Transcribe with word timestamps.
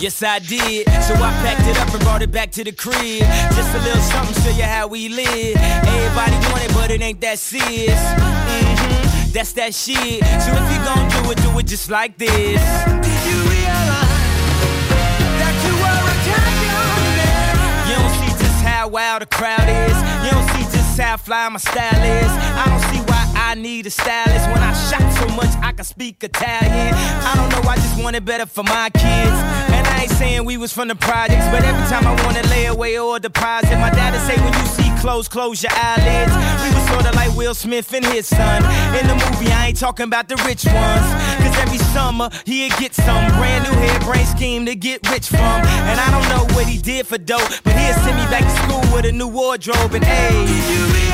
Yes, 0.00 0.22
I 0.22 0.38
did. 0.38 0.88
So 1.04 1.12
I 1.12 1.30
packed 1.44 1.68
it 1.68 1.76
up 1.76 1.92
and 1.92 2.02
brought 2.02 2.22
it 2.22 2.32
back 2.32 2.50
to 2.52 2.64
the 2.64 2.72
crib. 2.72 3.20
Just 3.52 3.74
a 3.74 3.80
little 3.84 4.00
something, 4.00 4.42
show 4.42 4.56
you 4.56 4.62
how 4.62 4.86
we 4.86 5.10
live. 5.10 5.56
Everybody 5.60 6.36
want 6.48 6.64
it, 6.64 6.72
but 6.72 6.90
it 6.90 7.02
ain't 7.02 7.20
that 7.20 7.38
serious. 7.38 8.00
hmm 8.16 9.32
That's 9.34 9.52
that 9.60 9.74
shit. 9.74 10.24
So 10.40 10.56
if 10.56 10.66
you 10.72 10.80
gon' 10.88 11.04
do 11.12 11.30
it, 11.30 11.36
do 11.42 11.58
it 11.58 11.66
just 11.66 11.90
like 11.90 12.16
this. 12.16 12.62
Did 12.88 13.20
you 13.28 13.36
realize 13.44 14.08
that 15.36 15.54
you 15.68 15.72
were 15.84 16.04
a 16.08 16.16
champion? 16.24 16.80
You 17.84 17.94
don't 18.00 18.14
see 18.24 18.32
just 18.40 18.64
how 18.64 18.88
wild 18.88 19.20
the 19.20 19.26
crowd 19.26 19.68
is. 19.68 19.96
You 20.24 20.30
don't 20.32 20.48
see 20.56 20.64
just 20.74 20.98
how 20.98 21.18
fly 21.18 21.46
my 21.50 21.58
style 21.58 22.00
is. 22.00 22.32
I 22.56 22.64
don't 22.72 22.84
see 22.88 23.02
why 23.04 23.20
I 23.36 23.54
need 23.54 23.84
a 23.84 23.90
stylist 23.90 24.48
when 24.48 24.62
I 24.64 24.72
shot 24.88 25.04
so 25.12 25.28
much 25.36 25.52
I 25.60 25.72
can 25.72 25.84
speak 25.84 26.24
Italian. 26.24 26.94
I 26.96 27.34
don't 27.36 27.50
know, 27.52 27.68
I 27.68 27.76
just 27.76 28.02
want 28.02 28.16
it 28.16 28.24
better 28.24 28.46
for 28.46 28.62
my 28.62 28.88
kids. 28.88 29.69
Saying 30.20 30.44
we 30.44 30.58
was 30.58 30.70
from 30.70 30.88
the 30.88 30.94
projects, 30.94 31.46
but 31.48 31.64
every 31.64 31.86
time 31.88 32.06
I 32.06 32.12
wanna 32.26 32.42
lay 32.48 32.66
away 32.66 32.98
or 32.98 33.18
deposit, 33.18 33.74
my 33.78 33.88
dad'd 33.88 34.20
say 34.28 34.36
when 34.44 34.52
you 34.52 34.66
see 34.66 34.90
clothes, 35.00 35.28
close 35.28 35.62
your 35.62 35.72
eyelids. 35.74 36.34
We 36.62 36.68
was 36.76 36.86
sorta 36.90 37.16
like 37.16 37.34
Will 37.34 37.54
Smith 37.54 37.90
and 37.94 38.04
his 38.04 38.26
son. 38.26 38.62
In 39.00 39.06
the 39.06 39.14
movie, 39.14 39.50
I 39.50 39.68
ain't 39.68 39.78
talking 39.78 40.04
about 40.04 40.28
the 40.28 40.36
rich 40.44 40.66
ones. 40.66 41.06
Cause 41.40 41.56
every 41.64 41.78
summer 41.78 42.28
he'd 42.44 42.76
get 42.76 42.94
some 42.94 43.32
brand 43.38 43.64
new 43.64 43.72
hairbrain 43.80 44.26
scheme 44.26 44.66
to 44.66 44.74
get 44.74 45.08
rich 45.08 45.28
from. 45.28 45.40
And 45.40 45.98
I 45.98 46.10
don't 46.10 46.28
know 46.28 46.54
what 46.54 46.66
he 46.66 46.76
did 46.76 47.06
for 47.06 47.16
dope, 47.16 47.48
but 47.64 47.72
he'd 47.72 47.94
send 48.04 48.18
me 48.18 48.26
back 48.28 48.44
to 48.44 48.54
school 48.64 48.94
with 48.94 49.06
a 49.06 49.12
new 49.12 49.26
wardrobe 49.26 49.94
and 49.94 50.04
hey, 50.04 51.09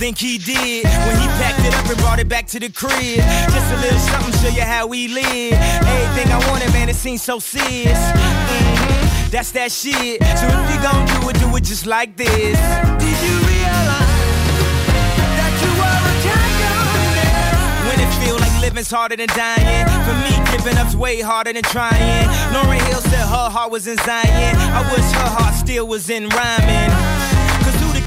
think 0.00 0.16
he 0.16 0.38
did 0.38 0.86
when 1.04 1.16
he 1.20 1.26
packed 1.36 1.60
it 1.60 1.74
up 1.74 1.84
and 1.86 1.98
brought 1.98 2.18
it 2.18 2.26
back 2.26 2.46
to 2.46 2.58
the 2.58 2.70
crib. 2.70 3.20
Just 3.52 3.70
a 3.70 3.76
little 3.84 3.98
something, 3.98 4.32
show 4.40 4.48
you 4.48 4.62
how 4.62 4.86
we 4.86 5.08
live. 5.08 5.52
Everything 5.52 6.32
I 6.32 6.38
wanted, 6.48 6.72
man, 6.72 6.88
it 6.88 6.96
seems 6.96 7.20
so 7.22 7.38
serious. 7.38 7.98
Mhm, 7.98 9.30
That's 9.30 9.50
that 9.52 9.70
shit. 9.70 10.22
So 10.40 10.46
if 10.48 10.66
you 10.72 10.80
gon' 10.80 11.04
do 11.04 11.28
it, 11.28 11.38
do 11.38 11.54
it 11.54 11.64
just 11.64 11.84
like 11.84 12.16
this. 12.16 12.56
Did 13.04 13.16
you 13.26 13.36
realize 13.44 14.16
that 15.38 15.52
you 15.62 15.70
were 15.80 15.98
a 16.10 16.14
champion 16.24 16.72
in 16.96 17.12
their 17.20 17.32
eyes? 17.44 17.86
When 17.88 17.98
it 18.00 18.10
feel 18.24 18.36
like 18.38 18.54
living's 18.62 18.90
harder 18.90 19.16
than 19.16 19.28
dying. 19.36 19.84
For 20.06 20.16
me, 20.24 20.32
giving 20.50 20.78
up's 20.78 20.96
way 20.96 21.20
harder 21.20 21.52
than 21.52 21.62
trying. 21.64 22.26
Lauren 22.54 22.80
Hill 22.88 23.02
said 23.02 23.26
her 23.36 23.50
heart 23.54 23.70
was 23.70 23.86
in 23.86 23.98
Zion. 23.98 24.56
I 24.56 24.80
wish 24.92 25.08
her 25.20 25.30
heart 25.36 25.54
still 25.56 25.86
was 25.86 26.08
in 26.08 26.30
rhyming. 26.30 27.19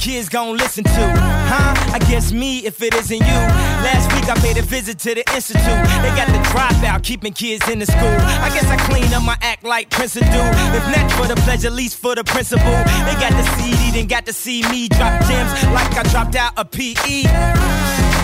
Cause 0.04 0.12
who 0.12 0.12
the 0.12 0.18
kids 0.18 0.30
gon' 0.30 0.58
listen 0.58 0.84
to? 0.84 0.92
Huh? 0.92 1.94
I 1.94 2.00
guess 2.00 2.32
me 2.32 2.66
if 2.66 2.82
it 2.82 2.94
isn't 2.94 3.18
you. 3.18 3.40
Last 3.84 4.12
week 4.14 4.30
I 4.30 4.36
paid 4.40 4.58
a 4.58 4.62
visit 4.62 5.00
to 5.00 5.16
the 5.16 5.24
institute. 5.34 5.64
They 5.64 6.12
got 6.16 6.28
the 6.28 6.40
dropout, 6.50 7.04
keeping 7.04 7.34
kids 7.34 7.68
in 7.70 7.80
the 7.80 7.86
school. 7.86 8.18
I 8.42 8.50
guess 8.54 8.66
I 8.66 8.78
clean 8.90 9.14
up 9.14 9.24
my 9.24 9.38
act 9.42 9.64
like 9.64 9.90
Prince 9.90 10.14
do. 10.14 10.22
If 10.22 10.86
not 10.96 11.12
for 11.14 11.28
the 11.28 11.36
pleasure, 11.44 11.70
least 11.70 11.98
for 11.98 12.16
the 12.16 12.24
principal. 12.24 12.66
They 13.06 13.16
got 13.16 13.32
the 13.32 13.44
CD, 13.56 13.92
then 13.92 14.08
got 14.08 14.26
to 14.26 14.34
see 14.34 14.62
me 14.70 14.88
drop 14.90 15.24
gems 15.26 15.52
like 15.72 15.96
I 15.96 16.04
dropped 16.12 16.36
out 16.36 16.54
a 16.58 16.66
PE. 16.66 17.24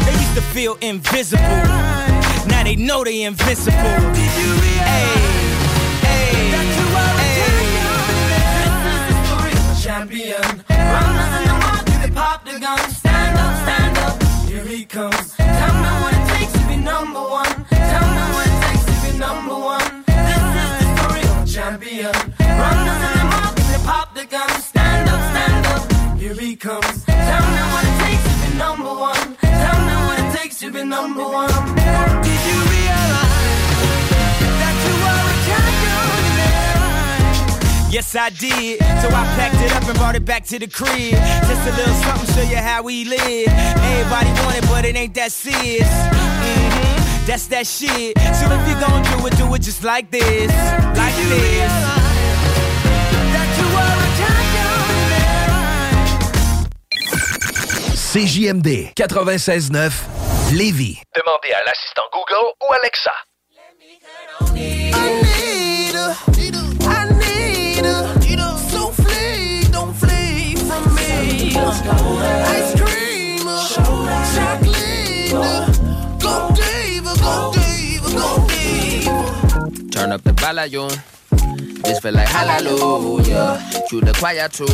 They 0.06 0.14
used 0.14 0.36
to 0.36 0.42
feel 0.42 0.76
invisible. 0.82 1.44
Now 2.48 2.64
they 2.64 2.76
know 2.76 3.04
they 3.04 3.24
invincible. 3.24 3.74
Did 3.74 4.32
you 4.40 4.52
realize 4.64 5.40
Hey, 6.04 6.52
that 6.52 6.68
you 6.78 6.86
were 6.94 7.00
a 7.00 7.24
hey. 7.24 7.80
champion 9.82 11.49
pop 12.20 12.44
the 12.44 12.60
gun. 12.60 12.80
Stand 13.02 13.36
up, 13.46 13.54
stand 13.64 13.98
up, 14.06 14.16
here 14.50 14.66
he 14.74 14.84
comes. 14.84 15.28
Tell 15.60 15.76
me 15.84 15.92
what 16.02 16.14
it 16.20 16.26
takes 16.34 16.54
to 16.58 16.64
be 16.70 16.78
number 16.92 17.24
one. 17.40 17.54
Tell 17.92 18.08
me 18.18 18.24
what 18.36 18.46
it 18.52 18.58
takes 18.66 18.86
to 18.92 18.96
be 19.06 19.12
number 19.26 19.58
one. 19.76 19.90
This 20.28 20.44
is 20.64 20.72
the 20.84 21.12
a 21.32 21.46
champion. 21.56 22.16
Runners 22.62 23.02
in 23.08 23.14
the 23.20 23.26
market, 23.36 23.66
they 23.72 23.82
pop 23.90 24.08
the 24.20 24.26
gun. 24.36 24.52
Stand 24.72 25.06
up, 25.14 25.22
stand 25.32 25.64
up, 25.74 25.84
here 26.22 26.38
he 26.46 26.52
comes. 26.68 26.96
Tell 27.30 27.46
me 27.56 27.62
what 27.74 27.84
it 27.90 27.96
takes 28.04 28.24
to 28.30 28.36
be 28.44 28.50
number 28.66 28.94
one. 29.12 29.28
Tell 29.64 29.80
me 29.88 29.96
what 30.08 30.18
it 30.24 30.30
takes 30.38 30.56
to 30.62 30.68
be 30.76 30.84
number 30.84 31.26
one. 31.42 31.54
Did 32.26 32.42
you 32.50 32.58
realize 32.74 33.29
Yes, 37.92 38.16
I 38.16 38.30
did. 38.30 38.80
So 39.02 39.08
I 39.10 39.24
packed 39.36 39.56
it 39.62 39.72
up 39.76 39.84
and 39.90 39.98
brought 39.98 40.16
it 40.16 40.24
back 40.24 40.46
to 40.46 40.60
the 40.60 40.68
crib. 40.68 41.14
Just 41.50 41.68
a 41.68 41.72
little 41.76 41.94
something, 42.06 42.36
show 42.36 42.50
you 42.50 42.58
how 42.58 42.84
we 42.84 43.04
live. 43.06 43.48
Everybody 43.48 44.30
want 44.44 44.58
it, 44.58 44.66
but 44.68 44.86
it 44.86 44.96
ain't 44.96 45.16
that 45.16 45.32
serious. 45.32 45.90
hmm 45.90 47.26
That's 47.26 47.48
that 47.48 47.66
shit. 47.66 48.18
So 48.20 48.46
if 48.46 48.68
you 48.70 48.76
gon' 48.80 49.02
do 49.04 49.26
it, 49.28 49.38
do 49.38 49.54
it 49.56 49.62
just 49.64 49.84
like 49.84 50.12
this. 50.12 50.52
Like 50.96 51.16
this. 51.16 51.72
CJMD 57.96 58.94
96.9 58.96 59.92
Lévis. 60.54 61.02
Demandez 61.16 61.54
à 61.54 61.64
l'assistant 61.66 62.04
Google 62.12 62.54
ou 62.62 62.74
Alexa. 62.74 63.12
Gala 80.50 80.66
John. 80.68 81.19
This 81.90 82.00
feel 82.02 82.14
like 82.14 82.28
hallelujah. 82.28 83.60
Cue 83.90 84.02
the 84.02 84.14
choir 84.14 84.48
too. 84.48 84.68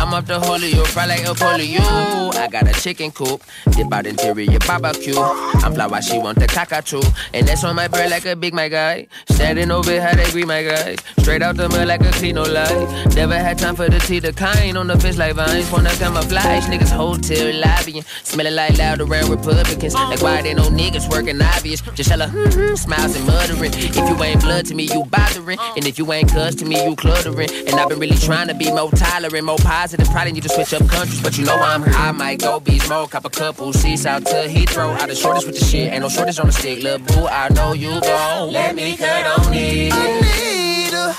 I'm 0.00 0.14
up 0.14 0.24
the 0.24 0.40
holy, 0.40 0.70
you 0.70 0.82
fry 0.86 1.04
like 1.04 1.20
a 1.20 1.34
polio. 1.34 2.34
I 2.34 2.48
got 2.48 2.66
a 2.66 2.72
chicken 2.72 3.10
coop, 3.10 3.42
dip 3.72 3.92
out 3.92 4.06
interior 4.06 4.58
barbecue. 4.60 5.14
I'm 5.18 5.74
fly 5.74 5.86
while 5.86 6.00
she 6.00 6.18
want 6.18 6.38
the 6.38 6.46
cockatoo. 6.46 7.02
And 7.34 7.46
that's 7.46 7.62
on 7.62 7.76
my 7.76 7.88
bread 7.88 8.10
like 8.10 8.24
a 8.24 8.34
big 8.34 8.54
my 8.54 8.68
guy. 8.68 9.06
Standing 9.28 9.70
over 9.70 10.00
how 10.00 10.14
they 10.14 10.30
greet 10.30 10.46
my 10.46 10.62
guys. 10.62 10.96
Straight 11.18 11.42
out 11.42 11.58
the 11.58 11.68
mud 11.68 11.88
like 11.88 12.00
a 12.00 12.10
clean 12.12 12.36
no 12.36 12.44
lie. 12.44 13.04
Never 13.14 13.38
had 13.38 13.58
time 13.58 13.76
for 13.76 13.90
the 13.90 13.98
tea, 13.98 14.20
the 14.20 14.32
kind 14.32 14.78
on 14.78 14.86
the 14.86 14.98
fish 14.98 15.18
like 15.18 15.34
vines. 15.34 15.70
Wanna 15.70 15.90
camouflage, 15.90 16.64
niggas 16.64 16.90
hotel 16.90 17.52
lobbying. 17.60 18.02
Smelling 18.24 18.54
like 18.54 18.78
loud 18.78 19.02
around 19.02 19.28
Republicans. 19.28 19.92
Like 19.92 20.22
why 20.22 20.40
they 20.40 20.54
no 20.54 20.70
niggas 20.70 21.10
working 21.10 21.42
obvious. 21.42 21.82
Just 21.94 22.08
hella 22.08 22.28
mm-hmm, 22.28 22.76
smiles 22.76 23.14
and 23.14 23.26
muttering. 23.26 23.72
If 23.74 23.94
you 23.94 24.24
ain't 24.24 24.40
blood 24.40 24.64
to 24.66 24.74
me, 24.74 24.84
you 24.84 25.04
bothering. 25.04 25.58
And 25.76 25.86
if 25.86 25.98
you 25.98 26.10
ain't 26.10 26.32
cuz 26.32 26.61
to 26.62 26.68
me, 26.68 26.84
you 26.84 26.94
cluttering. 26.96 27.50
And 27.66 27.74
I've 27.74 27.88
been 27.88 27.98
really 27.98 28.16
trying 28.16 28.48
to 28.48 28.54
be 28.54 28.70
more 28.70 28.90
tolerant, 28.90 29.44
more 29.44 29.58
positive. 29.58 30.08
Probably 30.08 30.32
need 30.32 30.44
to 30.44 30.48
switch 30.48 30.72
up 30.74 30.88
countries, 30.88 31.20
but 31.22 31.36
you 31.38 31.44
know 31.44 31.56
I'm 31.56 31.82
here. 31.82 31.92
I 31.94 32.12
might 32.12 32.40
go 32.40 32.60
be 32.60 32.78
smoke, 32.78 33.10
cop 33.10 33.24
a 33.24 33.30
couple 33.30 33.72
seats 33.72 34.06
out 34.06 34.24
to 34.26 34.46
Heathrow. 34.48 34.96
Out 34.98 35.08
the 35.08 35.14
shortest 35.14 35.46
with 35.46 35.58
the 35.58 35.64
shit, 35.64 35.92
ain't 35.92 36.02
no 36.02 36.08
shortage 36.08 36.38
on 36.38 36.46
the 36.46 36.52
stick. 36.52 36.82
Lil' 36.82 36.98
boo, 36.98 37.26
I 37.26 37.48
know 37.50 37.72
you 37.72 38.00
gon' 38.00 38.52
let 38.52 38.74
me 38.74 38.96
cut 38.96 39.26
on 39.38 39.52
it. 39.54 39.92
I 39.92 40.20
need 40.20 40.92
her. 40.92 41.14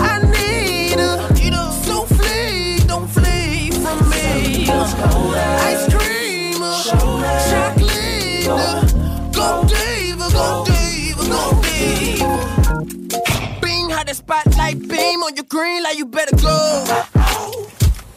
I 0.00 0.22
need 0.30 0.98
her. 0.98 1.28
So 1.82 2.04
flee, 2.04 2.78
don't 2.86 3.08
flee 3.08 3.70
from 3.70 4.08
me. 4.10 4.68
Ice 4.68 5.88
cream, 5.92 6.54
chocolate. 6.88 8.87
Beam 15.08 15.22
on 15.22 15.34
your 15.36 15.44
green 15.44 15.82
light, 15.82 15.96
you 15.96 16.04
better 16.04 16.36
go. 16.36 16.84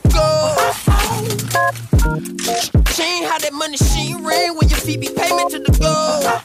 Go. 0.10 0.56
She 2.94 3.04
ain't 3.04 3.26
how 3.26 3.38
that 3.40 3.54
money, 3.54 3.78
she 3.78 4.14
ring 4.16 4.58
when 4.58 4.68
your 4.68 4.80
feet 4.80 5.00
be 5.00 5.08
payment 5.08 5.52
to 5.52 5.60
the 5.60 5.72
go. 5.80 6.42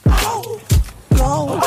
Go. 1.17 1.61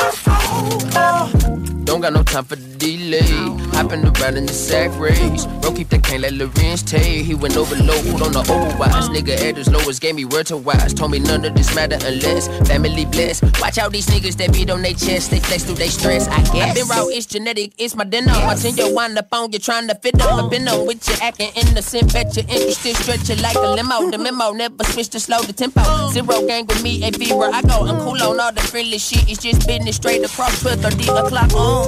Don't 1.90 2.00
got 2.00 2.12
no 2.12 2.22
time 2.22 2.44
for 2.44 2.54
the 2.54 2.70
delay. 2.78 3.26
Hopping 3.74 4.04
around 4.04 4.36
in 4.36 4.46
the 4.46 4.52
sack 4.52 4.96
race. 4.96 5.44
Bro, 5.60 5.72
keep 5.72 5.88
that 5.88 6.04
cane 6.04 6.22
like 6.22 6.34
Lorenz 6.34 6.84
Tay. 6.84 7.24
He 7.24 7.34
went 7.34 7.56
over 7.56 7.74
overload 7.74 8.22
on 8.22 8.30
the 8.30 8.42
overwise. 8.46 9.08
Nigga 9.10 9.34
at 9.42 9.56
his 9.56 9.68
lowest 9.68 10.00
gave 10.00 10.14
me 10.14 10.24
word 10.24 10.46
to 10.46 10.56
wise. 10.56 10.94
Told 10.94 11.10
me 11.10 11.18
none 11.18 11.44
of 11.44 11.52
this 11.56 11.74
matter 11.74 11.98
unless 12.06 12.46
family 12.68 13.06
blessed. 13.06 13.42
Watch 13.60 13.76
out 13.78 13.90
these 13.90 14.06
niggas 14.06 14.36
that 14.36 14.52
beat 14.52 14.70
on 14.70 14.82
their 14.82 14.94
chest. 14.94 15.32
They 15.32 15.40
flex 15.40 15.64
through 15.64 15.82
they 15.82 15.88
stress, 15.88 16.28
I 16.28 16.40
guess. 16.54 16.70
I 16.70 16.74
been 16.74 16.86
raw, 16.86 17.06
it's 17.08 17.26
genetic, 17.26 17.72
it's 17.76 17.96
my 17.96 18.04
dinner. 18.04 18.34
Watching 18.46 18.76
your 18.76 18.94
wind 18.94 19.18
up 19.18 19.26
on 19.32 19.50
you 19.50 19.58
trying 19.58 19.88
to 19.88 19.96
fit 19.96 20.22
up. 20.22 20.48
Been 20.48 20.68
on 20.68 20.86
with 20.86 21.02
you 21.08 21.16
acting 21.20 21.50
innocent. 21.56 22.12
Bet 22.12 22.36
you 22.36 22.42
interested, 22.42 22.94
stretch 23.02 23.28
it 23.30 23.42
like 23.42 23.56
a 23.56 23.68
limo. 23.68 24.12
The 24.12 24.18
memo 24.18 24.52
never 24.52 24.84
switch 24.84 25.08
to 25.08 25.18
slow 25.18 25.42
the 25.42 25.52
tempo. 25.52 25.82
Zero 26.12 26.46
gang 26.46 26.66
with 26.66 26.84
me, 26.84 27.02
a 27.02 27.10
fever. 27.10 27.50
I 27.52 27.62
go, 27.62 27.84
I'm 27.84 27.98
cool 28.06 28.22
on 28.22 28.38
all 28.38 28.52
the 28.52 28.60
friendly 28.60 28.98
shit. 28.98 29.28
It's 29.28 29.42
just 29.42 29.66
business 29.66 29.96
straight 29.96 30.24
across 30.24 30.60
12 30.62 30.80
30 30.82 31.02
o'clock 31.02 31.52
on. 31.54 31.79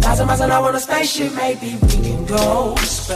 Thousand 0.00 0.26
miles 0.26 0.40
an 0.40 0.50
hour 0.50 0.68
on 0.68 0.74
a 0.74 0.80
spaceship, 0.80 1.32
maybe 1.34 1.76
we 1.82 1.88
can 1.88 2.24
go 2.26 2.74
spur. 2.76 3.14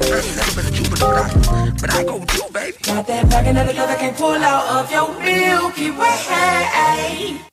I 0.00 0.18
ain't 0.18 0.36
never 0.36 0.62
been 0.62 0.66
a 0.66 0.76
Cuban, 0.76 0.98
but 0.98 1.02
I, 1.02 1.70
but 1.80 1.90
I 1.94 2.04
go 2.04 2.16
with 2.16 2.34
you, 2.34 2.44
baby. 2.52 2.76
Got 2.82 3.06
that 3.06 3.30
back 3.30 3.46
another 3.46 3.72
girl 3.72 3.86
that 3.86 3.98
can 3.98 4.14
pull 4.14 4.32
out 4.32 4.84
of 4.84 4.90
your 4.90 5.08
Milky 5.20 5.90
Way. 5.90 7.51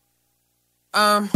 Um, 0.96 1.30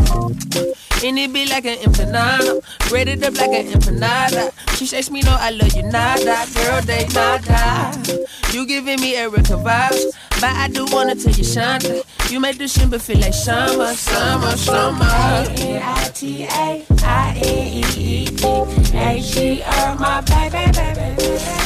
and 1.03 1.19
it 1.19 1.31
be 1.31 1.45
like 1.45 1.65
an 1.65 1.77
empanada, 1.77 2.63
braided 2.89 3.23
up 3.23 3.35
like 3.35 3.51
an 3.51 3.67
empanada. 3.67 4.51
She 4.77 4.87
says 4.87 5.11
me 5.11 5.21
no, 5.21 5.35
I 5.39 5.51
love 5.51 5.75
you 5.75 5.83
nada, 5.83 6.47
girl 6.55 6.81
they 6.81 7.07
nada. 7.13 7.93
You 8.51 8.65
giving 8.65 8.99
me 8.99 9.15
Erica 9.15 9.53
vibes, 9.53 10.17
but 10.41 10.45
I 10.45 10.69
do 10.69 10.87
wanna 10.91 11.13
tell 11.13 11.33
you 11.33 11.43
Shanta. 11.43 12.03
You 12.29 12.39
make 12.39 12.57
the 12.57 12.67
shimmer 12.67 12.97
feel 12.97 13.19
like 13.19 13.35
summer, 13.35 13.93
summer, 13.93 14.57
summer. 14.57 15.05
N-I-T-A, 15.05 16.85
I-N-E-E-D, 17.03 18.43
H-E-R, 18.97 19.95
my 19.99 20.21
baby, 20.21 20.71
baby, 20.71 21.15
baby. 21.15 21.63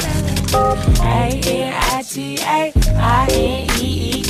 A 0.57 2.03
T 2.03 2.37
A 2.41 2.73
I 2.99 3.27
D 3.29 4.23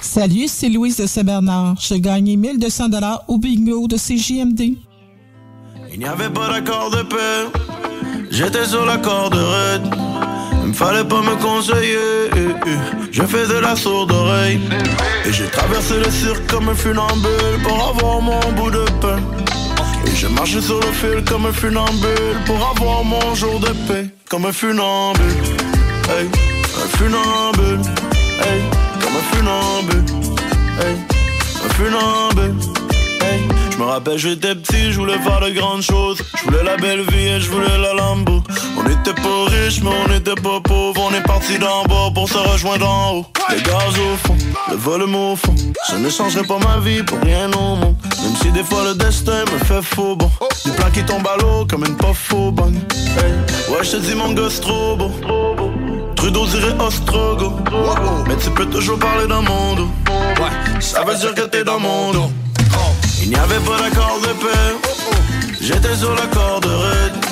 Salut, 0.00 0.48
c'est 0.48 0.68
Louise 0.68 0.96
de 0.96 1.06
Saint-Bernard. 1.06 1.76
J'ai 1.80 2.00
gagné 2.00 2.36
1200 2.36 2.88
dollars 2.88 3.24
au 3.28 3.38
bingo 3.38 3.86
de 3.86 3.96
CJMD. 3.96 4.76
Il 5.92 5.98
n'y 5.98 6.04
avait 6.04 6.30
pas 6.30 6.48
d'accord 6.48 6.90
de 6.90 7.02
paix. 7.02 7.58
J'étais 8.30 8.66
sur 8.66 8.84
la 8.84 8.98
corde 8.98 9.34
raide. 9.34 9.94
Il 10.62 10.68
me 10.68 10.72
fallait 10.72 11.04
pas 11.04 11.22
me 11.22 11.36
conseiller. 11.36 12.30
Je 13.12 13.22
fais 13.22 13.46
de 13.46 13.58
la 13.58 13.76
sourde 13.76 14.12
oreille. 14.12 14.60
Et 15.24 15.32
j'ai 15.32 15.46
traversé 15.46 15.94
le 15.98 16.10
cirque 16.10 16.46
comme 16.48 16.68
un 16.68 16.74
funambule 16.74 17.62
pour 17.62 17.88
avoir 17.88 18.20
mon 18.20 18.52
bout 18.52 18.70
de 18.70 18.84
pain. 19.00 19.20
Et 20.20 20.22
j'ai 20.22 20.28
marché 20.28 20.60
sur 20.60 20.78
le 20.80 20.92
fil 20.92 21.24
comme 21.24 21.46
un 21.46 21.52
funambule 21.52 22.36
pour 22.44 22.56
avoir 22.76 23.04
mon 23.04 23.34
jour 23.34 23.58
de 23.58 23.68
paix. 23.88 24.06
Comme 24.28 24.44
un 24.44 24.52
funambule. 24.52 25.24
Hey, 26.10 26.28
un 26.76 26.98
funambule. 26.98 27.80
Hey, 28.42 28.60
comme 29.00 29.16
un 29.16 29.34
funambule. 29.34 30.04
Hey, 30.78 30.96
un 31.64 31.68
funambule. 31.70 32.54
Hey, 33.22 33.40
je 33.70 33.76
me 33.78 33.84
rappelle, 33.84 34.18
j'étais 34.18 34.54
petit, 34.54 34.92
je 34.92 34.98
voulais 34.98 35.18
faire 35.20 35.40
de 35.40 35.50
grandes 35.50 35.82
choses. 35.82 36.18
Je 36.38 36.44
voulais 36.44 36.64
la 36.64 36.76
belle 36.76 37.02
vie 37.02 37.28
et 37.28 37.40
je 37.40 37.50
voulais 37.50 37.78
la 37.78 37.94
Lambo. 37.94 38.42
On 38.76 38.84
était 38.84 39.14
pas 39.14 39.44
riches, 39.46 39.80
mais 39.82 39.90
on 40.06 40.14
était 40.14 40.34
pas 40.34 40.60
pauvres. 40.60 41.00
On 41.00 41.14
est 41.14 41.22
parti 41.22 41.58
d'en 41.58 41.84
bas 41.84 42.10
pour 42.14 42.28
se 42.28 42.36
rejoindre 42.36 42.86
en 42.86 43.14
haut. 43.14 43.26
Les 43.48 43.62
gaz 43.62 43.98
au 43.98 44.16
fond, 44.26 44.36
le 44.70 44.76
volume 44.76 45.14
au 45.14 45.36
fond. 45.36 45.54
Je 45.90 45.96
ne 45.96 46.10
changerai 46.10 46.44
pas 46.44 46.58
ma 46.58 46.78
vie 46.78 47.02
pour 47.02 47.20
rien 47.20 47.50
au 47.52 47.76
monde. 47.76 47.96
Même 48.22 48.36
si 48.42 48.50
des 48.52 48.64
fois 48.64 48.84
le 48.84 48.94
destin 48.94 49.44
me 49.52 49.58
fait 49.64 49.82
faux 49.82 50.16
bon. 50.16 50.30
Des 50.64 50.72
plans 50.72 50.90
qui 50.92 51.04
tombent 51.04 51.26
à 51.26 51.36
l'eau 51.40 51.66
comme 51.68 51.84
une 51.84 51.96
puff 51.96 52.18
faux 52.28 52.50
bonne. 52.50 52.76
Hey, 53.16 53.32
ouais, 53.72 53.82
je 53.82 53.92
te 53.92 53.96
dis 53.96 54.14
mon 54.14 54.32
gosse 54.32 54.60
trop 54.60 54.96
beau. 54.96 55.10
Trudeau 56.16 56.46
dirait 56.46 56.74
Ostrogo. 56.78 57.52
Mais 58.26 58.36
tu 58.36 58.50
peux 58.50 58.66
toujours 58.66 58.98
parler 58.98 59.26
dans 59.26 59.42
mon 59.42 59.74
dos. 59.74 59.88
Ouais, 60.08 60.80
ça 60.80 61.02
veut 61.02 61.16
dire 61.16 61.34
que 61.34 61.42
t'es 61.42 61.64
dans 61.64 61.80
mon 61.80 62.12
dos. 62.12 62.30
Il 63.22 63.30
n'y 63.30 63.36
avait 63.36 63.58
pas 63.60 63.78
d'accord 63.82 64.18
de 64.20 64.32
paix. 64.34 64.88
J'étais 65.60 65.94
sur 65.96 66.14
la 66.14 66.26
corde 66.26 66.66
raide. 66.66 67.24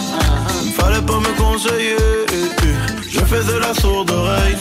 Il 0.64 0.72
fallait 0.72 1.02
pas 1.02 1.18
me 1.18 1.36
conseiller. 1.36 1.96
Je 3.10 3.20
faisais 3.20 3.58
la 3.58 3.74
sourde 3.74 4.10
oreille. 4.10 4.56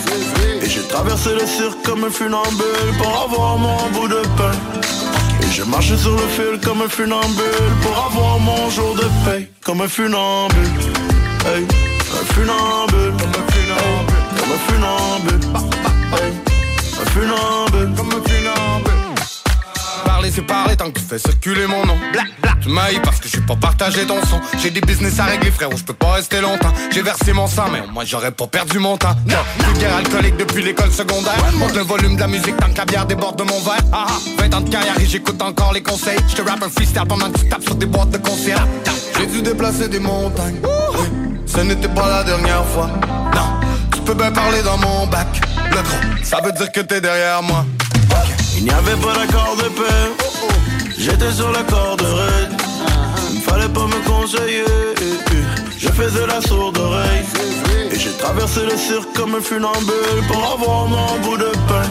Et 0.61 0.69
j'ai 0.69 0.83
traversé 0.83 1.33
le 1.33 1.45
cirque 1.45 1.81
comme 1.83 2.03
un 2.05 2.09
funambule 2.09 2.97
pour 2.97 3.21
avoir 3.21 3.57
mon 3.57 3.89
bout 3.91 4.07
de 4.07 4.21
pain. 4.37 4.51
Et 5.41 5.51
je 5.51 5.63
marchais 5.63 5.97
sur 5.97 6.11
le 6.11 6.27
fil 6.35 6.59
comme 6.63 6.81
un 6.81 6.89
funambule 6.89 7.73
pour 7.81 7.97
avoir 8.05 8.39
mon 8.39 8.69
jour 8.69 8.95
de 8.95 9.07
paix. 9.25 9.49
Comme 9.63 9.81
un 9.81 9.87
funambule. 9.87 10.65
Hey, 11.45 11.65
un 12.19 12.25
funambule. 12.33 13.13
Comme 13.19 13.35
un 13.41 13.45
funambule. 13.51 14.19
Comme 14.37 14.51
un 14.51 14.59
un 16.99 17.05
funambule. 17.11 17.95
Comme 17.95 18.09
un 18.09 18.29
funambule. 18.29 18.86
Parler 20.17 20.31
c'est 20.33 20.41
parler 20.41 20.75
tant 20.75 20.89
que 20.89 20.97
tu 20.97 21.05
fais 21.05 21.19
circuler 21.19 21.67
mon 21.67 21.85
nom. 21.85 21.95
Bla 22.11 22.23
bla. 22.41 22.53
Tu 22.59 22.69
m'haïs 22.69 22.99
parce 23.03 23.19
que 23.19 23.25
je 23.25 23.33
suis 23.33 23.45
pas 23.45 23.55
partagé 23.55 24.03
ton 24.07 24.19
son 24.25 24.41
J'ai 24.57 24.71
des 24.71 24.81
business 24.81 25.19
à 25.19 25.25
régler 25.25 25.51
frérot 25.51 25.77
je 25.77 25.83
peux 25.83 25.93
pas 25.93 26.13
rester 26.13 26.41
longtemps. 26.41 26.73
J'ai 26.91 27.03
versé 27.03 27.33
mon 27.33 27.45
sang 27.45 27.65
mais 27.71 27.83
moi 27.93 28.03
j'aurais 28.03 28.31
pas 28.31 28.47
perdu 28.47 28.79
mon 28.79 28.97
temps. 28.97 29.15
Non, 29.27 29.79
guerre 29.79 29.95
alcoolique 29.95 30.37
depuis 30.37 30.63
l'école 30.63 30.91
secondaire. 30.91 31.37
Monte 31.53 31.75
le 31.75 31.83
volume 31.83 32.15
de 32.15 32.21
la 32.21 32.27
musique 32.27 32.57
tant 32.57 32.67
que 32.71 32.77
la 32.79 32.85
bière 32.85 33.05
déborde 33.05 33.37
de 33.37 33.43
mon 33.43 33.59
verre. 33.59 33.83
Ah, 33.93 34.07
ah, 34.09 34.17
20 34.39 34.53
ans 34.55 34.61
de 34.61 34.69
carrière 34.71 34.99
et 34.99 35.05
j'écoute 35.05 35.39
encore 35.39 35.71
les 35.71 35.83
conseils. 35.83 36.17
Je 36.27 36.33
te 36.33 36.41
rappe 36.41 36.63
un 36.63 36.69
freestyle 36.69 37.03
pendant 37.07 37.29
que 37.29 37.37
tu 37.37 37.49
tapes 37.49 37.63
sur 37.63 37.75
des 37.75 37.85
boîtes 37.85 38.09
de 38.09 38.17
concert. 38.17 38.67
J'ai 39.19 39.27
dû 39.27 39.43
déplacer 39.43 39.87
des 39.87 39.99
montagnes. 39.99 40.57
Oui, 40.63 41.05
Ce 41.45 41.59
n'était 41.59 41.89
pas 41.89 42.09
la 42.09 42.23
dernière 42.23 42.65
fois. 42.65 42.89
Non, 43.35 43.67
tu 43.93 44.01
peux 44.01 44.15
bien 44.15 44.31
parler 44.31 44.63
dans 44.63 44.79
mon 44.79 45.05
bac. 45.05 45.27
Le 45.69 45.83
gros, 45.83 46.23
ça 46.23 46.41
veut 46.43 46.53
dire 46.53 46.71
que 46.71 46.79
t'es 46.79 47.01
derrière 47.01 47.43
moi 47.43 47.63
Il 48.57 48.63
n'y 48.63 48.71
avait 48.71 48.95
pas 48.95 49.13
d'accord 49.13 49.55
de 49.55 49.69
paix. 49.69 50.25
J'étais 50.97 51.31
sur 51.31 51.51
la 51.51 51.63
corde 51.63 52.01
raide. 52.01 52.61
Il 53.31 53.41
fallait 53.41 53.69
pas 53.69 53.85
me 53.85 53.99
conseiller. 54.05 54.65
Je 55.77 55.87
faisais 55.89 56.25
la 56.25 56.41
sourde 56.41 56.77
oreille. 56.77 57.23
Et 57.91 57.99
j'ai 57.99 58.11
traversé 58.13 58.65
le 58.65 58.75
cirque 58.75 59.13
comme 59.15 59.35
un 59.35 59.41
funambule 59.41 60.21
pour 60.27 60.43
avoir 60.53 60.87
mon 60.87 61.19
bout 61.19 61.37
de 61.37 61.51
pain. 61.67 61.87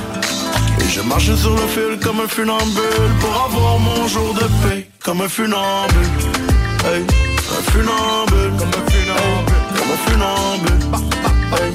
Et 0.80 0.88
je 0.88 1.00
marchais 1.02 1.36
sur 1.36 1.52
le 1.54 1.66
fil 1.68 1.98
comme 2.02 2.20
un 2.20 2.28
funambule 2.28 3.12
pour 3.20 3.34
avoir 3.48 3.78
mon 3.78 4.08
jour 4.08 4.34
de 4.34 4.46
paix. 4.62 4.88
Comme 5.04 5.20
un 5.20 5.28
funambule. 5.28 6.08
Hey, 6.84 7.02
un 7.56 7.62
funambule. 7.70 8.52
Comme 8.58 8.68
un 8.68 8.90
funambule. 8.90 9.54
Comme 9.76 9.90
un 9.94 10.00
funambule. 10.06 10.80
Hey, 11.54 11.72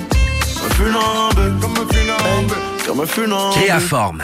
un 0.65 0.69
funambule. 0.75 1.59
Comme 1.61 1.77
un 1.77 1.87
funambule. 1.93 2.57
Comme 2.85 2.99
un 2.99 3.05
funambule. 3.05 3.61
Créaforme. 3.61 4.23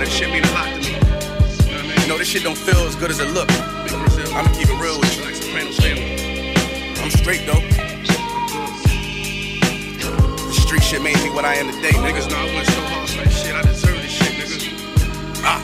That 0.00 0.08
shit 0.08 0.30
mean 0.30 0.42
a 0.42 0.52
lot 0.56 0.72
to 0.72 0.80
me. 0.80 0.96
You 2.00 2.08
know, 2.08 2.16
this 2.16 2.26
shit 2.26 2.42
don't 2.42 2.56
feel 2.56 2.88
as 2.88 2.96
good 2.96 3.10
as 3.10 3.20
it 3.20 3.28
look. 3.30 3.50
I'ma 4.32 4.48
keep 4.56 4.68
it 4.68 4.80
real 4.80 4.98
with 4.98 5.14
you. 5.18 5.24
Like 5.24 5.34
Sopranos 5.34 5.76
family. 5.76 6.16
I'm 7.02 7.10
straight 7.10 7.44
though. 7.44 7.60
The 10.48 10.56
street 10.56 10.82
shit 10.82 11.02
made 11.02 11.20
me 11.22 11.28
what 11.28 11.44
I 11.44 11.54
am 11.56 11.70
today. 11.70 11.92
Niggas 12.00 12.30
know 12.30 12.38
I 12.38 12.54
went 12.54 12.66
so 12.68 12.80
hard 12.80 13.10
for 13.10 13.16
that 13.18 13.30
shit. 13.30 13.54
I 13.54 13.60
deserve 13.60 14.00
this 14.00 14.10
shit, 14.10 14.32
nigga. 14.40 15.42
Ah. 15.44 15.60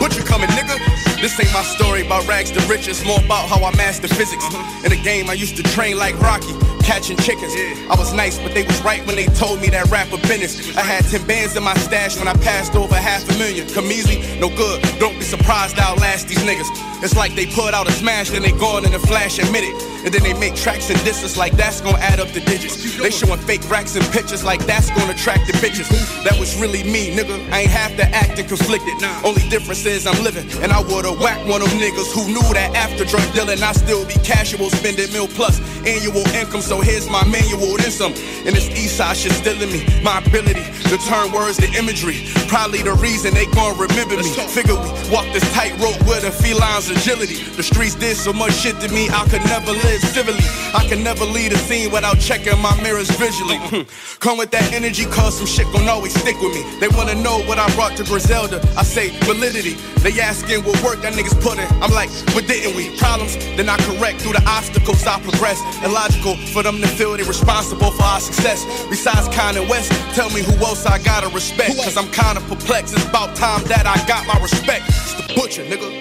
Butcher 0.00 0.24
coming, 0.24 0.48
nigga. 0.48 0.87
This 1.20 1.38
ain't 1.40 1.52
my 1.52 1.62
story 1.62 2.06
about 2.06 2.28
rags 2.28 2.52
to 2.52 2.60
riches, 2.68 3.04
more 3.04 3.18
about 3.18 3.48
how 3.48 3.64
I 3.64 3.74
mastered 3.76 4.10
physics. 4.10 4.44
In 4.84 4.90
the 4.90 5.00
game, 5.02 5.28
I 5.28 5.32
used 5.32 5.56
to 5.56 5.64
train 5.64 5.98
like 5.98 6.18
Rocky, 6.20 6.54
catching 6.84 7.16
chickens. 7.16 7.52
I 7.90 7.96
was 7.98 8.12
nice, 8.12 8.38
but 8.38 8.54
they 8.54 8.62
was 8.62 8.80
right 8.82 9.04
when 9.04 9.16
they 9.16 9.26
told 9.26 9.60
me 9.60 9.68
that 9.70 9.90
rapper 9.90 10.18
business. 10.28 10.76
I 10.76 10.82
had 10.82 11.04
10 11.06 11.26
bands 11.26 11.56
in 11.56 11.64
my 11.64 11.74
stash 11.74 12.16
when 12.18 12.28
I 12.28 12.34
passed 12.34 12.76
over 12.76 12.94
half 12.94 13.28
a 13.28 13.36
million. 13.36 13.68
Come 13.68 13.86
easy, 13.86 14.22
no 14.38 14.48
good. 14.48 14.80
Don't 15.00 15.18
be 15.18 15.24
surprised 15.24 15.76
I'll 15.78 15.96
last 15.96 16.28
these 16.28 16.38
niggas. 16.38 16.70
It's 17.02 17.16
like 17.16 17.34
they 17.34 17.46
put 17.46 17.74
out 17.74 17.88
a 17.88 17.92
smash, 17.92 18.30
then 18.30 18.42
they 18.42 18.52
gone 18.52 18.84
in 18.86 18.94
a 18.94 18.98
flash, 18.98 19.38
admit 19.38 19.64
it. 19.64 19.74
And 20.04 20.14
then 20.14 20.22
they 20.22 20.34
make 20.38 20.54
tracks 20.54 20.88
and 20.90 20.98
disses 21.04 21.36
like 21.36 21.56
that's 21.56 21.80
gonna 21.80 21.98
add 21.98 22.20
up 22.20 22.28
the 22.28 22.40
digits. 22.40 22.96
They 22.96 23.10
showing 23.10 23.40
fake 23.40 23.68
racks 23.68 23.96
and 23.96 24.04
pictures 24.12 24.44
like 24.44 24.64
that's 24.66 24.90
gonna 24.90 25.12
attract 25.12 25.46
the 25.48 25.52
bitches. 25.54 25.88
That 26.24 26.38
was 26.38 26.56
really 26.60 26.84
me, 26.84 27.10
nigga. 27.14 27.36
I 27.52 27.62
ain't 27.62 27.70
have 27.70 27.96
to 27.96 28.04
act 28.14 28.38
and 28.38 28.48
conflicted. 28.48 28.94
Only 29.24 29.42
difference 29.48 29.84
is 29.84 30.06
I'm 30.06 30.22
living, 30.22 30.46
and 30.62 30.72
I 30.72 30.80
would've 30.80 31.07
whacked 31.14 31.46
one 31.46 31.62
of 31.62 31.70
them 31.70 31.78
niggas 31.78 32.12
who 32.12 32.26
knew 32.28 32.44
that 32.54 32.74
after 32.74 33.04
drug 33.04 33.24
dealing, 33.32 33.62
I 33.62 33.72
still 33.72 34.04
be 34.06 34.14
casual, 34.24 34.70
spending 34.70 35.12
mil 35.12 35.28
plus 35.28 35.60
annual 35.86 36.26
income. 36.34 36.60
So 36.60 36.80
here's 36.80 37.08
my 37.08 37.24
manual, 37.26 37.76
then 37.76 37.90
some. 37.90 38.12
And 38.44 38.54
this 38.56 38.68
east 38.70 38.96
side 38.96 39.16
shit 39.16 39.32
still 39.32 39.60
in 39.60 39.70
me. 39.70 39.84
My 40.02 40.18
ability 40.18 40.64
to 40.90 40.96
turn 41.08 41.32
words 41.32 41.58
to 41.58 41.68
imagery. 41.78 42.24
Probably 42.48 42.82
the 42.82 42.94
reason 42.94 43.34
they 43.34 43.46
gon' 43.52 43.78
remember 43.78 44.16
me. 44.16 44.30
Figure 44.48 44.74
we 44.74 44.88
walk 45.10 45.26
this 45.32 45.44
tightrope 45.52 46.00
with 46.08 46.24
a 46.24 46.32
feline's 46.32 46.90
agility. 46.90 47.42
The 47.56 47.62
streets 47.62 47.94
did 47.94 48.16
so 48.16 48.32
much 48.32 48.52
shit 48.52 48.80
to 48.80 48.88
me, 48.88 49.08
I 49.10 49.24
could 49.28 49.44
never 49.44 49.72
live 49.72 50.00
civilly. 50.00 50.44
I 50.74 50.86
could 50.88 51.00
never 51.00 51.24
lead 51.24 51.52
a 51.52 51.58
scene 51.58 51.90
without 51.90 52.18
checking 52.18 52.58
my 52.60 52.74
mirrors 52.82 53.10
visually. 53.12 53.58
Come 54.20 54.36
with 54.36 54.50
that 54.50 54.72
energy, 54.74 55.04
cause 55.06 55.38
some 55.38 55.46
shit 55.46 55.70
gon' 55.72 55.86
always 55.86 56.12
stick 56.12 56.34
with 56.42 56.50
me. 56.50 56.66
They 56.80 56.88
wanna 56.88 57.14
know 57.14 57.38
what 57.46 57.58
I 57.58 57.72
brought 57.76 57.96
to 57.98 58.04
Griselda. 58.04 58.58
I 58.76 58.82
say 58.82 59.10
validity. 59.22 59.74
They 60.02 60.10
asking 60.18 60.64
what 60.64 60.82
work 60.82 61.02
that 61.02 61.14
niggas 61.14 61.38
put 61.40 61.54
in. 61.58 61.66
I'm 61.80 61.92
like, 61.94 62.10
what 62.34 62.48
didn't 62.48 62.74
we? 62.74 62.90
Problems, 62.98 63.36
then 63.54 63.68
I 63.68 63.76
correct 63.86 64.20
through 64.22 64.32
the 64.32 64.42
obstacles 64.42 65.06
I 65.06 65.20
progress. 65.22 65.62
Illogical 65.84 66.34
for 66.50 66.64
them 66.64 66.80
to 66.80 66.88
feel 66.88 67.16
they 67.16 67.22
responsible 67.22 67.92
for 67.92 68.02
our 68.02 68.18
success. 68.18 68.66
Besides 68.90 69.28
Kanye 69.28 69.62
West, 69.70 69.92
tell 70.16 70.30
me 70.30 70.42
who 70.42 70.52
else 70.66 70.84
I 70.84 70.98
gotta 70.98 71.28
respect. 71.28 71.78
Cause 71.78 71.96
I'm 71.96 72.10
kinda 72.10 72.40
perplexed. 72.50 72.94
It's 72.94 73.06
about 73.06 73.36
time 73.36 73.62
that 73.70 73.86
I 73.86 74.02
got 74.08 74.26
my 74.26 74.38
respect. 74.42 74.82
It's 74.88 75.14
the 75.14 75.34
butcher, 75.34 75.62
nigga. 75.62 75.94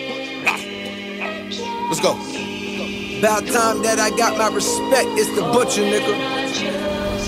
Let's 1.86 2.02
go. 2.02 2.18
About 3.20 3.46
time 3.46 3.84
that 3.84 4.00
I 4.00 4.10
got 4.18 4.38
my 4.38 4.50
respect. 4.50 5.08
It's 5.22 5.30
the 5.38 5.44
butcher, 5.54 5.84
nigga. 5.84 6.18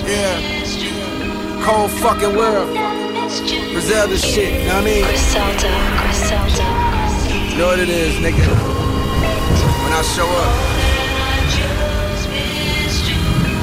Yeah. 0.09 0.68
Cold 1.63 1.91
fucking 1.91 2.35
world. 2.35 2.69
Griselda 3.71 4.17
shit, 4.17 4.61
you 4.61 4.67
know 4.67 4.75
what 4.75 4.81
I 4.81 4.85
mean? 4.85 5.03
Griselda, 5.03 5.69
Griselda. 6.01 6.65
You 7.51 7.57
know 7.57 7.67
what 7.67 7.79
it 7.79 7.89
is, 7.89 8.15
nigga. 8.15 8.47
When 9.83 9.93
I 9.93 10.01
show 10.01 10.25
up, 10.25 10.53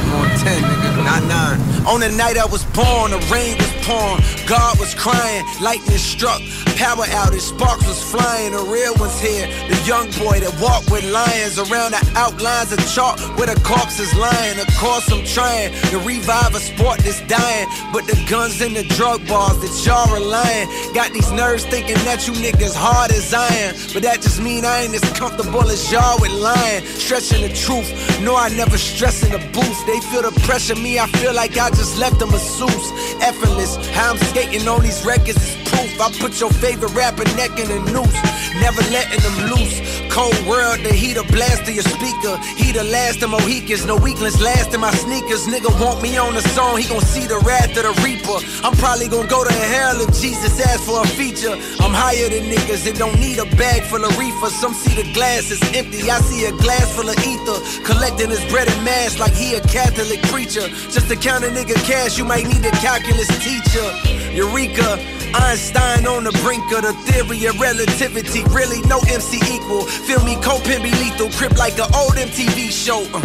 I'm 0.03 0.13
on 0.15 0.29
10, 0.39 0.63
nigga, 0.63 1.05
not 1.05 1.23
9. 1.25 1.87
On 1.87 2.01
the 2.01 2.09
night 2.17 2.37
I 2.39 2.47
was 2.47 2.65
born, 2.67 3.11
the 3.11 3.19
rain 3.33 3.57
was 3.59 3.76
God 3.87 4.81
was 4.81 4.95
crying, 4.97 5.45
lightning 5.63 5.99
struck, 5.99 6.43
power 6.75 7.07
outage, 7.07 7.41
sparks 7.41 7.87
was 7.87 8.03
flying, 8.03 8.51
the 8.51 8.59
real 8.59 8.95
one's 8.99 9.21
here. 9.21 9.47
The 9.71 9.79
young 9.87 10.11
boy 10.19 10.41
that 10.43 10.51
walked 10.61 10.91
with 10.91 11.07
lions 11.13 11.59
around 11.59 11.93
the 11.93 12.03
outlines 12.17 12.73
of 12.73 12.83
chalk 12.91 13.21
where 13.39 13.47
the 13.47 13.55
corpse 13.63 14.01
is 14.01 14.13
lying. 14.19 14.59
Of 14.59 14.67
course, 14.75 15.07
I'm 15.13 15.25
trying 15.25 15.71
to 15.91 15.99
revive 16.01 16.55
a 16.57 16.59
sport 16.59 16.99
that's 16.99 17.23
dying, 17.31 17.69
but 17.93 18.07
the 18.07 18.19
guns 18.29 18.61
and 18.61 18.75
the 18.75 18.83
drug 18.99 19.23
bars 19.29 19.59
that 19.63 19.71
y'all 19.87 20.11
relying 20.13 20.67
got 20.93 21.13
these 21.13 21.31
nerves 21.31 21.65
thinking 21.65 21.95
that 22.11 22.27
you 22.27 22.35
niggas 22.35 22.75
hard 22.75 23.13
as 23.13 23.33
iron. 23.33 23.75
But 23.95 24.03
that 24.03 24.21
just 24.21 24.43
mean 24.43 24.65
I 24.65 24.83
ain't 24.83 24.95
as 24.95 25.07
comfortable 25.15 25.63
as 25.71 25.93
y'all 25.93 26.19
with 26.21 26.33
lying, 26.33 26.85
stretching 26.85 27.43
the 27.43 27.55
truth. 27.55 27.87
No, 28.21 28.35
I 28.35 28.49
never 28.51 28.79
stress 28.79 29.23
in 29.23 29.31
the 29.31 29.43
booth. 29.55 29.79
They 29.87 30.01
feel 30.11 30.23
the 30.23 30.35
pressure, 30.43 30.75
me, 30.75 30.99
I 30.99 31.07
feel 31.23 31.35
like 31.35 31.57
I 31.57 31.71
just 31.71 31.99
left 31.99 32.19
them 32.19 32.31
a 32.31 32.33
masseuse. 32.33 32.91
Effortless, 33.23 33.76
how 33.93 34.13
I'm 34.13 34.19
skating 34.19 34.67
on 34.69 34.83
these 34.83 35.05
records 35.05 35.37
is 35.37 35.57
proof. 35.69 36.01
I 36.01 36.11
put 36.19 36.41
your 36.41 36.51
favorite 36.51 36.95
rapper 36.95 37.25
neck 37.37 37.59
in 37.59 37.71
a 37.71 37.79
noose, 37.93 38.19
never 38.61 38.83
letting 38.91 39.21
them 39.21 39.51
loose. 39.51 40.06
Cold 40.17 40.47
world, 40.49 40.81
the 40.81 40.95
heat 40.97 41.19
of 41.19 41.29
blast 41.29 41.67
to 41.67 41.73
your 41.77 41.85
speaker. 41.85 42.41
He 42.57 42.73
the 42.73 42.85
last 42.85 43.23
of 43.23 43.29
Mohicans, 43.29 43.85
no 43.85 43.97
weaklings 43.97 44.41
last 44.41 44.73
in 44.73 44.81
my 44.81 44.91
sneakers. 45.05 45.45
Nigga 45.45 45.69
want 45.79 46.01
me 46.01 46.17
on 46.17 46.33
the 46.33 46.41
song, 46.57 46.79
he 46.79 46.89
gon' 46.89 47.03
see 47.03 47.27
the 47.27 47.37
wrath 47.45 47.77
of 47.77 47.85
the 47.85 47.93
reaper. 48.01 48.41
I'm 48.65 48.73
probably 48.81 49.09
gon' 49.09 49.27
go 49.29 49.45
to 49.45 49.53
hell 49.53 50.01
if 50.01 50.09
Jesus 50.19 50.57
asks 50.59 50.89
for 50.89 51.05
a 51.05 51.07
feature. 51.21 51.53
I'm 51.85 51.93
higher 51.93 52.31
than 52.33 52.49
niggas 52.49 52.89
that 52.89 52.97
don't 52.97 53.21
need 53.21 53.37
a 53.37 53.45
bag 53.61 53.83
full 53.83 54.03
of 54.03 54.17
reefer. 54.17 54.49
Some 54.49 54.73
see 54.73 54.97
the 54.97 55.05
glass 55.13 55.51
is 55.51 55.61
empty, 55.77 56.11
I 56.11 56.17
see 56.25 56.47
a 56.47 56.53
glass 56.65 56.97
full 56.97 57.11
of 57.13 57.19
ether. 57.21 57.61
Collecting 57.85 58.31
his 58.31 58.41
bread 58.49 58.73
and 58.73 58.83
mass 58.89 59.19
like 59.19 59.35
he 59.35 59.53
a 59.53 59.61
Catholic 59.69 60.23
preacher. 60.33 60.65
Just 60.97 61.13
to 61.13 61.17
count 61.17 61.45
a 61.45 61.49
nigga 61.49 61.77
cash, 61.85 62.17
you 62.17 62.25
might 62.25 62.47
need 62.49 62.65
a 62.65 62.73
calculus 62.81 63.29
teacher. 63.45 63.85
Eureka. 64.33 65.16
Einstein 65.35 66.07
on 66.07 66.25
the 66.25 66.33
brink 66.43 66.65
of 66.73 66.83
the 66.83 66.93
theory 67.07 67.45
of 67.47 67.59
relativity. 67.61 68.43
Really, 68.51 68.81
no 68.89 68.99
MC 69.09 69.39
equal. 69.53 69.83
Feel 69.83 70.23
me, 70.25 70.37
Copin 70.43 70.83
be 70.83 70.91
lethal. 70.91 71.31
Crip 71.31 71.57
like 71.59 71.79
an 71.79 71.91
old 71.95 72.15
MTV 72.15 72.71
show. 72.71 73.03
Uh, 73.13 73.21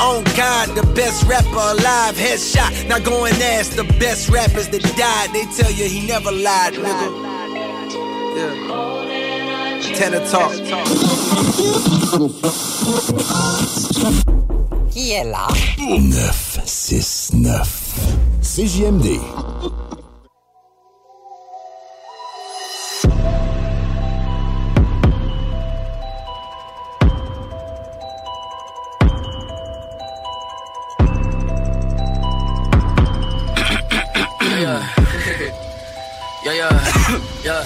on 0.00 0.24
God, 0.36 0.74
the 0.74 0.82
best 0.94 1.24
rapper 1.24 1.48
alive. 1.52 2.16
Headshot. 2.16 2.88
Now 2.88 2.98
go 2.98 3.24
and 3.26 3.36
ask 3.42 3.72
the 3.76 3.84
best 3.98 4.28
rappers 4.30 4.68
that 4.68 4.82
died. 4.96 5.32
They 5.32 5.44
tell 5.56 5.70
you 5.70 5.88
he 5.88 6.06
never 6.06 6.32
lied, 6.32 6.74
nigga. 6.74 7.08
Yeah. 8.36 8.72
Tenor 9.94 10.24
talk. 10.26 10.52
Qui 14.90 15.12
est 15.12 15.24
là? 15.24 15.48
969 15.78 17.68
CJMD. 18.42 19.20
Yeah, 36.44 36.52
yeah, 36.52 37.20
yeah. 37.44 37.62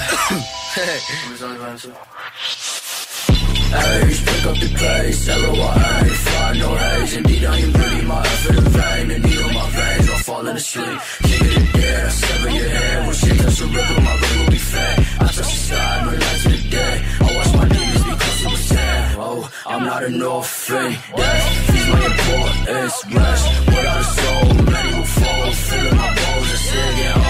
Hey, 3.67 4.09
pick 4.25 4.47
up 4.47 4.57
the 4.57 4.71
pace, 4.79 5.29
L-O-I-A, 5.29 6.05
find 6.05 6.59
no 6.61 6.75
haze 6.77 7.17
Indeed, 7.17 7.45
I 7.45 7.59
am 7.59 7.73
bleeding 7.73 8.07
my 8.07 8.21
effort 8.21 8.57
in 8.59 8.65
vain. 8.65 9.09
The 9.09 9.19
needle 9.19 9.49
in 9.49 9.55
my 9.55 9.71
veins, 9.71 10.11
I'm 10.11 10.19
falling 10.23 10.57
asleep. 10.57 11.01
King 11.23 11.41
of 11.41 11.55
the 11.55 11.79
dead, 11.81 12.07
I 12.07 12.09
sever 12.09 12.51
your 12.51 12.69
head 12.69 13.07
When 13.07 13.15
shit 13.17 13.39
touch 13.41 13.59
the 13.59 13.67
river, 13.67 14.01
my 14.03 14.15
ring 14.21 14.39
will 14.45 14.51
be 14.51 14.59
fed 14.59 14.99
I 14.99 15.25
touch 15.27 15.37
the 15.37 15.43
sky, 15.45 16.03
no 16.05 16.11
light 16.13 16.41
to 16.43 16.49
the 16.49 16.71
day. 16.71 17.05
I 17.21 17.37
watch 17.37 17.53
my 17.57 17.69
demons 17.69 18.05
because 18.05 18.43
it 18.45 18.51
was 18.51 18.61
sad 18.61 19.17
Oh, 19.19 19.51
I'm 19.67 19.85
not 19.85 20.05
an 20.05 20.23
orphan 20.23 20.97
that's, 21.17 21.89
my 21.91 22.05
importance. 22.07 22.97
Rest 23.15 23.67
without 23.67 24.01
a 24.01 24.05
soul, 24.05 24.55
many 24.73 24.97
will 24.97 25.05
fall. 25.05 25.53
Feeling 25.53 25.97
my 25.97 26.09
bones, 26.15 26.51
I 26.53 26.59
say 26.69 26.93
again 26.93 27.26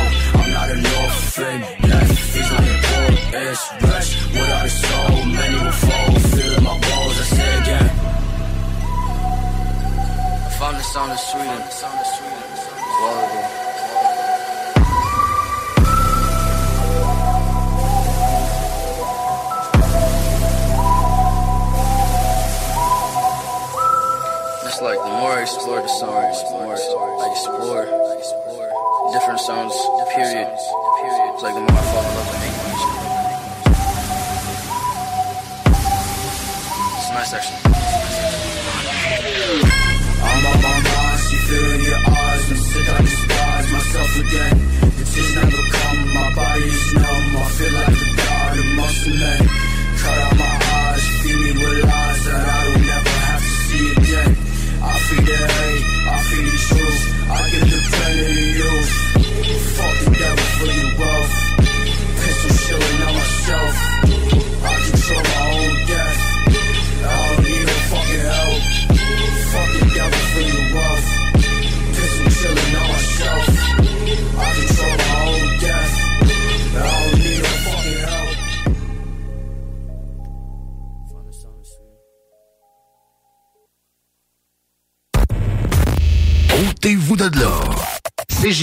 nothing 1.39 1.91
left. 1.91 2.19
Feels 2.19 2.51
like 2.51 2.61
a 2.61 2.81
cold 2.83 3.19
ass 3.35 3.73
rush. 3.83 4.11
What 4.35 4.51
I 4.51 4.69
saw 4.69 5.25
many 5.25 5.57
will 5.65 5.73
fall. 5.73 6.19
Feeling 6.31 6.65
my 6.65 6.81
balls, 6.81 7.19
I 7.19 7.25
say 7.25 7.59
again. 7.61 7.91
I 10.47 10.57
found 10.59 10.77
this 10.77 10.97
on 10.97 11.09
the 11.09 11.17
street. 11.17 11.49
Well, 13.01 13.35
yeah. 13.35 13.65
It's 24.67 24.81
like 24.83 24.99
the 24.99 25.05
more 25.07 25.33
I 25.33 25.43
explore, 25.43 25.81
the 25.81 25.89
more 26.03 26.23
I 26.23 26.31
explore. 26.31 26.77
I 27.23 28.17
explore 28.19 28.66
different 29.13 29.41
sounds, 29.41 29.75
period. 30.15 30.49
It's 30.49 31.43
like 31.43 31.55
the 31.55 31.61
motherfucker 31.61 32.15
love 32.17 32.29
to 32.33 32.39
make. 32.41 32.57
It's 36.97 37.11
a 37.11 37.15
nice 37.15 37.31
section. 37.31 37.57
I'm 40.23 40.47
on 40.47 40.63
my 40.63 40.81
mind. 40.81 41.19
feel 41.47 41.71
in 41.73 41.81
your 41.83 41.99
eyes, 41.99 42.51
I'm 42.51 42.57
sick 42.57 42.89
I 42.89 43.01
despise 43.03 43.73
myself 43.73 44.19
again. 44.19 44.66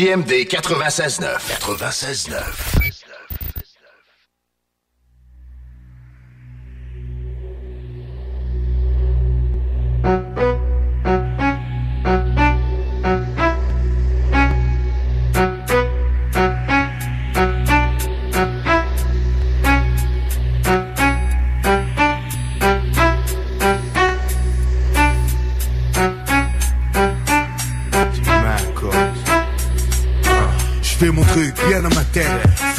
CJMD 0.03 0.45
96.9. 0.49 1.39
96.9. 1.61 3.02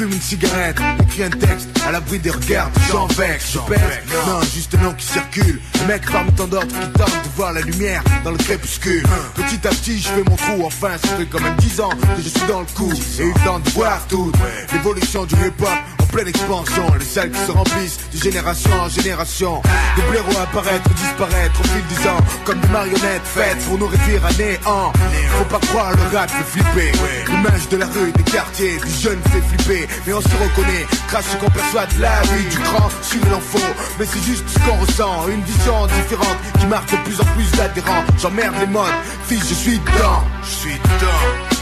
дым 0.04 0.20
сигарет. 0.20 1.03
Écris 1.14 1.24
un 1.24 1.30
texte 1.30 1.68
à 1.86 1.92
l'abri 1.92 2.18
des 2.18 2.30
regards. 2.30 2.70
J'en 2.90 3.06
vexe, 3.06 3.52
je 3.52 3.58
pèse. 3.60 3.80
Non, 4.26 4.40
juste 4.42 4.74
un 4.74 4.82
nom 4.82 4.92
qui 4.94 5.06
circule. 5.06 5.60
Le 5.80 5.86
mec 5.86 6.02
parmi 6.10 6.32
tant 6.32 6.46
d'autres 6.46 6.66
qui 6.66 6.98
tentent 6.98 7.24
de 7.24 7.28
voir 7.36 7.52
la 7.52 7.60
lumière 7.60 8.02
dans 8.24 8.30
le 8.30 8.38
crépuscule. 8.38 9.04
Petit 9.34 9.66
à 9.66 9.70
petit, 9.70 10.00
je 10.00 10.08
fais 10.08 10.22
mon 10.28 10.36
trou. 10.36 10.64
Enfin, 10.66 10.92
ça 11.02 11.16
fait 11.16 11.26
quand 11.26 11.40
même 11.40 11.56
10 11.56 11.80
ans 11.80 11.90
que 11.90 12.22
je 12.22 12.28
suis 12.28 12.46
dans 12.48 12.60
le 12.60 12.66
coup. 12.66 12.92
Et 13.18 13.22
eu 13.22 13.28
le 13.32 13.44
temps 13.44 13.58
de 13.58 13.70
voir 13.70 14.00
tout. 14.08 14.32
L'évolution 14.72 15.24
du 15.24 15.34
hip-hop 15.34 15.68
en 16.00 16.06
pleine 16.06 16.28
expansion. 16.28 16.86
Les 16.98 17.04
salles 17.04 17.30
qui 17.30 17.40
se 17.46 17.52
remplissent 17.52 17.98
de 18.12 18.18
génération 18.18 18.70
en 18.80 18.88
génération. 18.88 19.62
Des 19.96 20.02
blaireaux 20.02 20.38
apparaître, 20.42 20.88
disparaître 20.94 21.60
au 21.60 21.64
fil 21.64 21.86
des 21.96 22.08
ans. 22.08 22.20
Comme 22.44 22.60
des 22.60 22.68
marionnettes 22.68 23.22
faites 23.24 23.58
pour 23.66 23.78
nous 23.78 23.86
réduire 23.86 24.24
à 24.24 24.32
néant. 24.32 24.92
Faut 25.38 25.44
pas 25.44 25.66
croire 25.66 25.92
le 25.92 26.16
rap 26.16 26.30
fait 26.30 26.44
flipper. 26.60 26.92
L'image 27.28 27.68
de 27.68 27.76
la 27.76 27.86
rue, 27.86 28.12
des 28.12 28.22
quartiers, 28.30 28.78
des 28.78 29.00
jeunes 29.02 29.20
fait 29.30 29.42
flipper. 29.42 29.88
Mais 30.06 30.12
on 30.12 30.20
se 30.20 30.28
reconnaît 30.28 30.86
à 31.12 31.22
ce 31.22 31.36
qu'on 31.36 31.50
perçoit 31.50 31.86
de 31.86 32.00
la 32.00 32.22
vie 32.22 32.44
du 32.48 32.58
grand 32.58 32.88
sur 33.02 33.24
l'info. 33.30 33.58
Mais 33.98 34.06
c'est 34.06 34.22
juste 34.22 34.44
ce 34.48 34.58
qu'on 34.60 34.76
ressent. 34.78 35.28
Une 35.28 35.42
vision 35.42 35.86
différente 35.86 36.38
qui 36.58 36.66
marque 36.66 36.90
de 36.90 36.96
plus 37.04 37.20
en 37.20 37.24
plus 37.36 37.50
d'adhérents. 37.52 38.04
J'emmerde 38.20 38.54
les 38.60 38.66
modes. 38.66 38.86
Fils, 39.26 39.48
je 39.48 39.54
suis 39.54 39.78
dedans. 39.78 40.24
Je 40.42 40.50
suis 40.50 40.74
dedans. 40.74 41.54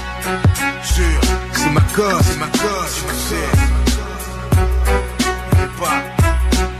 C'est 1.53 1.71
ma 1.71 1.81
cause, 1.95 2.23
c'est 2.23 2.39
ma 2.39 2.47
cause, 2.47 2.95
je 2.97 3.15
sais. 3.29 3.51
Pas, 5.79 5.99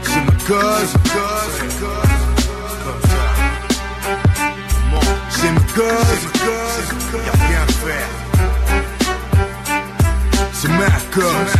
c'est 0.03 0.23
ma 0.25 0.31
cause, 0.47 0.93
cause, 1.03 1.73
cause, 1.79 2.03
c'est 5.29 5.51
ma 5.51 5.61
cause, 5.75 6.23
y'a 7.25 7.31
rien 7.47 7.61
à 7.61 7.71
faire. 7.71 8.11
C'est 10.53 10.69
ma 10.69 10.89
cause, 11.13 11.53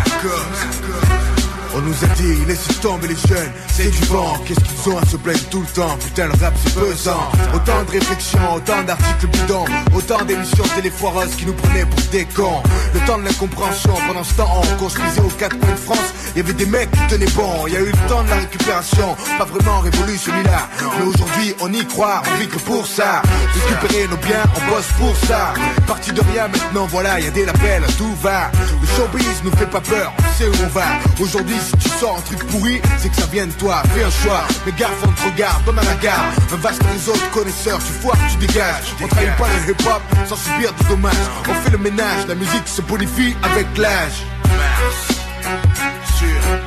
On 1.75 1.81
nous 1.81 1.93
a 2.03 2.07
dit, 2.15 2.45
laissez 2.45 2.73
tomber 2.75 3.07
les 3.07 3.15
jeunes, 3.15 3.51
c'est 3.71 3.89
du 3.89 4.05
vent. 4.05 4.38
Qu'est-ce 4.45 4.59
qu'ils 4.59 4.93
ont 4.93 4.97
à 4.99 5.05
se 5.05 5.17
plaindre 5.17 5.49
tout 5.49 5.62
le 5.62 5.67
temps? 5.67 5.97
Putain, 5.97 6.27
le 6.27 6.33
rap 6.33 6.53
c'est 6.63 6.75
pesant. 6.75 7.31
Autant 7.53 7.83
de 7.83 7.91
réflexions, 7.91 8.53
autant 8.55 8.83
d'articles 8.83 9.27
bidons, 9.27 9.65
autant 9.95 10.23
d'émissions 10.23 10.65
téléfoireuses 10.75 11.36
qui 11.36 11.45
nous 11.47 11.53
prenaient 11.53 11.86
pour 11.86 12.01
des 12.12 12.25
cons. 12.25 12.62
Le 12.93 12.99
temps 13.07 13.17
de 13.17 13.23
l'incompréhension, 13.23 13.93
pendant 14.07 14.23
ce 14.23 14.33
temps, 14.36 14.49
on 14.55 14.77
construisait 14.77 15.21
aux 15.21 15.33
quatre 15.39 15.57
coins 15.59 15.71
de 15.71 15.77
France. 15.77 16.13
Il 16.36 16.38
y 16.38 16.41
avait 16.41 16.53
des 16.53 16.65
mecs 16.67 16.91
qui 16.91 17.07
tenaient 17.07 17.31
bon, 17.36 17.65
il 17.67 17.73
y 17.73 17.77
a 17.77 17.79
eu 17.79 17.91
le 17.91 18.09
temps 18.09 18.23
de 18.23 18.29
la 18.29 18.36
récupération, 18.36 19.15
pas 19.38 19.45
vraiment 19.45 19.79
révolu 19.79 20.17
celui-là. 20.17 20.69
Mais 20.99 21.05
aujourd'hui, 21.05 21.55
on 21.59 21.73
y 21.73 21.86
croit, 21.88 22.21
on 22.31 22.39
vit 22.39 22.47
que 22.47 22.59
pour 22.59 22.86
ça. 22.86 23.21
Récupérer 23.67 24.07
nos 24.07 24.17
biens, 24.17 24.43
on 24.55 24.71
bosse 24.71 24.88
pour 24.99 25.15
ça. 25.27 25.53
Parti 25.88 26.12
de 26.12 26.21
rien 26.31 26.47
maintenant, 26.47 26.86
voilà, 26.88 27.19
il 27.19 27.25
y 27.25 27.27
a 27.27 27.31
des 27.31 27.45
labels, 27.45 27.83
tout 27.97 28.15
va. 28.21 28.51
Le 28.81 28.88
showbiz 28.95 29.43
nous 29.43 29.51
fait 29.57 29.69
pas 29.69 29.81
peur, 29.81 30.13
on 30.19 30.38
sait 30.38 30.47
où 30.47 30.53
on 30.63 30.69
va. 30.69 30.86
Aujourd'hui, 31.19 31.55
si 31.63 31.76
tu 31.78 31.89
sors 31.89 32.17
un 32.17 32.21
truc 32.21 32.45
pourri, 32.47 32.82
c'est 32.97 33.10
que 33.10 33.15
ça 33.15 33.26
vient 33.32 33.47
de 33.47 33.54
toi. 33.54 33.82
Fais 33.93 34.04
un 34.04 34.12
choix, 34.12 34.43
mais 34.65 34.71
gaffe, 34.73 35.04
on 35.04 35.12
te 35.12 35.23
regarde, 35.32 35.63
comme 35.65 35.80
à 35.80 35.84
la 35.84 35.95
gare. 35.95 36.26
Un 36.52 36.58
vaste 36.58 36.84
réseau 36.84 37.13
de 37.13 37.34
connaisseurs, 37.34 37.80
tu 37.80 37.93
foires, 37.93 38.17
tu 38.32 38.38
dégages. 38.45 38.93
On 39.02 39.08
travaille 39.08 39.36
pas 39.38 39.47
le 39.47 39.71
hip-hop 39.71 40.02
sans 40.28 40.36
subir 40.36 40.73
de 40.73 40.84
dommages. 40.89 41.13
On 41.49 41.54
fait 41.54 41.71
le 41.71 41.78
ménage, 41.78 42.28
la 42.28 42.36
musique 42.36 42.67
se 42.67 42.82
bonifie 42.82 43.36
avec 43.43 43.65
l'âge. 43.78 44.23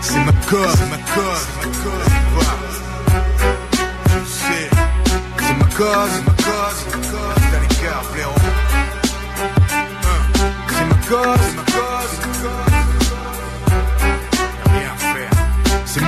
C'est 0.01 0.19
ma 0.19 0.33
cause, 0.51 0.75
c'est 0.77 0.91
ma 0.91 0.99
cause, 1.15 1.47
c'est 1.61 1.69
ma 1.69 1.75
cause. 1.83 2.07
C'est 4.29 5.55
ma 5.55 5.65
cause, 5.77 6.11
c'est 6.13 6.25
ma 6.25 6.33
cause, 6.33 6.77
c'est 6.79 6.91
ma 6.91 7.03
cause. 7.07 7.37
Dans 7.53 7.61
les 7.61 7.75
cœurs, 7.81 8.05
blaireau. 8.13 8.33
Hein. 8.37 8.43
C'est 10.69 10.85
ma 10.85 10.95
cause, 11.09 11.41
c'est 11.41 11.57
ma 11.57 11.63
cause, 11.63 12.11
c'est 12.11 12.27
ma 12.27 12.33
cause. 12.49 12.76
C'est. 15.97 16.03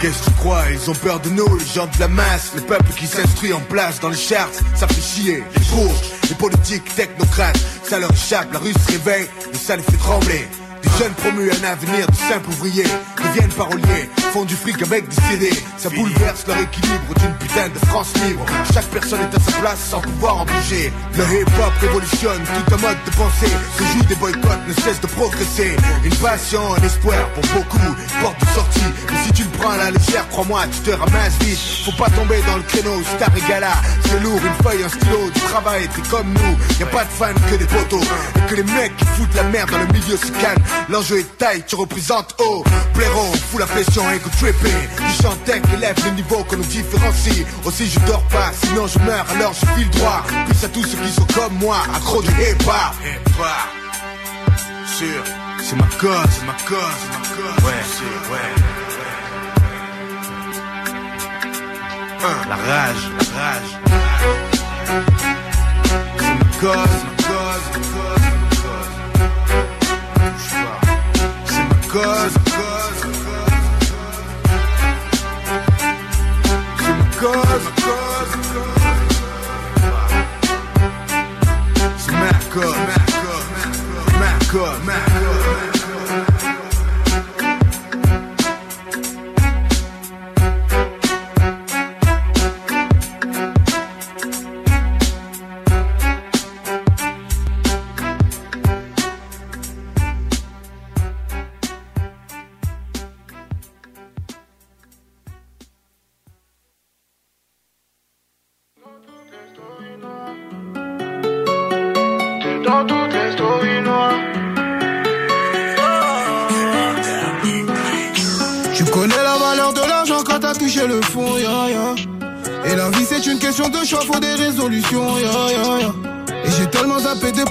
Qu'est-ce 0.00 0.20
que 0.20 0.24
tu 0.26 0.30
crois? 0.36 0.62
Ils 0.70 0.90
ont 0.90 0.94
peur 0.94 1.18
de 1.20 1.30
nous, 1.30 1.56
les 1.56 1.66
gens 1.66 1.86
de 1.86 1.98
la 1.98 2.06
masse. 2.06 2.52
Le 2.54 2.60
peuple 2.60 2.92
qui 2.96 3.06
s'instruit 3.06 3.52
en 3.52 3.60
place 3.60 3.98
dans 3.98 4.10
les 4.10 4.16
charts 4.16 4.50
Ça 4.76 4.86
fait 4.86 5.00
chier, 5.00 5.42
les 5.56 5.64
bourges, 5.74 6.12
les 6.28 6.36
politiques, 6.36 6.94
technocrates 6.94 7.58
Ça 7.82 7.98
leur 7.98 8.12
échappe, 8.12 8.52
la 8.52 8.60
rue 8.60 8.72
se 8.72 8.92
réveille 8.92 9.26
Et 9.52 9.56
ça 9.56 9.74
les 9.74 9.82
fait 9.82 9.96
trembler 9.96 10.46
des 10.82 10.88
jeunes 10.98 11.12
promus 11.14 11.50
un 11.50 11.64
avenir 11.64 12.06
de 12.06 12.14
simples 12.14 12.48
ouvriers 12.50 12.86
Deviennent 13.16 13.52
paroliers, 13.52 14.10
font 14.32 14.44
du 14.44 14.54
fric 14.54 14.80
avec 14.82 15.08
des 15.08 15.16
CD 15.16 15.50
Ça 15.76 15.88
bouleverse 15.90 16.46
leur 16.46 16.58
équilibre 16.58 17.14
d'une 17.18 17.34
putain 17.34 17.68
de 17.68 17.78
France 17.86 18.12
libre. 18.26 18.44
Chaque 18.72 18.86
personne 18.86 19.20
est 19.20 19.36
à 19.36 19.40
sa 19.40 19.52
place 19.60 19.80
sans 19.80 20.00
pouvoir 20.00 20.38
en 20.38 20.44
bouger 20.44 20.92
Le 21.14 21.24
hip-hop 21.24 21.72
révolutionne 21.80 22.42
tout 22.44 22.74
un 22.74 22.78
mode 22.78 22.96
de 23.04 23.10
pensée. 23.10 23.52
Se 23.78 23.82
joue 23.84 24.04
des 24.04 24.14
boycotts 24.16 24.66
ne 24.68 24.72
cesse 24.74 25.00
de 25.00 25.06
progresser. 25.06 25.76
Une 26.04 26.14
passion, 26.16 26.74
un 26.74 26.82
espoir 26.82 27.28
pour 27.34 27.44
beaucoup. 27.54 27.94
Porte 28.20 28.40
de 28.40 28.46
sortie, 28.54 28.92
mais 29.10 29.18
si 29.26 29.32
tu 29.32 29.42
le 29.42 29.50
prends 29.58 29.70
à 29.70 29.76
la 29.76 29.90
légère 29.90 30.28
Crois-moi, 30.30 30.62
tu 30.72 30.80
te 30.80 30.90
ramasses 30.90 31.38
vite. 31.40 31.58
Faut 31.84 32.02
pas 32.02 32.10
tomber 32.10 32.40
dans 32.46 32.56
le 32.56 32.62
créneau, 32.62 33.02
star 33.16 33.30
et 33.36 33.48
gala 33.48 33.72
C'est 34.04 34.20
lourd, 34.20 34.40
une 34.44 34.64
feuille, 34.64 34.84
un 34.84 34.88
stylo, 34.88 35.30
du 35.34 35.40
travail 35.40 35.88
T'es 35.94 36.02
comme 36.08 36.28
nous, 36.32 36.78
y 36.78 36.82
a 36.82 36.86
pas 36.86 37.04
de 37.04 37.10
fans 37.10 37.40
que 37.50 37.56
des 37.56 37.66
potos 37.66 38.04
Et 38.36 38.50
que 38.50 38.54
les 38.56 38.64
mecs 38.64 38.96
qui 38.96 39.04
foutent 39.04 39.34
la 39.34 39.44
merde 39.44 39.70
dans 39.70 39.78
le 39.78 39.86
milieu 39.86 40.16
se 40.16 40.30
calment 40.32 40.62
L'enjeu 40.88 41.18
est 41.18 41.38
taille, 41.38 41.64
tu 41.66 41.74
représentes 41.74 42.34
haut 42.38 42.62
Blaireau, 42.94 43.32
fous 43.50 43.58
la 43.58 43.66
pression 43.66 44.02
et 44.12 44.18
que 44.18 44.28
trippé 44.38 44.70
Du 44.98 45.22
chantec 45.22 45.62
élève 45.74 45.96
le 46.04 46.10
niveau 46.12 46.44
qu'on 46.44 46.56
nous 46.56 46.64
différencie. 46.64 47.44
Aussi 47.64 47.86
je 47.88 47.98
dors 48.06 48.22
pas, 48.28 48.52
sinon 48.64 48.86
je 48.86 48.98
meurs 49.00 49.26
alors 49.30 49.52
je 49.52 49.66
file 49.74 49.90
droit. 49.90 50.22
Plus 50.46 50.64
à 50.64 50.68
tous 50.68 50.84
ceux 50.84 50.96
qui 50.98 51.12
sont 51.12 51.26
comme 51.34 51.54
moi, 51.58 51.76
accro 51.94 52.22
du 52.22 52.30
hip-hop. 52.30 52.94
Hip-hop 53.04 53.46
Sûr, 54.86 55.22
c'est 55.62 55.76
ma 55.76 55.84
cause, 56.00 56.30
c'est 56.30 56.46
ma 56.46 56.52
cause, 56.52 56.96
c'est 57.02 57.10
ma 57.10 57.18
cause. 57.36 57.64
Ouais, 57.64 57.82
c'est, 57.84 58.32
ouais. 58.32 58.52
Hein, 62.24 62.36
La 62.48 62.56
rage, 62.56 63.10
la 63.18 63.24
rage. 63.40 63.72
C'est 66.18 66.34
ma 66.34 66.44
cause, 66.60 66.88
c'est 66.88 67.04
ma 67.04 67.28
cause, 67.28 67.62
c'est 67.72 67.78
ma 67.78 67.86
cause, 67.86 67.95
God. 71.96 72.30
Some 72.30 72.42
good. 77.18 77.60
Some 81.98 82.14
Mac 82.20 82.50
good. 82.50 82.76
Mac 82.76 83.06
good. 83.06 83.44
Mac 84.20 84.48
good. 84.50 84.84
Mac 84.84 85.08
good. 85.08 85.15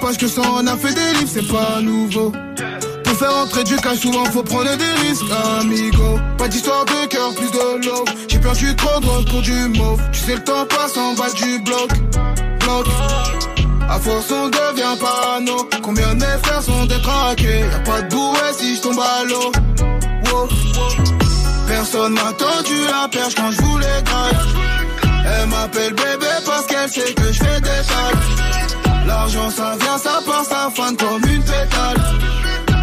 Pages 0.05 0.17
que 0.17 0.27
ça 0.27 0.41
en 0.41 0.67
a 0.67 0.77
fait 0.77 0.93
des 0.93 1.13
livres, 1.17 1.31
c'est 1.33 1.47
pas 1.47 1.81
nouveau. 1.81 2.31
Pour 3.03 3.13
faire 3.17 3.35
entrer 3.37 3.63
du 3.63 3.75
cash, 3.77 3.99
souvent 3.99 4.25
faut 4.25 4.43
prendre 4.43 4.75
des 4.77 5.07
risques, 5.07 5.25
amigo. 5.59 6.19
Pas 6.37 6.47
d'histoire 6.47 6.85
de 6.85 7.07
cœur, 7.07 7.33
plus 7.33 7.49
de 7.49 7.87
love. 7.87 8.05
J'ai 8.27 8.37
perdu 8.37 8.75
trop 8.75 8.99
de 8.99 9.05
drogue 9.05 9.27
pour 9.27 9.41
du 9.41 9.67
mauve. 9.69 9.99
Tu 10.11 10.19
sais, 10.19 10.35
le 10.35 10.43
temps 10.43 10.65
passe 10.65 10.95
en 10.97 11.13
bas 11.15 11.31
du 11.33 11.59
bloc. 11.59 11.89
Bloc. 12.59 12.85
À 13.89 13.99
force, 13.99 14.31
on 14.31 14.49
devient 14.49 14.95
parano. 14.99 15.67
Combien 15.81 16.13
de 16.13 16.19
mes 16.19 16.37
frères 16.43 16.61
sont 16.61 16.85
détraqués? 16.85 17.61
Y'a 17.61 17.79
pas 17.79 18.01
de 18.03 18.09
bouée 18.09 18.53
si 18.59 18.75
je 18.75 18.81
tombe 18.81 18.99
à 18.99 19.23
l'eau. 19.23 19.51
Personne 21.67 22.13
m'a 22.13 22.31
tendu 22.33 22.77
la 22.91 23.07
perche 23.07 23.33
quand 23.35 23.49
je 23.49 23.61
voulais 23.63 24.03
graille. 24.05 24.37
Elle 25.25 25.49
m'appelle 25.49 25.93
bébé 25.93 26.31
parce 26.45 26.67
qu'elle 26.67 26.89
sait 26.89 27.13
que 27.13 27.31
je 27.31 27.39
fais 27.39 27.61
des 27.61 27.81
tailles. 27.87 28.64
L'argent 29.05 29.49
ça 29.49 29.75
vient, 29.79 29.97
ça 29.97 30.19
part, 30.25 30.45
ça 30.45 30.69
fane 30.75 30.97
comme 30.97 31.21
une 31.29 31.43
pétale. 31.43 31.97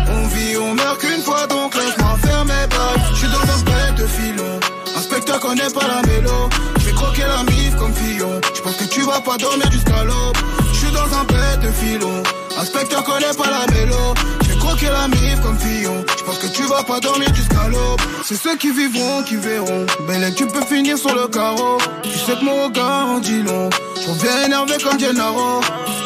On 0.08 0.26
vit, 0.28 0.56
on 0.56 0.74
meurt 0.74 0.98
qu'une 1.00 1.22
fois, 1.22 1.46
donc 1.46 1.74
laisse-moi 1.74 2.16
faire 2.22 2.44
mes 2.44 2.66
bails. 2.68 3.02
J'suis 3.14 3.28
dans 3.28 3.52
un 3.52 3.62
bête 3.64 3.94
de 3.96 4.06
filon. 4.06 4.61
Inspecteur 4.96 5.40
connaît 5.40 5.70
pas 5.70 5.87
la 5.87 6.02
mélo. 6.02 6.48
J'vais 6.78 6.92
croquer 6.92 7.22
la 7.22 7.42
mif 7.44 7.76
comme 7.76 7.94
Fillon. 7.94 8.40
J'pense 8.54 8.76
que 8.76 8.85
tu 8.85 9.00
vas 9.02 9.20
pas 9.20 9.37
dormir 9.37 9.70
jusqu'à 9.70 10.04
l'aube. 10.04 10.37
J'suis 10.72 10.92
dans 10.92 11.18
un 11.18 11.24
bête 11.24 11.61
de 11.61 11.72
filon. 11.72 12.22
Inspecteur 12.58 13.02
connaît 13.04 13.35
pas 13.37 13.50
la 13.50 13.72
mélo. 13.74 14.14
Croquer 14.62 14.90
la 14.90 15.09
mif 15.09 15.40
comme 15.42 15.59
Fillon. 15.59 16.05
J'pense 16.16 16.38
que 16.38 16.46
tu 16.46 16.62
vas 16.62 16.85
pas 16.85 17.01
dormir 17.01 17.35
jusqu'à 17.35 17.66
l'aube. 17.68 18.01
C'est 18.25 18.37
ceux 18.37 18.57
qui 18.57 18.70
vivront 18.70 19.25
qui 19.25 19.35
verront. 19.35 19.87
Belle, 20.07 20.33
tu 20.37 20.46
peux 20.46 20.64
finir 20.64 20.96
sur 20.96 21.12
le 21.14 21.27
carreau. 21.27 21.79
Tu 22.05 22.16
sais 22.16 22.37
que 22.37 22.44
mon 22.44 22.64
regard 22.64 23.09
en 23.09 23.18
dit 23.18 23.42
long. 23.42 23.68
J'reviens 24.05 24.44
énervé 24.46 24.75
comme 24.83 25.01
Gennaro. 25.01 25.61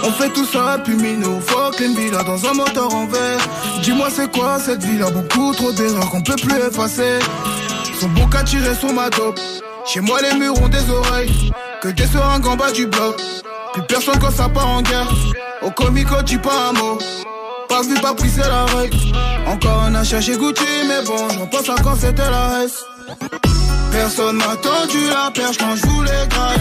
On 0.05 0.11
fait 0.13 0.31
tout 0.31 0.47
ça 0.47 0.79
puis 0.83 0.95
minou. 0.95 1.39
Fuck 1.41 1.81
une 1.81 1.95
villa 1.95 2.23
dans 2.23 2.47
un 2.47 2.55
moteur 2.55 2.95
en 2.95 3.07
verre. 3.07 3.41
Dis-moi 3.83 4.09
c'est 4.11 4.33
quoi 4.33 4.59
cette 4.59 4.83
villa? 4.83 5.11
Beaucoup 5.11 5.53
trop 5.53 5.73
d'erreurs 5.73 6.09
qu'on 6.09 6.23
peut 6.23 6.37
plus 6.37 6.57
effacer. 6.57 7.19
Son 8.01 8.09
bon 8.09 8.27
qu'à 8.27 8.43
tirer 8.43 8.75
sur 8.75 8.93
ma 8.95 9.11
dope. 9.11 9.39
Chez 9.85 10.01
moi 10.01 10.19
les 10.23 10.39
murs 10.39 10.59
ont 10.63 10.69
des 10.69 10.91
oreilles. 10.91 11.53
Que 11.83 11.89
des 11.89 12.07
seringues 12.07 12.47
en 12.47 12.57
bas 12.57 12.73
du 12.73 12.87
bloc. 12.87 13.21
Plus 13.75 13.83
personne 13.83 14.19
quand 14.19 14.33
ça 14.33 14.49
part 14.49 14.69
en 14.69 14.81
guerre. 14.81 15.13
Au 15.61 15.71
comico 15.71 16.23
dis 16.23 16.39
pas 16.39 16.71
un 16.71 16.73
mot. 16.73 16.99
Pas 17.69 17.83
vu, 17.83 17.95
pas 18.01 18.15
pris, 18.15 18.31
c'est 18.31 18.49
la 18.49 18.65
règle. 18.67 18.97
Encore 19.47 19.83
un 19.83 19.95
achat 19.95 20.21
chez 20.21 20.37
Gucci, 20.37 20.65
mais 20.89 21.05
bon, 21.05 21.29
j'en 21.31 21.47
pense 21.47 21.69
à 21.69 21.75
quand 21.83 21.97
c'était 21.97 22.31
la 22.31 22.65
S. 22.65 22.85
Personne 23.93 24.37
m'a 24.37 24.57
tendu 24.57 25.09
la 25.09 25.31
perche 25.31 25.59
quand 25.59 25.75
je 25.75 25.87
voulais 25.87 26.27
graille. 26.29 26.61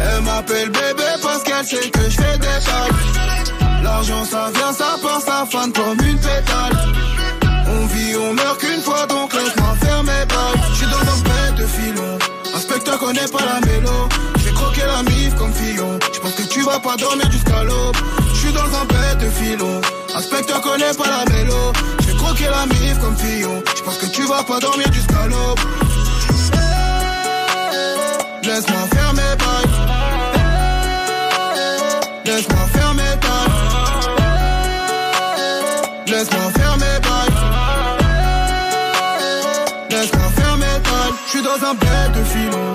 Elle 0.00 0.22
m'appelle 0.22 0.70
bébé 0.70 1.10
parce 1.22 1.42
qu'elle 1.42 1.66
sait 1.66 1.90
que 1.90 2.02
je 2.08 2.16
fais 2.16 2.38
des 2.38 2.46
tailles. 2.46 3.82
L'argent 3.82 4.24
ça 4.24 4.50
vient, 4.54 4.72
ça 4.72 4.96
part, 5.02 5.20
ça 5.20 5.46
fane 5.50 5.72
comme 5.72 5.98
une 6.06 6.18
pétale. 6.18 6.76
On 7.66 7.86
vit, 7.86 8.16
on 8.16 8.32
meurt 8.32 8.58
qu'une 8.60 8.80
fois, 8.80 9.06
donc 9.06 9.32
laisse-moi 9.34 9.74
faire 9.80 10.02
mes 10.02 10.24
bails. 10.26 10.60
J'suis 10.74 10.86
dans 10.86 11.00
un 11.00 11.20
bête 11.28 11.54
de 11.56 11.66
filon. 11.66 12.18
Inspecteur 12.54 12.98
connaît 12.98 13.28
pas 13.28 13.44
la 13.44 13.66
mélo. 13.66 14.08
J'vais 14.38 14.52
croquer 14.52 14.82
la 14.86 15.02
mif 15.02 15.34
comme 15.36 15.52
Fillon. 15.52 15.98
J'pense 16.14 16.34
que 16.34 16.42
tu 16.42 16.62
vas 16.62 16.78
pas 16.80 16.96
dormir 16.96 17.30
jusqu'à 17.30 17.62
l'aube. 17.64 17.96
J'suis 18.48 18.56
dans 18.56 18.78
un 18.78 18.84
bête 18.86 19.18
de 19.18 19.28
filon. 19.28 19.80
Inspecteur 20.14 20.60
connaît 20.62 20.94
pas 20.94 21.10
la 21.10 21.24
mélo. 21.30 21.72
J'vais 22.00 22.14
croquer 22.14 22.46
la 22.46 22.64
mif 22.66 22.98
comme 22.98 23.14
Fillon. 23.16 23.62
J'pense 23.76 23.98
que 23.98 24.06
tu 24.06 24.22
vas 24.22 24.42
pas 24.42 24.58
dormir 24.58 24.90
jusqu'à 24.90 25.26
l'aube. 25.26 25.58
Laisse-moi 28.42 28.86
faire 28.94 29.12
mes 29.12 29.36
bails. 29.36 29.68
Laisse-moi 32.24 32.66
faire 32.72 32.94
mes 32.94 33.16
bails. 33.20 33.50
Laisse-moi 36.06 36.50
faire 36.56 36.76
mes 36.78 37.00
bails. 37.06 37.34
Laisse-moi 39.90 40.28
faire 40.36 40.56
mes 40.56 40.78
bails. 40.80 41.14
J'suis 41.26 41.42
dans 41.42 41.66
un 41.68 41.74
bête 41.74 42.12
de 42.14 42.24
filon. 42.24 42.74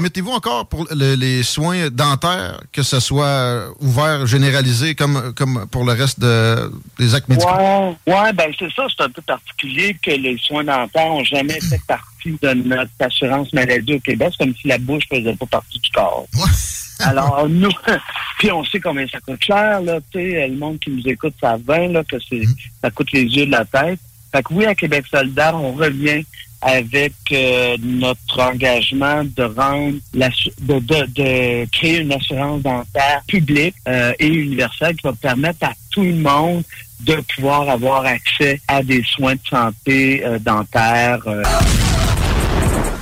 Nouvelles. 0.00 0.10
Promettez-vous 0.10 0.30
encore 0.30 0.66
pour 0.66 0.86
le- 0.90 1.14
les 1.14 1.42
soins 1.42 1.88
dentaires 1.90 2.60
que 2.72 2.82
ce 2.82 3.00
soit 3.00 3.66
ouvert, 3.80 4.26
généralisé 4.26 4.94
comme, 4.94 5.32
comme 5.34 5.66
pour 5.70 5.84
le 5.84 5.92
reste 5.92 6.20
de- 6.20 6.70
des 6.98 7.14
actes 7.14 7.28
médicaux? 7.28 7.50
Ouais, 7.52 7.96
ouais, 8.06 8.32
ben 8.32 8.50
c'est 8.58 8.72
ça, 8.74 8.86
c'est 8.96 9.04
un 9.04 9.10
peu 9.10 9.22
particulier 9.22 9.96
que 10.02 10.10
les 10.12 10.38
soins 10.38 10.64
dentaires 10.64 11.08
n'ont 11.08 11.24
jamais 11.24 11.60
fait 11.68 11.80
partie 11.86 12.36
de 12.42 12.52
notre 12.68 12.90
assurance 13.00 13.52
maladie 13.52 13.94
au 13.94 14.00
Québec. 14.00 14.28
C'est 14.38 14.44
comme 14.44 14.54
si 14.56 14.68
la 14.68 14.78
bouche 14.78 15.04
faisait 15.08 15.34
pas 15.36 15.46
partie 15.46 15.78
du 15.78 15.90
corps. 15.90 16.26
Alors, 17.00 17.48
nous, 17.48 17.70
puis 18.38 18.52
on 18.52 18.62
sait 18.64 18.78
combien 18.80 19.06
ça 19.08 19.20
coûte 19.20 19.42
cher, 19.42 19.80
là, 19.80 20.00
tu 20.12 20.18
sais, 20.18 20.48
le 20.48 20.56
monde 20.56 20.78
qui 20.78 20.90
nous 20.90 21.02
écoute, 21.08 21.32
ça 21.40 21.56
va, 21.64 21.78
là, 21.86 22.04
que 22.04 22.16
c'est, 22.28 22.42
ça 22.82 22.90
coûte 22.90 23.10
les 23.12 23.22
yeux 23.22 23.46
de 23.46 23.52
la 23.52 23.64
tête. 23.64 23.98
Fait 24.32 24.42
que 24.42 24.52
oui, 24.52 24.66
à 24.66 24.74
Québec 24.74 25.04
solidaire, 25.10 25.54
on 25.56 25.72
revient 25.72 26.24
avec 26.62 27.12
euh, 27.32 27.76
notre 27.82 28.40
engagement 28.40 29.22
de 29.24 29.42
rendre 29.44 29.96
l'assu- 30.14 30.52
de, 30.60 30.78
de, 30.78 31.06
de 31.06 31.66
créer 31.70 31.98
une 32.00 32.12
assurance 32.12 32.62
dentaire 32.62 33.22
publique 33.26 33.74
euh, 33.88 34.12
et 34.18 34.26
universelle 34.28 34.94
qui 34.96 35.02
va 35.06 35.12
permettre 35.14 35.64
à 35.64 35.72
tout 35.90 36.02
le 36.02 36.14
monde 36.14 36.62
de 37.00 37.16
pouvoir 37.34 37.68
avoir 37.70 38.04
accès 38.04 38.60
à 38.68 38.82
des 38.82 39.02
soins 39.04 39.34
de 39.34 39.40
santé 39.48 40.22
euh, 40.24 40.38
dentaires. 40.38 41.20
euh. 41.26 41.42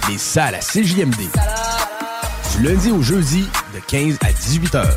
Les 0.09 0.18
salles 0.18 0.55
à 0.55 0.61
CJMD. 0.61 1.16
Du 2.57 2.62
lundi 2.66 2.90
au 2.90 3.03
jeudi, 3.03 3.44
de 3.75 3.81
15 3.88 4.18
à 4.23 4.33
18 4.33 4.75
heures. 4.77 4.97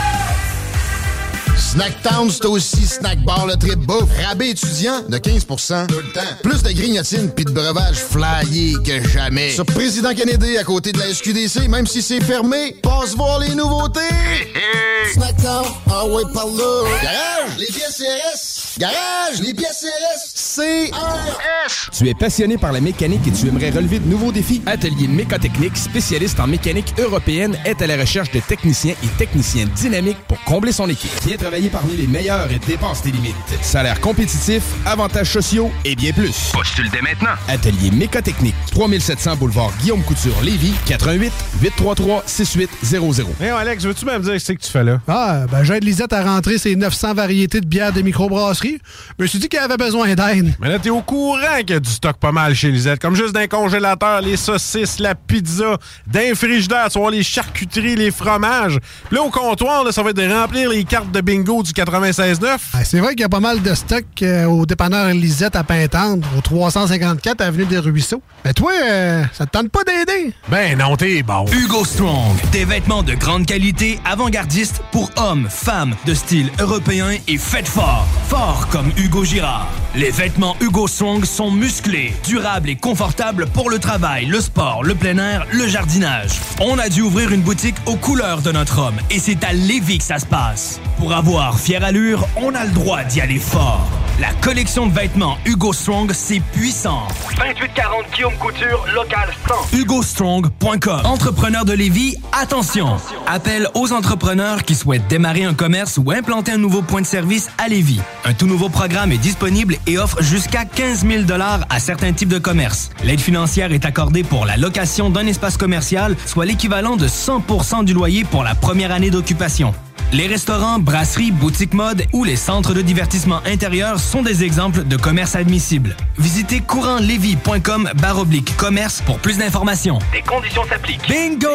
Snacktown, 1.57 2.29
c'est 2.29 2.45
aussi 2.45 2.85
Snack 2.85 3.23
Bar 3.23 3.45
le 3.45 3.55
trip 3.55 3.79
bouffe. 3.79 4.09
Rabais 4.27 4.49
étudiant 4.49 5.01
de 5.07 5.17
15 5.17 5.45
Tout 5.45 5.55
le 5.95 6.11
temps. 6.13 6.21
Plus 6.43 6.63
de 6.63 6.71
grignotines 6.71 7.31
puis 7.31 7.45
de 7.45 7.51
breuvages 7.51 7.97
flyés 7.97 8.75
que 8.85 9.07
jamais. 9.09 9.51
Sur 9.51 9.65
Président 9.65 10.13
Kennedy, 10.13 10.57
à 10.57 10.63
côté 10.63 10.91
de 10.91 10.99
la 10.99 11.13
SQDC, 11.13 11.67
même 11.69 11.87
si 11.87 12.01
c'est 12.01 12.21
fermé, 12.21 12.75
passe 12.81 13.15
voir 13.15 13.39
les 13.39 13.55
nouveautés. 13.55 13.99
Snacktown, 15.13 15.65
ah 15.89 16.05
ouais, 16.05 16.23
par 16.33 16.45
là. 16.47 16.83
Garage, 17.01 17.57
les 17.57 17.65
pièces 17.65 17.97
CRS. 17.97 18.79
Garage, 18.79 19.41
les 19.41 19.53
pièces 19.53 19.85
CRS. 19.85 20.55
CRS. 20.55 21.89
Tu 21.97 22.09
es 22.09 22.13
passionné 22.13 22.57
par 22.57 22.71
la 22.71 22.81
mécanique 22.81 23.27
et 23.27 23.31
tu 23.31 23.47
aimerais 23.47 23.69
relever 23.71 23.99
de 23.99 24.07
nouveaux 24.07 24.31
défis? 24.31 24.61
Atelier 24.65 25.07
Mécotechnique, 25.07 25.77
spécialiste 25.77 26.39
en 26.39 26.47
mécanique 26.47 26.93
européenne, 26.97 27.57
est 27.65 27.81
à 27.81 27.87
la 27.87 27.97
recherche 27.97 28.31
de 28.31 28.39
techniciens 28.39 28.95
et 29.03 29.07
techniciens 29.17 29.65
dynamiques 29.75 30.19
pour 30.27 30.41
combler 30.43 30.71
son 30.71 30.89
équipe. 30.89 31.11
Viens 31.25 31.37
travailler 31.51 31.69
parmi 31.69 31.97
les 31.97 32.07
meilleurs 32.07 32.49
et 32.49 32.59
dépasse 32.59 33.01
tes 33.01 33.11
limites. 33.11 33.35
Salaire 33.61 33.99
compétitif, 33.99 34.63
avantages 34.85 35.31
sociaux 35.31 35.69
et 35.83 35.97
bien 35.97 36.13
plus. 36.13 36.49
Postule 36.53 36.89
dès 36.89 37.01
maintenant. 37.01 37.33
Atelier 37.49 37.91
Mécotechnique, 37.91 38.55
3700 38.71 39.35
boulevard 39.35 39.73
Guillaume 39.81 40.01
Couture, 40.03 40.39
Lévis, 40.41 40.73
88 40.85 41.33
833 41.61 42.23
6800. 42.25 43.23
Mais 43.41 43.49
Alex, 43.49 43.83
veux-tu 43.83 44.05
même 44.05 44.21
dire 44.21 44.39
ce 44.39 44.53
que 44.53 44.61
tu 44.61 44.71
fais 44.71 44.85
là? 44.85 45.01
Ah, 45.09 45.41
ben 45.51 45.65
j'aide 45.65 45.83
Lisette 45.83 46.13
à 46.13 46.23
rentrer 46.23 46.57
ses 46.57 46.77
900 46.77 47.15
variétés 47.15 47.59
de 47.59 47.65
bières 47.65 47.91
de 47.91 48.01
microbrasserie. 48.01 48.79
Je 49.19 49.23
me 49.23 49.27
suis 49.27 49.39
dit 49.39 49.49
qu'elle 49.49 49.63
avait 49.63 49.75
besoin 49.75 50.15
d'aide. 50.15 50.53
Mais 50.61 50.69
là, 50.69 50.79
t'es 50.79 50.89
au 50.89 51.01
courant 51.01 51.57
qu'il 51.59 51.71
y 51.71 51.73
a 51.73 51.81
du 51.81 51.89
stock 51.89 52.15
pas 52.15 52.31
mal 52.31 52.55
chez 52.55 52.71
Lisette. 52.71 53.01
Comme 53.01 53.15
juste 53.15 53.33
d'un 53.33 53.47
congélateur, 53.47 54.21
les 54.21 54.37
saucisses, 54.37 54.99
la 54.99 55.15
pizza, 55.15 55.77
d'un 56.07 56.33
frigidaire, 56.33 56.87
tu 56.89 56.97
voir 56.97 57.11
les 57.11 57.23
charcuteries, 57.23 57.97
les 57.97 58.11
fromages. 58.11 58.79
Puis 59.09 59.17
là, 59.17 59.23
au 59.23 59.29
comptoir, 59.29 59.83
là, 59.83 59.91
ça 59.91 60.01
va 60.01 60.11
être 60.11 60.15
de 60.15 60.31
remplir 60.31 60.69
les 60.69 60.85
cartes 60.85 61.11
de 61.11 61.19
bingo 61.31 61.63
du 61.63 61.71
96.9. 61.71 62.57
Ah, 62.73 62.83
c'est 62.83 62.99
vrai 62.99 63.11
qu'il 63.11 63.21
y 63.21 63.23
a 63.23 63.29
pas 63.29 63.39
mal 63.39 63.61
de 63.61 63.73
stock 63.73 64.03
euh, 64.21 64.45
au 64.45 64.65
dépanneur 64.65 65.13
Lisette 65.13 65.55
à 65.55 65.63
Pintendre, 65.63 66.27
au 66.37 66.41
354 66.41 67.39
Avenue 67.39 67.65
des 67.65 67.77
Ruisseaux. 67.77 68.21
Mais 68.43 68.53
toi, 68.53 68.71
euh, 68.83 69.23
ça 69.31 69.45
te 69.45 69.51
tente 69.51 69.69
pas 69.69 69.83
d'aider? 69.85 70.33
Ben 70.49 70.77
non, 70.77 70.97
t'es 70.97 71.23
bon. 71.23 71.45
Hugo 71.53 71.85
Strong, 71.85 72.35
des 72.51 72.65
vêtements 72.65 73.03
de 73.03 73.13
grande 73.13 73.45
qualité, 73.45 73.99
avant-gardistes 74.03 74.81
pour 74.91 75.09
hommes, 75.15 75.47
femmes, 75.49 75.95
de 76.05 76.13
style 76.13 76.51
européen 76.59 77.11
et 77.29 77.37
faites 77.37 77.67
fort. 77.67 78.05
Fort 78.27 78.67
comme 78.69 78.91
Hugo 78.97 79.23
Girard. 79.23 79.69
Les 79.95 80.11
vêtements 80.11 80.57
Hugo 80.59 80.87
Strong 80.87 81.23
sont 81.23 81.51
musclés, 81.51 82.13
durables 82.25 82.69
et 82.69 82.75
confortables 82.75 83.45
pour 83.47 83.69
le 83.69 83.79
travail, 83.79 84.25
le 84.25 84.41
sport, 84.41 84.83
le 84.83 84.95
plein 84.95 85.17
air, 85.17 85.45
le 85.51 85.67
jardinage. 85.67 86.31
On 86.59 86.77
a 86.77 86.89
dû 86.89 87.01
ouvrir 87.01 87.31
une 87.31 87.41
boutique 87.41 87.75
aux 87.85 87.95
couleurs 87.95 88.41
de 88.41 88.51
notre 88.51 88.79
homme 88.79 88.95
et 89.09 89.19
c'est 89.19 89.43
à 89.43 89.53
Lévis 89.53 89.99
que 89.99 90.03
ça 90.03 90.19
se 90.19 90.25
passe. 90.25 90.81
Pour 90.97 91.13
avoir 91.13 91.20
fière 91.57 91.83
allure, 91.83 92.27
on 92.35 92.53
a 92.55 92.65
le 92.65 92.71
droit 92.71 93.03
d'y 93.03 93.21
aller 93.21 93.37
fort. 93.39 93.87
La 94.19 94.33
collection 94.41 94.87
de 94.87 94.93
vêtements 94.93 95.37
Hugo 95.45 95.73
Strong, 95.73 96.11
c'est 96.13 96.39
puissant. 96.39 97.07
2840 97.37 98.05
Guillaume 98.13 98.33
Couture, 98.35 98.85
local 98.93 99.29
100. 99.71 99.77
HugoStrong.com 99.77 101.05
Entrepreneurs 101.05 101.65
de 101.65 101.73
Lévis, 101.73 102.17
attention! 102.31 102.97
Appel 103.27 103.67
aux 103.73 103.93
entrepreneurs 103.93 104.63
qui 104.63 104.75
souhaitent 104.75 105.07
démarrer 105.07 105.43
un 105.43 105.53
commerce 105.53 105.97
ou 105.97 106.11
implanter 106.11 106.51
un 106.51 106.57
nouveau 106.57 106.81
point 106.81 107.01
de 107.01 107.07
service 107.07 107.49
à 107.57 107.67
Lévis. 107.67 108.01
Un 108.25 108.33
tout 108.33 108.47
nouveau 108.47 108.69
programme 108.69 109.11
est 109.11 109.17
disponible 109.17 109.77
et 109.87 109.97
offre 109.97 110.21
jusqu'à 110.21 110.65
15 110.65 111.05
000 111.05 111.23
à 111.69 111.79
certains 111.79 112.13
types 112.13 112.29
de 112.29 112.39
commerces. 112.39 112.89
L'aide 113.03 113.21
financière 113.21 113.71
est 113.71 113.85
accordée 113.85 114.23
pour 114.23 114.45
la 114.45 114.57
location 114.57 115.09
d'un 115.09 115.25
espace 115.25 115.57
commercial, 115.57 116.15
soit 116.25 116.45
l'équivalent 116.45 116.95
de 116.95 117.07
100% 117.07 117.85
du 117.85 117.93
loyer 117.93 118.23
pour 118.23 118.43
la 118.43 118.55
première 118.55 118.91
année 118.91 119.09
d'occupation. 119.09 119.73
Les 120.13 120.27
restaurants, 120.27 120.77
brasseries, 120.77 121.10
boutiques 121.19 121.73
mode 121.73 122.05
ou 122.13 122.23
les 122.23 122.37
centres 122.37 122.73
de 122.73 122.81
divertissement 122.81 123.41
intérieur 123.45 123.99
sont 123.99 124.21
des 124.21 124.43
exemples 124.43 124.85
de 124.85 124.95
commerces 124.95 125.35
admissibles. 125.35 125.95
Visitez 126.17 126.61
courantlevis.com 126.61 127.89
baroblique 128.01 128.55
commerce 128.55 129.01
pour 129.01 129.19
plus 129.19 129.37
d'informations. 129.37 129.99
Des 130.13 130.21
conditions 130.21 130.63
s'appliquent. 130.69 131.07
Bingo 131.07 131.49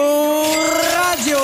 Radio! 1.10 1.38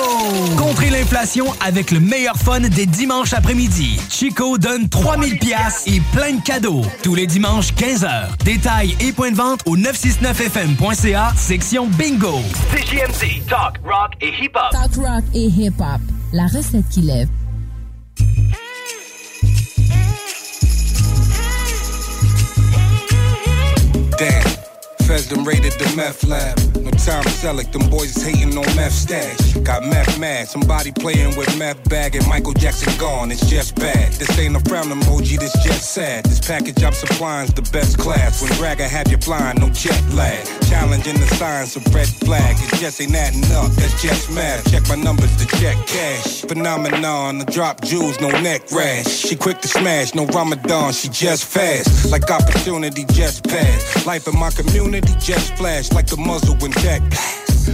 Contrez 0.57 0.91
l'inflation 0.91 1.47
avec 1.65 1.91
le 1.91 1.99
meilleur 1.99 2.35
fun 2.35 2.59
des 2.59 2.85
dimanches 2.85 3.33
après-midi. 3.33 3.99
Chico 4.09 4.57
donne 4.57 4.89
3000 4.89 5.39
pièces 5.39 5.83
et 5.87 5.99
plein 6.13 6.33
de 6.33 6.41
cadeaux. 6.41 6.83
Tous 7.01 7.15
les 7.15 7.25
dimanches 7.25 7.73
15h. 7.73 8.43
Détails 8.45 8.95
et 8.99 9.11
points 9.11 9.31
de 9.31 9.37
vente 9.37 9.61
au 9.65 9.75
969fm.ca, 9.75 11.33
section 11.35 11.87
Bingo. 11.87 12.41
CJMD, 12.71 13.45
talk, 13.47 13.79
rock 13.83 14.11
et 14.21 14.33
hip-hop. 14.39 14.71
Talk 14.71 14.95
rock 14.95 15.23
et 15.33 15.47
hip-hop. 15.47 16.01
La 16.31 16.45
recette 16.45 16.87
qui 16.89 17.01
lève. 17.01 17.27
Damn. 24.17 24.52
Feds 25.13 25.27
them 25.27 25.45
raided 25.45 25.73
the 25.73 25.93
meth 25.95 26.23
lab. 26.23 26.57
No 26.81 26.89
time 26.89 27.21
to 27.21 27.29
sell 27.29 27.59
it, 27.59 27.71
them 27.71 27.87
boys 27.87 28.17
is 28.17 28.23
hating 28.25 28.57
on 28.57 28.65
meth 28.75 28.93
stash. 28.93 29.53
Got 29.61 29.85
meth 29.85 30.19
mad, 30.19 30.47
somebody 30.47 30.91
playing 30.91 31.37
with 31.37 31.55
meth 31.59 31.87
bag 31.87 32.15
and 32.15 32.27
Michael 32.27 32.53
Jackson 32.53 32.91
gone, 32.97 33.31
it's 33.31 33.47
just 33.47 33.75
bad. 33.75 34.11
This 34.13 34.39
ain't 34.39 34.55
a 34.55 34.59
frown 34.61 34.85
emoji, 34.85 35.37
this 35.37 35.53
just 35.63 35.93
sad. 35.93 36.25
This 36.25 36.39
package 36.39 36.83
I'm 36.83 36.93
supplying's 36.93 37.53
the 37.53 37.61
best 37.71 37.99
class. 37.99 38.41
When 38.41 38.51
Ragga 38.53 38.87
have 38.89 39.11
you 39.11 39.17
flying, 39.17 39.59
no 39.59 39.69
jet 39.69 40.01
lag. 40.13 40.43
Challenging 40.63 41.19
the 41.19 41.27
signs 41.35 41.75
of 41.75 41.85
red 41.93 42.07
flag, 42.07 42.55
it 42.57 42.79
just 42.79 42.99
ain't 42.99 43.13
adding 43.13 43.45
up, 43.53 43.69
that's 43.73 44.01
just 44.01 44.31
math. 44.31 44.69
Check 44.71 44.81
my 44.89 44.95
numbers 44.95 45.35
to 45.37 45.45
check 45.59 45.77
cash. 45.85 46.41
Phenomenon, 46.41 47.37
the 47.37 47.45
drop 47.45 47.81
jewels, 47.81 48.19
no 48.19 48.29
neck 48.41 48.63
rash. 48.71 49.05
She 49.05 49.35
quick 49.35 49.61
to 49.61 49.67
smash, 49.67 50.15
no 50.15 50.25
Ramadan, 50.25 50.91
she 50.91 51.07
just 51.09 51.45
fast. 51.45 52.11
Like 52.11 52.31
opportunity 52.31 53.05
just 53.13 53.43
passed. 53.43 54.07
Life 54.07 54.27
in 54.27 54.39
my 54.39 54.49
community 54.49 55.02
just 55.19 55.55
flash 55.55 55.91
like 55.91 56.07
the 56.07 56.17
muzzle 56.17 56.55
when 56.57 56.71
Jack 56.71 57.01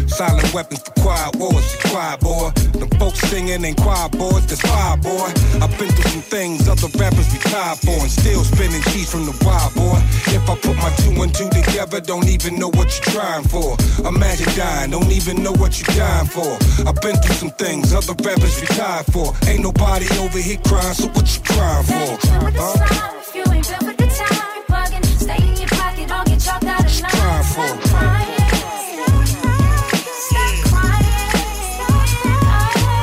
Silent 0.08 0.54
weapons 0.54 0.82
for 0.82 0.92
quiet 1.02 1.36
wars, 1.38 1.76
quiet 1.82 2.20
boy. 2.20 2.52
The 2.78 2.86
folks 3.00 3.20
singing 3.22 3.66
in 3.66 3.74
quiet 3.74 4.12
boys, 4.12 4.46
that's 4.46 4.62
fire 4.62 4.98
boy. 4.98 5.34
I've 5.58 5.74
been 5.80 5.90
through 5.90 6.12
some 6.12 6.22
things 6.22 6.70
other 6.70 6.90
rappers 7.00 7.26
retire 7.34 7.76
for 7.76 7.98
and 7.98 8.12
still 8.12 8.44
spinning 8.44 8.84
cheese 8.94 9.10
from 9.10 9.26
the 9.26 9.34
wild 9.42 9.74
boy. 9.74 9.98
If 10.30 10.46
I 10.46 10.56
put 10.62 10.78
my 10.78 10.94
two 11.02 11.18
and 11.24 11.34
two 11.34 11.50
together, 11.50 12.02
don't 12.02 12.30
even 12.30 12.60
know 12.60 12.70
what 12.70 12.94
you're 12.94 13.18
trying 13.18 13.46
for. 13.50 13.78
Imagine 14.06 14.54
dying, 14.56 14.92
don't 14.92 15.12
even 15.12 15.42
know 15.42 15.54
what 15.54 15.82
you're 15.82 15.96
dying 15.98 16.28
for. 16.28 16.54
I've 16.86 17.02
been 17.02 17.18
through 17.18 17.36
some 17.42 17.52
things 17.58 17.92
other 17.92 18.14
rappers 18.22 18.62
retire 18.62 19.04
for. 19.10 19.34
Ain't 19.50 19.64
nobody 19.64 20.06
over 20.22 20.38
here 20.38 20.62
crying, 20.70 20.94
so 20.94 21.08
what 21.18 21.26
you 21.34 21.42
crying 21.42 21.86
for? 21.86 22.14
Huh? 22.54 23.18
If 23.26 23.34
you 23.34 23.46
ain't 23.50 23.66
built 23.66 23.84
for 23.90 23.96
the 23.98 24.06
time, 24.06 24.62
bugging, 24.70 25.06
stay 25.18 25.42
in 25.42 25.58
your 25.58 25.70
pocket, 25.70 26.30
get 26.30 26.40
chalked 26.40 26.69
for. 27.60 27.76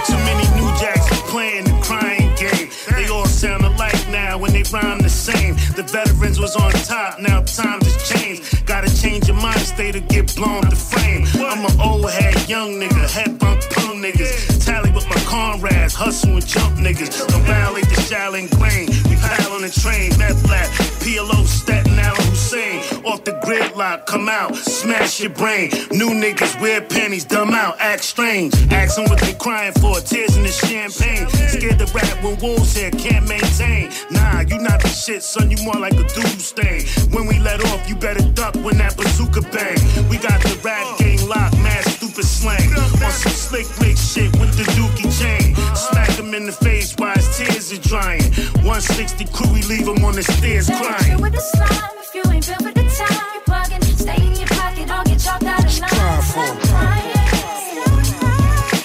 Too 0.06 0.20
many 0.28 0.46
new 0.56 0.70
jacks 0.80 1.06
playing 1.30 1.64
the 1.64 1.78
crying 1.82 2.34
game. 2.36 2.68
They 2.90 3.08
all 3.08 3.26
sound 3.26 3.64
alike 3.64 4.08
now 4.10 4.38
when 4.38 4.52
they 4.52 4.62
rhyme 4.72 5.00
the 5.00 5.10
same. 5.10 5.54
The 5.76 5.82
veterans 5.82 6.38
was 6.40 6.56
on 6.56 6.72
top, 6.72 7.20
now 7.20 7.42
times 7.42 7.84
has 7.86 7.96
changed. 8.08 8.66
Gotta 8.66 8.90
change 9.02 9.28
your 9.28 9.36
mind 9.36 9.60
state 9.60 9.92
to 9.92 10.00
get 10.00 10.34
blown 10.34 10.62
to 10.62 10.76
frame. 10.76 11.26
I'm 11.36 11.64
an 11.64 11.80
old 11.80 12.10
head, 12.10 12.48
young 12.48 12.80
nigga, 12.80 13.08
head 13.10 13.38
bump 13.38 13.60
punk 13.70 14.04
niggas. 14.04 14.64
Tally 14.64 14.90
with 14.90 15.08
my 15.08 15.20
comrades, 15.26 15.94
hustle 15.94 16.30
and 16.30 16.46
jump 16.46 16.76
niggas. 16.78 17.28
Don't 17.28 17.42
violate 17.42 17.88
the 17.88 17.96
Shaolin 18.08 18.48
grain. 18.58 18.88
We 19.08 19.16
pile 19.16 19.52
on 19.52 19.62
the 19.62 19.70
train, 19.70 20.16
meth 20.18 20.48
lab, 20.48 20.68
PLO, 21.02 21.44
Staten 21.46 21.98
Island, 21.98 22.25
Hussein. 22.56 23.04
Off 23.04 23.24
the 23.24 23.32
gridlock, 23.32 24.06
come 24.06 24.28
out, 24.28 24.54
smash 24.56 25.20
your 25.20 25.30
brain. 25.30 25.70
New 25.90 26.10
niggas 26.10 26.60
wear 26.60 26.80
panties, 26.80 27.24
dumb 27.24 27.50
out, 27.50 27.76
act 27.78 28.02
strange. 28.02 28.54
Ask 28.70 28.96
them 28.96 29.08
what 29.08 29.20
they 29.20 29.34
crying 29.34 29.72
for, 29.74 30.00
tears 30.00 30.36
in 30.36 30.42
the 30.42 30.48
champagne. 30.48 31.28
Scared 31.48 31.78
to 31.78 31.86
rap 31.92 32.22
when 32.22 32.38
wolves 32.38 32.76
here 32.76 32.90
can't 32.90 33.28
maintain. 33.28 33.90
Nah, 34.10 34.40
you 34.40 34.58
not 34.58 34.80
the 34.80 34.88
shit, 34.88 35.22
son, 35.22 35.50
you 35.50 35.58
more 35.64 35.80
like 35.80 35.94
a 35.94 36.04
dude 36.14 36.40
stain. 36.40 36.82
When 37.10 37.26
we 37.26 37.38
let 37.38 37.60
off, 37.66 37.88
you 37.88 37.96
better 37.96 38.22
duck 38.32 38.54
when 38.56 38.78
that 38.78 38.96
bazooka 38.96 39.42
bang. 39.52 39.78
We 40.08 40.18
got 40.18 40.40
the 40.42 40.58
rap 40.64 40.98
game 40.98 41.28
locked, 41.28 41.56
mad 41.58 41.84
stupid 41.84 42.24
slang. 42.24 42.70
On 42.76 43.12
some 43.12 43.32
slick 43.32 43.66
Rick 43.80 43.96
shit 43.96 44.32
with 44.38 44.56
the 44.56 44.64
dookie 44.74 45.10
chain. 45.20 45.54
Smack 45.74 46.10
him 46.10 46.34
in 46.34 46.46
the 46.46 46.52
face 46.52 46.76
his 47.16 47.25
tears 47.56 47.72
are 47.72 47.88
drying. 47.88 48.32
160 48.64 49.24
crew, 49.26 49.52
we 49.52 49.62
leave 49.62 49.86
them 49.86 50.04
on 50.04 50.14
the 50.14 50.22
stairs 50.22 50.68
crying. 50.68 51.20
With 51.20 51.32
the 51.32 51.40
slime, 51.40 51.96
if 51.98 52.14
you 52.14 52.22
ain't 52.30 52.46
built 52.46 52.62
for 52.62 52.72
the 52.72 52.82
time, 52.82 53.34
you 53.34 53.40
bugging. 53.46 53.82
Stay 53.98 54.26
in 54.26 54.36
your 54.36 54.48
pocket, 54.48 54.90
I'll 54.90 55.04
get 55.04 55.18
chopped 55.18 55.44
out 55.44 55.64
of 55.64 55.80
line. 55.80 55.90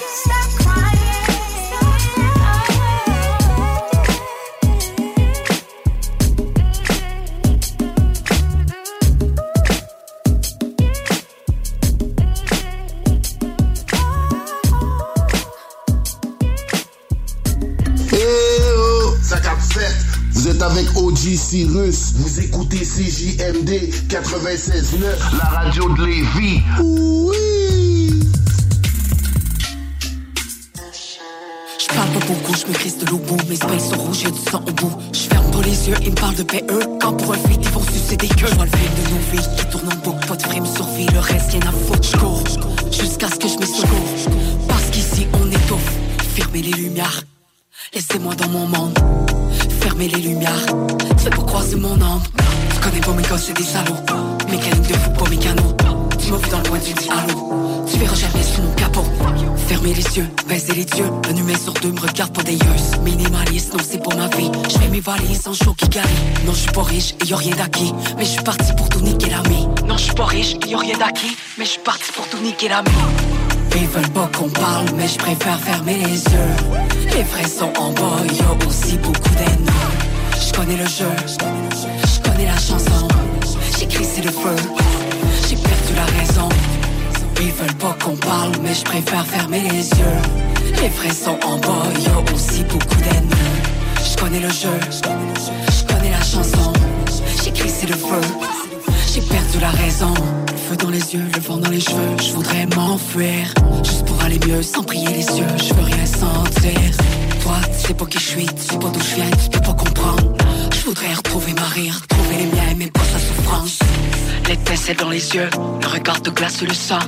Stop 0.08 0.50
crying. 0.64 1.08
Yeah. 18.14 18.61
Vous 20.34 20.48
êtes 20.50 20.62
avec 20.62 20.88
OG 20.98 21.18
Cyrus. 21.38 22.14
Vous 22.16 22.40
écoutez 22.42 22.80
CJMD 22.80 23.70
96.9, 24.10 25.38
la 25.38 25.46
radio 25.46 25.88
de 25.94 26.06
Lévis. 26.06 26.62
Oui. 26.82 28.20
Je 31.80 31.96
parle 31.96 32.10
pas 32.10 32.26
beaucoup, 32.28 32.54
je 32.60 32.68
maîtrise 32.68 32.98
de 32.98 33.06
l'oubou. 33.06 33.38
Mes 33.48 33.56
spells 33.56 33.80
sont 33.80 33.96
rouges, 34.00 34.24
y'a 34.24 34.32
du 34.32 34.40
sang 34.40 34.62
au 34.68 34.72
bout. 34.72 34.98
Je 35.14 35.20
ferme 35.20 35.50
pas 35.50 35.62
les 35.62 35.88
yeux, 35.90 35.96
ils 36.02 36.12
me 36.12 36.16
parlent 36.16 36.36
de 36.36 36.44
PE. 36.44 37.00
Quand 37.00 37.14
pour 37.14 37.34
un 37.34 37.38
flic, 37.38 37.60
ils 37.62 37.70
vont 37.70 37.84
sucer 37.84 38.18
des 38.18 38.28
queues. 38.28 38.48
Je 38.48 38.56
vois 38.56 38.66
le 38.66 38.72
film 38.72 38.94
de 38.96 39.12
nos 39.12 39.32
vies 39.32 39.48
qui 39.58 39.66
tourne 39.68 39.88
en 39.94 39.96
boucle. 40.04 40.28
Pas 40.28 40.36
de 40.36 40.44
frime 40.44 40.66
survie, 40.66 41.08
le 41.08 41.20
reste, 41.20 41.54
y'en 41.54 41.62
a 41.62 41.72
foutre. 41.72 42.04
Je 42.92 43.02
jusqu'à 43.02 43.28
ce 43.28 43.36
que 43.36 43.48
je 43.48 43.56
me. 43.56 44.68
Parce 44.68 44.90
qu'ici, 44.92 45.28
on 45.42 45.50
étouffe. 45.50 45.92
Fermez 46.36 46.64
les 46.64 46.74
lumières 46.74 47.24
laissez-moi 47.94 48.36
dans 48.36 48.50
mon 48.50 48.68
monde. 48.68 48.98
Fermez 49.82 50.08
les 50.08 50.22
lumières, 50.22 50.66
c'est 51.18 51.30
pour 51.30 51.46
croiser 51.46 51.76
mon 51.76 51.94
ombre. 51.94 52.24
Tu 52.74 52.80
connais 52.80 53.02
pas 53.02 53.14
mes 53.14 53.24
gosses, 53.24 53.46
c'est 53.48 53.58
des 53.58 53.64
salauds. 53.64 53.96
Mécanique 54.50 54.88
de 54.88 54.94
fou, 54.94 55.12
pas 55.12 55.30
mécano. 55.30 55.76
Tu 56.20 56.32
m'as 56.32 56.38
vu 56.38 56.50
dans 56.50 56.58
le 56.60 56.70
coin, 56.70 56.80
tu 56.80 56.94
dis 56.94 57.10
allô. 57.10 57.86
Tu 57.92 57.98
verras 57.98 58.16
jamais 58.16 58.44
sous 58.44 58.62
mon 58.62 58.72
capot. 58.74 59.04
Fermez 59.68 59.94
les 59.94 60.18
yeux, 60.18 60.30
baisez 60.48 60.74
les 60.74 61.00
yeux. 61.00 61.10
Un 61.30 61.36
humain 61.36 61.58
sur 61.62 61.74
deux 61.74 61.92
me 61.92 62.00
regarde 62.00 62.34
pas 62.34 62.44
d'ailleurs. 62.44 62.76
Minimaliste, 63.04 63.74
non, 63.74 63.80
c'est 63.88 64.02
pour 64.02 64.16
ma 64.16 64.28
vie. 64.28 64.52
Je 64.70 64.78
fais 64.78 64.90
mes 64.90 65.00
valises 65.00 65.42
sans 65.42 65.54
chaud 65.54 65.74
qui 65.74 65.88
gagne. 65.90 66.04
Non, 66.46 66.54
je 66.54 66.60
suis 66.60 66.72
pas 66.72 66.84
riche 66.84 67.16
et 67.22 67.28
y 67.28 67.34
a 67.34 67.38
rien 67.38 67.56
d'acquis. 67.56 67.94
Mais 68.18 68.26
je 68.26 68.32
suis 68.32 68.44
parti 68.44 68.72
pour 68.78 68.90
tout 68.90 69.02
niquer 69.02 69.30
l'ami. 69.30 69.68
Non, 69.88 69.98
je 69.98 70.04
suis 70.04 70.14
pas 70.14 70.26
riche 70.26 70.56
et 70.66 70.70
y 70.70 70.76
a 70.76 70.78
rien 70.78 70.98
d'acquis. 70.98 71.36
Mais 71.58 71.66
je 71.66 71.72
suis 71.72 71.82
parti 71.82 72.12
pour 72.12 72.28
tout 72.28 72.38
niquer 72.38 72.70
l'ami. 72.70 72.92
Ils 73.76 73.88
veulent 73.88 74.10
pas 74.10 74.30
qu'on 74.38 74.50
parle, 74.50 74.86
mais 74.96 75.08
je 75.08 75.18
préfère 75.18 75.60
fermer 75.60 75.96
les 75.96 76.24
yeux. 76.24 76.54
Les 77.16 77.24
vrais 77.24 77.48
sont 77.48 77.72
en 77.78 77.92
bas, 77.92 78.20
y 78.32 78.42
a 78.42 78.68
aussi 78.68 78.98
beaucoup 78.98 79.30
d'ennemis. 79.38 79.72
Je 80.46 80.54
connais 80.54 80.78
le 80.78 80.86
jeu, 80.88 81.10
je 81.28 82.20
connais 82.22 82.46
la 82.46 82.58
chanson. 82.58 83.08
J'écris 83.78 84.06
c'est 84.06 84.22
le 84.24 84.32
feu, 84.32 84.56
j'ai 85.48 85.56
perdu 85.56 85.94
la 85.96 86.06
raison. 86.20 86.50
Ils 87.42 87.52
veulent 87.52 87.76
pas 87.76 87.96
qu'on 88.04 88.16
parle, 88.16 88.52
mais 88.62 88.74
je 88.74 88.84
préfère 88.84 89.26
fermer 89.26 89.62
les 89.62 89.90
yeux. 89.90 90.22
Les 90.82 90.90
vrais 90.90 91.14
sont 91.14 91.40
en 91.46 91.58
bas, 91.58 91.88
y 92.00 92.08
a 92.08 92.34
aussi 92.34 92.64
beaucoup 92.64 93.02
d'ennemis. 93.02 93.62
Je 94.04 94.18
connais 94.18 94.40
le 94.40 94.50
jeu, 94.50 94.80
je 94.92 95.84
connais 95.94 96.12
la 96.12 96.24
chanson. 96.24 96.74
J'écris 97.44 97.70
c'est 97.70 97.88
le 97.88 97.96
feu, 97.96 98.22
perdu 99.52 99.60
la 99.60 99.84
raison. 99.84 100.14
Le 100.48 100.58
feu 100.58 100.76
dans 100.78 100.90
les 100.90 101.14
yeux, 101.14 101.26
le 101.34 101.40
vent 101.42 101.58
dans 101.58 101.70
les 101.70 101.80
cheveux. 101.80 102.18
Je 102.22 102.32
voudrais 102.34 102.66
m'enfuir, 102.76 103.54
juste 103.84 104.06
pour 104.06 104.22
aller 104.24 104.40
mieux, 104.48 104.62
sans 104.62 104.84
prier 104.84 105.08
les 105.08 105.26
yeux. 105.38 105.48
Je 105.58 105.74
veux 105.74 105.84
rien 105.84 106.06
sentir. 106.06 106.80
Toi, 107.42 107.56
sais 107.78 107.94
pas 107.94 108.06
qui 108.06 108.20
je 108.20 108.24
suis, 108.24 108.48
sais 108.58 108.78
pas 108.78 108.90
d'où 108.90 109.00
je 109.00 109.16
viens, 109.16 109.32
tu 109.32 109.50
peux 109.50 109.60
pas 109.60 109.74
comprendre. 109.74 110.34
Je 110.74 110.86
voudrais 110.86 111.14
retrouver 111.14 111.54
ma 111.54 111.68
rire, 111.68 112.00
trouver 112.08 112.38
les 112.38 112.46
miens, 112.46 112.76
mais 112.78 112.88
pas 112.88 113.04
sa 113.04 113.20
souffrance. 113.20 113.80
L'étincelle 114.48 114.98
dans 114.98 115.10
les 115.10 115.36
yeux, 115.36 115.50
le 115.82 115.88
regard 115.88 116.22
de 116.22 116.30
glace 116.30 116.62
le 116.62 116.74
sang. 116.74 117.00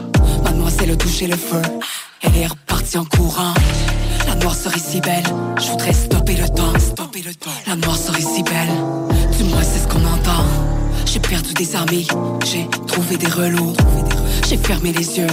Mademoiselle 0.44 0.92
a 0.92 0.96
touché 0.96 1.28
le 1.28 1.38
feu, 1.38 1.62
elle 2.22 2.36
est 2.38 2.48
repartie 2.48 2.98
en 2.98 3.06
courant. 3.06 3.54
La 4.28 4.36
noire 4.36 4.56
serait 4.56 4.80
si 4.80 5.02
belle, 5.02 5.24
je 5.62 5.68
voudrais 5.68 5.94
stopper 5.94 6.36
le 6.36 6.50
temps, 6.50 6.74
stopper 6.80 7.22
le 7.22 7.36
temps. 7.36 7.52
La 7.68 7.76
noire 7.76 7.98
serait 7.98 8.22
si 8.22 8.44
belle, 8.44 8.74
du 9.38 9.44
moins 9.46 9.64
c'est 9.64 9.80
ce 9.80 9.88
qu'on 9.88 10.06
entend. 10.06 10.83
J'ai 11.14 11.20
perdu 11.20 11.54
des 11.54 11.76
amis, 11.76 12.08
j'ai 12.44 12.68
trouvé 12.88 13.18
des 13.18 13.28
relous. 13.28 13.74
J'ai 14.50 14.58
fermé 14.58 14.92
les 14.92 15.20
yeux, 15.20 15.28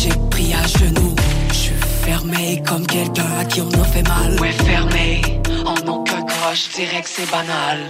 j'ai 0.00 0.12
pris 0.30 0.54
à 0.54 0.64
genoux. 0.68 1.16
Je 1.48 1.54
suis 1.54 1.74
fermé 2.04 2.62
comme 2.64 2.86
quelqu'un 2.86 3.26
à 3.40 3.44
qui 3.44 3.60
on 3.60 3.70
a 3.70 3.84
fait 3.86 4.06
mal. 4.06 4.40
Ouais, 4.40 4.52
fermé, 4.52 5.20
en 5.66 5.74
aucun 5.88 6.22
cas, 6.22 6.54
je 6.54 6.76
dirais 6.76 7.02
que 7.02 7.08
c'est 7.08 7.28
banal. 7.28 7.80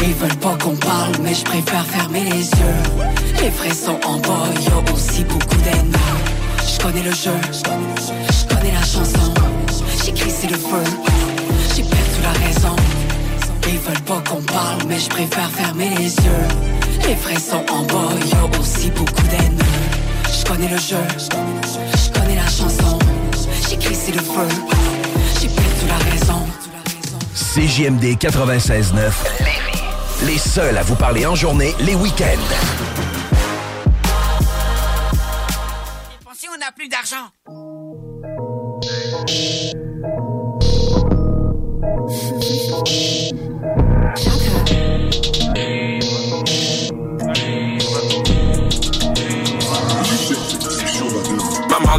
Ils 0.00 0.14
veulent 0.14 0.36
pas 0.36 0.56
qu'on 0.62 0.76
parle, 0.76 1.10
mais 1.24 1.34
je 1.34 1.42
préfère 1.42 1.84
fermer 1.86 2.22
les 2.22 2.48
yeux. 2.50 3.02
Les 3.40 3.50
vrais 3.50 3.74
sont 3.74 3.98
en 4.06 4.18
bas, 4.18 4.46
y 4.60 4.68
a 4.68 4.94
aussi 4.94 5.24
beaucoup 5.24 5.56
d'ennemis. 5.64 5.96
Je 6.72 6.80
connais 6.80 7.02
le 7.02 7.10
jeu, 7.10 7.34
je 7.50 8.54
connais 8.54 8.70
la 8.70 8.86
chanson. 8.86 9.34
J'écris 10.04 10.30
c'est 10.30 10.50
le 10.52 10.56
feu, 10.56 10.84
j'ai 11.74 11.82
perdu 11.82 12.22
la 12.22 12.46
raison. 12.46 12.76
Ils 13.72 13.78
veulent 13.78 14.02
pas 14.02 14.22
qu'on 14.28 14.42
parle, 14.42 14.82
mais 14.86 14.98
je 14.98 15.08
préfère 15.08 15.50
fermer 15.50 15.88
les 15.96 16.14
yeux. 16.14 16.46
Les 17.06 17.14
vrais 17.14 17.40
sont 17.40 17.64
en 17.70 17.82
bas, 17.84 18.12
y 18.26 18.34
a 18.34 18.60
aussi 18.60 18.90
beaucoup 18.90 19.22
d'ennemis. 19.22 19.62
Je 20.30 20.44
connais 20.44 20.68
le 20.68 20.76
jeu, 20.76 20.98
je 21.18 22.10
connais 22.12 22.36
la 22.36 22.46
chanson. 22.48 22.98
J'écris 23.68 23.94
c'est 23.94 24.12
le 24.12 24.20
feu, 24.20 24.46
j'ai 25.40 25.48
perdu 25.48 25.86
la 25.88 25.96
raison. 26.10 26.46
CJMD 27.34 28.18
96.9. 28.18 29.10
Les 30.26 30.38
seuls 30.38 30.76
à 30.76 30.82
vous 30.82 30.96
parler 30.96 31.24
en 31.24 31.34
journée, 31.34 31.74
les 31.80 31.94
week-ends. 31.94 32.26
Si 36.34 36.46
on 36.54 36.58
n'a 36.58 36.72
plus 36.72 36.88
d'argent. 36.88 37.30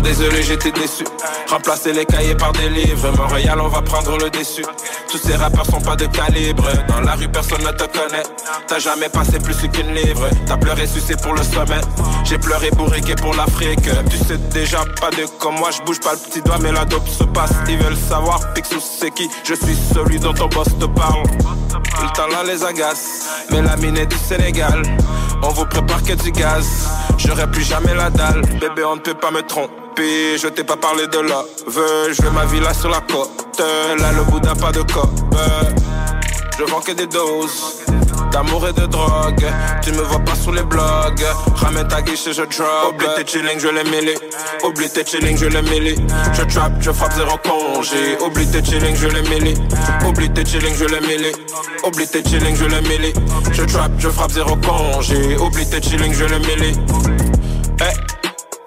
Désolé, 0.03 0.43
j'étais 0.43 0.71
déçu. 0.71 1.05
Remplacer 1.49 1.93
les 1.93 2.05
cahiers 2.05 2.35
par 2.35 2.51
des 2.51 2.69
livres. 2.69 3.11
Montréal, 3.17 3.59
on 3.59 3.67
va 3.67 3.81
prendre 3.81 4.17
le 4.17 4.29
déçu. 4.29 4.63
Tous 5.09 5.17
ces 5.17 5.35
rappeurs 5.35 5.65
sont 5.65 5.81
pas 5.81 5.95
de 5.95 6.05
calibre. 6.05 6.67
Dans 6.87 7.01
la 7.01 7.13
rue, 7.13 7.27
personne 7.29 7.61
ne 7.63 7.71
te 7.71 7.85
connaît. 7.85 8.23
T'as 8.67 8.79
jamais 8.79 9.09
passé 9.09 9.39
plus 9.39 9.55
qu'une 9.55 9.93
livre. 9.93 10.27
T'as 10.45 10.57
pleuré, 10.57 10.85
sucé 10.85 11.15
pour 11.15 11.33
le 11.33 11.43
sommet. 11.43 11.81
J'ai 12.23 12.37
pleuré 12.37 12.69
bourriqué 12.71 13.15
pour 13.15 13.33
l'Afrique. 13.33 13.89
Tu 14.09 14.17
sais 14.17 14.37
déjà 14.51 14.83
pas 14.99 15.09
de 15.09 15.25
comme 15.39 15.55
moi, 15.55 15.69
je 15.71 15.81
bouge 15.83 15.99
pas 15.99 16.13
le 16.13 16.19
petit 16.19 16.41
doigt, 16.41 16.57
mais 16.61 16.71
la 16.71 16.85
dope 16.85 17.07
se 17.07 17.23
passe. 17.23 17.53
Ils 17.67 17.77
veulent 17.77 17.97
savoir, 17.97 18.53
Picsou, 18.53 18.79
c'est 18.79 19.11
qui? 19.11 19.29
Je 19.43 19.55
suis 19.55 19.77
celui 19.93 20.19
dont 20.19 20.33
ton 20.33 20.47
boss 20.47 20.67
te 20.79 20.85
parle. 20.85 21.23
Le 22.01 22.09
talent 22.15 22.43
les 22.45 22.63
agace, 22.63 23.27
mais 23.51 23.61
la 23.61 23.75
mine 23.77 23.97
est 23.97 24.05
du 24.05 24.17
Sénégal. 24.17 24.81
On 25.41 25.49
vous 25.49 25.65
prépare 25.65 26.03
que 26.03 26.13
du 26.13 26.31
gaz. 26.31 26.67
J'aurai 27.17 27.49
plus 27.49 27.63
jamais 27.63 27.93
la 27.93 28.09
dalle. 28.09 28.41
Bébé, 28.59 28.83
on 28.85 28.95
ne 28.95 29.01
peut 29.01 29.13
pas 29.13 29.31
me 29.31 29.41
tromper. 29.41 29.73
Je 29.97 30.47
t'ai 30.47 30.63
pas 30.63 30.75
parlé 30.75 31.07
de 31.07 31.19
love. 31.19 31.45
Je 31.67 32.21
veux 32.23 32.31
ma 32.31 32.45
villa 32.45 32.73
sur 32.73 32.89
la 32.89 33.01
côte. 33.01 33.61
Là, 33.99 34.11
le 34.11 34.23
boudin, 34.23 34.55
pas 34.55 34.71
de 34.71 34.81
cop. 34.81 35.09
Je 36.57 36.63
vends 36.63 36.81
que 36.81 36.91
des 36.91 37.07
doses 37.07 37.83
d'amour 38.31 38.67
et 38.67 38.73
de 38.73 38.85
drogue. 38.87 39.45
Tu 39.83 39.91
me 39.91 40.01
vois 40.01 40.19
pas 40.19 40.35
sur 40.35 40.51
les 40.51 40.63
blogs. 40.63 41.25
Ramène 41.55 41.87
ta 41.87 42.01
guiche 42.01 42.27
et 42.27 42.33
je 42.33 42.41
drop. 42.43 42.93
Oublie 42.93 43.07
tes 43.17 43.25
chilling, 43.25 43.59
je 43.59 43.67
les 43.67 43.83
mêlé. 43.83 44.15
Oublie 44.63 44.89
tes 44.89 45.05
chilling, 45.05 45.37
je 45.37 45.45
les 45.45 45.61
mêlé. 45.61 45.95
Je 46.33 46.43
trap, 46.43 46.73
je 46.79 46.91
frappe 46.91 47.13
zéro 47.13 47.37
congé. 47.37 48.17
Oublie 48.25 48.49
tes 48.49 48.63
chilling, 48.63 48.95
je 48.95 49.07
les 49.07 49.29
mêlé. 49.29 49.53
Oublie 50.07 50.29
tes 50.31 50.45
chilling, 50.45 50.75
je 50.75 50.85
les 50.85 51.01
mêlé. 51.01 51.31
Oublie 51.85 52.07
tes 52.07 52.23
chilling, 52.23 52.55
je 52.55 52.65
les 52.65 52.81
mêlé. 52.81 53.13
Je 53.51 53.63
trap, 53.63 53.91
je 53.97 54.09
frappe 54.09 54.31
zéro 54.31 54.55
congé. 54.55 55.37
Oublie 55.37 55.69
tes 55.69 55.81
chilling, 55.81 56.13
je 56.13 56.25
les 56.25 56.39
mêlé. 56.39 56.71
Eh, 57.79 57.83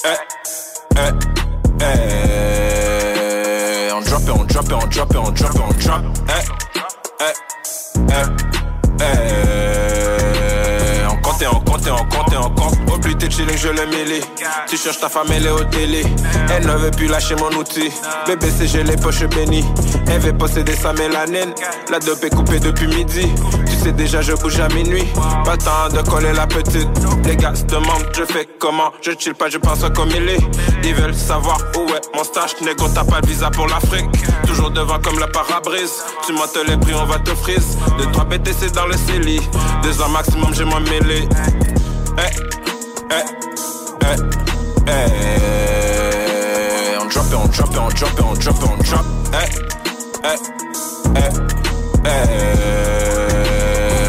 eh, 0.05 0.66
eh, 0.99 1.13
eh. 1.81 3.91
On 3.93 4.01
drop 4.03 4.23
it, 4.23 4.31
on 4.31 4.47
drop 4.47 4.65
it, 4.67 4.73
on 4.73 4.89
drop 4.89 5.11
it, 5.11 5.17
on 5.17 5.35
drop 5.35 5.55
it, 5.55 5.61
on 5.61 5.73
drop. 5.79 6.03
Eh, 6.29 6.43
eh, 7.21 7.33
eh. 8.11 8.27
Eh, 9.01 11.07
on 11.07 11.17
compte 11.21 11.47
on 11.47 11.61
compte 11.61 11.87
on 11.89 12.05
compte 12.09 12.33
et 12.33 12.37
on 12.37 12.51
compte. 12.55 12.86
Oublie 12.97 13.15
tes 13.15 13.31
chilling, 13.31 13.57
je 13.59 13.69
l'ai 13.69 13.85
mêlé. 13.87 14.21
Tu 14.67 14.79
cherches 14.79 14.99
ta 14.99 15.11
femme, 15.11 15.27
elle 15.31 15.47
est 15.47 15.51
au 15.51 15.65
télé. 15.65 16.03
Elle 16.51 16.67
ne 16.67 16.73
veut 16.73 16.91
plus 16.91 17.07
lâcher 17.07 17.35
mon 17.35 17.51
outil. 17.59 17.91
Bébé, 18.27 18.47
c'est 18.57 18.67
j'ai 18.67 18.83
les 18.83 18.97
poches 18.97 19.25
bénies. 19.25 19.65
Elle 20.09 20.21
veut 20.21 20.33
posséder 20.33 20.75
sa 20.75 20.95
mélanine. 20.95 21.53
La 21.91 21.99
dope 21.99 22.25
est 22.25 22.35
coupée 22.35 22.59
depuis 22.59 22.87
midi. 22.87 23.29
Tu 23.67 23.73
sais 23.75 23.93
déjà, 23.93 24.23
je 24.23 24.33
bouge 24.33 24.59
à 24.61 24.69
minuit. 24.69 25.05
Pas 25.45 25.53
le 25.53 25.59
temps 25.59 25.89
de 25.95 26.09
coller 26.09 26.33
la 26.33 26.47
petite. 26.47 26.89
Les 27.25 27.37
gars 27.37 27.55
se 27.55 27.65
demandent, 27.65 28.09
je 28.17 28.25
fais 28.25 28.49
comment? 28.59 28.93
Je 29.03 29.11
chill 29.19 29.35
pas, 29.35 29.51
je 29.51 29.59
pense 29.59 29.81
comme 29.95 30.11
il 30.11 30.29
est. 30.31 30.41
Ils 30.83 30.95
veulent 30.95 31.15
savoir 31.15 31.59
où 31.77 31.91
est 31.91 32.17
mon 32.17 32.25
stage. 32.25 32.55
Négo, 32.63 32.89
t'as 32.95 33.05
pas 33.05 33.21
de 33.21 33.27
visa 33.27 33.51
pour 33.51 33.67
l'Afrique. 33.67 34.07
Toujours 34.47 34.71
devant 34.71 34.99
comme 35.01 35.19
la 35.19 35.27
parabrise. 35.27 36.03
Tu 36.27 36.33
montes 36.33 36.59
les 36.67 36.79
prix, 36.79 36.95
on 36.95 37.05
va 37.05 37.19
te 37.19 37.35
frise. 37.35 37.77
De 37.99 38.05
3 38.11 38.25
BTC 38.25 38.71
dans 38.73 38.87
le 38.87 38.95
CELI. 38.97 39.41
Deux 39.83 40.01
ans 40.01 40.09
maximum, 40.09 40.55
j'ai 40.55 40.65
moins 40.65 40.81
mêlé. 40.81 41.29
Eh, 43.11 43.25
eh, 44.03 44.16
eh. 44.88 44.97
On 47.01 47.07
drop 47.07 47.27
it, 47.27 47.35
on 47.35 47.49
drop 47.49 47.71
it, 47.71 47.79
on 47.79 47.88
drop 47.90 48.12
it, 48.12 48.25
on 48.25 48.35
drop 48.35 48.57
it, 48.57 48.69
on 48.69 48.79
drop. 48.79 49.07
Eh, 49.33 49.49
eh. 51.14 51.31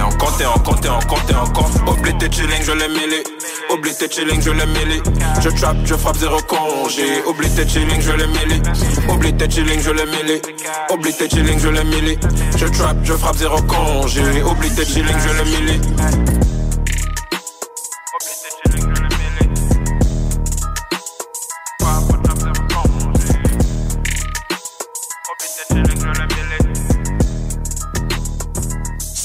On 0.05 0.11
compte 0.17 0.41
et 0.41 0.45
on 0.45 0.59
compte 0.59 0.85
et 0.85 0.89
on 0.89 0.99
compte 0.99 1.29
et 1.29 1.35
on 1.35 1.47
compte. 1.53 1.73
Oublie 1.87 2.17
tes 2.17 2.31
chilling, 2.31 2.63
je 2.63 2.71
l'ai 2.71 2.87
mêlé. 2.87 3.23
Oublie 3.69 3.93
tes 3.95 4.09
chilling, 4.09 4.41
je 4.41 4.51
l'ai 4.51 4.65
mêlé. 4.65 5.01
Je 5.41 5.49
trap, 5.49 5.77
je 5.85 5.95
frappe 5.95 6.17
zéro 6.17 6.41
congé. 6.41 7.23
Oublie 7.27 7.49
tes 7.49 7.67
chilling, 7.67 8.01
je 8.01 8.11
l'ai 8.11 8.27
mêlé. 8.27 8.61
Oublie 9.09 9.33
tes 9.35 9.49
chilling, 9.49 9.79
je 9.81 9.91
l'ai 9.91 10.05
mêlé. 10.05 10.41
Oublie 10.91 11.13
tes 11.13 11.29
chilling, 11.29 11.59
je 11.59 11.69
l'ai 11.69 11.83
mêlé. 11.83 12.17
Je 12.57 12.65
trap, 12.65 12.97
je 13.03 13.13
frappe 13.13 13.37
zéro 13.37 13.61
congé. 13.63 14.21
Oublie 14.43 14.73
tes 14.73 14.85
chilling, 14.85 15.17
je 15.19 15.29
l'ai 15.37 15.45
mêlé. 15.59 16.56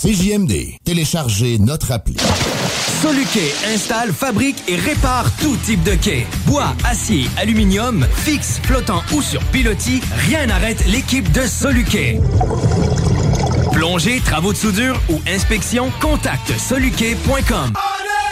CJMD. 0.02 0.78
Téléchargez 0.84 1.58
notre 1.60 1.92
appli. 1.92 2.16
Soluquet 3.00 3.52
installe, 3.72 4.12
fabrique 4.12 4.56
et 4.66 4.74
répare 4.74 5.30
tout 5.40 5.56
type 5.64 5.84
de 5.84 5.94
quai. 5.94 6.26
Bois, 6.44 6.74
acier, 6.84 7.26
aluminium, 7.36 8.04
fixe, 8.16 8.58
flottant 8.64 9.04
ou 9.14 9.22
sur 9.22 9.40
pilotis, 9.52 10.00
rien 10.28 10.46
n'arrête 10.46 10.84
l'équipe 10.88 11.30
de 11.30 11.42
Soluquet. 11.42 12.18
Plongée, 13.70 14.20
travaux 14.24 14.52
de 14.52 14.58
soudure 14.58 15.00
ou 15.08 15.20
inspection, 15.28 15.92
contacte 16.00 16.52
soluquet.com. 16.58 17.72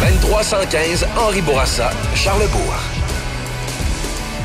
2315 0.00 1.06
Henri 1.16 1.40
Bourassa, 1.40 1.90
Charlebourg. 2.14 2.74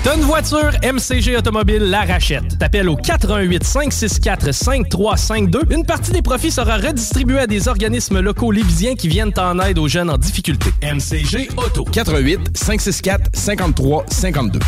T'as 0.03 0.15
une 0.15 0.21
voiture, 0.21 0.71
MCG 0.81 1.37
Automobile 1.37 1.83
la 1.83 2.01
rachète. 2.01 2.57
T'appelles 2.57 2.89
au 2.89 2.95
88 2.95 3.63
564 3.63 4.51
5352. 4.53 5.61
Une 5.69 5.85
partie 5.85 6.11
des 6.11 6.21
profits 6.21 6.51
sera 6.51 6.77
redistribuée 6.77 7.39
à 7.39 7.47
des 7.47 7.67
organismes 7.67 8.19
locaux 8.21 8.51
lévisiens 8.51 8.95
qui 8.95 9.09
viennent 9.09 9.33
en 9.37 9.59
aide 9.59 9.77
aux 9.77 9.87
jeunes 9.87 10.09
en 10.09 10.17
difficulté. 10.17 10.71
MCG 10.81 11.49
Auto. 11.57 11.83
88 11.83 12.57
564 12.57 13.29
53 13.33 14.05
52. 14.09 14.59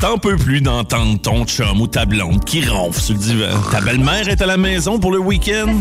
T'en 0.00 0.16
peux 0.16 0.36
plus 0.36 0.62
d'entendre 0.62 1.20
ton 1.20 1.44
chum 1.44 1.78
ou 1.80 1.86
ta 1.86 2.06
blonde 2.06 2.42
qui 2.44 2.66
ronfle 2.66 2.98
sur 2.98 3.14
le 3.14 3.20
divan. 3.20 3.60
Ta 3.70 3.82
belle-mère 3.82 4.28
est 4.28 4.40
à 4.40 4.46
la 4.46 4.56
maison 4.56 4.98
pour 4.98 5.12
le 5.12 5.18
week-end. 5.18 5.78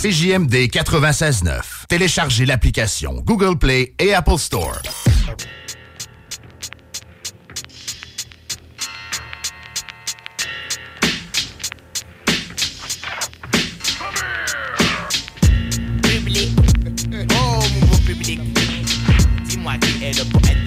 CJMD 0.02 0.68
96.9. 0.70 1.86
Téléchargez 1.88 2.44
l'application 2.44 3.22
Google 3.24 3.56
Play 3.56 3.94
et 3.98 4.12
Apple 4.12 4.38
Store. 4.38 4.82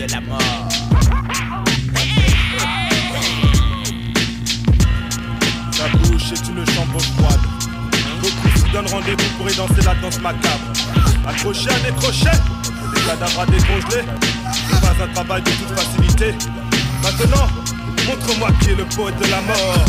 De 0.08 0.14
la 0.14 0.22
mort. 0.22 0.40
Ta 5.72 5.88
bouche 5.98 6.32
est 6.32 6.48
une 6.48 6.66
chambre 6.74 7.00
froide. 7.00 7.40
Beaucoup 8.22 8.58
s'y 8.58 8.72
donnent 8.72 8.88
rendez-vous 8.88 9.30
pour 9.38 9.50
y 9.50 9.56
danser 9.56 9.82
la 9.86 9.96
danse 9.96 10.20
macabre. 10.20 10.74
Accroché 11.28 11.70
à 11.70 11.80
des 11.80 11.96
crochets, 11.96 12.40
des 12.94 13.02
cadavres 13.02 13.42
à 13.42 13.46
décongeler. 13.46 14.04
C'est 14.70 14.82
pas 14.82 15.04
un 15.04 15.08
travail 15.14 15.42
de 15.42 15.52
toute 15.52 15.78
facilité. 15.78 16.36
Maintenant, 17.04 17.48
montre-moi 18.08 18.50
qui 18.62 18.70
est 18.72 18.76
le 18.76 18.86
poète 18.86 19.18
de 19.20 19.26
la 19.30 19.42
mort. 19.42 19.86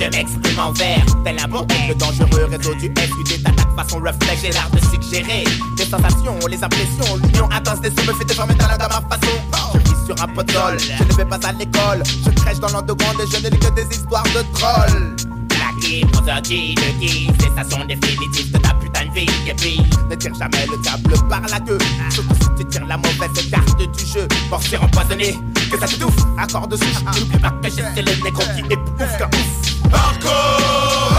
Je 0.00 0.06
m'exprime 0.06 0.58
en 0.58 0.72
vers, 0.72 1.04
tel 1.24 1.36
un 1.38 1.46
le 1.86 1.94
dangereux 1.94 2.48
réseau 2.50 2.74
du 2.74 2.86
SUD 2.86 3.42
t'attaque 3.42 3.76
façon 3.76 3.98
reflex, 3.98 4.40
j'ai 4.40 4.50
l'art 4.50 4.70
de 4.70 4.78
suggérer 4.78 5.44
des 5.76 5.84
sensations, 5.84 6.38
les 6.48 6.64
impressions, 6.64 7.16
l'union 7.22 7.50
intense 7.50 7.82
des 7.82 7.90
sons 7.90 8.06
me 8.06 8.14
fait 8.14 8.24
déformer 8.24 8.54
dans 8.54 8.66
la 8.66 8.78
ma 8.78 8.88
façon. 8.88 9.36
Je 9.74 9.78
vis 9.80 10.06
sur 10.06 10.24
un 10.24 10.28
potol, 10.28 10.78
je 10.78 11.04
ne 11.04 11.12
vais 11.12 11.24
pas 11.26 11.38
à 11.46 11.52
l'école, 11.52 12.02
je 12.24 12.30
crèche 12.30 12.60
dans 12.60 12.68
l'underground 12.68 13.20
et 13.20 13.30
je 13.30 13.44
ne 13.44 13.50
lis 13.50 13.58
que 13.58 13.74
des 13.74 13.94
histoires 13.94 14.24
de 14.24 14.42
trolls. 14.54 15.16
Plaqué, 15.50 16.06
sorti 16.26 16.74
de 16.76 16.98
guise, 16.98 17.30
cessation 17.38 17.84
définitive 17.84 18.52
de 18.52 18.58
ta 18.58 18.72
et 19.16 19.54
puis 19.54 19.80
ne 20.08 20.14
tire 20.14 20.34
jamais 20.34 20.66
le 20.66 20.76
câble 20.78 21.14
par 21.28 21.40
la 21.42 21.60
queue, 21.60 21.78
surtout 22.10 22.34
si 22.34 22.48
tu 22.58 22.64
tires 22.66 22.86
la 22.86 22.96
mauvaise 22.96 23.50
carte 23.50 23.78
du 23.78 24.06
jeu, 24.06 24.28
morsure 24.48 24.82
empoisonnée, 24.82 25.38
que 25.70 25.78
ça 25.78 25.86
t'étouffe, 25.86 26.16
accord 26.38 26.68
de 26.68 26.76
souche, 26.76 27.02
n'oublie 27.04 27.38
pas 27.38 27.50
que 27.50 27.70
c'est 27.70 28.02
le 28.02 28.24
négro 28.24 28.42
qui 28.54 28.72
épouffe 28.72 29.18
qu'un 29.18 29.26
ouf. 29.26 29.92
Hardcore 29.92 31.10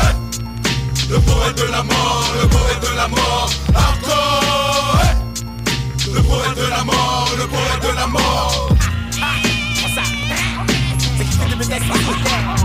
Le 1.10 1.20
poète 1.20 1.58
de 1.58 1.72
la 1.72 1.84
mort, 1.84 2.32
le 2.42 2.48
poète 2.48 2.82
de 2.82 2.96
la 2.96 3.08
mort. 3.08 3.50
Hardcore 3.76 5.02
Le 6.14 6.22
poète 6.22 6.58
de 6.58 6.70
la 6.70 6.84
mort, 6.84 7.30
le 7.38 7.48
poète 7.48 7.92
de 7.92 7.96
la 7.96 8.08
mort. 8.08 8.70
C'est 11.18 11.26
qui 11.26 11.38
fait 11.38 11.50
de 11.50 11.56
me 11.56 12.61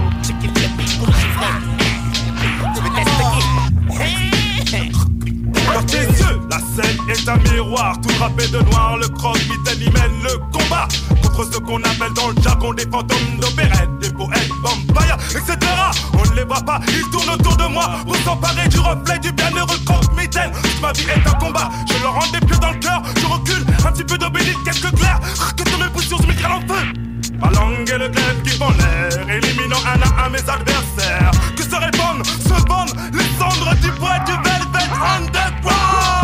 La 6.56 6.62
scène 6.82 6.96
est 7.10 7.28
un 7.28 7.36
miroir, 7.52 8.00
tout 8.00 8.08
râpé 8.18 8.48
de 8.48 8.58
noir, 8.70 8.96
le 8.96 9.08
croque 9.08 9.42
mitaine 9.46 9.76
le 10.22 10.38
combat 10.50 10.88
contre 11.22 11.52
ce 11.52 11.58
qu'on 11.58 11.82
appelle 11.82 12.14
dans 12.14 12.28
le 12.28 12.42
jargon 12.42 12.72
des 12.72 12.88
fantômes 12.90 13.38
d'opérette, 13.38 13.90
des 14.00 14.08
poètes, 14.08 14.48
vampires, 14.62 15.18
etc. 15.32 15.58
On 16.14 16.30
ne 16.30 16.34
les 16.34 16.44
voit 16.44 16.62
pas, 16.62 16.80
ils 16.88 17.10
tournent 17.10 17.34
autour 17.34 17.58
de 17.58 17.66
moi 17.66 17.90
pour 18.06 18.16
s'emparer 18.16 18.68
du 18.68 18.78
reflet 18.78 19.18
du 19.18 19.32
bienheureux 19.32 19.76
croque 19.84 20.16
mitaine. 20.16 20.50
Ma 20.80 20.92
vie 20.92 21.04
est 21.14 21.28
un 21.28 21.34
combat, 21.34 21.68
je 21.88 22.02
leur 22.02 22.14
rends 22.14 22.32
des 22.32 22.40
pieds 22.40 22.58
dans 22.58 22.70
le 22.70 22.78
cœur, 22.78 23.02
je 23.20 23.26
recule, 23.26 23.66
un 23.86 23.92
petit 23.92 24.04
peu 24.04 24.16
d'obélisque, 24.16 24.64
quelques 24.64 24.96
clairs 24.96 25.20
que 25.58 25.62
ton 25.62 25.82
impulsion 25.82 26.16
se 26.16 26.26
micro 26.26 26.52
en 26.54 26.60
feu. 26.60 26.86
Ma 27.38 27.50
langue 27.50 27.90
et 27.90 27.98
le 27.98 28.08
glaive 28.08 28.42
qui 28.42 28.56
font 28.56 28.70
l'air, 28.70 29.28
éliminant 29.28 29.76
un 29.84 30.00
à 30.00 30.24
un 30.24 30.30
mes 30.30 30.38
adversaires. 30.38 31.32
Que 31.54 31.62
se 31.62 31.76
répandent, 31.76 32.24
se 32.24 32.66
vendent 32.66 32.96
les 33.12 33.28
cendres 33.38 33.74
du 33.82 33.90
bois 34.00 34.18
du 34.20 34.32
Velvet 34.32 34.88
Underground? 35.18 36.15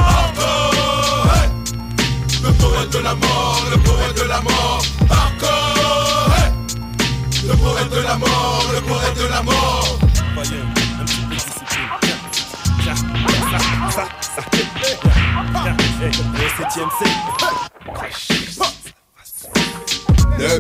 Le 2.83 2.89
poète 2.89 2.99
de 2.99 3.05
la 3.05 3.15
mort, 3.15 3.65
le 3.71 3.79
poète 3.79 4.17
de 4.17 4.23
la 4.23 4.41
mort, 4.41 4.83
hardcore 5.09 6.35
hey 6.37 7.47
Le 7.47 7.55
poète 7.55 7.91
de 7.91 8.01
la 8.01 8.17
mort, 8.17 8.65
le 8.75 8.81
poète 8.81 9.17
de 9.17 9.29
la 9.29 9.43
mort 9.43 9.83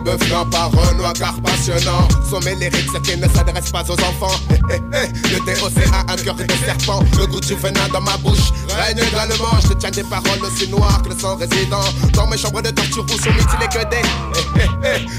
bœuf 0.05 0.29
d'un 0.29 0.45
parole 0.47 0.97
noir 0.97 1.12
car 1.14 1.35
passionnant. 1.43 2.09
Sont 2.29 2.41
mes 2.41 2.55
lyriques 2.55 3.03
qui 3.03 3.16
ne 3.16 3.29
s'adressent 3.29 3.70
pas 3.70 3.85
aux 3.89 4.01
enfants. 4.01 4.39
Eh, 4.51 4.75
eh, 4.75 4.81
eh. 4.95 5.29
Le 5.31 5.39
DOC 5.41 5.93
a 5.93 6.12
un 6.12 6.16
cœur 6.16 6.35
de 6.35 6.47
serpent. 6.64 7.03
Le 7.18 7.27
goût 7.27 7.41
du 7.41 7.55
venin 7.55 7.89
dans 7.93 8.01
ma 8.01 8.16
bouche 8.18 8.53
règne 8.68 8.99
également. 8.99 9.59
Je 9.68 9.75
tiens 9.75 9.91
des 9.91 10.05
paroles 10.05 10.43
aussi 10.45 10.68
noires 10.68 11.03
que 11.03 11.11
le 11.11 11.18
sang 11.18 11.37
résident. 11.37 11.83
Dans 12.14 12.27
mes 12.27 12.37
chambres 12.37 12.62
de 12.62 12.70
torture 12.70 13.05
où 13.05 13.23
sont 13.23 13.33
mutilés 13.33 13.68
que 13.73 13.89
des. 13.91 14.03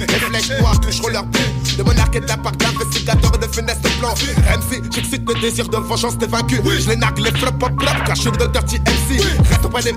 Les 0.08 0.20
flèches 0.20 0.60
noires 0.60 0.80
toucheront 0.80 1.10
leur 1.10 1.24
but. 1.26 1.78
De 1.78 1.84
monarque 1.84 2.16
et 2.16 2.20
de 2.20 2.28
la 2.28 2.38
part 2.38 2.51
d'investigateur 2.51 3.32
de 3.32 3.47
funeste 3.47 3.82
plan 3.99 4.14
MC, 4.14 4.84
j'excite 4.93 5.28
le 5.28 5.39
désir 5.41 5.68
de 5.68 5.78
vengeance 5.78 6.18
t'es 6.20 6.28
vaincu 6.28 6.62
Je 6.64 6.89
les 6.89 6.95
nargue 6.95 7.20
les 7.20 7.32
flop 7.32 7.51
pop 7.54 7.72
pop 7.76 7.95
car 8.06 8.16
je 8.16 8.22
suis 8.22 8.32
de 8.32 8.45
dirty 8.45 8.80
MC 8.80 9.22
Reste 9.49 9.66
auprès 9.66 9.82
des... 9.82 9.93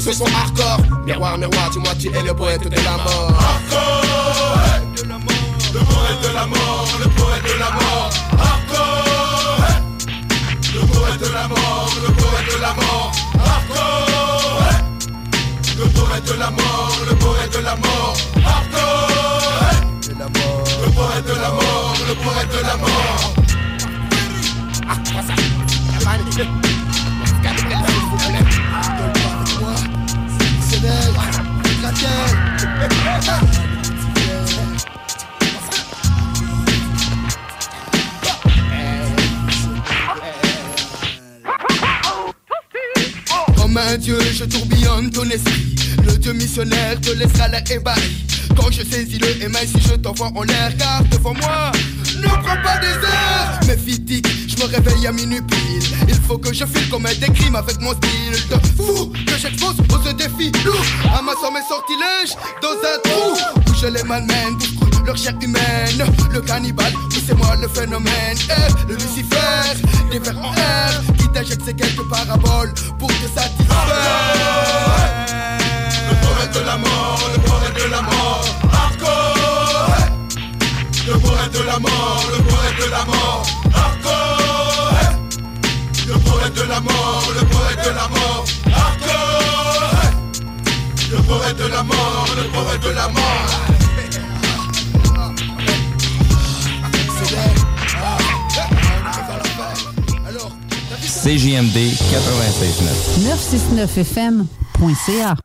Qu'ils 0.00 0.14
se 0.14 0.18
sont 0.18 0.24
hardcore 0.24 0.80
Miroir, 1.04 1.36
miroir, 1.36 1.68
dis-moi 1.70 1.94
qui 1.98 2.06
est 2.08 2.22
le 2.22 2.32
poète 2.32 2.66
de 2.66 2.74
la 2.74 2.92
mort 2.92 3.34
Hardcore 3.38 4.02
Le 5.74 5.80
poète 5.80 6.22
de 6.22 6.32
la 6.32 6.46
mort, 6.46 6.88
le 6.98 7.08
poète 7.10 7.42
de 7.44 7.58
la 7.58 7.70
mort 7.70 8.10
Hardcore 8.38 9.04
Le 10.72 10.80
poète 10.86 11.20
de 11.20 11.26
la 11.34 11.48
mort, 11.48 11.92
le 12.00 12.12
poète 12.14 12.48
de 12.48 12.60
la 12.62 12.72
mort 12.72 13.12
Hardcore 13.44 14.62
Le 15.78 15.84
poète 15.90 16.24
de 16.24 16.32
la 16.38 16.50
mort, 16.50 16.96
le 17.06 17.14
poète 17.16 17.52
de 17.52 17.58
la 17.62 17.76
mort 17.76 18.16
Hardcore 18.46 19.10
Le 20.08 20.24
poète 20.92 21.26
de 21.26 21.34
la 21.34 21.50
mort, 21.50 21.94
le 22.08 22.14
poète 22.14 22.48
de 22.48 22.62
la 22.66 22.76
mort 22.78 22.90
Comme 43.56 43.76
un 43.76 43.96
dieu, 43.98 44.18
je 44.32 44.44
tourbillonne 44.44 45.10
ton 45.10 45.24
esprit. 45.24 45.74
Le 46.06 46.16
dieu 46.16 46.32
missionnaire 46.32 46.98
te 47.00 47.10
laissera 47.10 47.48
l'air 47.48 47.62
ébahi. 47.70 48.26
Quand 48.56 48.70
je 48.70 48.82
saisis 48.82 49.18
le 49.18 49.48
MI, 49.48 49.66
si 49.66 49.80
je 49.80 49.94
t'envoie 49.96 50.30
en 50.34 50.42
l'air, 50.42 50.74
car 50.78 51.04
devant 51.04 51.34
moi, 51.34 51.70
ne 52.20 52.28
prends 52.28 52.62
pas 52.62 52.78
des 52.78 52.94
heures. 53.06 53.60
Mais 53.66 53.76
physique, 53.76 54.26
je 54.48 54.56
me 54.62 54.68
réveille 54.68 55.06
à 55.06 55.12
minuit 55.12 55.42
pile. 55.42 55.82
Il 56.08 56.14
faut 56.26 56.38
que 56.38 56.52
je 56.52 56.64
file 56.64 56.88
comme 56.88 57.04
des 57.04 57.32
crimes 57.32 57.56
avec 57.56 57.80
mon 57.80 57.92
style 57.92 58.48
de 58.48 58.56
fou. 58.76 59.12
Que 59.26 59.36
j'expose 59.40 59.76
aux 59.92 60.02
ce 60.04 60.12
défi 60.12 60.52
lourd. 60.64 60.84
Amassant 61.18 61.52
mes 61.52 61.62
sortilèges 61.68 62.34
dans 62.62 62.76
un 62.88 62.98
trou 63.04 63.32
où 63.68 63.74
je 63.74 63.86
les 63.86 64.02
malmène. 64.02 64.58
Pour 64.78 65.04
leur 65.04 65.16
chair 65.16 65.34
humaine, 65.40 66.04
le 66.32 66.40
cannibale, 66.40 66.92
c'est 67.26 67.34
moi 67.34 67.56
le 67.56 67.68
phénomène. 67.68 68.36
Eh, 68.48 68.88
le 68.88 68.94
Lucifer, 68.94 69.80
des 70.10 70.18
vers 70.18 70.38
en 70.38 70.54
air, 70.54 71.00
qui 71.18 71.28
t'injecte 71.28 71.62
ces 71.64 71.74
quelques 71.74 72.08
paraboles 72.08 72.72
pour 72.98 73.08
te 73.08 73.28
satisfaire? 73.34 73.86
Le 76.10 76.14
poète 76.26 76.54
de 76.54 76.66
la 76.66 76.76
mort, 76.76 77.30
le 77.34 77.40
poète 77.40 77.84
de 77.84 77.90
la 77.90 78.02
mort 78.02 78.44
Le 81.06 81.18
poète 81.18 81.52
de 81.52 81.62
la 81.66 81.78
mort, 81.78 82.24
le 82.30 82.36
poète 82.42 82.76
de 82.84 82.90
la 82.90 83.04
mort. 83.04 83.46
Hardcore 83.74 84.92
Le 86.06 86.14
poète 86.18 86.54
de 86.54 86.62
la 86.68 86.80
mort, 86.80 87.32
le 87.34 87.40
poète 87.46 87.84
de 87.84 87.90
la 87.90 88.08
mort. 88.08 88.44
Hardcore 88.66 89.94
Le 91.10 91.16
poète 91.22 91.56
de 91.56 91.66
la 91.66 91.82
mort, 91.82 92.26
le 92.36 92.44
poète 92.50 92.80
de 92.82 92.90
la 92.90 93.08
mort. 93.08 93.46
CJMD 101.22 101.76
96.9. 101.76 103.24
969fm.ca. 103.24 105.36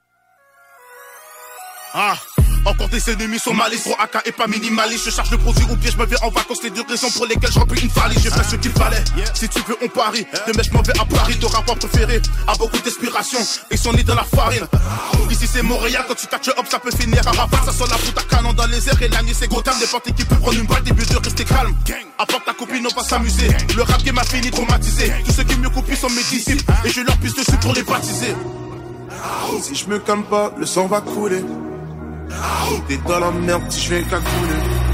Ah 1.93 2.17
encore 2.65 2.89
des 2.89 3.09
ennemis 3.09 3.39
sont 3.39 3.53
malice, 3.53 3.83
gros 3.83 3.95
AK 3.99 4.23
et 4.25 4.31
pas 4.31 4.47
minimaliste. 4.47 5.05
Je 5.05 5.11
charge 5.11 5.31
le 5.31 5.37
produit 5.37 5.65
ou 5.69 5.75
pied, 5.75 5.91
je 5.91 5.97
me 5.97 6.05
vais 6.05 6.21
en 6.23 6.29
vacances. 6.29 6.63
Les 6.63 6.69
deux 6.69 6.83
raisons 6.87 7.09
pour 7.11 7.25
lesquelles 7.25 7.51
je 7.51 7.59
remplis 7.59 7.81
une 7.81 7.89
valise. 7.89 8.19
J'ai 8.21 8.29
fait 8.29 8.43
ce 8.43 8.55
qu'il 8.55 8.71
fallait, 8.71 9.03
si 9.33 9.47
tu 9.47 9.59
veux 9.67 9.77
on 9.83 9.87
parie. 9.87 10.25
Demain 10.47 10.63
je 10.63 10.71
m'en 10.71 10.81
vais 10.81 10.99
à 10.99 11.05
Paris, 11.05 11.37
ton 11.39 11.47
rapport 11.47 11.77
préféré. 11.77 12.21
A 12.47 12.55
beaucoup 12.55 12.77
d'inspiration, 12.79 13.39
et 13.69 13.77
son 13.77 13.93
nid 13.93 14.03
dans 14.03 14.15
la 14.15 14.23
farine. 14.23 14.67
Ici 15.29 15.47
c'est 15.51 15.63
Montréal, 15.63 16.05
quand 16.07 16.15
tu 16.15 16.27
tâches 16.27 16.49
hop 16.57 16.65
ça 16.69 16.79
peut 16.79 16.91
finir 16.91 17.21
à 17.27 17.31
rabat. 17.31 17.57
Ça 17.65 17.71
sent 17.71 17.89
la 17.89 17.97
fout 17.97 18.17
à 18.17 18.23
canon 18.23 18.53
dans 18.53 18.67
les 18.67 18.87
airs 18.87 19.01
et 19.01 19.07
la 19.09 19.21
nuit 19.21 19.35
c'est 19.37 19.47
Gotham. 19.47 19.75
N'importe 19.79 20.13
qui 20.13 20.25
peut 20.25 20.35
prendre 20.35 20.57
une 20.57 20.67
balle, 20.67 20.83
début 20.83 21.05
de 21.05 21.17
rester 21.17 21.43
calme. 21.43 21.75
Apporte 22.17 22.45
ta 22.45 22.53
copine, 22.53 22.87
on 22.89 22.95
va 22.95 23.07
s'amuser. 23.07 23.47
Le 23.75 23.83
rap 23.83 24.01
game 24.03 24.17
a 24.17 24.23
fini 24.23 24.49
traumatisé. 24.49 25.11
Tous 25.25 25.31
ceux 25.31 25.43
qui 25.43 25.55
me 25.57 25.69
copient 25.69 25.95
sont 25.95 26.09
mes 26.09 26.23
disciples. 26.23 26.63
Et 26.85 26.89
je 26.89 27.01
leur 27.01 27.17
pisse 27.17 27.35
dessus 27.35 27.57
pour 27.61 27.73
les 27.73 27.83
baptiser. 27.83 28.35
Si 29.61 29.75
je 29.75 29.87
me 29.87 29.99
calme 29.99 30.23
pas, 30.23 30.53
le 30.57 30.65
sang 30.65 30.87
va 30.87 31.01
couler 31.01 31.43
T'es 32.87 32.97
dans 33.07 33.19
la 33.19 33.31
merde 33.31 33.63
si 33.69 33.81
je 33.81 33.95
viens 33.95 34.03
cacouler 34.03 34.85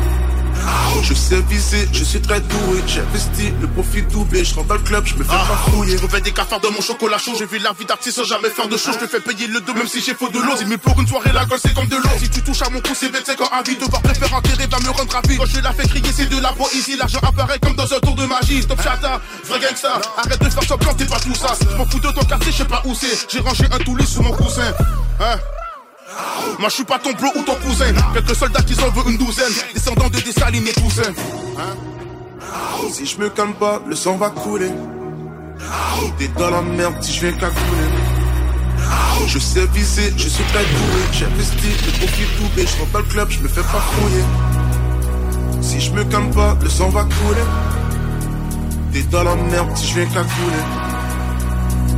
je 1.03 1.13
sais 1.13 1.41
viser, 1.41 1.87
je 1.91 2.03
suis 2.03 2.21
très 2.21 2.39
doué. 2.39 2.83
J'ai 2.85 3.01
investi, 3.01 3.51
le 3.59 3.67
profit 3.67 4.03
doublé. 4.03 4.43
Je 4.43 4.53
rentre 4.53 4.67
dans 4.67 4.75
le 4.75 4.81
club, 4.81 5.05
je 5.05 5.15
me 5.15 5.23
fais 5.23 5.29
pas 5.29 5.71
fouiller. 5.71 5.97
Je 5.97 6.19
des 6.19 6.31
cafards 6.31 6.59
de 6.59 6.67
mon 6.67 6.81
chocolat 6.81 7.17
chaud. 7.17 7.31
J'ai 7.37 7.45
vu 7.45 7.57
la 7.59 7.71
vie 7.73 7.85
d'artiste 7.85 8.17
sans 8.17 8.23
jamais 8.23 8.49
faire 8.49 8.67
de 8.67 8.77
choses. 8.77 8.95
Je 8.99 9.05
te 9.05 9.07
fais 9.07 9.19
payer 9.19 9.47
le 9.47 9.61
dos 9.61 9.73
même 9.73 9.87
si 9.87 10.01
j'ai 10.01 10.13
faux 10.13 10.29
de 10.29 10.37
l'eau. 10.37 10.53
Mais 10.67 10.77
pour 10.77 10.99
une 10.99 11.07
soirée 11.07 11.31
la 11.33 11.45
gueule 11.45 11.59
c'est 11.61 11.73
comme 11.73 11.87
de 11.87 11.95
l'eau. 11.95 12.09
Si 12.19 12.29
tu 12.29 12.41
touches 12.41 12.61
à 12.61 12.69
mon 12.69 12.79
cou 12.81 12.93
c'est 12.93 13.09
bête 13.09 13.23
c'est 13.25 13.35
quand 13.35 13.49
un 13.51 13.63
vie 13.63 13.75
Devoir 13.77 14.01
préférer 14.01 14.33
enterrer 14.33 14.67
va 14.67 14.79
me 14.79 14.89
rendre 14.89 15.11
ravi 15.11 15.37
Quand 15.37 15.45
je 15.45 15.59
la 15.59 15.73
fais 15.73 15.87
crier 15.87 16.11
c'est 16.13 16.29
de 16.29 16.39
la 16.39 16.51
poésie. 16.53 16.97
L'argent 16.97 17.19
apparaît 17.23 17.59
comme 17.59 17.75
dans 17.75 17.91
un 17.91 17.99
tour 17.99 18.15
de 18.15 18.25
magie. 18.25 18.61
Stop 18.61 18.81
chata, 18.81 19.21
vrai 19.45 19.59
gangsta 19.59 20.01
Arrête 20.17 20.43
de 20.43 20.49
faire 20.49 20.63
semblant 20.63 20.93
t'es 20.93 21.05
pas 21.05 21.19
tout 21.19 21.35
ça. 21.35 21.53
Je 21.59 21.75
m'en 21.77 21.85
fous 21.85 21.99
de 21.99 22.11
ton 22.11 22.23
quartier 22.23 22.51
je 22.51 22.57
sais 22.57 22.65
pas 22.65 22.81
où 22.85 22.93
c'est. 22.93 23.27
J'ai 23.29 23.39
rangé 23.39 23.65
un 23.71 23.79
toulis 23.79 24.05
sous 24.05 24.21
mon 24.21 24.31
coussin. 24.31 24.73
Hein? 25.19 25.37
Moi 26.59 26.69
je 26.69 26.75
suis 26.75 26.83
pas 26.83 26.99
ton 26.99 27.11
bro 27.13 27.27
ou 27.35 27.43
ton 27.43 27.55
cousin. 27.55 27.93
Quelques 28.13 28.35
soldats 28.35 28.61
qui 28.61 28.73
en 28.81 28.89
veulent 28.89 29.11
une 29.11 29.17
douzaine. 29.17 29.53
Descendants 29.73 30.09
de 30.09 30.19
Dessalines 30.19 30.67
et 30.67 30.73
Toussaint 30.73 31.13
Si 32.91 33.05
je 33.05 33.17
me 33.17 33.29
calme 33.29 33.53
pas, 33.53 33.81
le 33.87 33.95
sang 33.95 34.17
va 34.17 34.29
couler. 34.29 34.71
T'es 36.17 36.27
dans 36.37 36.49
la 36.49 36.61
merde 36.61 36.95
si 37.01 37.13
je 37.13 37.21
viens 37.21 37.31
cacouler 37.33 37.89
Je 39.27 39.39
sais 39.39 39.65
viser, 39.67 40.13
je 40.17 40.29
suis 40.29 40.43
très 40.45 40.63
doué. 40.63 41.01
J'ai 41.11 41.25
investi, 41.25 41.67
le 41.85 41.91
profit 41.99 42.25
doublé. 42.39 42.65
Je 42.65 42.79
rentre 42.79 42.91
dans 42.91 42.99
le 42.99 43.05
club, 43.05 43.29
je 43.29 43.39
me 43.39 43.47
fais 43.47 43.61
pas 43.61 43.79
fouiller. 43.79 44.23
Si 45.61 45.79
je 45.79 45.91
me 45.91 46.03
calme 46.03 46.31
pas, 46.31 46.57
le 46.61 46.69
sang 46.69 46.89
va 46.89 47.03
couler. 47.03 47.45
T'es 48.91 49.03
dans 49.03 49.23
la 49.23 49.35
merde 49.35 49.75
si 49.75 49.87
je 49.87 49.93
viens 49.95 50.05
cacouler 50.05 50.90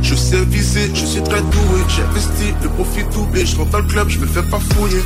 je 0.04 0.14
sais 0.14 0.44
viser, 0.44 0.90
je 0.94 1.06
suis 1.06 1.22
très 1.22 1.40
doué. 1.40 1.80
J'ai 1.88 2.02
investi, 2.02 2.54
le 2.62 2.68
profit 2.68 3.04
doublé 3.12 3.46
Je 3.46 3.56
rentre 3.56 3.70
dans 3.70 3.78
le 3.78 3.84
club, 3.84 4.08
je 4.08 4.18
me 4.18 4.26
fais 4.26 4.42
pas 4.42 4.60
fouiller 4.60 5.00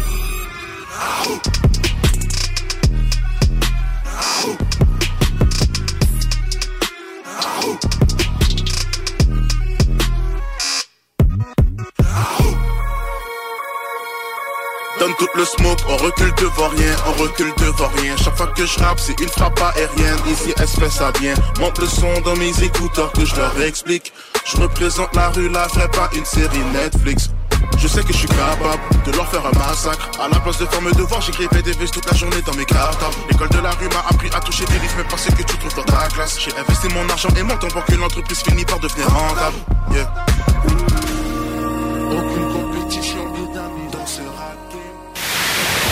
Donne 14.99 15.15
tout 15.19 15.29
le 15.37 15.45
smoke, 15.45 15.79
on 15.89 15.97
recule 15.97 16.35
devant 16.35 16.69
rien, 16.69 16.97
on 17.07 17.23
recule 17.23 17.53
devant 17.59 17.89
rien. 17.97 18.17
Chaque 18.17 18.37
fois 18.37 18.49
que 18.49 18.67
je 18.67 18.79
rappe, 18.81 18.99
c'est 18.99 19.19
une 19.21 19.29
frappe 19.29 19.61
aérienne. 19.61 20.19
Ici, 20.29 20.53
fait 20.57 20.91
ça 20.91 21.13
bien. 21.13 21.35
Monte 21.61 21.79
le 21.79 21.87
son 21.87 22.21
dans 22.25 22.35
mes 22.37 22.51
écouteurs 22.63 23.13
que 23.13 23.25
je 23.25 23.37
leur 23.37 23.61
explique. 23.63 24.13
Je 24.45 24.57
représente 24.57 25.15
la 25.15 25.29
rue, 25.29 25.49
la 25.49 25.69
vraie, 25.69 25.89
pas 25.89 26.11
une 26.15 26.25
série 26.25 26.59
Netflix. 26.73 27.31
Je 27.79 27.87
sais 27.87 28.03
que 28.03 28.13
je 28.13 28.19
suis 28.19 28.29
capable 28.29 28.81
de 29.07 29.13
leur 29.13 29.31
faire 29.31 29.47
un 29.47 29.57
massacre. 29.57 30.11
À 30.21 30.29
la 30.29 30.41
place 30.41 30.59
de 30.59 30.67
faire 30.67 30.83
mes 30.83 30.93
devoirs, 30.93 31.21
j'écrivais 31.21 31.63
des 31.63 31.73
vestes 31.73 31.95
toute 31.95 32.11
la 32.11 32.17
journée 32.17 32.43
dans 32.45 32.55
mes 32.55 32.65
cartables. 32.65 33.15
L'école 33.31 33.51
de 33.51 33.59
la 33.59 33.71
rue 33.71 33.89
m'a 33.89 34.05
appris 34.11 34.31
à 34.35 34.41
toucher 34.41 34.65
des 34.65 34.79
rythmes, 34.79 35.05
pas 35.09 35.17
ce 35.17 35.29
que 35.31 35.43
tu 35.45 35.57
trouves 35.59 35.77
dans 35.77 35.85
ta 35.85 36.09
classe. 36.09 36.41
J'ai 36.41 36.51
investi 36.59 36.89
mon 36.89 37.09
argent 37.09 37.29
et 37.39 37.43
mon 37.45 37.57
temps 37.57 37.69
pour 37.69 37.85
que 37.85 37.95
l'entreprise 37.95 38.41
finisse 38.41 38.65
par 38.65 38.81
devenir 38.81 39.07
rentable. 39.09 39.59
Yeah. 39.93 40.09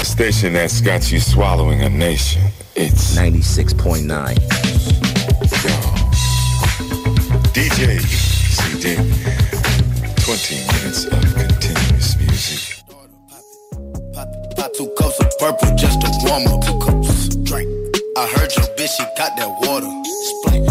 Station 0.07 0.53
that's 0.55 0.81
got 0.81 1.11
you 1.13 1.21
swallowing 1.21 1.83
a 1.83 1.89
nation. 1.91 2.43
It's 2.75 3.17
96.9. 3.17 4.07
DJ 7.53 8.01
CD. 8.01 8.97
20 10.23 10.55
minutes 10.73 11.05
of 11.07 11.23
continuous 11.35 12.17
music. 12.19 12.85
Pop 14.57 14.73
two 14.75 14.89
cups 14.97 15.21
of 15.21 15.31
purple 15.39 15.77
just 15.77 16.01
to 16.01 16.09
warm 16.25 16.47
up. 16.47 16.65
Two 16.65 16.79
cups, 16.79 17.29
drink. 17.45 17.69
I 18.17 18.27
heard 18.29 18.55
your 18.57 18.67
bitch, 18.77 18.97
she 18.97 19.05
got 19.19 19.37
that 19.37 19.51
water. 19.61 19.91
Splash, 20.29 20.66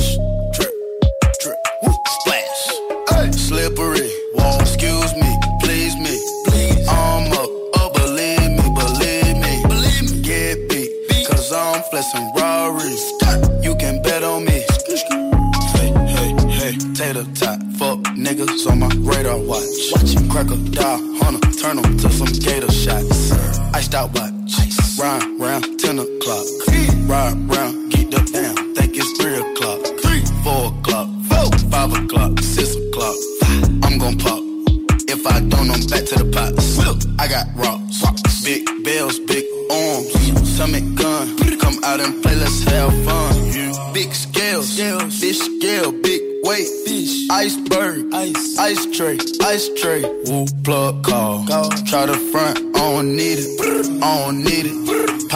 watch. 19.46 19.92
Watch 19.92 20.12
him 20.14 20.30
crack 20.30 20.50
a 20.52 20.58
die. 20.58 21.00
Hunter, 21.20 21.52
turn 21.60 21.78
him 21.78 21.98
to 21.98 22.10
some 22.10 22.28
gator 22.28 22.72
shots. 22.72 23.32
Iced 23.74 23.96
out 23.96 24.14
watch. 24.14 24.32
Ice. 24.60 25.00
Round, 25.00 25.40
round, 25.40 25.75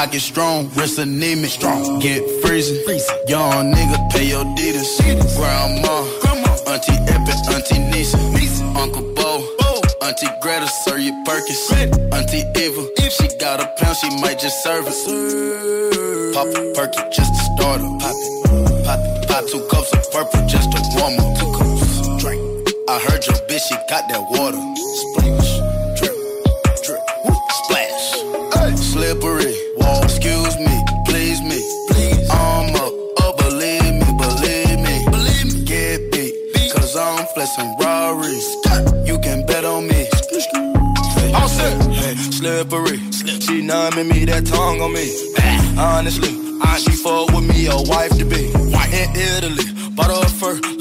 Pocket 0.09 0.21
strong, 0.21 0.69
wrist 0.73 0.97
anemic, 0.97 1.51
strong, 1.51 1.99
get 1.99 2.23
freezing. 2.41 2.81
Young 3.27 3.71
nigga, 3.71 4.09
pay 4.09 4.25
your 4.25 4.43
deeders. 4.55 4.97
Grandma, 5.37 6.01
Auntie 6.65 6.97
Epic, 7.13 7.37
Auntie 7.53 7.77
Nisa, 7.91 8.17
Uncle 8.75 9.03
Bo, 9.13 9.45
Auntie 10.01 10.25
Greta, 10.41 10.65
Sir 10.65 10.97
you 10.97 11.13
Perkins, 11.27 11.61
Auntie 12.11 12.41
Eva. 12.57 12.89
If 12.97 13.13
she 13.13 13.27
got 13.37 13.61
a 13.61 13.67
pound, 13.77 13.97
she 13.97 14.09
might 14.19 14.39
just 14.39 14.63
serve 14.63 14.87
it. 14.87 16.33
Pop 16.33 16.47
a 16.47 16.73
perky 16.73 17.03
just 17.11 17.31
to 17.31 17.41
start 17.53 17.79
her. 17.79 17.99
Pop 17.99 18.15
it, 18.17 18.85
pop 18.85 18.99
it, 19.05 19.27
pop 19.27 19.45
two 19.45 19.61
cups 19.69 19.93
of 19.93 20.11
purple 20.11 20.43
just 20.47 20.71
to 20.71 20.81
warm 20.97 21.19
up. 21.19 21.37
Two 21.37 21.53
cups, 21.53 22.17
drink. 22.17 22.41
I 22.89 22.97
heard 22.97 23.23
your 23.27 23.37
bitch, 23.45 23.61
she 23.61 23.75
got 23.87 24.09
that 24.09 24.25
water. 24.31 24.68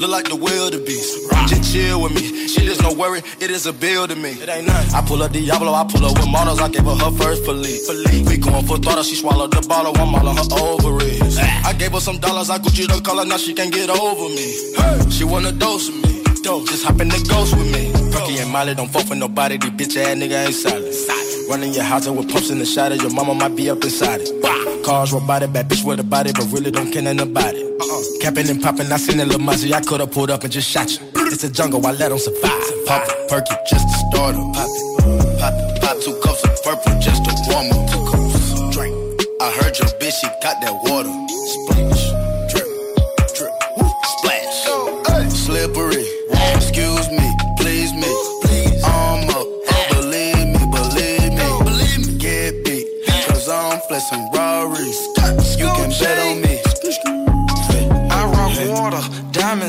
Like 0.09 0.27
the 0.27 0.35
wildebeest. 0.35 1.29
Just 1.47 1.71
chill 1.71 2.01
with 2.01 2.13
me, 2.13 2.47
she 2.47 2.65
just 2.65 2.81
no 2.81 2.93
worry, 2.93 3.21
it 3.39 3.51
is 3.51 3.65
a 3.65 3.73
bill 3.73 4.07
to 4.07 4.15
me. 4.15 4.31
It 4.31 4.49
ain't 4.49 4.67
nothing. 4.67 4.95
I 4.95 5.01
pull 5.05 5.21
up 5.23 5.31
Diablo, 5.31 5.73
I 5.73 5.85
pull 5.85 6.05
up 6.05 6.17
with 6.17 6.27
models, 6.27 6.59
I 6.59 6.69
gave 6.69 6.83
her 6.83 6.95
her 6.95 7.11
first 7.11 7.45
police. 7.45 7.87
We 8.27 8.37
going 8.37 8.65
for 8.65 8.77
throttle, 8.77 9.03
she 9.03 9.15
swallowed 9.15 9.51
the 9.51 9.65
bottle, 9.67 9.95
I'm 9.97 10.15
all 10.15 10.27
on 10.27 10.37
her 10.37 10.49
ovaries. 10.51 11.37
Ah. 11.39 11.69
I 11.69 11.73
gave 11.73 11.91
her 11.93 11.99
some 11.99 12.17
dollars, 12.17 12.49
I 12.49 12.57
Gucci 12.57 12.87
the 12.87 13.01
color, 13.01 13.25
now 13.25 13.37
she 13.37 13.53
can't 13.53 13.73
get 13.73 13.89
over 13.89 14.29
me. 14.29 15.11
She 15.11 15.23
wanna 15.23 15.51
dose 15.51 15.89
with 15.89 16.03
me. 16.03 16.09
Just 16.41 16.83
hop 16.83 16.99
in 16.99 17.09
the 17.09 17.19
ghost 17.29 17.55
with 17.55 17.71
me. 17.71 17.91
Perky 18.11 18.39
and 18.39 18.49
Molly 18.49 18.73
don't 18.73 18.89
fuck 18.89 19.07
with 19.09 19.19
nobody. 19.19 19.57
These 19.57 19.71
bitch 19.71 19.97
ass 19.97 20.15
nigga 20.17 20.45
ain't 20.45 20.55
solid. 20.55 21.49
Running 21.49 21.73
your 21.73 21.83
house 21.83 22.07
up 22.07 22.15
with 22.15 22.31
pumps 22.31 22.49
in 22.49 22.59
the 22.59 22.65
shot 22.65 22.95
Your 22.95 23.11
mama 23.11 23.35
might 23.35 23.55
be 23.55 23.69
up 23.69 23.83
inside 23.83 24.21
it. 24.21 24.48
Cars 24.89 25.13
robotic, 25.13 25.53
bad 25.53 25.69
bitch 25.69 25.85
with 25.85 25.99
a 25.99 26.03
body, 26.03 26.31
but 26.33 26.45
really 26.51 26.71
don't 26.71 26.91
care 26.91 27.03
nothing 27.03 27.19
about 27.19 27.53
it. 27.53 27.63
Uh-uh. 27.79 28.01
Capping 28.21 28.49
and 28.49 28.59
popping, 28.59 28.91
I 28.91 28.97
seen 28.97 29.17
that 29.17 29.27
little 29.27 29.39
Mozzie. 29.39 29.71
I 29.71 29.81
could've 29.81 30.09
pulled 30.09 30.31
up 30.31 30.43
and 30.43 30.51
just 30.51 30.67
shot 30.67 30.89
you. 30.89 30.97
It's 31.29 31.43
a 31.43 31.51
jungle, 31.51 31.85
I 31.85 31.91
let 31.91 32.09
them 32.09 32.17
survive. 32.17 32.85
Pop 32.87 33.03
it, 33.07 33.29
perky, 33.29 33.53
just 33.69 33.87
to 33.87 33.95
start 34.09 34.33
'em. 34.33 34.51
Pop 34.51 34.65
it, 34.67 35.39
pop 35.39 35.53
it, 35.53 35.81
pop 35.83 36.01
two 36.01 36.19
cups 36.23 36.43
of 36.43 36.63
purple 36.63 36.99
just 36.99 37.23
to 37.23 37.31
warm 37.53 37.69
cups, 37.69 38.75
drink. 38.75 38.95
I 39.39 39.51
heard 39.61 39.77
your 39.77 39.89
bitch, 40.01 40.13
she 40.21 40.27
got 40.41 40.59
that 40.59 40.73
water. 40.81 41.18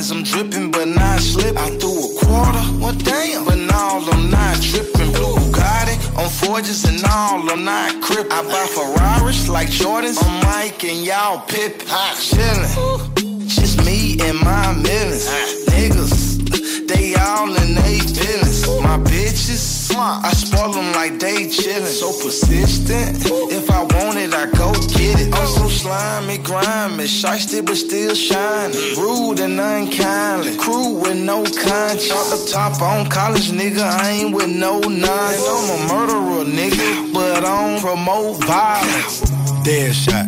I'm 0.09 0.22
dripping, 0.22 0.70
but 0.70 0.88
not 0.88 1.20
slipping. 1.20 1.59
I 1.59 1.68
threw 1.76 1.92
a 1.92 2.09
quarter, 2.24 2.64
well 2.80 2.94
damn, 2.94 3.44
but 3.44 3.59
now 3.59 4.01
I'm 4.01 4.30
not 4.30 4.57
tripping. 4.62 5.12
Blue 5.12 5.34
Bugatti 5.36 5.94
on 6.16 6.30
forges 6.30 6.86
and 6.86 7.05
all, 7.05 7.51
I'm 7.51 7.64
not 7.64 8.01
crippin'. 8.01 8.32
I 8.32 8.40
buy 8.42 8.66
Ferraris 8.74 9.51
like 9.51 9.68
Jordans, 9.68 10.16
I'm 10.24 10.42
Mike 10.46 10.82
and 10.84 11.05
y'all 11.05 11.40
Pippin. 11.46 11.86
Chillin', 12.16 13.46
just 13.46 13.84
me 13.84 14.16
and 14.22 14.38
my 14.40 14.72
millions. 14.72 15.28
Niggas, 15.68 16.88
they 16.88 17.14
all 17.16 17.55
in 17.62 17.74
they 17.74 17.98
feelings. 17.98 18.66
My 18.80 18.96
bitches, 18.96 19.69
I 19.99 20.30
spoil 20.32 20.72
them 20.72 20.93
like 20.93 21.18
they 21.18 21.47
chillin'. 21.47 21.86
So 21.86 22.12
persistent, 22.12 23.24
if 23.51 23.70
I 23.70 23.82
want 23.82 24.18
it, 24.18 24.32
I 24.34 24.47
go 24.51 24.72
get 24.72 25.20
it. 25.20 25.34
I'm 25.34 25.47
so 25.47 25.68
slimy, 25.68 26.38
grimy, 26.38 27.05
shiesty 27.05 27.64
but 27.64 27.76
still 27.76 28.14
shining. 28.14 28.76
Rude 28.97 29.41
and 29.41 29.59
unkindly, 29.59 30.57
crew 30.57 30.95
with 30.95 31.18
no 31.18 31.43
conscience. 31.43 32.11
Off 32.11 32.30
the 32.30 32.51
top 32.51 32.80
on 32.82 33.09
college, 33.09 33.51
nigga, 33.51 33.82
I 33.82 34.11
ain't 34.11 34.34
with 34.34 34.49
no 34.49 34.78
nonsense. 34.80 35.49
I'm 35.49 35.70
a 35.74 35.93
murderer, 35.93 36.45
nigga, 36.45 37.12
but 37.12 37.45
I 37.45 37.70
don't 37.70 37.80
promote 37.80 38.45
violence. 38.45 39.20
Dead 39.64 39.95
shot. 39.95 40.26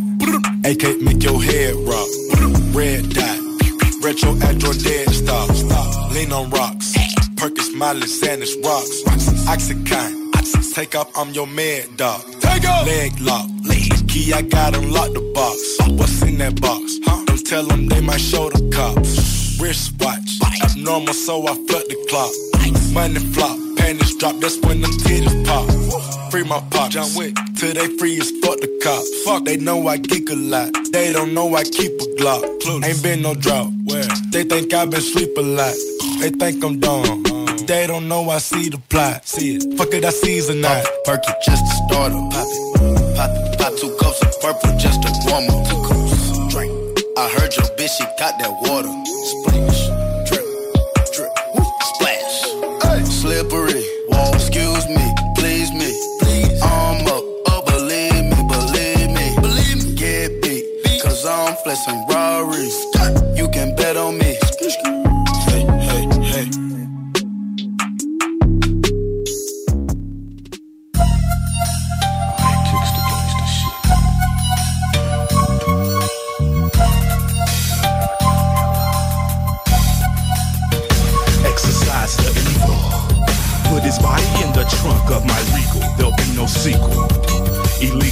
AK 0.65 1.01
make 1.01 1.23
your 1.23 1.43
head 1.43 1.75
rock. 1.77 2.09
Red 2.75 3.11
dot. 3.11 3.39
Retro 4.03 4.31
Android 4.43 4.83
dead 4.83 5.09
stop. 5.11 6.13
Lean 6.13 6.33
on 6.33 6.51
rocks. 6.51 6.95
Perkins, 7.37 7.75
Miley, 7.75 8.07
Xanax, 8.07 8.63
rocks. 8.65 9.22
Oxycontin. 9.47 10.75
Take 10.75 10.95
off, 10.95 11.11
I'm 11.17 11.31
your 11.31 11.47
mad 11.47 11.97
dog. 11.97 12.23
Take 12.41 12.67
off. 12.69 12.87
Leg 12.87 13.13
lock. 13.21 13.47
The 13.63 14.05
key, 14.09 14.33
I 14.33 14.43
got 14.43 14.75
unlock 14.75 15.13
the 15.13 15.21
box. 15.35 15.79
What's 15.91 16.23
in 16.23 16.39
that 16.39 16.61
box? 16.61 16.99
Huh? 17.05 17.25
Don't 17.27 17.47
tell 17.47 17.65
them 17.65 17.87
they 17.87 18.01
might 18.01 18.21
show 18.21 18.49
the 18.49 18.71
cops. 18.75 19.61
Wrist 19.61 19.93
Wristwatch. 20.01 20.41
Abnormal, 20.63 21.15
so 21.15 21.47
I 21.47 21.55
flood 21.55 21.85
the 21.89 22.07
clock. 22.09 22.33
Money 22.93 23.21
flop. 23.35 23.59
Panties 23.77 24.17
drop, 24.17 24.37
that's 24.37 24.59
when 24.61 24.81
them 24.81 24.91
titties 24.93 25.47
pop. 25.47 25.69
Free 26.31 26.45
my 26.45 26.61
pop, 26.71 26.91
John 26.91 27.09
Wick, 27.15 27.37
till 27.57 27.75
they 27.75 27.89
free 27.99 28.19
as 28.19 28.31
fuck 28.41 28.59
the 28.61 28.81
cops. 28.83 29.25
Fuck, 29.25 29.45
they 29.45 29.59
know 29.59 29.87
I 29.87 29.99
geek 29.99 30.31
a 30.31 30.35
lot. 30.35 30.71
They 30.93 31.13
don't 31.13 31.35
know 31.35 31.55
I 31.55 31.65
keep 31.65 31.93
a 32.01 32.05
Glock. 32.17 32.43
Ain't 32.85 33.03
been 33.03 33.23
no 33.23 33.35
drought. 33.35 33.71
Where? 33.85 34.05
They 34.31 34.45
think 34.45 34.73
I've 34.73 34.91
been 34.91 35.01
sleep 35.01 35.37
a 35.37 35.43
lot. 35.43 35.75
They 36.21 36.31
think 36.31 36.65
I'm 36.65 36.81
dumb. 36.81 37.05
Uh-huh. 37.05 37.42
They 37.73 37.87
don't 37.87 38.07
know 38.07 38.29
I 38.29 38.37
see 38.37 38.69
the 38.69 38.77
plot. 38.77 39.27
See 39.27 39.57
it. 39.57 39.79
Fuck 39.79 39.95
it, 39.95 40.05
I 40.05 40.11
season 40.11 40.61
that. 40.61 40.85
Perky 41.07 41.33
just 41.43 41.65
to 41.65 41.75
start 41.89 42.13
'em. 42.13 42.29
Pop 42.29 42.45
it, 42.45 43.17
pop 43.17 43.31
it, 43.33 43.59
pop 43.59 43.73
two 43.81 43.97
cups 43.97 44.21
of 44.21 44.33
purple 44.43 44.77
just 44.77 45.01
to 45.01 45.09
warm 45.25 45.45
'em. 45.49 45.65
Two 45.65 45.81
cups, 45.89 46.53
drink. 46.53 46.71
I 47.17 47.31
heard 47.33 47.57
your 47.57 47.65
bitch, 47.79 47.89
she 47.97 48.05
got 48.21 48.37
that 48.41 48.53
water. 48.61 48.93
Splash, 49.33 49.81
drip, 50.29 50.45
drip, 51.15 51.33
woo, 51.55 51.65
splash. 51.97 52.37
Slippery, 53.09 53.83
wall, 54.11 54.35
excuse 54.35 54.87
me, 54.89 55.07
please 55.39 55.73
me. 55.73 55.89
Please. 56.21 56.61
I'm 56.61 57.07
up, 57.09 57.25
oh 57.53 57.63
believe 57.65 58.25
me, 58.33 58.39
believe 58.53 59.11
me. 59.17 59.27
Believe 59.41 59.79
me. 59.83 59.95
Get 59.95 60.43
beat, 60.43 61.01
cause 61.03 61.25
I'm 61.25 61.57
flexing 61.65 62.02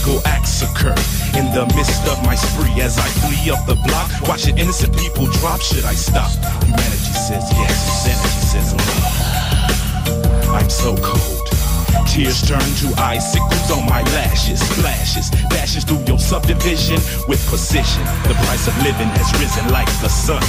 Illegal 0.01 0.27
acts 0.27 0.63
occur 0.63 0.95
in 1.37 1.53
the 1.53 1.67
midst 1.77 2.07
of 2.09 2.25
my 2.25 2.35
spree 2.35 2.81
as 2.81 2.99
I 2.99 3.07
flee 3.21 3.51
up 3.51 3.67
the 3.67 3.75
block. 3.75 4.11
Watching 4.27 4.57
innocent 4.57 4.97
people 4.97 5.27
drop. 5.27 5.61
Should 5.61 5.85
I 5.85 5.95
stop? 5.95 6.31
Humanity 6.65 7.13
says 7.13 7.45
yes. 7.53 8.05
Sanity 8.05 8.41
says 8.49 8.73
no. 8.73 10.53
I'm 10.53 10.71
so 10.71 10.97
cold. 11.03 11.49
Tears 12.09 12.41
turn 12.41 12.61
to 12.81 12.95
icicles 13.01 13.71
on 13.71 13.85
my 13.87 14.03
lashes. 14.17 14.63
Flashes, 14.81 15.29
dashes 15.51 15.85
through 15.85 16.03
your 16.07 16.19
subdivision 16.19 16.97
with 17.29 17.45
precision. 17.47 18.05
The 18.25 18.35
price 18.47 18.69
of 18.69 18.77
living 18.79 19.09
has 19.21 19.31
risen 19.39 19.71
like 19.71 19.89
the 20.01 20.09
sun. 20.09 20.43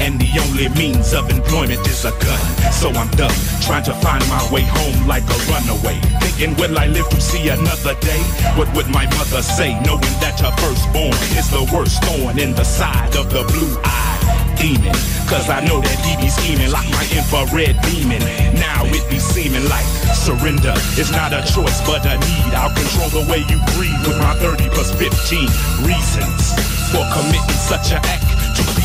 And 0.00 0.20
the 0.20 0.28
only 0.44 0.68
means 0.76 1.14
of 1.14 1.30
employment 1.30 1.80
is 1.88 2.04
a 2.04 2.12
gun. 2.12 2.42
So 2.72 2.90
I'm 2.90 3.10
done 3.16 3.34
trying 3.62 3.84
to 3.84 3.94
find 4.04 4.22
my 4.28 4.42
way 4.52 4.62
home 4.62 5.06
like 5.06 5.24
a 5.24 5.38
runaway. 5.48 5.98
Thinking, 6.20 6.54
will 6.56 6.78
I 6.78 6.86
live 6.86 7.08
to 7.10 7.20
see 7.20 7.48
another 7.48 7.94
day? 8.00 8.20
What 8.54 8.68
would 8.76 8.88
my 8.88 9.06
mother 9.16 9.42
say, 9.42 9.72
knowing 9.82 10.16
that 10.20 10.38
her 10.44 10.52
firstborn 10.60 11.16
is 11.34 11.48
the 11.50 11.64
worst 11.72 12.02
thorn 12.04 12.38
in 12.38 12.54
the 12.54 12.64
side 12.64 13.16
of 13.16 13.30
the 13.30 13.42
blue-eyed 13.48 14.56
demon? 14.60 14.94
Cause 15.26 15.48
I 15.50 15.64
know 15.64 15.80
that 15.80 15.98
he 16.04 16.14
be 16.22 16.28
scheming 16.28 16.70
like 16.70 16.86
my 16.92 17.02
infrared 17.10 17.80
demon. 17.88 18.22
Now 18.60 18.84
it 18.86 19.02
be 19.10 19.18
seeming 19.18 19.64
like 19.68 19.86
surrender 20.14 20.74
is 21.00 21.10
not 21.10 21.32
a 21.32 21.42
choice 21.42 21.80
but 21.88 22.04
a 22.04 22.14
need. 22.20 22.52
I'll 22.54 22.74
control 22.76 23.10
the 23.10 23.24
way 23.32 23.42
you 23.48 23.58
breathe 23.74 24.02
with 24.06 24.18
my 24.20 24.36
30 24.38 24.68
plus 24.70 24.92
15 24.94 25.08
reasons 25.88 26.52
for 26.92 27.02
committing 27.16 27.58
such 27.58 27.90
an 27.90 28.00
act 28.04 28.35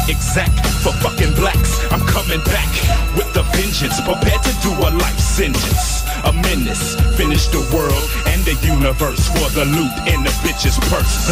exact, 0.07 0.65
for 0.83 0.93
fucking 1.03 1.33
blacks, 1.35 1.79
I'm 1.91 2.05
coming 2.07 2.43
back 2.45 2.71
with 3.15 3.35
a 3.35 3.43
vengeance, 3.55 3.99
prepared 4.01 4.41
to 4.43 4.53
do 4.61 4.71
a 4.71 4.89
life 4.89 5.19
sentence. 5.19 6.03
A 6.25 6.33
menace, 6.33 6.95
finish 7.17 7.47
the 7.47 7.61
world 7.73 8.09
and 8.27 8.41
the 8.43 8.55
universe 8.65 9.27
for 9.29 9.49
the 9.51 9.65
loot 9.65 9.93
in 10.07 10.23
the 10.23 10.33
bitch's 10.43 10.77
purse. 10.89 11.31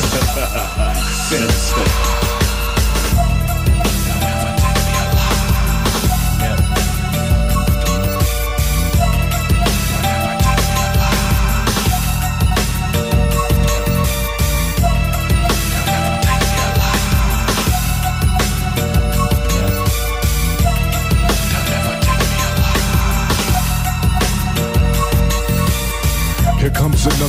Sinister. 1.29 2.38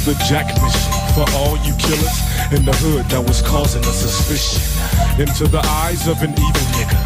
Another 0.00 0.18
jack 0.24 0.46
mission 0.62 0.92
for 1.14 1.24
all 1.36 1.56
you 1.58 1.74
killers 1.76 2.16
in 2.52 2.64
the 2.64 2.72
hood 2.80 3.04
that 3.10 3.20
was 3.20 3.42
causing 3.42 3.82
a 3.84 3.92
suspicion. 3.92 4.60
Into 5.20 5.44
the 5.48 5.60
eyes 5.84 6.06
of 6.08 6.22
an 6.22 6.32
evil 6.32 6.66
nigga, 6.76 6.96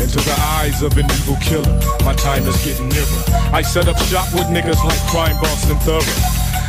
into 0.00 0.18
the 0.22 0.36
eyes 0.60 0.82
of 0.82 0.96
an 0.96 1.06
evil 1.18 1.36
killer. 1.42 1.74
My 2.04 2.14
time 2.14 2.46
is 2.46 2.56
getting 2.64 2.88
nearer. 2.88 3.22
I 3.50 3.62
set 3.62 3.88
up 3.88 3.98
shop 4.06 4.30
with 4.34 4.46
niggas 4.54 4.78
like 4.84 5.00
Crime 5.10 5.36
Boston 5.40 5.78
Thorough. 5.82 6.04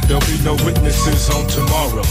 There'll 0.08 0.26
be 0.26 0.42
no 0.42 0.58
witnesses 0.66 1.30
on 1.30 1.46
tomorrow. 1.48 2.06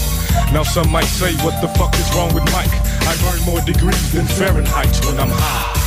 Now 0.53 0.63
some 0.63 0.89
might 0.91 1.09
say, 1.11 1.33
what 1.43 1.59
the 1.59 1.67
fuck 1.75 1.93
is 1.95 2.07
wrong 2.15 2.33
with 2.33 2.45
Mike? 2.55 2.71
I 3.03 3.15
burn 3.27 3.41
more 3.43 3.61
degrees 3.61 4.11
than 4.11 4.25
Fahrenheit 4.25 4.95
when 5.05 5.19
I'm 5.19 5.31
high. 5.31 5.85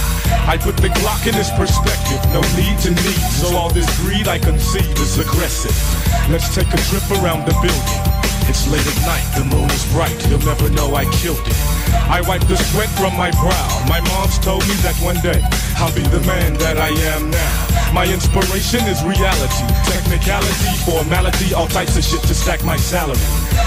I 0.48 0.56
put 0.56 0.76
the 0.76 0.88
Glock 0.88 1.26
in 1.26 1.34
his 1.34 1.50
perspective, 1.50 2.20
no 2.32 2.40
need 2.56 2.76
to 2.84 2.90
need. 2.90 3.22
So 3.40 3.56
all 3.56 3.70
this 3.70 3.88
greed 4.00 4.28
I 4.28 4.38
conceive 4.38 4.96
is 4.98 5.18
aggressive. 5.18 5.76
Let's 6.30 6.54
take 6.54 6.68
a 6.68 6.76
trip 6.76 7.10
around 7.22 7.46
the 7.46 7.54
building. 7.54 8.18
It's 8.50 8.68
late 8.68 8.86
at 8.86 9.00
night, 9.06 9.24
the 9.34 9.44
moon 9.44 9.70
is 9.70 9.90
bright, 9.92 10.14
you'll 10.28 10.44
never 10.44 10.68
know 10.68 10.94
I 10.94 11.04
killed 11.06 11.40
it. 11.40 11.56
I 12.08 12.20
wipe 12.20 12.46
the 12.46 12.56
sweat 12.56 12.90
from 12.90 13.16
my 13.16 13.30
brow. 13.30 13.84
My 13.88 14.00
mom's 14.00 14.38
told 14.38 14.60
me 14.68 14.74
that 14.84 14.94
one 15.00 15.16
day 15.22 15.40
I'll 15.76 15.94
be 15.94 16.02
the 16.02 16.20
man 16.26 16.52
that 16.58 16.76
I 16.76 16.88
am 16.88 17.30
now. 17.30 17.77
My 17.92 18.04
inspiration 18.04 18.84
is 18.84 19.02
reality, 19.02 19.64
technicality, 19.88 20.70
formality, 20.84 21.54
all 21.54 21.66
types 21.66 21.96
of 21.96 22.04
shit 22.04 22.20
to 22.28 22.34
stack 22.34 22.62
my 22.62 22.76
salary. 22.76 23.18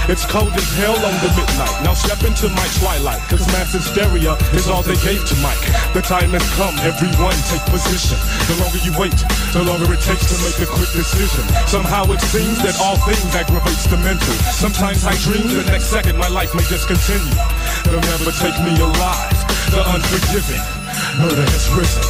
It's 0.06 0.24
cold 0.24 0.54
as 0.54 0.68
hell 0.78 0.94
on 0.94 1.14
the 1.20 1.30
midnight. 1.34 1.74
Now 1.82 1.94
step 1.94 2.22
into 2.22 2.48
my 2.54 2.66
twilight, 2.78 3.18
cause 3.28 3.44
mass 3.50 3.74
hysteria 3.74 4.38
is 4.54 4.70
all 4.70 4.82
they 4.82 4.96
gave 5.02 5.20
to 5.26 5.36
Mike. 5.42 5.60
The 5.92 6.02
time 6.06 6.30
has 6.38 6.46
come, 6.54 6.74
everyone 6.86 7.34
take 7.50 7.66
position. 7.66 8.16
The 8.46 8.62
longer 8.62 8.80
you 8.86 8.94
wait, 8.94 9.18
the 9.52 9.66
longer 9.66 9.90
it 9.90 10.02
takes 10.06 10.30
to 10.30 10.36
make 10.46 10.58
a 10.62 10.70
quick 10.70 10.90
decision. 10.94 11.42
Somehow 11.66 12.06
it 12.14 12.22
seems 12.22 12.62
that 12.62 12.78
all 12.78 12.96
things 13.02 13.34
aggravates 13.34 13.90
the 13.90 13.98
mental. 14.06 14.34
Sometimes 14.54 15.02
I 15.02 15.18
dream 15.26 15.50
the 15.50 15.66
next 15.66 15.90
second 15.90 16.16
my 16.16 16.30
life 16.30 16.54
may 16.54 16.64
discontinue. 16.70 17.36
They'll 17.90 18.06
never 18.06 18.30
take 18.38 18.54
me 18.62 18.78
alive. 18.78 19.34
The 19.74 19.82
unforgiving, 19.82 20.62
murder 21.18 21.42
has 21.42 21.66
risen. 21.74 22.06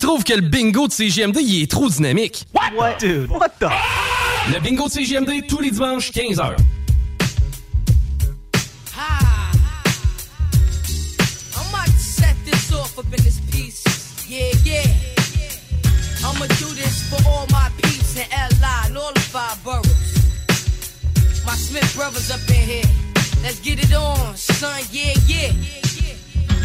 Trouvent 0.00 0.24
que 0.24 0.32
le 0.32 0.40
bingo 0.40 0.88
de 0.88 0.92
CGMD, 0.92 1.38
il 1.40 1.62
est 1.62 1.70
trop 1.70 1.88
dynamique. 1.88 2.46
What? 2.74 2.98
Dude, 2.98 3.30
what 3.30 3.50
the? 3.60 3.68
Le 4.52 4.58
bingo 4.60 4.88
de 4.88 4.92
CGMD, 4.92 5.46
tous 5.46 5.60
les 5.60 5.70
dimanches, 5.70 6.10
15h. 6.10 6.56
I 11.56 11.72
might 11.72 11.90
set 11.96 12.34
this 12.44 12.72
off 12.72 12.98
up 12.98 13.04
in 13.06 13.22
this 13.22 13.40
piece. 13.52 13.84
Yeah, 14.28 14.50
yeah. 14.64 14.82
I'ma 16.24 16.46
do 16.58 16.66
this 16.74 17.02
for 17.08 17.20
all 17.28 17.46
my 17.50 17.70
peeps 17.82 18.16
in 18.16 18.26
LI 18.30 18.86
and 18.86 18.96
all 18.96 19.12
the 19.12 19.20
five 19.20 19.62
boroughs. 19.62 19.86
My 21.44 21.54
Smith 21.54 21.94
brothers 21.94 22.30
up 22.30 22.40
in 22.48 22.54
here. 22.54 22.84
Let's 23.42 23.60
get 23.60 23.78
it 23.78 23.94
on, 23.94 24.36
son. 24.36 24.82
Yeah, 24.90 25.14
yeah. 25.26 25.52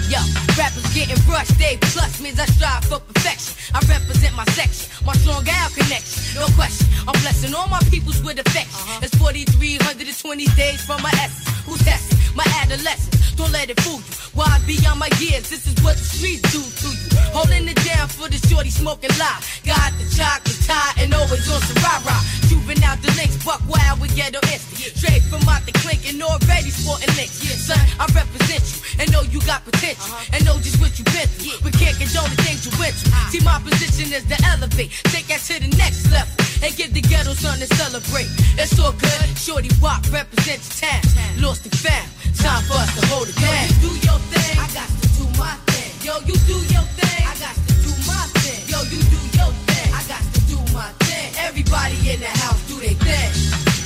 Yo, 0.10 0.20
rappers 0.58 0.88
getting 0.94 1.20
brushed, 1.26 1.58
they 1.60 1.78
plus 1.94 2.22
means 2.22 2.40
I 2.40 2.46
strive 2.46 2.84
for 2.86 3.00
perfection. 3.00 3.56
I 3.74 3.80
represent 3.88 4.36
my 4.36 4.46
section, 4.56 4.90
my 5.06 5.14
strong 5.14 5.44
gal 5.44 5.70
connection, 5.70 6.40
no 6.40 6.48
question. 6.56 6.88
I'm 7.08 7.18
blessing 7.22 7.54
all 7.54 7.68
my 7.68 7.80
peoples 7.92 8.22
with 8.24 8.40
affection. 8.40 8.80
Uh-huh. 8.88 9.04
It's 9.04 9.16
4,320 9.18 10.46
days 10.56 10.84
from 10.86 11.02
my 11.02 11.12
essence. 11.22 11.48
Who's 11.66 11.84
testing 11.84 12.18
my 12.36 12.46
adolescence? 12.62 13.36
Don't 13.36 13.52
let 13.52 13.70
it 13.70 13.80
fool 13.82 14.00
you. 14.00 14.16
Why 14.34 14.48
beyond 14.66 15.00
my 15.00 15.12
years? 15.20 15.50
This 15.50 15.68
is 15.68 15.76
what 15.84 15.96
the 16.00 16.04
streets 16.04 16.44
do 16.52 16.64
to 16.64 16.88
you. 16.88 17.10
Holding 17.36 17.68
it 17.68 17.80
down 17.84 18.08
for 18.08 18.28
the 18.32 18.40
shorty 18.48 18.70
smoking 18.72 19.12
lie. 19.20 19.44
Got 19.68 19.92
the 20.00 20.08
chocolate 20.08 20.60
tie 20.64 21.04
and 21.04 21.14
always 21.14 21.44
on 21.52 21.60
some 21.62 21.80
rah 21.84 22.00
rah. 22.08 22.24
Juvenile 22.48 22.96
the 23.04 23.12
links, 23.20 23.36
buck 23.44 23.60
wild 23.68 24.00
with 24.00 24.16
ghetto 24.16 24.40
instinct. 24.48 24.98
Straight 24.98 25.24
from 25.28 25.44
out 25.52 25.66
the 25.68 25.74
clink 25.84 26.08
and 26.08 26.22
already 26.24 26.72
sporting 26.72 27.12
links. 27.16 27.44
Son, 27.68 27.80
I 28.00 28.08
represent 28.16 28.64
you 28.64 29.04
and 29.04 29.12
know 29.12 29.22
you 29.24 29.42
got 29.44 29.66
potential. 29.66 30.00
Uh-huh. 30.00 30.36
And 30.36 30.45
know 30.46 30.62
just 30.62 30.80
what 30.80 30.94
you 31.02 31.04
been 31.10 31.28
through. 31.42 31.58
But 31.66 31.74
can't 31.74 31.98
condone 31.98 32.30
the 32.30 32.40
things 32.46 32.64
you 32.64 32.72
went 32.78 32.94
through. 32.94 33.12
See, 33.34 33.42
my 33.44 33.58
position 33.60 34.14
is 34.14 34.24
to 34.30 34.38
elevate. 34.54 34.94
Take 35.10 35.28
that 35.34 35.42
to 35.50 35.60
the 35.60 35.70
next 35.76 36.08
level. 36.14 36.32
And 36.64 36.72
give 36.78 36.94
the 36.94 37.02
ghetto 37.02 37.34
something 37.34 37.68
to 37.68 37.70
celebrate. 37.76 38.30
It's 38.56 38.78
all 38.80 38.94
good. 38.94 39.28
Shorty 39.36 39.74
Rock 39.82 40.06
represents 40.14 40.70
your 40.80 40.94
town. 40.94 41.04
Lost 41.42 41.66
and 41.66 41.76
found. 41.76 42.08
Time 42.38 42.64
for 42.70 42.78
us 42.78 42.94
to 42.96 43.02
hold 43.10 43.28
it 43.28 43.36
down. 43.42 43.66
Yo, 43.66 43.82
you 43.82 43.90
do 43.90 43.92
your 44.06 44.20
thing. 44.32 44.54
I 44.62 44.68
got 44.72 44.88
to 44.88 45.08
do 45.18 45.26
my 45.42 45.58
thing. 45.68 45.90
Yo, 46.06 46.14
you 46.30 46.38
do 46.46 46.58
your 46.70 46.86
thing. 46.96 47.22
I 47.26 47.34
got 47.42 47.56
to 47.58 47.74
do 47.82 47.92
my 48.06 48.24
thing. 48.38 48.62
Yo, 48.70 48.78
you 48.94 49.02
do 49.02 49.20
your 49.34 49.52
thing. 49.66 49.90
I 49.90 50.02
got 50.06 50.22
to 50.22 50.40
do 50.46 50.58
my 50.70 50.94
thing. 51.02 51.34
Everybody 51.42 51.98
in 52.06 52.20
the 52.22 52.32
house 52.46 52.62
do 52.70 52.78
their 52.80 52.94
thing. 52.94 53.32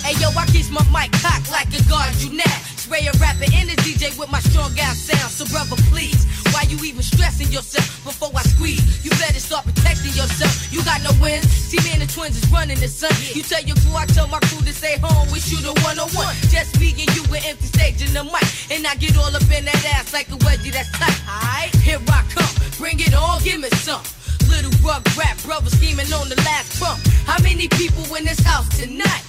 Hey 0.03 0.15
yo, 0.19 0.29
I 0.35 0.45
keep 0.47 0.69
my 0.71 0.83
mic 0.91 1.11
cocked 1.21 1.51
like 1.51 1.71
a 1.71 1.81
guard 1.87 2.13
you 2.19 2.35
now. 2.35 2.78
Spray 2.89 3.05
a 3.05 3.13
rapper 3.21 3.45
in 3.53 3.69
the 3.69 3.77
DJ 3.85 4.17
with 4.17 4.33
my 4.33 4.41
strong 4.49 4.73
out 4.81 4.97
sound. 4.97 5.29
So 5.29 5.45
brother, 5.53 5.77
please, 5.93 6.25
why 6.49 6.65
you 6.65 6.73
even 6.81 7.05
stressing 7.05 7.53
yourself 7.53 7.85
before 8.01 8.33
I 8.33 8.41
squeeze? 8.41 8.81
You 9.05 9.13
better 9.21 9.37
start 9.37 9.69
protecting 9.69 10.17
yourself. 10.17 10.49
You 10.73 10.81
got 10.81 11.05
no 11.05 11.13
wins. 11.21 11.45
See 11.53 11.77
me 11.85 11.93
and 11.93 12.01
the 12.01 12.09
twins 12.09 12.41
is 12.41 12.49
running 12.49 12.81
the 12.81 12.89
sun. 12.89 13.13
You 13.37 13.45
tell 13.45 13.61
your 13.61 13.77
crew, 13.85 13.93
I 13.93 14.09
tell 14.09 14.25
my 14.25 14.41
crew 14.49 14.65
to 14.65 14.73
stay 14.73 14.97
home. 14.97 15.29
We 15.29 15.37
you 15.53 15.61
the 15.61 15.77
one 15.85 16.01
on 16.01 16.09
one. 16.17 16.33
Just 16.49 16.81
me 16.81 16.89
and 16.97 17.05
you 17.13 17.21
with 17.29 17.45
empty 17.45 17.69
stage 17.69 18.01
in 18.01 18.09
the 18.09 18.25
mic, 18.25 18.49
and 18.73 18.81
I 18.81 18.97
get 18.97 19.13
all 19.21 19.29
up 19.29 19.45
in 19.53 19.69
that 19.69 19.81
ass 19.93 20.09
like 20.09 20.33
a 20.33 20.37
wedgie 20.41 20.73
that's 20.73 20.89
tight. 20.97 21.13
Alright, 21.29 21.69
here 21.85 22.01
I 22.09 22.25
come. 22.33 22.49
Bring 22.81 22.97
it 23.05 23.13
on, 23.13 23.37
give 23.45 23.61
me 23.61 23.69
some. 23.85 24.01
little 24.49 24.73
rug 24.81 25.05
rap 25.13 25.37
brother 25.45 25.69
scheming 25.69 26.09
on 26.09 26.25
the 26.25 26.41
last 26.41 26.73
trump. 26.81 26.97
How 27.29 27.37
many 27.45 27.69
people 27.69 28.01
in 28.17 28.25
this 28.25 28.41
house 28.41 28.65
tonight? 28.81 29.21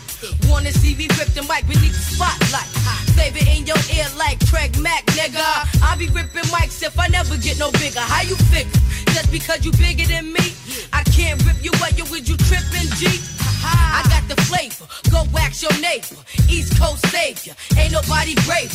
Wanna 0.49 0.73
see 0.73 0.95
me 0.95 1.09
rip 1.19 1.29
the 1.33 1.43
mic 1.49 1.67
beneath 1.67 1.97
the 1.97 2.05
spotlight. 2.15 2.69
Flavor 3.17 3.45
in 3.51 3.67
your 3.67 3.81
ear 3.97 4.07
like 4.17 4.39
Craig 4.49 4.79
Mack, 4.79 5.07
nigga. 5.17 5.45
I 5.83 5.97
be 5.97 6.09
ripping 6.09 6.45
mics 6.53 6.83
if 6.83 6.99
I 6.99 7.09
never 7.09 7.37
get 7.37 7.59
no 7.59 7.71
bigger. 7.73 8.01
How 8.01 8.23
you 8.23 8.37
figure? 8.53 8.81
Just 9.15 9.33
because 9.33 9.65
you 9.65 9.73
bigger 9.73 10.07
than 10.07 10.33
me, 10.33 10.55
I 10.93 11.03
can't 11.05 11.43
rip 11.45 11.63
you 11.65 11.73
out, 11.83 11.97
yo, 11.99 12.05
with 12.11 12.29
you 12.29 12.37
tripping, 12.37 12.89
G? 13.01 13.09
I 13.63 14.03
got 14.09 14.25
the 14.29 14.41
flavor, 14.45 14.87
go 15.11 15.25
wax 15.33 15.63
your 15.63 15.73
neighbor. 15.81 16.17
East 16.49 16.79
Coast 16.81 17.05
savior, 17.09 17.55
ain't 17.77 17.93
nobody 17.93 18.35
braver. 18.47 18.73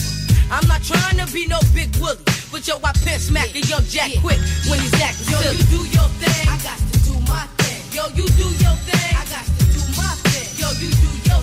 I'm 0.52 0.68
not 0.68 0.84
trying 0.84 1.18
to 1.18 1.26
be 1.34 1.48
no 1.48 1.60
big 1.74 1.96
willie, 1.98 2.22
but 2.52 2.68
yo, 2.68 2.78
I 2.84 2.92
pimp 3.02 3.22
smack 3.22 3.54
a 3.56 3.62
young 3.66 3.84
Jack 3.86 4.12
quick 4.22 4.38
when 4.70 4.78
he's 4.80 4.94
acting 5.02 5.26
Yo, 5.34 5.42
you 5.52 5.66
do 5.74 5.82
your 5.90 6.10
thing, 6.22 6.48
I 6.48 6.58
got 6.62 6.78
to 6.78 6.98
do 7.02 7.14
my 7.26 7.46
thing. 7.62 7.82
Yo, 7.94 8.06
you 8.14 8.26
do 8.38 8.48
your 8.62 8.78
thing, 8.86 9.10
I 9.18 9.26
got 9.26 9.46
to 9.46 9.64
do 9.74 9.82
my 9.98 10.14
thing. 10.30 10.46
Yo, 10.62 10.70
you 10.78 10.90
do 10.94 11.10
your 11.26 11.35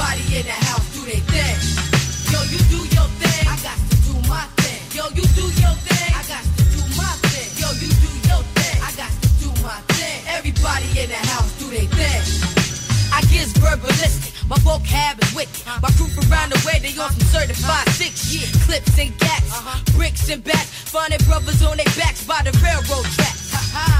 Everybody 0.00 0.40
in 0.40 0.46
the 0.48 0.56
house 0.64 0.88
do 0.96 1.04
their 1.04 1.20
thing. 1.28 1.60
Yo, 2.32 2.40
you 2.48 2.56
do 2.72 2.80
your 2.88 3.04
thing, 3.20 3.44
I 3.44 3.52
got 3.60 3.76
to 3.76 3.96
do 4.08 4.16
my 4.32 4.48
thing. 4.64 4.80
Yo, 4.96 5.04
you 5.12 5.28
do 5.36 5.44
your 5.60 5.76
thing, 5.76 6.08
I 6.16 6.24
got 6.24 6.40
to 6.40 6.62
do 6.72 6.80
my 6.96 7.12
thing. 7.28 7.44
Yo, 7.60 7.68
you 7.76 7.92
do 8.00 8.08
your 8.24 8.40
thing, 8.56 8.80
I 8.80 8.96
got 8.96 9.12
to 9.12 9.28
do 9.44 9.52
my 9.60 9.76
thing. 9.92 10.24
Everybody 10.24 10.88
in 10.96 11.12
the 11.12 11.20
house 11.28 11.52
do 11.60 11.68
their 11.68 11.84
thing. 11.84 12.20
I 13.12 13.20
get 13.28 13.52
verbalistic, 13.60 14.32
my 14.48 14.56
vocab 14.64 15.20
is 15.20 15.36
wicked. 15.36 15.68
Uh-huh. 15.68 15.84
My 15.84 15.92
group 16.00 16.16
around 16.32 16.56
the 16.56 16.60
way, 16.64 16.80
they 16.80 16.96
on 16.96 17.12
some 17.12 17.20
uh-huh. 17.20 17.44
certified 17.44 17.84
uh-huh. 17.84 18.00
six 18.00 18.24
shit. 18.24 18.48
Clips 18.64 18.96
and 18.96 19.12
gats, 19.20 19.52
bricks 19.92 20.32
and 20.32 20.42
bats. 20.42 20.88
Finding 20.88 21.20
brothers 21.28 21.60
on 21.60 21.76
their 21.76 21.92
backs 22.00 22.24
by 22.24 22.40
the 22.40 22.56
railroad 22.64 23.04
tracks. 23.12 23.49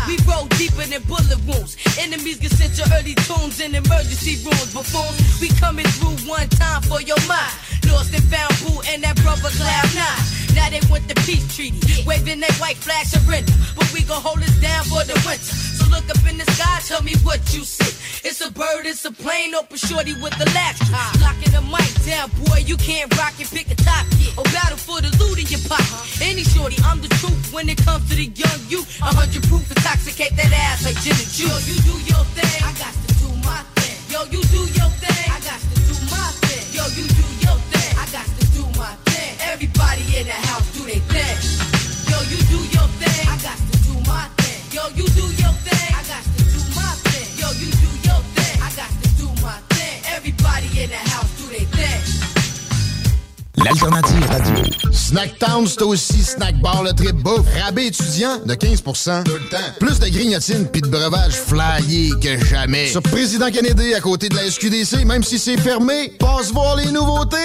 We 0.07 0.18
roll 0.27 0.47
deeper 0.59 0.83
than 0.83 1.03
bullet 1.05 1.41
wounds. 1.47 1.77
Enemies 1.99 2.39
get 2.39 2.53
sent 2.53 2.75
to 2.77 2.85
early 2.97 3.14
tunes 3.27 3.61
in 3.61 3.75
emergency 3.75 4.43
rooms. 4.45 4.75
Buffoons, 4.75 5.41
we 5.41 5.49
coming 5.61 5.87
through 5.99 6.16
one 6.29 6.49
time 6.49 6.83
for 6.83 7.01
your 7.01 7.21
mind. 7.29 7.55
Lost 7.87 8.14
and 8.14 8.25
found 8.25 8.55
boo 8.62 8.81
and 8.91 9.03
that 9.05 9.16
brother 9.23 9.51
Cloud 9.55 9.91
Nine. 9.95 10.41
Now 10.55 10.68
they 10.71 10.81
want 10.91 11.07
the 11.09 11.14
peace 11.27 11.47
treaty, 11.55 12.03
waving 12.07 12.41
that 12.41 12.55
white 12.59 12.77
flag 12.77 13.07
surrender. 13.07 13.53
But 13.77 13.93
we 13.93 14.03
gon' 14.03 14.23
hold 14.23 14.43
us 14.43 14.57
down 14.61 14.85
for 14.85 15.05
the 15.05 15.14
winter. 15.27 15.70
Look 15.91 16.09
up 16.09 16.22
in 16.30 16.38
the 16.38 16.47
sky, 16.53 16.78
tell 16.86 17.03
me 17.03 17.14
what 17.22 17.41
you 17.53 17.64
see. 17.64 17.93
It's 18.26 18.41
a 18.41 18.51
bird, 18.51 18.86
it's 18.86 19.05
a 19.05 19.12
plane, 19.12 19.55
open 19.55 19.76
shorty 19.76 20.14
with 20.22 20.36
the 20.38 20.47
latch. 20.55 20.78
Ah. 20.95 21.11
Locking 21.20 21.53
the 21.53 21.62
mic 21.62 21.91
down, 22.07 22.30
boy, 22.47 22.62
you 22.64 22.76
can't 22.76 23.11
rock 23.18 23.34
it, 23.38 23.51
pick 23.51 23.70
a 23.70 23.74
top. 23.74 24.07
Or 24.38 24.45
battle 24.55 24.78
for 24.78 25.01
the 25.01 25.11
loot 25.18 25.38
in 25.43 25.47
your 25.51 25.61
pocket. 25.68 25.91
Uh-huh. 25.91 26.24
Any 26.30 26.45
shorty, 26.45 26.76
I'm 26.84 27.01
the 27.01 27.09
truth 27.20 27.53
when 27.53 27.68
it 27.68 27.78
comes 27.82 28.09
to 28.11 28.14
the 28.14 28.30
young 28.30 28.61
you. 28.68 28.80
A 29.03 29.11
hundred 29.11 29.43
proof, 29.51 29.66
intoxicate 29.70 30.36
that 30.36 30.53
ass 30.55 30.84
like 30.86 30.97
gin 31.03 31.18
and 31.18 31.30
juice. 31.34 31.51
Yo, 31.51 31.53
you 31.66 31.76
do 31.82 31.95
your 32.07 32.24
thing, 32.38 32.57
I 32.62 32.70
got 32.78 32.95
to 32.95 33.11
do 33.18 33.28
my 33.43 33.61
thing. 33.80 33.97
Yo, 34.12 34.20
you 34.30 34.41
do 34.55 34.62
your 34.78 34.91
thing, 35.03 35.26
I 35.26 35.38
got 35.43 35.59
to 35.59 35.76
do 35.91 35.95
my 36.07 36.28
thing. 36.47 36.64
Yo, 36.70 36.84
you 36.95 37.05
do 37.11 37.26
your 37.43 37.59
thing, 37.74 37.91
I 37.99 38.05
got 38.14 38.26
to 38.30 38.45
do 38.55 38.62
my 38.78 38.93
thing. 39.11 39.32
Everybody 39.51 40.05
in 40.14 40.24
the 40.30 40.38
house 40.47 40.66
do 40.70 40.86
their 40.86 41.03
thing. 41.11 41.36
Yo, 42.07 42.16
you 42.30 42.38
do 42.47 42.61
your 42.70 42.88
thing, 43.03 43.20
I 43.26 43.34
got 43.43 43.59
to 43.59 43.74
do 43.82 43.95
my 44.07 44.24
thing. 44.38 44.59
Yo, 44.70 44.82
you 44.95 45.07
do 45.18 45.20
Everybody 50.62 50.84
in 50.84 50.90
the 50.90 50.96
house. 50.96 51.30
L'alternative 53.64 54.26
radio. 54.26 54.64
Snacktown, 54.90 55.66
c'est 55.66 55.82
aussi 55.82 56.22
snack 56.22 56.58
bar 56.61 56.82
le 56.82 56.92
trip 56.92 57.16
bouffe. 57.16 57.46
Rabais 57.62 57.88
étudiant 57.88 58.38
de 58.44 58.54
15 58.54 58.82
Tout 58.82 58.90
le 59.32 59.48
temps. 59.50 59.56
Plus 59.78 59.98
de 59.98 60.08
grignotines 60.08 60.66
puis 60.72 60.80
de 60.80 60.88
breuvages 60.88 61.34
flyés 61.34 62.12
que 62.22 62.42
jamais. 62.46 62.86
Sur 62.86 63.02
Président 63.02 63.50
Kennedy, 63.50 63.92
à 63.94 64.00
côté 64.00 64.28
de 64.28 64.36
la 64.36 64.50
SQDC, 64.50 65.04
même 65.04 65.22
si 65.22 65.38
c'est 65.38 65.58
fermé, 65.58 66.12
passe 66.18 66.52
voir 66.52 66.76
les 66.76 66.90
nouveautés. 66.90 67.36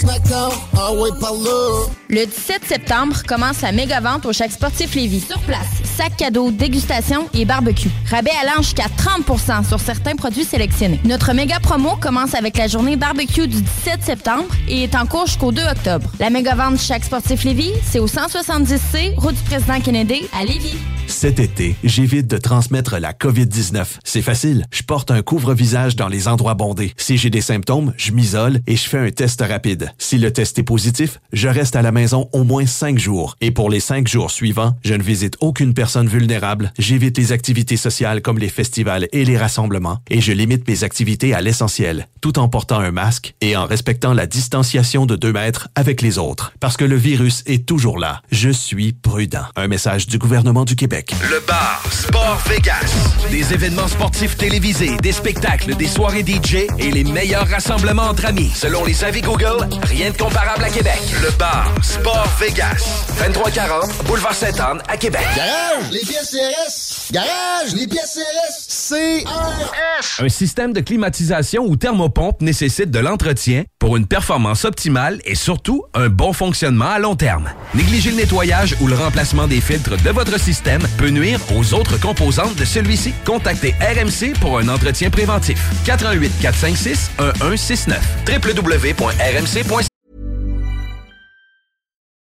Snacktown, 0.00 0.52
ah 0.78 0.92
ouais, 0.92 1.10
par 1.20 1.32
là. 1.32 1.86
Le 2.08 2.26
17 2.26 2.62
septembre 2.66 3.16
commence 3.26 3.60
la 3.62 3.72
méga 3.72 4.00
vente 4.00 4.26
au 4.26 4.32
Chac 4.32 4.52
Sportif 4.52 4.94
Lévis. 4.94 5.20
Sur 5.20 5.40
place, 5.40 5.66
sac 5.96 6.16
cadeau, 6.16 6.50
dégustation 6.50 7.28
et 7.34 7.44
barbecue. 7.44 7.90
Rabais 8.08 8.30
allant 8.42 8.62
jusqu'à 8.62 8.86
30% 8.86 9.66
sur 9.66 9.80
certains 9.80 10.14
produits 10.14 10.44
sélectionnés. 10.44 11.00
Notre 11.04 11.32
méga 11.32 11.58
promo 11.60 11.96
commence 11.96 12.34
avec 12.34 12.56
la 12.56 12.68
journée 12.68 12.96
barbecue 12.96 13.48
du 13.48 13.60
17 13.60 14.02
septembre 14.02 14.48
et 14.68 14.84
est 14.84 14.94
en 14.94 14.99
cours 15.06 15.26
jusqu'au 15.26 15.52
2 15.52 15.62
octobre. 15.62 16.10
La 16.18 16.30
méga 16.30 16.54
vente 16.54 16.74
du 16.74 16.82
Chac 16.82 17.04
Sportif 17.04 17.44
Lévis, 17.44 17.72
c'est 17.84 17.98
au 17.98 18.06
170C, 18.06 19.14
route 19.16 19.34
du 19.34 19.42
président 19.42 19.80
Kennedy, 19.80 20.28
à 20.32 20.44
Lévis. 20.44 20.76
Cet 21.10 21.40
été, 21.40 21.74
j'évite 21.82 22.28
de 22.28 22.38
transmettre 22.38 22.96
la 22.98 23.12
COVID-19. 23.12 23.84
C'est 24.04 24.22
facile. 24.22 24.64
Je 24.70 24.82
porte 24.84 25.10
un 25.10 25.22
couvre-visage 25.22 25.96
dans 25.96 26.08
les 26.08 26.28
endroits 26.28 26.54
bondés. 26.54 26.94
Si 26.96 27.18
j'ai 27.18 27.30
des 27.30 27.40
symptômes, 27.40 27.92
je 27.96 28.12
m'isole 28.12 28.60
et 28.68 28.76
je 28.76 28.88
fais 28.88 28.98
un 28.98 29.10
test 29.10 29.40
rapide. 29.40 29.92
Si 29.98 30.18
le 30.18 30.32
test 30.32 30.58
est 30.60 30.62
positif, 30.62 31.20
je 31.32 31.48
reste 31.48 31.74
à 31.74 31.82
la 31.82 31.90
maison 31.90 32.28
au 32.32 32.44
moins 32.44 32.64
cinq 32.64 32.98
jours. 32.98 33.36
Et 33.40 33.50
pour 33.50 33.70
les 33.70 33.80
cinq 33.80 34.06
jours 34.06 34.30
suivants, 34.30 34.76
je 34.84 34.94
ne 34.94 35.02
visite 35.02 35.36
aucune 35.40 35.74
personne 35.74 36.06
vulnérable. 36.06 36.72
J'évite 36.78 37.18
les 37.18 37.32
activités 37.32 37.76
sociales 37.76 38.22
comme 38.22 38.38
les 38.38 38.48
festivals 38.48 39.08
et 39.12 39.24
les 39.24 39.36
rassemblements. 39.36 39.98
Et 40.10 40.20
je 40.20 40.32
limite 40.32 40.66
mes 40.68 40.84
activités 40.84 41.34
à 41.34 41.40
l'essentiel, 41.40 42.06
tout 42.20 42.38
en 42.38 42.48
portant 42.48 42.78
un 42.78 42.92
masque 42.92 43.34
et 43.40 43.56
en 43.56 43.66
respectant 43.66 44.14
la 44.14 44.26
distanciation 44.26 44.89
de 44.98 45.14
deux 45.14 45.32
mètres 45.32 45.68
avec 45.76 46.02
les 46.02 46.18
autres. 46.18 46.52
Parce 46.58 46.76
que 46.76 46.84
le 46.84 46.96
virus 46.96 47.44
est 47.46 47.64
toujours 47.64 47.96
là. 47.96 48.22
Je 48.32 48.50
suis 48.50 48.92
prudent. 48.92 49.44
Un 49.54 49.68
message 49.68 50.08
du 50.08 50.18
gouvernement 50.18 50.64
du 50.64 50.74
Québec. 50.74 51.14
Le 51.30 51.40
bar 51.46 51.80
Sport 51.92 52.42
Vegas. 52.48 52.92
Des 53.30 53.54
événements 53.54 53.86
sportifs 53.86 54.36
télévisés, 54.36 54.96
des 54.96 55.12
spectacles, 55.12 55.76
des 55.76 55.86
soirées 55.86 56.24
DJ 56.26 56.66
et 56.78 56.90
les 56.90 57.04
meilleurs 57.04 57.46
rassemblements 57.48 58.08
entre 58.08 58.26
amis. 58.26 58.50
Selon 58.52 58.84
les 58.84 59.04
avis 59.04 59.20
Google, 59.20 59.68
rien 59.82 60.10
de 60.10 60.16
comparable 60.16 60.64
à 60.64 60.70
Québec. 60.70 61.00
Le 61.22 61.30
bar 61.38 61.72
Sport 61.82 62.28
Vegas. 62.40 63.06
2340 63.20 64.04
Boulevard 64.06 64.34
Sainte-Anne 64.34 64.82
à 64.88 64.96
Québec. 64.96 65.22
Garage, 65.36 65.92
les 65.92 66.00
pièces 66.00 66.30
CRS. 66.32 67.12
Garage, 67.12 67.74
les 67.76 67.86
pièces 67.86 68.18
CRS. 68.18 68.90
CRS. 68.90 70.24
Un 70.24 70.28
système 70.28 70.72
de 70.72 70.80
climatisation 70.80 71.64
ou 71.64 71.76
thermopompe 71.76 72.40
nécessite 72.42 72.90
de 72.90 72.98
l'entretien 72.98 73.64
pour 73.78 73.96
une 73.96 74.06
performance 74.06 74.64
optimale 74.64 74.79
et 75.24 75.34
surtout 75.34 75.84
un 75.94 76.08
bon 76.08 76.32
fonctionnement 76.32 76.90
à 76.90 76.98
long 76.98 77.16
terme. 77.16 77.50
Négliger 77.74 78.10
le 78.10 78.16
nettoyage 78.16 78.76
ou 78.80 78.86
le 78.86 78.94
remplacement 78.94 79.46
des 79.46 79.60
filtres 79.60 80.02
de 80.02 80.10
votre 80.10 80.38
système 80.40 80.82
peut 80.96 81.10
nuire 81.10 81.40
aux 81.54 81.74
autres 81.74 82.00
composantes 82.00 82.56
de 82.56 82.64
celui-ci. 82.64 83.12
Contactez 83.24 83.74
RMC 83.80 84.38
pour 84.40 84.58
un 84.58 84.68
entretien 84.68 85.10
préventif. 85.10 85.60
88 85.84 86.32
456 86.40 87.10
1169 87.18 88.00
www.rmc.ca 88.26 89.90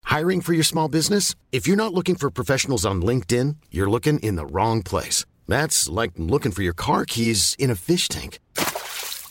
Hiring 0.10 0.42
for 0.42 0.54
your 0.54 0.64
small 0.64 0.88
business? 0.88 1.36
If 1.52 1.68
you're 1.68 1.76
not 1.76 1.94
looking 1.94 2.16
for 2.16 2.32
professionals 2.32 2.86
on 2.86 3.02
LinkedIn, 3.02 3.58
you're 3.72 3.90
looking 3.90 4.20
in 4.20 4.36
the 4.36 4.46
wrong 4.46 4.82
place. 4.82 5.26
That's 5.48 5.90
like 5.90 6.14
looking 6.18 6.54
for 6.54 6.64
your 6.64 6.74
car 6.74 7.04
keys 7.06 7.56
in 7.60 7.70
a 7.70 7.76
fish 7.76 8.08
tank. 8.08 8.40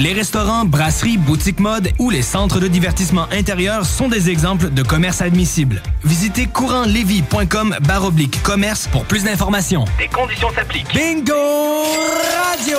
Les 0.00 0.14
restaurants, 0.14 0.64
brasseries, 0.64 1.18
boutiques 1.18 1.60
mode 1.60 1.90
ou 1.98 2.08
les 2.08 2.22
centres 2.22 2.58
de 2.58 2.68
divertissement 2.68 3.26
intérieur 3.32 3.84
sont 3.84 4.08
des 4.08 4.30
exemples 4.30 4.70
de 4.70 4.82
commerces 4.82 5.20
admissibles. 5.20 5.82
Visitez 6.04 6.46
courantlevis.com 6.46 7.76
baroblique 7.82 8.42
commerce 8.42 8.88
pour 8.88 9.04
plus 9.04 9.24
d'informations. 9.24 9.84
Des 9.98 10.08
conditions 10.08 10.48
s'appliquent. 10.54 10.94
Bingo 10.94 11.34
Radio! 11.34 12.78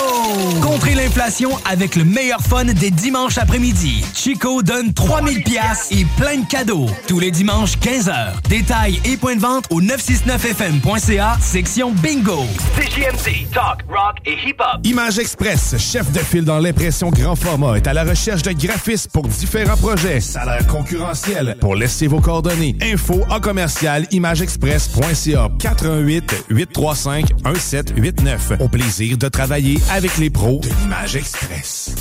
Contrez 0.63 0.95
l'inflation 0.95 1.51
avec 1.69 1.95
le 1.95 2.05
meilleur 2.05 2.41
fun 2.41 2.65
des 2.65 2.89
dimanches 2.89 3.37
après-midi. 3.37 4.03
Chico 4.15 4.63
donne 4.63 4.91
3000 4.91 5.43
pièces 5.43 5.89
et 5.91 6.07
plein 6.17 6.37
de 6.37 6.47
cadeaux. 6.47 6.87
Tous 7.07 7.19
les 7.19 7.29
dimanches 7.29 7.77
15h. 7.77 8.41
Détails 8.49 8.99
et 9.05 9.17
points 9.17 9.35
de 9.35 9.41
vente 9.41 9.65
au 9.69 9.79
969fm.ca, 9.79 11.37
section 11.39 11.91
Bingo. 11.91 12.45
CJMD, 12.75 13.51
talk, 13.53 13.83
rock 13.87 14.17
et 14.25 14.37
hip-hop. 14.43 14.79
Image 14.85 15.19
Express, 15.19 15.75
chef 15.77 16.11
de 16.11 16.19
file 16.19 16.45
dans 16.45 16.57
l'impression 16.57 17.10
grand 17.11 17.35
format, 17.35 17.75
est 17.75 17.87
à 17.87 17.93
la 17.93 18.03
recherche 18.03 18.41
de 18.41 18.51
graphistes 18.51 19.11
pour 19.11 19.27
différents 19.27 19.77
projets. 19.77 20.19
Salaire 20.19 20.65
concurrentiel. 20.67 21.55
Pour 21.59 21.75
laisser 21.75 22.07
vos 22.07 22.21
coordonnées. 22.21 22.75
Info 22.81 23.21
en 23.29 23.39
commercial 23.39 24.07
imageexpress.ca 24.11 25.49
418 25.59 26.45
835 26.49 27.31
1789. 27.45 28.53
Au 28.59 28.67
plaisir 28.67 29.17
de 29.17 29.27
travailler 29.27 29.79
avec 29.91 30.17
les 30.17 30.29
pros 30.29 30.59
de 30.59 30.69
l'Image 30.81 31.15
Express. 31.15 31.95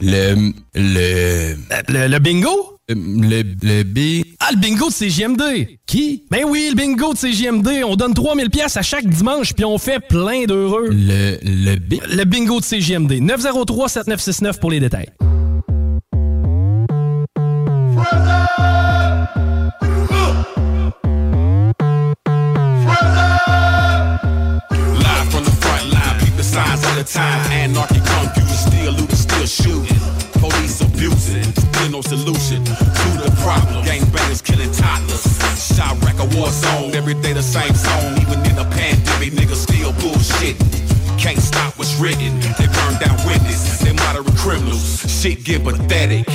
Le. 0.00 0.52
Le. 0.74 1.56
Le, 1.88 2.08
le 2.08 2.18
bingo? 2.18 2.79
Le, 2.94 3.42
le 3.62 3.82
B. 3.84 4.24
Ah, 4.40 4.48
le 4.52 4.58
bingo 4.58 4.88
de 4.88 4.92
CGMD! 4.92 5.42
Qui? 5.86 6.24
Ben 6.30 6.44
oui, 6.46 6.68
le 6.70 6.74
bingo 6.74 7.12
de 7.12 7.18
CGMD. 7.18 7.84
On 7.84 7.94
donne 7.94 8.14
3000 8.14 8.50
pièces 8.50 8.76
à 8.76 8.82
chaque 8.82 9.06
dimanche, 9.06 9.52
puis 9.54 9.64
on 9.64 9.78
fait 9.78 10.00
plein 10.00 10.44
d'heureux. 10.44 10.88
Le, 10.90 11.38
le 11.42 11.76
B. 11.76 11.94
Le 12.10 12.24
bingo 12.24 12.58
de 12.58 12.64
CGMD. 12.64 13.12
903-7969 13.20 14.58
pour 14.58 14.72
les 14.72 14.80
détails. 14.80 15.10
Live 23.90 25.30
from 25.30 25.44
the 25.44 25.50
front 25.60 25.92
line, 25.92 26.18
peep 26.20 26.36
the 26.36 26.42
signs 26.42 26.82
of 26.84 26.96
the 26.96 27.04
time. 27.04 27.52
Anarchy 27.52 28.00
computers 28.00 28.60
still 28.66 28.92
looting, 28.92 29.16
still 29.16 29.46
shooting. 29.46 29.98
Police 30.40 30.80
abusing, 30.80 31.44
still 31.44 31.90
no 31.90 32.00
solution 32.02 32.64
problem. 33.50 33.82
Gangbangers 33.84 34.42
killing 34.42 34.70
toddlers. 34.70 35.24
Shot 35.58 35.98
wreck 36.02 36.18
a 36.18 36.26
war 36.36 36.50
zone, 36.50 36.94
every 36.94 37.14
day 37.14 37.32
the 37.32 37.42
same 37.42 37.74
song. 37.74 38.06
Even 38.22 38.38
in 38.46 38.56
a 38.58 38.66
pandemic, 38.78 39.32
niggas 39.38 39.62
still 39.66 39.92
bullshit. 40.00 40.56
Can't 41.18 41.42
stop 41.50 41.76
what's 41.78 41.94
written. 42.00 42.32
They 42.58 42.68
burn 42.78 42.94
down 43.02 43.16
witness. 43.26 43.80
They 43.82 43.92
moderate 43.92 44.36
criminals. 44.36 44.84
Shit 45.20 45.44
get 45.44 45.64
pathetic. 45.64 46.26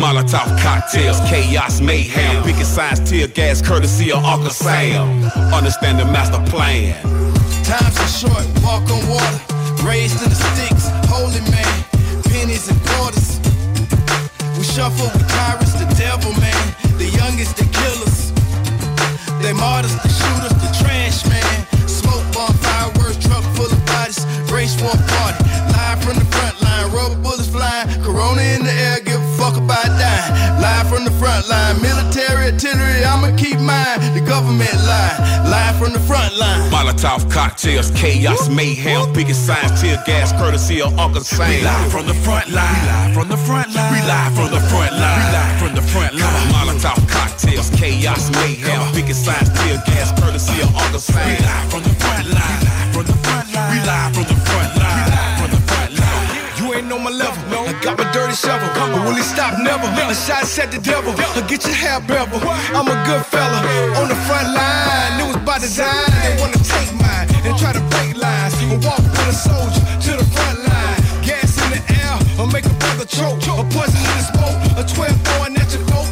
Molotov 0.00 0.48
cocktails, 0.62 1.18
chaos, 1.28 1.80
mayhem. 1.80 2.42
Picking 2.44 2.64
signs, 2.64 3.00
tear 3.08 3.28
gas, 3.28 3.60
courtesy 3.60 4.12
of 4.12 4.24
Uncle 4.24 4.50
Sam. 4.50 5.24
Understand 5.52 5.98
the 6.00 6.06
master 6.06 6.42
plan. 6.50 6.94
Times 7.64 7.96
are 8.04 8.12
short, 8.20 8.46
walk 8.64 8.88
on 8.94 9.02
water. 9.12 9.40
Raised 9.86 10.18
to 10.20 10.28
the 10.28 10.38
sticks, 10.48 10.86
holy 11.12 11.42
man. 11.52 11.74
Pennies 12.30 12.68
and 12.70 12.80
quarters. 12.86 13.17
Shuffle 14.78 15.10
with 15.10 15.28
tyrants, 15.28 15.72
the 15.72 15.90
devil 15.98 16.30
man. 16.38 16.74
The 16.98 17.10
youngest, 17.10 17.56
the 17.56 17.66
killers. 17.66 18.30
They 19.42 19.52
martyrs, 19.52 19.90
the 20.06 20.08
shooters, 20.08 20.54
the 20.62 20.70
trash 20.78 21.26
man. 21.26 21.66
Smoke 21.88 22.22
bomb, 22.30 22.54
fireworks, 22.62 23.18
truck 23.18 23.42
full 23.58 23.66
of 23.66 23.86
bodies. 23.86 24.22
Race 24.54 24.78
a 24.78 24.86
party. 24.86 25.42
Live 25.74 25.98
from 26.04 26.14
the 26.22 26.26
front 26.30 26.62
line, 26.62 26.92
rubber 26.94 27.18
bullets 27.18 27.48
flying. 27.48 27.90
Corona 28.04 28.40
in 28.54 28.62
the 28.62 28.70
air, 28.70 28.87
Live 30.88 30.96
from 30.96 31.04
the 31.04 31.20
front 31.20 31.46
line, 31.50 31.82
military 31.82 32.48
artillery, 32.48 33.04
I'ma 33.04 33.36
keep 33.36 33.60
mine. 33.60 34.00
The 34.16 34.24
government 34.24 34.72
lie. 34.88 35.44
Live 35.44 35.76
from 35.76 35.92
the 35.92 36.00
front 36.00 36.34
line. 36.38 36.70
Molotov 36.72 37.30
cocktails, 37.30 37.90
chaos, 37.90 38.48
mayhem, 38.48 39.12
biggest 39.12 39.44
signs, 39.44 39.82
tear 39.82 40.02
gas, 40.06 40.32
courtesy 40.32 40.80
of 40.80 40.98
Uncle 40.98 41.20
Sam. 41.20 41.50
We 41.50 41.60
live 41.60 41.92
from 41.92 42.06
the 42.06 42.14
front 42.24 42.48
line. 42.48 42.72
We 42.72 42.88
live 42.88 43.12
from 43.12 43.28
the 43.28 43.36
front 43.36 43.74
line. 43.74 43.92
We 43.92 44.00
live 44.00 44.32
from 44.32 44.48
the 44.48 44.60
front 44.72 44.92
line. 44.96 45.20
We 45.20 45.28
live 45.36 45.58
from 45.60 45.74
the 45.74 45.82
front 45.92 46.14
line. 46.14 46.48
Molotov 46.56 47.06
cocktails, 47.06 47.68
chaos, 47.76 48.30
mayhem, 48.40 48.80
biggest 48.94 49.26
signs, 49.26 49.52
tear 49.60 49.76
gas, 49.84 50.08
courtesy 50.18 50.62
of 50.62 50.74
Uncle 50.74 51.00
Sam. 51.00 51.20
We 51.28 51.36
live 51.44 51.68
from 51.68 51.82
the 51.82 51.92
front 52.00 52.32
line. 52.32 52.60
We 52.64 52.64
live 52.64 52.94
from 52.96 53.04
the 53.04 53.16
front 53.28 53.52
line. 53.52 53.70
We 53.76 53.78
live 53.84 54.14
from 54.16 54.24
the 54.24 54.40
front 54.48 54.76
line. 54.80 54.87
Shovel. 58.38 58.70
But 58.74 59.02
will 59.04 59.18
he 59.18 59.22
stop? 59.22 59.58
Never. 59.58 59.86
A 59.86 60.14
shot 60.14 60.46
at 60.62 60.70
the 60.70 60.78
devil. 60.78 61.12
I'll 61.18 61.46
get 61.46 61.64
your 61.66 61.74
hair 61.74 62.00
bevel. 62.00 62.38
I'm 62.76 62.86
a 62.86 62.96
good 63.04 63.24
fella. 63.26 63.58
On 63.98 64.06
the 64.08 64.18
front 64.26 64.48
line. 64.54 65.20
It 65.20 65.26
was 65.26 65.40
by 65.44 65.58
design. 65.58 66.06
They 66.22 66.34
wanna 66.40 66.60
take 66.62 66.90
mine 66.94 67.26
and 67.44 67.54
try 67.58 67.72
to 67.72 67.82
break 67.92 68.16
lines. 68.16 68.54
And 68.62 68.82
walk 68.84 69.02
with 69.02 69.32
a 69.32 69.34
soldier 69.34 69.82
to 70.06 70.10
the 70.20 70.26
front 70.34 70.58
line. 70.70 70.98
Gas 71.26 71.58
in 71.64 71.68
the 71.74 71.82
air. 72.00 72.14
Or 72.38 72.46
make 72.46 72.64
a 72.64 72.74
brother 72.82 73.04
choke. 73.04 73.42
A 73.60 73.64
poison 73.74 74.00
in 74.08 74.14
his 74.20 74.30
boat. 74.38 74.56
A 74.80 74.84
12 74.86 75.24
going 75.30 75.56
at 75.56 75.68
your 75.74 75.84
throat. 75.88 76.07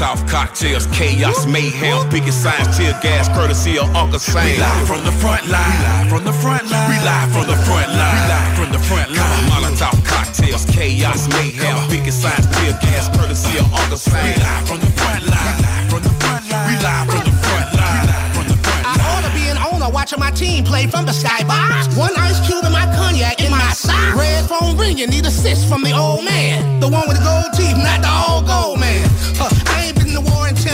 Molotov 0.00 0.26
cocktails, 0.30 0.86
chaos, 0.96 1.44
mayhem, 1.44 2.08
biggest 2.08 2.42
signs, 2.42 2.74
tear 2.74 2.98
gas, 3.02 3.28
courtesy 3.28 3.78
of 3.78 3.94
Uncle 3.94 4.18
Sam. 4.18 4.46
We 4.46 4.56
live 4.56 4.86
from 4.88 5.04
the 5.04 5.12
front 5.12 5.46
line. 5.48 5.68
We 5.68 5.84
live 5.84 6.08
from 6.08 6.24
the 6.24 6.32
front 6.32 6.70
line. 6.70 6.88
We 6.88 6.96
live 7.04 7.28
from 7.36 7.44
the 7.44 7.58
front 7.68 7.92
line. 7.92 8.16
We 8.16 8.32
live 8.32 8.56
from 8.56 8.72
the 8.72 8.78
front 8.88 9.10
line. 9.12 9.44
Molotov 9.52 10.00
cocktails, 10.06 10.64
chaos, 10.72 11.28
mayhem, 11.28 11.76
biggest 11.90 12.22
signs, 12.22 12.48
tear 12.48 12.72
gas, 12.80 13.12
courtesy 13.12 13.58
of 13.60 13.68
Uncle 13.76 13.98
Sam. 13.98 14.24
We 14.24 14.40
live 14.40 14.64
from 14.64 14.80
the 14.80 14.90
front 14.96 15.26
line. 15.28 15.60
We 15.60 15.68
live 15.68 15.84
from 15.92 16.00
the 16.00 16.14
front 16.16 16.48
line. 16.48 16.64
We 16.64 16.74
live 16.80 17.04
from 17.12 17.24
the 17.28 17.36
front 17.44 17.68
line. 17.76 18.00
We 18.00 18.08
live 18.08 18.32
from 18.32 18.46
the 18.48 18.56
front 18.56 18.82
I 18.88 19.20
to 19.20 19.32
be 19.36 19.44
an 19.52 19.58
owner 19.60 19.92
watching 19.92 20.20
my 20.20 20.32
team 20.32 20.64
play 20.64 20.88
from 20.88 21.04
the 21.04 21.12
skybox. 21.12 21.92
One 22.00 22.16
ice 22.16 22.40
cube 22.48 22.64
in 22.64 22.72
my 22.72 22.88
cognac 22.96 23.44
in 23.44 23.52
my 23.52 23.68
sock. 23.76 24.16
Red 24.16 24.48
phone 24.48 24.80
ringing, 24.80 25.10
need 25.12 25.26
assist 25.26 25.68
from 25.68 25.84
the 25.84 25.92
old 25.92 26.24
man. 26.24 26.80
The 26.80 26.88
one 26.88 27.04
with 27.04 27.20
the 27.20 27.24
gold 27.28 27.52
teeth, 27.52 27.76
not 27.76 28.00
the 28.00 28.08
old 28.08 28.48
gold 28.48 28.79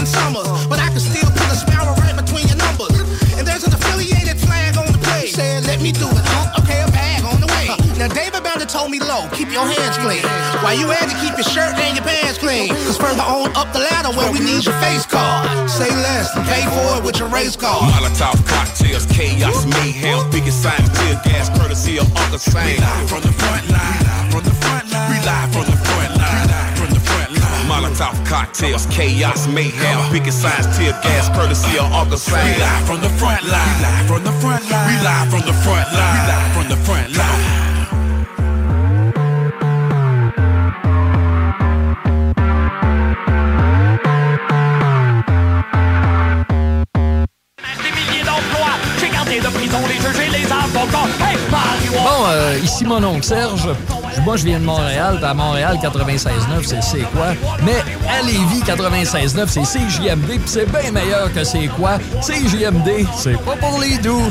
war 0.06 0.30
in 0.30 0.36
10 0.36 0.44
summers, 0.44 0.66
but 0.66 0.78
I 0.78 0.88
can 0.88 1.00
still 1.00 1.30
put 1.30 1.48
a 1.50 1.56
sparrow 1.56 1.94
right 1.98 2.16
between 2.16 2.46
your 2.46 2.58
numbers. 2.58 2.94
And 3.38 3.46
there's 3.46 3.64
an 3.64 3.72
affiliated 3.74 4.38
flag 4.40 4.76
on 4.76 4.92
the 4.92 4.98
plate. 4.98 5.34
Said, 5.34 5.64
let 5.64 5.80
me 5.80 5.92
do 5.92 6.06
it, 6.06 6.24
huh? 6.26 6.62
Okay, 6.62 6.82
a 6.82 6.90
bag 6.90 7.24
on 7.24 7.40
the 7.40 7.46
way. 7.46 7.66
Now, 7.98 8.08
David 8.08 8.42
Bounder 8.42 8.66
told 8.66 8.90
me 8.90 9.00
low, 9.00 9.28
keep 9.32 9.50
your 9.50 9.66
hands 9.66 9.98
clean. 9.98 10.22
While 10.62 10.78
you 10.78 10.88
had 10.88 11.08
to 11.10 11.16
keep 11.18 11.34
your 11.34 11.48
shirt 11.48 11.74
and 11.76 11.96
your 11.96 12.04
pants 12.04 12.38
clean. 12.38 12.68
Cause 12.86 12.98
further 12.98 13.22
on 13.22 13.54
up 13.56 13.72
the 13.72 13.80
ladder 13.80 14.12
where 14.16 14.30
we 14.32 14.40
need 14.40 14.64
your 14.64 14.76
face 14.80 15.06
card. 15.06 15.48
Say 15.68 15.90
less 15.90 16.34
and 16.36 16.46
pay 16.46 16.64
for 16.70 16.98
it 16.98 17.04
with 17.04 17.18
your 17.18 17.28
race 17.28 17.56
card. 17.56 17.90
Molotov 17.92 18.38
cocktails, 18.46 19.06
chaos, 19.06 19.66
mayhem, 19.66 20.30
biggest 20.30 20.62
signs, 20.62 20.88
tear 20.98 21.20
gas, 21.24 21.48
courtesy 21.58 21.98
of 21.98 22.08
Uncle 22.16 22.38
Sam. 22.38 22.64
We 22.66 22.78
live 22.78 23.08
from 23.08 23.22
the 23.22 23.32
front 23.32 23.68
line. 23.68 24.00
We 24.00 24.08
live 24.08 24.32
from 24.32 24.44
the 24.44 24.54
front 24.62 24.86
line. 24.92 25.10
We 25.10 25.18
live 25.24 25.48
from 25.52 25.64
the 25.66 25.76
front 25.76 26.16
line. 26.16 26.45
Molotov 27.66 28.14
cocktails, 28.24 28.86
chaos, 28.86 29.46
mayhem, 29.48 29.98
biggest 30.12 30.40
size 30.40 30.66
tear 30.76 30.92
gas, 31.02 31.28
courtesy 31.30 31.78
of 31.78 31.92
August 31.92 32.30
We 32.30 32.38
live 32.38 32.86
from 32.86 33.00
the 33.00 33.08
front 33.18 33.42
line, 33.42 33.76
we 33.78 33.84
live 33.84 34.06
from 34.06 34.22
the 34.24 34.32
front 34.40 34.70
line, 34.70 34.86
we 34.86 34.94
live 35.02 35.30
from 35.30 35.42
the 35.46 35.52
front 35.64 35.92
line, 35.92 36.14
we 36.14 36.20
live 36.30 36.52
from 36.54 36.68
the 36.68 36.76
front 36.86 37.16
line. 37.16 37.66
Des 47.82 47.92
milliers 47.92 48.24
d'emplois, 48.24 48.78
j'ai 49.00 49.10
gardé 49.10 49.40
de 49.40 49.48
prison 49.48 49.80
les 49.88 50.00
juges 50.00 50.20
et 50.20 50.30
les 50.30 50.46
avocats. 50.52 51.25
Bon, 51.50 52.26
euh, 52.28 52.58
ici 52.62 52.84
mon 52.84 53.02
oncle 53.02 53.24
Serge. 53.24 53.68
Moi, 54.24 54.36
je 54.36 54.44
viens 54.44 54.58
de 54.58 54.64
Montréal. 54.64 55.20
À 55.22 55.34
Montréal, 55.34 55.78
96.9, 55.82 56.64
c'est 56.64 56.82
c'est 56.82 57.02
quoi. 57.12 57.28
Mais 57.64 57.76
à 58.08 58.22
Lévis, 58.22 58.62
96.9, 58.66 59.46
c'est 59.48 59.62
CJMD. 59.62 60.26
Puis 60.26 60.40
c'est 60.46 60.70
bien 60.70 60.90
meilleur 60.90 61.32
que 61.32 61.44
c'est 61.44 61.68
quoi. 61.68 61.98
CJMD, 62.20 63.06
c'est 63.16 63.38
pas 63.44 63.56
pour 63.56 63.78
les 63.80 63.98
doux. 63.98 64.30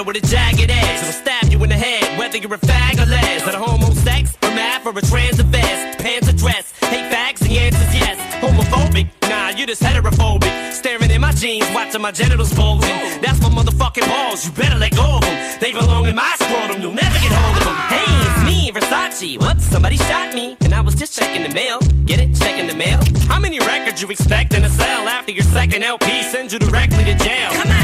With 0.00 0.16
a 0.16 0.26
jagged 0.26 0.70
edge. 0.70 1.00
It'll 1.00 1.12
stab 1.12 1.44
you 1.52 1.62
in 1.62 1.68
the 1.68 1.76
head, 1.76 2.18
whether 2.18 2.38
you're 2.38 2.54
a 2.54 2.58
fag 2.58 2.96
or 2.96 3.06
les. 3.06 3.44
That 3.44 3.54
a 3.54 3.58
homo 3.58 3.92
sex, 3.92 4.36
a 4.42 4.48
math, 4.56 4.86
or 4.86 4.96
a 4.96 5.02
transit 5.02 5.46
vest. 5.46 5.98
Pants 5.98 6.28
or 6.28 6.32
dress, 6.32 6.72
hate 6.80 7.10
facts, 7.12 7.40
the 7.42 7.58
answer's 7.58 7.94
yes. 7.94 8.16
Homophobic, 8.40 9.08
nah, 9.28 9.50
you 9.50 9.66
just 9.66 9.82
heterophobic. 9.82 10.72
Staring 10.72 11.10
in 11.10 11.20
my 11.20 11.32
jeans, 11.32 11.68
watching 11.74 12.00
my 12.00 12.10
genitals 12.10 12.54
bulging. 12.54 12.96
That's 13.20 13.40
my 13.42 13.50
motherfucking 13.50 14.08
balls, 14.08 14.46
you 14.46 14.52
better 14.52 14.78
let 14.78 14.96
go 14.96 15.16
of 15.16 15.20
them. 15.20 15.60
They 15.60 15.72
belong 15.72 16.06
in 16.06 16.16
my 16.16 16.34
scrotum, 16.40 16.80
you'll 16.80 16.94
never 16.94 17.18
get 17.20 17.30
hold 17.30 17.56
of 17.58 17.64
them. 17.64 17.76
Hey, 17.92 18.08
it's 18.26 18.42
me, 18.48 18.72
Versace. 18.72 19.38
Whoops, 19.38 19.64
somebody 19.64 19.96
shot 19.96 20.34
me, 20.34 20.56
and 20.62 20.74
I 20.74 20.80
was 20.80 20.94
just 20.94 21.16
checking 21.18 21.42
the 21.42 21.54
mail. 21.54 21.78
Get 22.06 22.18
it? 22.18 22.34
Checking 22.34 22.66
the 22.66 22.74
mail. 22.74 22.98
How 23.28 23.38
many 23.38 23.60
records 23.60 24.00
you 24.00 24.08
expecting 24.08 24.62
to 24.62 24.70
sell 24.70 25.06
after 25.06 25.32
your 25.32 25.44
second 25.44 25.82
LP 25.82 26.22
sends 26.22 26.52
you 26.52 26.58
directly 26.58 27.04
to 27.04 27.14
jail? 27.14 27.50
Come 27.52 27.70
on, 27.70 27.81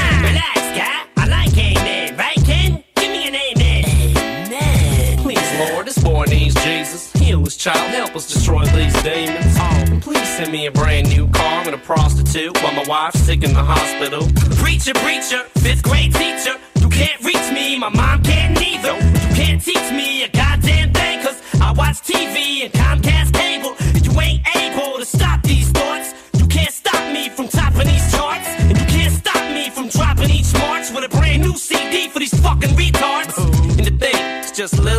Child, 7.56 7.90
help 7.94 8.14
us 8.14 8.30
destroy 8.30 8.64
these 8.66 8.92
demons. 9.02 9.56
Oh, 9.58 9.98
please 10.02 10.28
send 10.36 10.52
me 10.52 10.66
a 10.66 10.70
brand 10.70 11.08
new 11.08 11.26
car 11.28 11.62
and 11.64 11.74
a 11.74 11.78
prostitute 11.78 12.54
while 12.62 12.74
my 12.74 12.84
wife's 12.86 13.20
sick 13.20 13.42
in 13.42 13.54
the 13.54 13.62
hospital. 13.62 14.28
Preacher, 14.56 14.92
preacher, 14.94 15.44
fifth 15.56 15.82
grade 15.82 16.14
teacher. 16.14 16.56
You 16.78 16.88
can't 16.90 17.18
reach 17.24 17.50
me, 17.52 17.78
my 17.78 17.88
mom 17.88 18.22
can't 18.22 18.54
neither. 18.60 18.94
You 18.94 19.34
can't 19.34 19.62
teach 19.64 19.90
me 19.92 20.24
a 20.24 20.28
goddamn 20.28 20.92
thing, 20.92 21.22
cause 21.22 21.40
I 21.60 21.72
watch 21.72 22.02
TV 22.02 22.64
and 22.64 22.72
Comcast 22.72 23.32
cable. 23.32 23.74
And 23.80 24.06
you 24.06 24.20
ain't 24.20 24.46
able 24.54 24.98
to 24.98 25.06
stop 25.06 25.42
these 25.42 25.70
thoughts. 25.70 26.12
You 26.38 26.46
can't 26.46 26.72
stop 26.72 27.12
me 27.12 27.30
from 27.30 27.48
topping 27.48 27.88
these 27.88 28.12
charts. 28.12 28.46
And 28.58 28.78
you 28.78 28.86
can't 28.86 29.14
stop 29.14 29.42
me 29.54 29.70
from 29.70 29.88
dropping 29.88 30.30
each 30.30 30.52
March 30.52 30.90
with 30.92 31.04
a 31.04 31.08
brand 31.08 31.42
new 31.42 31.56
CD 31.56 32.08
for 32.08 32.18
these 32.18 32.38
fucking 32.40 32.76
retards. 32.76 33.36
And 33.78 33.86
the 33.86 33.96
thing, 33.98 34.16
it's 34.40 34.52
just 34.52 34.78
little. 34.78 34.97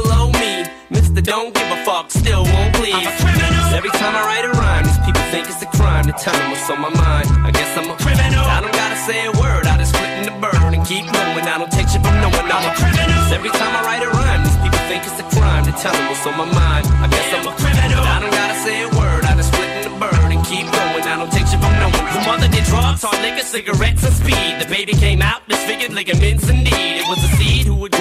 Mr. 1.19 1.25
Don't 1.25 1.53
give 1.53 1.67
a 1.71 1.83
fuck, 1.83 2.11
still 2.11 2.43
won't 2.43 2.73
please. 2.75 2.95
I'm 2.95 3.07
a 3.07 3.15
criminal. 3.19 3.75
Every 3.75 3.89
time 3.91 4.15
I 4.15 4.23
write 4.23 4.45
a 4.45 4.51
rhyme, 4.55 4.83
these 4.85 4.99
people 5.03 5.21
think 5.31 5.47
it's 5.49 5.61
a 5.61 5.69
crime 5.75 6.05
to 6.05 6.13
tell 6.13 6.33
them 6.33 6.51
what's 6.51 6.69
on 6.69 6.79
my 6.79 6.89
mind. 6.89 7.27
I 7.43 7.51
guess 7.51 7.75
I'm 7.75 7.91
a 7.91 7.97
criminal. 7.97 8.45
I 8.45 8.61
don't 8.61 8.71
gotta 8.71 8.95
say 8.95 9.25
a 9.27 9.31
word, 9.35 9.67
I 9.67 9.77
just 9.77 9.93
split 9.93 10.09
in 10.19 10.25
the 10.31 10.35
bird 10.39 10.55
and 10.55 10.85
keep 10.87 11.05
going. 11.11 11.43
I 11.43 11.57
don't 11.57 11.71
take 11.71 11.89
shit 11.89 12.01
from 12.01 12.15
no 12.23 12.29
one. 12.29 12.47
I'm 12.47 12.63
a 12.63 12.73
criminal. 12.75 13.35
Every 13.35 13.51
time 13.51 13.73
I 13.75 13.81
write 13.83 14.03
a 14.03 14.11
rhyme, 14.11 14.43
these 14.47 14.59
people 14.63 14.79
think 14.87 15.03
it's 15.03 15.19
a 15.19 15.27
crime 15.35 15.63
to 15.67 15.73
tell 15.75 15.91
them 15.91 16.07
what's 16.07 16.23
on 16.23 16.35
my 16.39 16.47
mind. 16.47 16.87
I 17.03 17.07
guess 17.11 17.27
I'm 17.35 17.47
a 17.47 17.53
criminal. 17.57 18.03
I 18.03 18.17
don't 18.23 18.31
gotta 18.31 18.57
say 18.63 18.75
a 18.87 18.89
word, 18.95 19.23
I 19.27 19.35
just 19.35 19.51
split 19.51 19.69
in 19.75 19.83
the 19.91 19.95
bird 19.99 20.31
and 20.31 20.43
keep 20.47 20.71
going. 20.71 21.03
I 21.03 21.15
don't 21.19 21.31
take 21.31 21.47
shit 21.51 21.59
from 21.59 21.75
no 21.83 21.91
one. 21.91 22.05
The 22.15 22.23
mother 22.23 22.47
did 22.47 22.63
drugs, 22.63 23.03
hard 23.03 23.19
liquor, 23.19 23.43
cigarettes, 23.43 24.07
and 24.07 24.15
speed. 24.15 24.63
The 24.63 24.69
baby 24.71 24.93
came 24.93 25.21
out 25.21 25.43
disfigured, 25.51 25.91
ligaments 25.91 26.47
indeed. 26.47 27.03
It 27.03 27.07
was 27.11 27.19
a 27.19 27.31
seed 27.35 27.67
who 27.67 27.75
would 27.75 27.91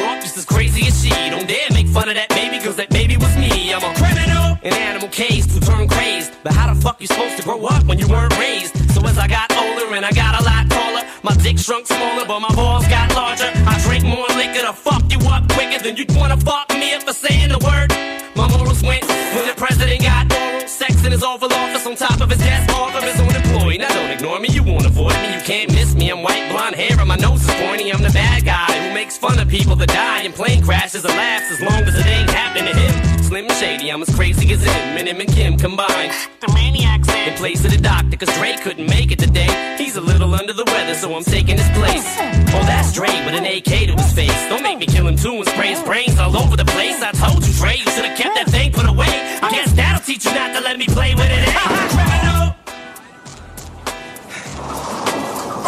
But 6.99 7.11
how 7.11 7.23
the 7.23 7.25
you 7.25 7.31
supposed 7.31 7.37
to 7.37 7.43
grow 7.45 7.67
up 7.67 7.85
when 7.87 7.99
you 7.99 8.09
weren't 8.09 8.37
raised? 8.39 8.75
So 8.91 9.01
as 9.07 9.19
I 9.19 9.29
got 9.29 9.53
older 9.57 9.95
and 9.95 10.05
I 10.05 10.11
got 10.11 10.41
a 10.41 10.45
lot 10.45 10.69
taller, 10.71 11.07
my 11.23 11.35
dick 11.43 11.59
shrunk 11.59 11.87
smaller, 11.87 12.25
but 12.27 12.41
my 12.41 12.53
balls 12.55 12.87
got 12.89 13.15
larger. 13.15 13.51
I 13.55 13.79
drink 13.87 14.05
more 14.05 14.27
liquor 14.37 14.67
to 14.67 14.73
fuck 14.73 15.05
you 15.11 15.19
up 15.29 15.49
quicker 15.53 15.83
than 15.83 15.97
you'd 15.97 16.15
wanna 16.17 16.37
fuck 16.37 16.69
me 16.71 16.95
up 16.95 17.03
for 17.03 17.13
saying 17.13 17.51
the 17.51 17.59
word. 17.59 17.93
My 18.35 18.49
morals 18.51 18.83
went 18.83 19.05
when 19.07 19.47
the 19.47 19.55
president 19.57 20.03
got 20.03 20.33
oral 20.33 20.67
sex 20.67 21.05
in 21.05 21.13
his 21.13 21.23
Oval 21.23 21.53
Office 21.53 21.87
on 21.87 21.97
top 21.97 22.21
of 22.21 22.31
his 22.31 22.39
desk, 22.39 22.75
off 22.75 22.95
of 22.95 23.03
his 23.03 23.21
own 23.21 23.35
employee. 23.35 23.79
Now 23.79 23.89
don't 23.89 24.11
ignore 24.11 24.41
me, 24.41 24.49
you 24.51 24.63
won't 24.63 24.87
avoid 24.87 25.15
me, 25.23 25.35
you 25.35 25.41
can't 25.43 25.73
miss 25.73 25.95
me. 25.95 26.11
I'm 26.11 26.23
white, 26.23 26.51
blonde 26.51 26.77
hair, 26.77 26.99
and 26.99 27.09
my 27.09 27.17
nose 27.17 27.43
is 27.43 27.55
pointy. 27.67 27.93
I'm 27.93 28.03
the 28.03 28.11
bad 28.11 28.45
guy 28.45 28.89
who 28.89 28.95
makes 28.95 29.17
fun 29.17 29.39
of 29.39 29.49
people 29.49 29.77
that 29.77 29.89
die 29.89 30.23
in 30.23 30.33
plane 30.33 30.63
crashes 30.63 31.05
and 31.05 31.15
laughs 31.15 31.51
as 31.51 31.61
long 31.61 31.83
as 31.85 31.95
it 31.95 32.07
ain't 32.07 32.31
happening 32.31 32.73
to 32.73 32.81
him. 32.81 33.08
Slim 33.29 33.47
Shady, 33.61 33.93
I'm 33.93 34.01
as 34.01 34.09
crazy 34.15 34.51
as 34.55 34.65
him, 34.65 34.97
and 34.97 35.07
him 35.07 35.21
and 35.21 35.29
Kim 35.29 35.59
combined. 35.59 36.15
The 36.41 36.51
maniac's 36.55 37.13
in 37.13 37.35
place 37.35 37.63
of 37.63 37.73
the 37.73 37.77
doctor, 37.77 38.17
cause 38.17 38.35
Dre 38.39 38.57
couldn't 38.57 38.89
make 38.89 39.13
it 39.13 39.19
today. 39.19 39.77
He's 39.77 39.97
a 39.97 40.01
little 40.01 40.35
under 40.35 40.55
the 40.55 40.65
weather, 40.65 40.95
so 40.95 41.15
I'm 41.15 41.25
taking 41.25 41.59
his 41.59 41.69
place. 41.77 42.17
Oh, 42.57 42.65
that's 42.65 42.95
Dre 42.95 43.09
with 43.27 43.35
an 43.35 43.45
AK 43.45 43.85
to 43.89 43.93
his 44.01 44.13
face. 44.15 44.49
Don't 44.49 44.63
make 44.63 44.79
me 44.79 44.87
kill 44.87 45.07
him 45.07 45.15
too 45.17 45.35
and 45.35 45.47
spray 45.47 45.69
his 45.69 45.83
brains 45.83 46.19
all 46.19 46.35
over 46.39 46.57
the 46.57 46.65
place. 46.65 47.03
I 47.03 47.13
told 47.13 47.47
you, 47.47 47.53
Dre, 47.53 47.77
you 47.77 47.85
should've 47.93 48.17
kept 48.17 48.35
that 48.35 48.49
thing 48.49 48.73
put 48.73 48.89
away. 48.89 49.13
I 49.43 49.51
guess 49.51 49.75
that'll 49.75 50.01
teach 50.01 50.25
you 50.25 50.33
not 50.33 50.55
to 50.55 50.63
let 50.63 50.79
me 50.79 50.87
play 50.87 51.15
with 51.15 51.29
it, 51.29 51.49
eh? 51.49 51.53
Criminal! 51.93 52.57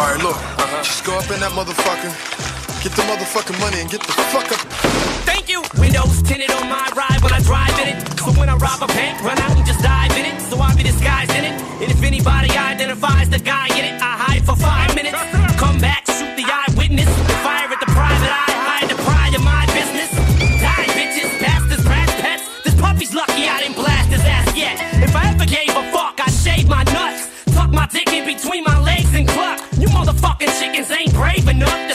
Alright, 0.01 0.23
look. 0.23 0.37
Just 0.81 1.05
go 1.05 1.13
up 1.13 1.29
in 1.29 1.39
that 1.41 1.51
motherfucker, 1.53 2.09
get 2.81 2.97
the 2.97 3.03
motherfucking 3.03 3.59
money, 3.61 3.79
and 3.81 3.89
get 3.89 4.01
the 4.01 4.11
fuck 4.33 4.49
up. 4.51 4.57
Thank 5.29 5.49
you. 5.49 5.61
Windows 5.77 6.21
tinted 6.23 6.49
on 6.49 6.65
my 6.67 6.89
ride 6.97 7.21
when 7.21 7.31
I 7.31 7.39
drive 7.41 7.77
in 7.77 7.93
it. 7.93 7.97
So 8.17 8.33
when 8.33 8.49
I 8.49 8.55
rob 8.57 8.81
a 8.81 8.87
bank, 8.87 9.21
run 9.21 9.37
out 9.37 9.55
and 9.55 9.65
just 9.65 9.81
dive 9.81 10.11
in 10.17 10.25
it. 10.25 10.41
So 10.49 10.57
I'll 10.57 10.75
be 10.75 10.81
disguised 10.81 11.29
in 11.37 11.45
it. 11.45 11.53
And 11.77 11.91
if 11.93 12.01
anybody 12.01 12.49
identifies 12.49 13.29
the 13.29 13.37
guy 13.37 13.67
in 13.77 13.85
it, 13.85 14.01
I 14.01 14.17
hide 14.17 14.43
for 14.45 14.55
five 14.55 14.95
minutes. 14.95 15.17
Come 15.61 15.77
back, 15.77 16.09
shoot 16.09 16.33
the 16.33 16.45
eyewitness. 16.49 17.09
Fire 17.45 17.69
at 17.69 17.79
the 17.79 17.91
private 17.93 18.33
eye, 18.33 18.57
hide 18.65 18.89
the 18.89 18.97
pride 19.05 19.33
of 19.37 19.43
my 19.45 19.61
business. 19.77 20.09
Die, 20.57 20.85
bitches, 20.97 21.29
bastards, 21.37 21.85
trash 21.85 22.13
pets. 22.17 22.43
This 22.65 22.73
puppy's 22.81 23.13
lucky 23.13 23.45
I 23.45 23.61
didn't 23.61 23.77
blast 23.77 24.09
his 24.09 24.25
ass 24.25 24.57
yet. 24.57 24.81
If 25.05 25.15
I 25.15 25.29
ever 25.29 25.45
gave 25.45 25.69
a 25.69 25.85
fuck, 25.93 26.17
I'd 26.17 26.33
shave 26.33 26.67
my 26.67 26.81
nuts. 26.89 27.29
Tuck 27.53 27.69
my 27.69 27.85
dick 27.93 28.09
in 28.11 28.25
between 28.25 28.63
my 28.63 28.81
legs 28.81 29.13
and 29.13 29.27
cluck. 29.29 29.61
You 29.77 29.87
motherfucking 29.89 30.49
chickens 30.57 30.89
ain't 30.89 31.13
brave 31.13 31.47
enough 31.47 31.90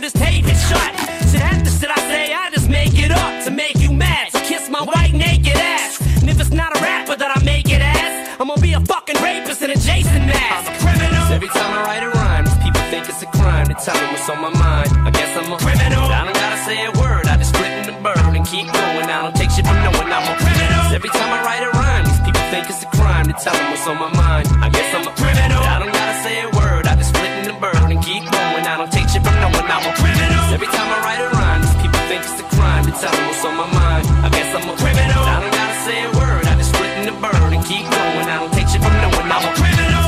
so 0.00 0.04
this 0.04 0.12
tape 0.12 0.46
is 0.46 0.60
shut. 0.68 0.92
Shit 1.30 1.42
after 1.42 1.70
shit 1.70 1.90
I 1.90 2.00
say, 2.08 2.32
I 2.32 2.50
just 2.50 2.68
make 2.68 2.96
it 2.96 3.10
up 3.10 3.44
to 3.44 3.50
make 3.50 3.76
you 3.78 3.92
mad. 3.92 4.32
So 4.32 4.40
kiss 4.40 4.68
my 4.68 4.82
white 4.82 5.12
naked 5.12 5.56
ass. 5.56 6.00
And 6.20 6.28
if 6.30 6.40
it's 6.40 6.50
not 6.50 6.76
a 6.76 6.80
rapper 6.80 7.16
that 7.16 7.30
I 7.36 7.42
make 7.44 7.68
it 7.68 7.82
as, 7.82 8.40
I'm 8.40 8.48
gonna 8.48 8.60
be 8.60 8.72
a 8.72 8.80
fucking 8.80 9.20
rapist 9.22 9.62
in 9.62 9.70
a 9.70 9.76
Jason 9.76 10.26
mask. 10.26 10.68
I'm 10.68 10.74
a 10.74 10.78
criminal. 10.80 11.24
Every 11.32 11.48
time 11.48 11.72
I 11.76 11.82
write 11.84 12.02
a 12.02 12.10
rhyme, 12.10 12.44
these 12.44 12.60
people 12.64 12.82
think 12.88 13.08
it's 13.08 13.22
a 13.22 13.26
crime 13.26 13.66
to 13.68 13.74
tell 13.74 13.94
them 13.94 14.08
what's 14.12 14.28
on 14.30 14.40
my 14.40 14.52
mind. 14.56 14.90
I 15.04 15.10
guess 15.10 15.30
I'm 15.36 15.52
a 15.52 15.58
criminal. 15.58 16.04
I 16.08 16.24
don't 16.24 16.38
gotta 16.38 16.60
say 16.64 16.76
a 16.84 16.92
word, 16.96 17.26
I 17.26 17.36
just 17.36 17.52
split 17.52 17.72
in 17.80 17.84
the 17.84 17.96
bird 18.00 18.32
and 18.36 18.46
keep 18.46 18.66
going. 18.72 19.04
I 19.04 19.20
don't 19.22 19.36
take 19.36 19.50
shit 19.50 19.66
from 19.66 19.80
no 19.84 19.92
one, 20.00 20.08
I'm 20.08 20.24
a 20.24 20.34
criminal. 20.40 20.96
Every 20.96 21.10
time 21.10 21.28
I 21.28 21.40
write 21.44 21.64
a 21.66 21.70
rhyme, 21.76 22.04
these 22.08 22.20
people 22.24 22.44
think 22.48 22.70
it's 22.72 22.82
a 22.82 22.90
crime 22.96 23.26
to 23.28 23.36
tell 23.36 23.52
them 23.52 23.68
what's 23.68 23.86
on 23.86 23.98
my 24.00 24.12
mind. 24.16 24.48
I 24.64 24.68
guess 24.72 24.88
I'm 24.96 25.04
a 25.04 25.12
criminal. 25.12 25.69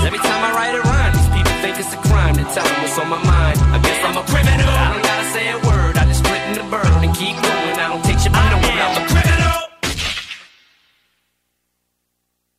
Every 0.04 0.18
time 0.18 0.42
I 0.44 0.52
these 1.14 1.28
people 1.32 1.52
think 1.62 1.78
it's 1.78 1.94
a 1.94 1.96
crime 2.08 2.36
on 2.98 3.08
my 3.08 3.16
mind. 3.24 3.58
I 3.72 3.78
guess 3.78 4.04
I'm 4.04 4.16
a 4.18 4.24
criminal. 4.28 4.68
I 4.68 4.92
don't 4.92 5.02
gotta 5.02 5.26
say 5.32 5.48
a 5.48 5.58
word, 5.64 5.96
I 5.96 6.04
just 6.04 6.22
the 6.58 6.64
and 7.02 7.14
keep 7.16 7.36
going. 7.36 7.76
I 7.80 7.88
don't 7.88 8.04
take 8.04 8.18
criminal. 9.06 9.32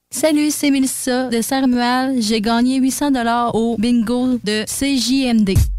Salut, 0.09 0.51
c'est 0.51 0.71
Mélissa 0.71 1.29
de 1.29 1.41
Saint-Romuald. 1.41 2.19
J'ai 2.19 2.41
gagné 2.41 2.77
800 2.77 3.11
dollars 3.11 3.53
au 3.53 3.75
bingo 3.77 4.39
de 4.43 4.65
CJMD. 4.65 5.72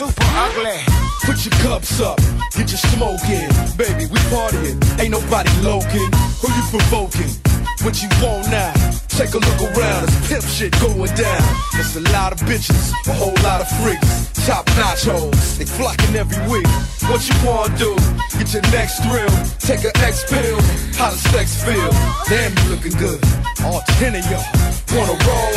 Super 0.00 0.24
ugly. 0.32 0.80
Put 1.26 1.44
your 1.44 1.52
cups 1.60 2.00
up, 2.00 2.16
get 2.56 2.70
your 2.72 2.80
smoke 2.88 3.20
in. 3.28 3.50
Baby, 3.76 4.06
we 4.06 4.18
partying, 4.32 4.80
ain't 4.98 5.10
nobody 5.10 5.50
loking. 5.60 6.08
Who 6.40 6.48
you 6.48 6.64
provoking? 6.72 7.28
What 7.84 8.00
you 8.00 8.08
want 8.22 8.48
now? 8.50 8.72
Take 9.08 9.34
a 9.34 9.38
look 9.38 9.60
around, 9.60 10.04
it's 10.04 10.26
pimp 10.26 10.44
shit 10.44 10.72
going 10.80 11.14
down. 11.14 11.42
It's 11.74 11.96
a 11.96 12.00
lot 12.16 12.32
of 12.32 12.40
bitches, 12.48 12.94
a 13.08 13.12
whole 13.12 13.36
lot 13.44 13.60
of 13.60 13.68
freaks. 13.76 14.29
Top 14.46 14.64
nachos. 14.78 15.58
They 15.58 15.64
flocking 15.64 16.16
every 16.16 16.40
week. 16.48 16.66
What 17.08 17.26
you 17.28 17.34
wanna 17.44 17.76
do? 17.76 17.96
Get 18.38 18.52
your 18.54 18.62
next 18.72 19.02
thrill. 19.04 19.30
Take 19.58 19.84
a 19.84 19.92
X 20.00 20.24
pill. 20.30 20.60
How 20.96 21.10
does 21.10 21.20
sex 21.32 21.62
feel? 21.62 21.90
Damn, 22.28 22.52
you 22.58 22.64
looking 22.70 22.96
good. 22.96 23.20
All 23.64 23.82
ten 23.98 24.14
of 24.16 24.24
y'all 24.30 24.44
wanna 24.96 25.16
roll. 25.26 25.54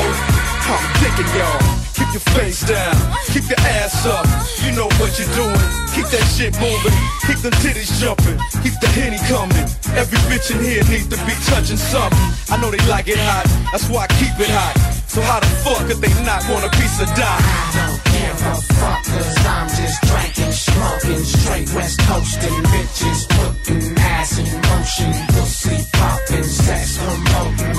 I'm 0.67 0.83
digging 0.99 1.31
y'all. 1.37 1.83
Keep 1.93 2.09
your 2.13 2.25
face 2.35 2.61
down. 2.65 2.95
Keep 3.31 3.49
your 3.49 3.59
ass 3.79 4.05
up. 4.05 4.25
You 4.63 4.71
know 4.75 4.89
what 4.99 5.11
you're 5.19 5.33
doing. 5.35 5.63
Keep 5.93 6.07
that 6.09 6.25
shit 6.35 6.53
moving. 6.59 6.95
Keep 7.27 7.39
the 7.45 7.51
titties 7.61 7.91
jumping. 8.01 8.39
Keep 8.63 8.79
the 8.81 8.87
henny 8.87 9.19
coming. 9.29 9.67
Every 9.95 10.17
bitch 10.27 10.49
in 10.51 10.59
here 10.63 10.83
needs 10.89 11.07
to 11.07 11.17
be 11.25 11.35
touching 11.45 11.77
something. 11.77 12.19
I 12.49 12.57
know 12.59 12.71
they 12.71 12.83
like 12.89 13.07
it 13.07 13.19
hot. 13.19 13.45
That's 13.71 13.87
why 13.89 14.05
I 14.05 14.07
keep 14.19 14.35
it 14.39 14.49
hot. 14.49 14.75
So 15.07 15.21
how 15.21 15.39
the 15.39 15.47
fuck 15.61 15.85
could 15.87 16.01
they 16.01 16.13
not 16.25 16.41
want 16.49 16.65
a 16.65 16.69
piece 16.77 16.99
of 16.99 17.07
dime? 17.13 18.12
Give 18.37 18.45
a 18.47 18.55
fuck 18.73 19.03
cause 19.05 19.45
I'm 19.45 19.67
just 19.69 20.01
drinking, 20.03 20.51
smoking, 20.51 21.23
straight 21.23 21.73
west 21.73 21.99
coasting, 22.01 22.63
bitches 22.71 23.27
putting 23.29 23.97
ass 23.97 24.37
in 24.39 24.45
motion, 24.69 25.11
pussy 25.33 25.77
popping, 25.93 26.43
sex 26.43 26.97
promoting. 26.97 27.77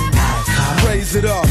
Raise 0.87 1.15
it 1.17 1.25
up, 1.25 1.47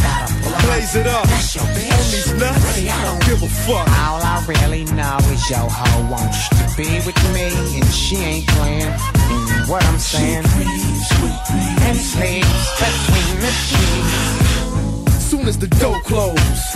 blaze 0.66 0.96
it 0.96 1.08
up. 1.08 1.26
Homies 1.26 2.40
nuts, 2.40 2.78
I 2.78 3.04
don't 3.04 3.26
give 3.26 3.44
a 3.44 3.48
fuck. 3.48 3.88
All 3.88 4.22
I 4.22 4.44
really 4.48 4.86
know 4.86 5.18
is 5.32 5.50
your 5.50 5.68
hoe 5.70 6.12
wants 6.12 6.50
to 6.50 6.64
be 6.78 6.90
with 7.06 7.20
me, 7.34 7.50
and 7.80 7.86
she 7.92 8.18
ain't 8.18 8.48
playing. 8.48 8.88
And 8.88 9.70
what 9.70 9.84
I'm 9.86 10.00
saying, 10.00 10.46
and 10.46 11.98
sleeps 11.98 12.80
between 12.80 13.40
the 13.42 13.52
sheets. 13.68 15.24
Soon 15.30 15.48
as 15.48 15.58
the 15.58 15.68
door 15.68 16.00
close, 16.02 16.76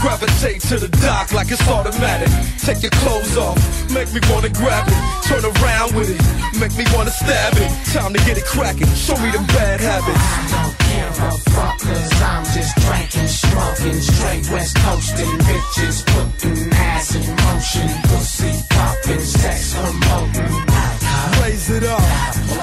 Gravitate 0.00 0.60
to 0.70 0.78
the 0.78 0.88
dock 1.02 1.32
like 1.32 1.50
it's 1.50 1.66
automatic. 1.66 2.30
Take 2.62 2.82
your 2.82 2.94
clothes 3.02 3.36
off, 3.36 3.58
make 3.90 4.06
me 4.14 4.20
wanna 4.30 4.48
grab 4.48 4.86
it. 4.86 4.94
Turn 5.26 5.42
around 5.42 5.94
with 5.96 6.14
it, 6.14 6.22
make 6.60 6.70
me 6.78 6.84
wanna 6.94 7.10
stab 7.10 7.54
it. 7.56 7.70
Time 7.92 8.14
to 8.14 8.20
get 8.22 8.38
it 8.38 8.44
cracking, 8.44 8.86
show 8.94 9.18
me 9.18 9.30
them 9.30 9.44
bad 9.50 9.80
habits. 9.80 10.22
give 10.86 11.18
a 11.18 11.30
fuck 11.50 11.78
cause 11.82 12.22
I'm 12.22 12.44
just 12.54 12.76
drinking, 12.78 13.26
smoking, 13.26 14.00
straight 14.00 14.48
west 14.50 14.76
coasting, 14.86 15.34
bitches 15.42 16.06
putting 16.06 16.72
ass 16.74 17.16
in 17.16 17.26
motion, 17.42 17.88
pussy 18.06 18.54
popping, 18.70 19.20
sex 19.20 19.74
promoting. 19.74 20.62
Blaze 21.38 21.70
it 21.70 21.84
up, 21.84 22.02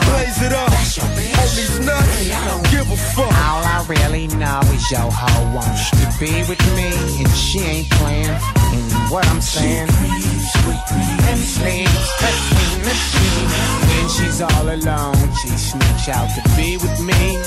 blaze 0.07 0.41
it 0.41 0.53
up. 0.53 1.14
Homies 1.45 1.77
nuts, 1.85 2.30
don't 2.47 2.65
give 2.72 2.89
a 2.91 2.97
fuck. 3.13 3.26
All 3.26 3.61
I 3.63 3.85
really 3.88 4.26
know 4.27 4.61
is 4.73 4.89
your 4.89 5.11
hoe 5.11 5.53
wants 5.53 5.91
to 5.91 6.05
be 6.19 6.41
with 6.49 6.59
me, 6.76 6.89
and 7.22 7.30
she 7.30 7.59
ain't 7.59 7.89
playing. 7.91 8.30
And 8.73 9.11
what 9.11 9.27
I'm 9.27 9.41
saying, 9.41 9.88
and 9.88 11.39
sleeps 11.39 12.09
between 12.17 12.81
the 12.81 12.95
sheets. 12.97 13.53
When 13.85 14.07
she's 14.09 14.41
all 14.41 14.67
alone, 14.69 15.34
she 15.39 15.49
sneaks 15.49 16.09
out 16.09 16.30
to 16.34 16.41
be 16.57 16.77
with 16.77 16.99
me. 17.05 17.38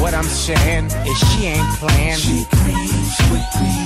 What 0.00 0.14
I'm 0.14 0.22
saying 0.22 0.86
is 1.10 1.18
she 1.18 1.46
ain't 1.46 1.68
playing. 1.80 2.16
She 2.16 2.46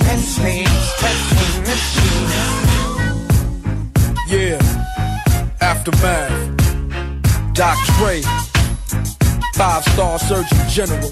and 0.05 0.21
sleeps 0.21 1.01
between 1.01 1.63
the 1.65 1.75
sheets. 1.89 2.61
Yeah, 4.29 4.61
aftermath. 5.61 6.51
Doc 7.53 7.77
Dre, 7.97 8.21
five 9.53 9.83
star 9.85 10.19
surgeon 10.19 10.57
general. 10.69 11.09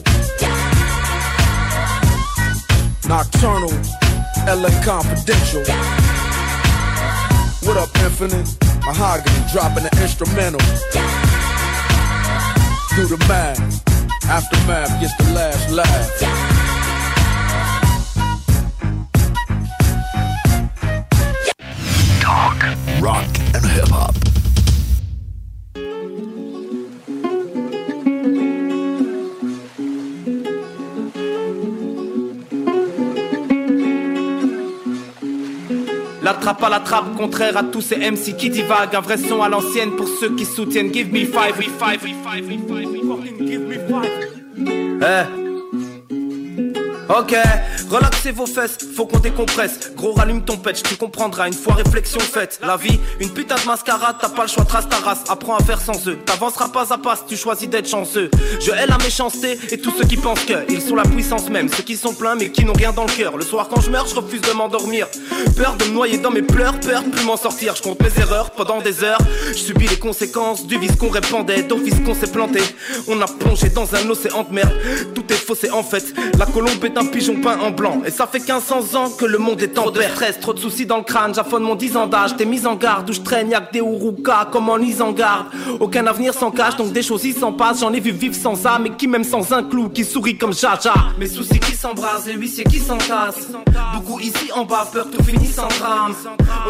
Nocturnal, 3.08 3.72
LA 4.48 4.70
Confidential. 4.84 5.62
What 7.68 7.78
up, 7.78 7.96
Infinite? 7.98 8.48
Mahogany 8.86 9.52
dropping 9.52 9.84
the 9.84 9.92
instrumental. 10.02 10.60
Do 12.96 13.06
the 13.06 13.18
math. 13.28 13.60
Aftermath 14.26 15.00
gets 15.02 15.16
the 15.18 15.34
last 15.34 15.70
laugh. 15.72 16.52
Rock 23.02 23.26
and 23.56 23.66
hip 23.66 23.88
hop. 23.88 24.31
La 36.22 36.34
trappe 36.34 36.64
à 36.64 36.70
la 36.70 36.80
trappe, 36.80 37.16
contraire 37.18 37.58
à 37.58 37.64
tous 37.64 37.82
ces 37.82 37.98
MC 37.98 38.36
qui 38.38 38.50
divaguent. 38.50 38.96
Un 38.96 39.02
vrai 39.02 39.18
son 39.18 39.42
à 39.42 39.50
l'ancienne 39.50 39.96
pour 39.96 40.08
ceux 40.08 40.36
qui 40.36 40.46
soutiennent. 40.46 40.94
Give 40.94 41.12
me 41.12 41.26
five, 41.26 41.58
we 41.58 41.68
five, 41.68 42.04
we 42.04 42.14
five, 42.24 42.46
we 42.46 42.60
five, 42.68 42.88
we 42.88 43.02
fucking 43.02 43.48
give 43.48 43.62
me 43.62 43.76
five. 43.90 44.12
Eh. 45.02 45.51
Ok, 47.18 47.36
relaxez 47.90 48.32
vos 48.32 48.46
fesses, 48.46 48.78
faut 48.96 49.06
qu'on 49.06 49.20
décompresse. 49.20 49.92
Gros, 49.98 50.14
rallume 50.14 50.46
ton 50.46 50.56
pet, 50.56 50.82
tu 50.82 50.96
comprendras 50.96 51.48
une 51.48 51.54
fois 51.54 51.74
réflexion 51.74 52.22
faite. 52.22 52.58
La 52.64 52.78
vie, 52.78 53.02
une 53.20 53.30
putain 53.30 53.56
de 53.56 53.66
mascarade, 53.68 54.16
t'as 54.22 54.30
pas 54.30 54.44
le 54.44 54.48
choix, 54.48 54.64
trace 54.64 54.88
ta 54.88 54.96
race. 54.96 55.24
Apprends 55.28 55.58
à 55.58 55.64
faire 55.64 55.82
sans 55.82 56.08
eux, 56.08 56.18
t'avanceras 56.26 56.70
pas 56.70 56.94
à 56.94 56.98
pas 56.98 57.18
si 57.18 57.24
tu 57.28 57.36
choisis 57.36 57.68
d'être 57.68 57.90
chanceux. 57.90 58.32
Je 58.62 58.72
hais 58.72 58.88
la 58.88 58.98
méchanceté 58.98 59.60
et 59.72 59.78
tous 59.78 59.92
ceux 59.98 60.06
qui 60.06 60.16
pensent 60.16 60.46
qu'ils 60.46 60.82
sont 60.82 60.96
la 60.96 61.04
puissance 61.04 61.50
même. 61.50 61.68
Ceux 61.68 61.84
qui 61.84 61.98
sont 61.98 62.14
pleins 62.14 62.36
mais 62.36 62.50
qui 62.50 62.64
n'ont 62.64 62.74
rien 62.74 62.94
dans 62.94 63.04
le 63.04 63.12
cœur. 63.12 63.36
Le 63.36 63.44
soir 63.44 63.68
quand 63.68 63.82
je 63.82 63.92
meurs, 63.92 64.08
je 64.08 64.16
refuse 64.16 64.42
de 64.42 64.52
m'endormir. 64.54 65.08
Peur 65.58 65.76
de 65.76 65.86
me 65.86 65.92
noyer 65.92 66.18
dans 66.18 66.32
mes 66.32 66.44
pleurs, 66.44 66.80
peur 66.80 67.04
de 67.04 67.10
plus 67.10 67.26
m'en 67.26 67.36
sortir. 67.36 67.76
Je 67.76 67.82
compte 67.82 68.02
mes 68.02 68.22
erreurs 68.22 68.52
pendant 68.52 68.80
des 68.80 69.04
heures. 69.04 69.20
Je 69.50 69.58
subis 69.58 69.88
les 69.88 70.00
conséquences 70.00 70.66
du 70.66 70.80
vice 70.80 70.96
qu'on 70.96 71.10
répandait, 71.10 71.64
d'office 71.64 72.00
qu'on 72.06 72.16
s'est 72.16 72.32
planté. 72.32 72.62
On 73.10 73.20
a 73.20 73.26
plongé 73.26 73.68
dans 73.68 73.94
un 73.96 74.10
océan 74.10 74.44
de 74.44 74.54
merde. 74.54 74.74
Tout 75.14 75.26
est 75.30 75.36
faux, 75.36 75.56
c'est 75.60 75.72
en 75.72 75.84
fait. 75.84 76.14
La 76.40 76.46
colombe 76.46 76.84
est 76.86 76.98
un 76.98 77.01
pigeon 77.06 77.36
peint 77.42 77.60
en 77.60 77.72
blanc. 77.72 78.02
Et 78.06 78.12
ça 78.12 78.28
fait 78.28 78.40
1500 78.40 78.96
ans 78.96 79.10
que 79.10 79.26
le 79.26 79.38
monde 79.38 79.62
est 79.62 79.78
en 79.78 79.82
Trop 79.82 79.92
de 79.92 80.02
stress, 80.02 80.40
trop 80.40 80.54
de 80.54 80.60
soucis 80.60 80.86
dans 80.86 80.98
le 80.98 81.04
crâne. 81.04 81.34
J'affonne 81.34 81.64
mon 81.64 81.76
10 81.76 81.98
ans 81.98 82.08
d'âge. 82.08 82.36
T'es 82.38 82.46
mis 82.46 82.68
en 82.68 82.76
garde 82.76 83.10
où 83.10 83.14
je 83.14 83.22
traîne, 83.22 83.50
y'a 83.50 83.62
que 83.62 83.74
des 83.74 83.80
Uruka 83.80 84.48
comme 84.52 84.70
en 84.70 84.78
mise 84.78 85.02
en 85.02 85.12
garde. 85.12 85.48
Aucun 85.80 86.06
avenir 86.06 86.34
sans 86.34 86.52
cache, 86.52 86.76
donc 86.76 86.92
des 86.92 87.02
choses 87.02 87.26
y 87.26 87.34
s'en 87.34 87.52
passent. 87.52 87.80
J'en 87.80 87.92
ai 87.94 88.00
vu 88.00 88.12
vivre 88.12 88.36
sans 88.36 88.66
âme 88.66 88.86
et 88.86 88.90
qui 88.92 89.08
même 89.08 89.24
sans 89.24 89.52
un 89.54 89.64
clou, 89.64 89.90
qui 89.90 90.06
sourit 90.06 90.38
comme 90.38 90.54
Jaja. 90.54 90.94
Mes 91.18 91.28
soucis 91.28 91.60
qui 91.60 91.76
s'embrasent, 91.76 92.28
les 92.28 92.34
huissiers 92.34 92.64
qui 92.64 92.80
s'entassent. 92.80 93.48
Beaucoup 93.96 94.20
ici 94.20 94.52
en 94.54 94.66
bas, 94.66 94.88
peur 94.92 95.08
tout 95.10 95.24
finit 95.24 95.48
sans 95.48 95.68
drame. 95.68 96.14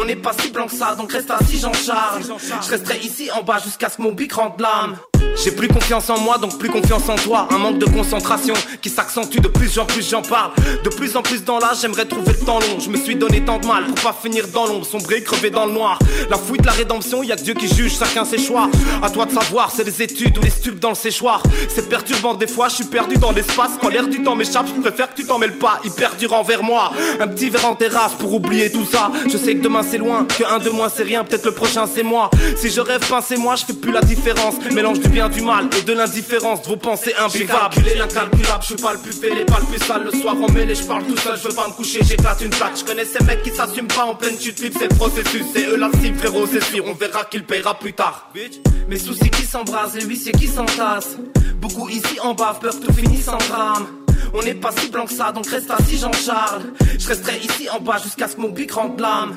On 0.00 0.04
n'est 0.06 0.16
pas 0.16 0.32
si 0.38 0.50
blanc 0.50 0.66
que 0.66 0.74
ça, 0.74 0.94
donc 0.94 1.12
reste 1.12 1.30
assis, 1.30 1.58
j'en 1.58 1.72
charge. 1.72 2.24
Je 2.62 2.70
resterai 2.70 2.98
ici 2.98 3.30
en 3.30 3.42
bas 3.42 3.58
jusqu'à 3.62 3.90
ce 3.90 3.98
que 3.98 4.02
mon 4.02 4.12
bic 4.12 4.32
rende 4.32 4.58
l'âme. 4.58 4.96
J'ai 5.42 5.50
plus 5.50 5.68
confiance 5.68 6.08
en 6.10 6.18
moi, 6.18 6.38
donc 6.38 6.58
plus 6.58 6.68
confiance 6.68 7.08
en 7.08 7.16
toi. 7.16 7.48
Un 7.50 7.58
manque 7.58 7.78
de 7.78 7.86
concentration 7.86 8.54
qui 8.80 8.90
s'accentue 8.90 9.38
de 9.38 9.48
plus 9.48 9.78
en 9.78 9.84
plus, 9.84 10.08
j'en 10.08 10.22
parle. 10.22 10.52
De 10.84 10.88
plus 10.88 11.16
en 11.16 11.22
plus 11.22 11.44
dans 11.44 11.58
l'âge, 11.58 11.78
j'aimerais 11.82 12.04
trouver 12.04 12.32
le 12.38 12.44
temps 12.44 12.60
long. 12.60 12.78
Je 12.78 12.88
me 12.88 12.96
suis 12.96 13.16
donné 13.16 13.44
tant 13.44 13.58
de 13.58 13.66
mal 13.66 13.86
pour 13.86 13.94
pas 13.96 14.16
finir 14.20 14.46
dans 14.48 14.66
l'ombre, 14.66 14.86
sombrer, 14.86 15.22
crever 15.22 15.50
dans 15.50 15.66
le 15.66 15.72
noir. 15.72 15.98
La 16.30 16.36
fouille 16.36 16.58
de 16.58 16.66
la 16.66 16.72
rédemption, 16.72 17.22
y 17.22 17.32
a 17.32 17.36
Dieu 17.36 17.54
qui 17.54 17.68
juge, 17.68 17.98
chacun 17.98 18.24
ses 18.24 18.38
choix. 18.38 18.68
À 19.02 19.10
toi 19.10 19.26
de 19.26 19.32
savoir, 19.32 19.72
c'est 19.74 19.84
les 19.84 20.02
études 20.02 20.38
ou 20.38 20.42
les 20.42 20.50
stupes 20.50 20.78
dans 20.78 20.90
le 20.90 20.94
séchoir. 20.94 21.42
C'est 21.68 21.88
perturbant 21.88 22.34
des 22.34 22.46
fois, 22.46 22.68
je 22.68 22.76
suis 22.76 22.84
perdu 22.84 23.16
dans 23.16 23.32
l'espace. 23.32 23.72
Quand 23.80 23.88
l'air 23.88 24.06
du 24.06 24.22
temps 24.22 24.36
m'échappe, 24.36 24.66
je 24.74 24.80
préfère 24.80 25.12
que 25.12 25.20
tu 25.20 25.26
t'en 25.26 25.38
mêles 25.38 25.58
pas. 25.58 25.80
Hyper 25.84 26.14
dur 26.16 26.32
envers 26.34 26.62
moi. 26.62 26.92
Un 27.20 27.28
petit 27.28 27.50
verre 27.50 27.66
en 27.66 27.74
terrasse 27.74 28.12
pour 28.12 28.32
oublier 28.32 28.70
tout 28.70 28.84
ça. 28.84 29.10
Je 29.30 29.36
sais 29.36 29.54
que 29.54 29.62
demain 29.62 29.82
c'est 29.82 29.98
loin, 29.98 30.24
que 30.24 30.44
un 30.44 30.58
de 30.58 30.70
moins 30.70 30.88
c'est 30.88 31.02
rien, 31.02 31.24
peut-être 31.24 31.46
le 31.46 31.52
prochain 31.52 31.86
c'est 31.92 32.02
moi. 32.02 32.30
Si 32.56 32.70
je 32.70 32.80
rêve, 32.80 33.02
c'est 33.20 33.36
moi, 33.36 33.56
je 33.56 33.64
fais 33.64 33.72
plus 33.72 33.92
la 33.92 34.00
différence. 34.00 34.54
Mélange 34.72 35.00
du 35.00 35.08
bien, 35.12 35.28
du 35.28 35.42
mal 35.42 35.68
et 35.78 35.82
de 35.82 35.92
l'indifférence 35.92 36.62
de 36.62 36.68
vos 36.68 36.76
pensées 36.76 37.14
imbuvables. 37.18 37.76
J'ai 37.84 37.96
l'incalculable, 37.96 38.62
je 38.62 38.66
suis 38.66 38.76
pas 38.76 38.94
le 38.94 38.98
plus 38.98 39.12
fêlé, 39.12 39.44
pas 39.44 39.60
le 39.60 39.66
plus 39.66 39.78
sale. 39.84 40.04
Le 40.04 40.10
soir 40.10 40.34
en 40.34 40.50
mêlée, 40.50 40.74
je 40.74 40.84
parle 40.84 41.04
tout 41.04 41.16
seul, 41.16 41.36
je 41.36 41.48
veux 41.48 41.54
pas 41.54 41.68
me 41.68 41.74
coucher, 41.74 42.00
j'éclate 42.02 42.40
une 42.40 42.50
plaque. 42.50 42.78
Je 42.78 42.84
connais 42.84 43.04
ces 43.04 43.22
mecs 43.24 43.42
qui 43.42 43.50
s'assument 43.50 43.88
pas 43.88 44.06
en 44.06 44.14
pleine 44.14 44.38
chute 44.40 44.58
libre, 44.60 44.76
c'est 44.78 44.90
le 44.90 44.96
processus. 44.96 45.44
C'est 45.54 45.66
eux 45.66 45.76
la 45.76 45.90
cible, 46.00 46.18
frérot, 46.18 46.46
c'est 46.46 46.64
sûr, 46.64 46.84
on 46.86 46.94
verra 46.94 47.24
qu'il 47.24 47.44
paiera 47.44 47.78
plus 47.78 47.92
tard. 47.92 48.30
Mes 48.88 48.98
soucis 48.98 49.30
qui 49.30 49.44
s'embrasent, 49.44 49.94
les 49.94 50.04
huissiers 50.04 50.32
qui 50.32 50.48
s'entassent. 50.48 51.16
Beaucoup 51.56 51.88
ici 51.90 52.18
en 52.20 52.34
bas, 52.34 52.56
peur 52.60 52.74
tout 52.80 52.92
finit 52.92 53.20
sans 53.20 53.38
drame. 53.38 53.86
On 54.34 54.42
n'est 54.42 54.54
pas 54.54 54.72
si 54.72 54.88
blanc 54.88 55.04
que 55.04 55.12
ça, 55.12 55.30
donc 55.30 55.46
reste 55.46 55.70
assis 55.70 55.98
Jean-Charles. 55.98 56.62
Je 56.98 57.06
resterai 57.06 57.38
ici 57.38 57.68
en 57.68 57.80
bas 57.80 57.98
jusqu'à 58.02 58.28
ce 58.28 58.36
que 58.36 58.40
mon 58.40 58.48
bic 58.48 58.72
rende 58.72 58.98
l'âme. 58.98 59.36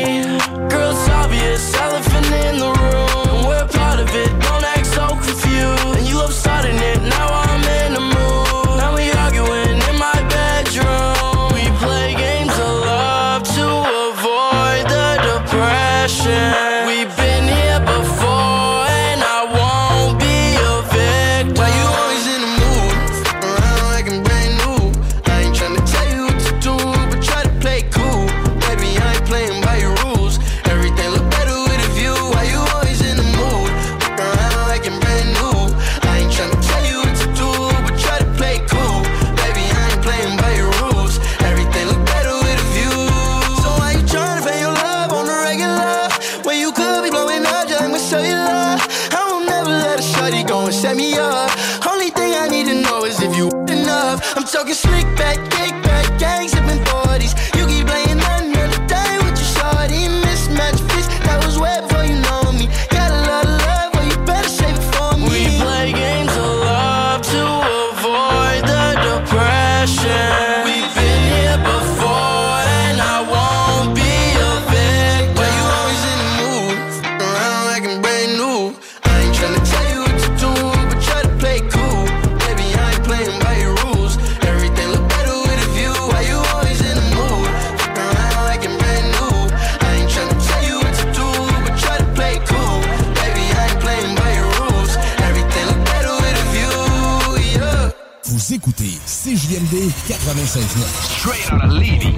96.9. 100.31 100.87
Straight 101.19 101.51
out 101.51 101.65
of 101.65 101.71
Levy. 101.73 102.13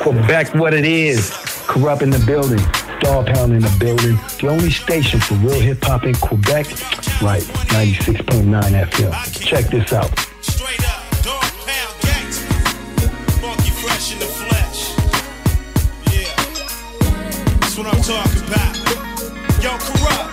Quebec's 0.00 0.54
what 0.54 0.72
it 0.72 0.86
is. 0.86 1.30
Corrupt 1.66 2.00
in 2.00 2.08
the 2.08 2.18
building. 2.20 2.60
Dog 3.00 3.26
pound 3.26 3.52
in 3.52 3.60
the 3.60 3.76
building. 3.78 4.16
The 4.40 4.48
only 4.48 4.70
station 4.70 5.20
for 5.20 5.34
real 5.34 5.60
hip 5.60 5.84
hop 5.84 6.04
in 6.04 6.14
Quebec. 6.14 6.68
Right, 7.20 7.42
96.9 7.68 8.48
FM. 8.88 9.40
Check 9.44 9.66
this 9.66 9.92
out. 9.92 10.10
Straight 10.40 10.80
up, 10.88 11.04
dog 11.22 11.42
pound 11.68 11.94
gang, 12.00 12.32
funky 13.42 13.70
fresh 13.70 14.14
in 14.14 14.20
the 14.20 14.24
flesh. 14.24 14.96
Yeah. 16.10 16.34
That's 17.60 17.76
what 17.76 17.88
I'm 17.88 18.00
talking 18.00 18.42
about. 18.48 18.74
Yo, 19.62 19.76
corrupt. 19.76 20.30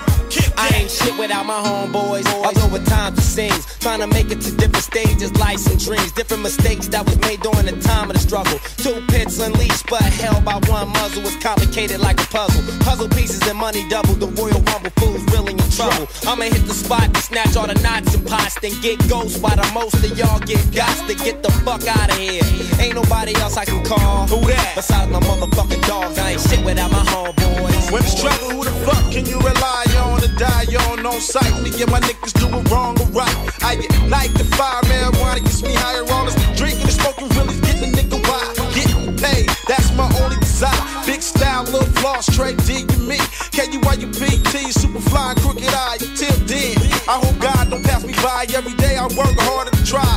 I 0.57 0.69
ain't 0.75 0.89
shit 0.89 1.17
without 1.19 1.45
my 1.45 1.59
homeboys. 1.61 2.25
Although 2.33 2.75
at 2.77 2.85
times 2.85 3.20
seems 3.31 3.65
trying 3.79 4.01
to 4.01 4.07
make 4.07 4.29
it 4.29 4.41
to 4.41 4.51
different 4.51 4.83
stages, 4.83 5.31
life 5.39 5.65
and 5.71 5.79
dreams, 5.79 6.11
different 6.11 6.43
mistakes 6.43 6.87
that 6.89 7.05
was 7.05 7.17
made 7.21 7.39
during 7.39 7.65
the 7.65 7.79
time 7.81 8.11
of 8.11 8.13
the 8.13 8.19
struggle. 8.19 8.59
Two 8.75 8.99
pits 9.07 9.39
unleashed, 9.39 9.87
but 9.87 10.03
held 10.03 10.43
by 10.43 10.59
one 10.67 10.89
muzzle 10.89 11.23
was 11.23 11.35
complicated 11.37 11.99
like 12.01 12.19
a 12.19 12.27
puzzle. 12.27 12.61
Puzzle 12.83 13.07
pieces 13.09 13.41
and 13.47 13.57
money 13.57 13.87
double. 13.87 14.15
The 14.15 14.27
royal 14.35 14.59
rumble 14.67 14.91
fools 14.99 15.23
really 15.31 15.53
in 15.53 15.69
trouble. 15.71 16.11
I'ma 16.27 16.51
hit 16.51 16.67
the 16.67 16.75
spot 16.75 17.07
and 17.07 17.17
snatch 17.17 17.55
all 17.55 17.67
the 17.67 17.79
knots 17.79 18.13
and 18.13 18.27
pots, 18.27 18.59
then 18.59 18.75
get 18.81 18.99
ghost 19.07 19.41
while 19.41 19.55
the 19.55 19.67
most 19.73 19.95
of 19.95 20.11
y'all 20.17 20.39
get 20.39 20.59
gots 20.75 21.07
to 21.07 21.15
get 21.15 21.41
the 21.41 21.51
fuck 21.63 21.87
out 21.87 22.11
of 22.11 22.17
here. 22.17 22.43
Ain't 22.83 22.95
nobody 22.95 23.33
else 23.39 23.55
I 23.55 23.63
can 23.63 23.83
call. 23.85 24.27
Who 24.27 24.45
that? 24.51 24.73
Besides 24.75 25.09
my 25.09 25.21
motherfucking 25.21 25.87
dogs, 25.87 26.19
I 26.19 26.31
ain't 26.31 26.41
shit 26.41 26.63
without 26.65 26.91
my 26.91 27.03
homeboys. 27.07 27.60
When 27.91 28.01
it's 28.03 28.15
trouble, 28.15 28.55
who 28.55 28.63
the 28.63 28.71
fuck 28.87 29.11
can 29.11 29.25
you 29.25 29.35
rely 29.35 29.83
on 29.99 30.21
to 30.21 30.31
die 30.39 30.63
on 30.87 31.05
on 31.05 31.19
sight? 31.19 31.51
Me 31.59 31.69
and 31.83 31.91
my 31.91 31.99
niggas 31.99 32.31
do 32.39 32.47
it 32.47 32.71
wrong 32.71 32.95
or 33.01 33.07
right. 33.11 33.35
I 33.61 33.75
get 33.75 33.91
like 34.07 34.31
the 34.31 34.45
fire, 34.55 34.79
marijuana 34.87 35.43
gets 35.43 35.61
me 35.61 35.73
higher 35.75 36.07
on 36.07 36.27
us. 36.27 36.35
Drinking 36.55 36.87
and 36.87 36.95
smoking 36.95 37.27
really 37.35 37.59
getting 37.59 37.91
a 37.91 37.97
nigga 37.99 38.15
wild. 38.23 38.55
Getting 38.71 39.11
paid, 39.19 39.51
that's 39.67 39.91
my 39.99 40.07
only 40.23 40.39
desire. 40.39 40.71
Big 41.05 41.21
style, 41.21 41.63
little 41.63 41.83
floss, 41.99 42.31
straight 42.31 42.55
D 42.63 42.85
to 42.87 42.99
me. 42.99 43.19
K-U-Y-U-P-T, 43.51 44.71
super 44.71 45.01
fly, 45.11 45.35
crooked 45.43 45.67
eye. 45.67 45.97
Till 46.15 46.37
then, 46.47 46.79
I 47.11 47.19
hope 47.19 47.37
God 47.43 47.71
don't 47.71 47.83
pass 47.83 48.05
me 48.05 48.13
by. 48.23 48.47
Every 48.55 48.73
day 48.79 48.95
I 48.95 49.03
work 49.19 49.35
harder 49.43 49.71
to 49.75 49.83
try. 49.83 50.15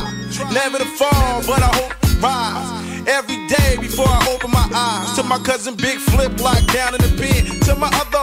Never 0.53 0.77
to 0.77 0.87
fall, 0.95 1.43
but 1.43 1.59
I 1.59 1.71
hope 1.75 1.91
to 1.91 2.07
rise. 2.23 3.07
Every 3.07 3.44
eyes. 4.75 5.15
To 5.15 5.23
my 5.23 5.39
cousin 5.39 5.75
Big 5.75 5.97
Flip, 5.99 6.39
locked 6.41 6.71
down 6.73 6.93
in 6.95 7.01
the 7.01 7.11
pen. 7.17 7.59
To 7.61 7.75
my 7.75 7.89
other 7.93 8.19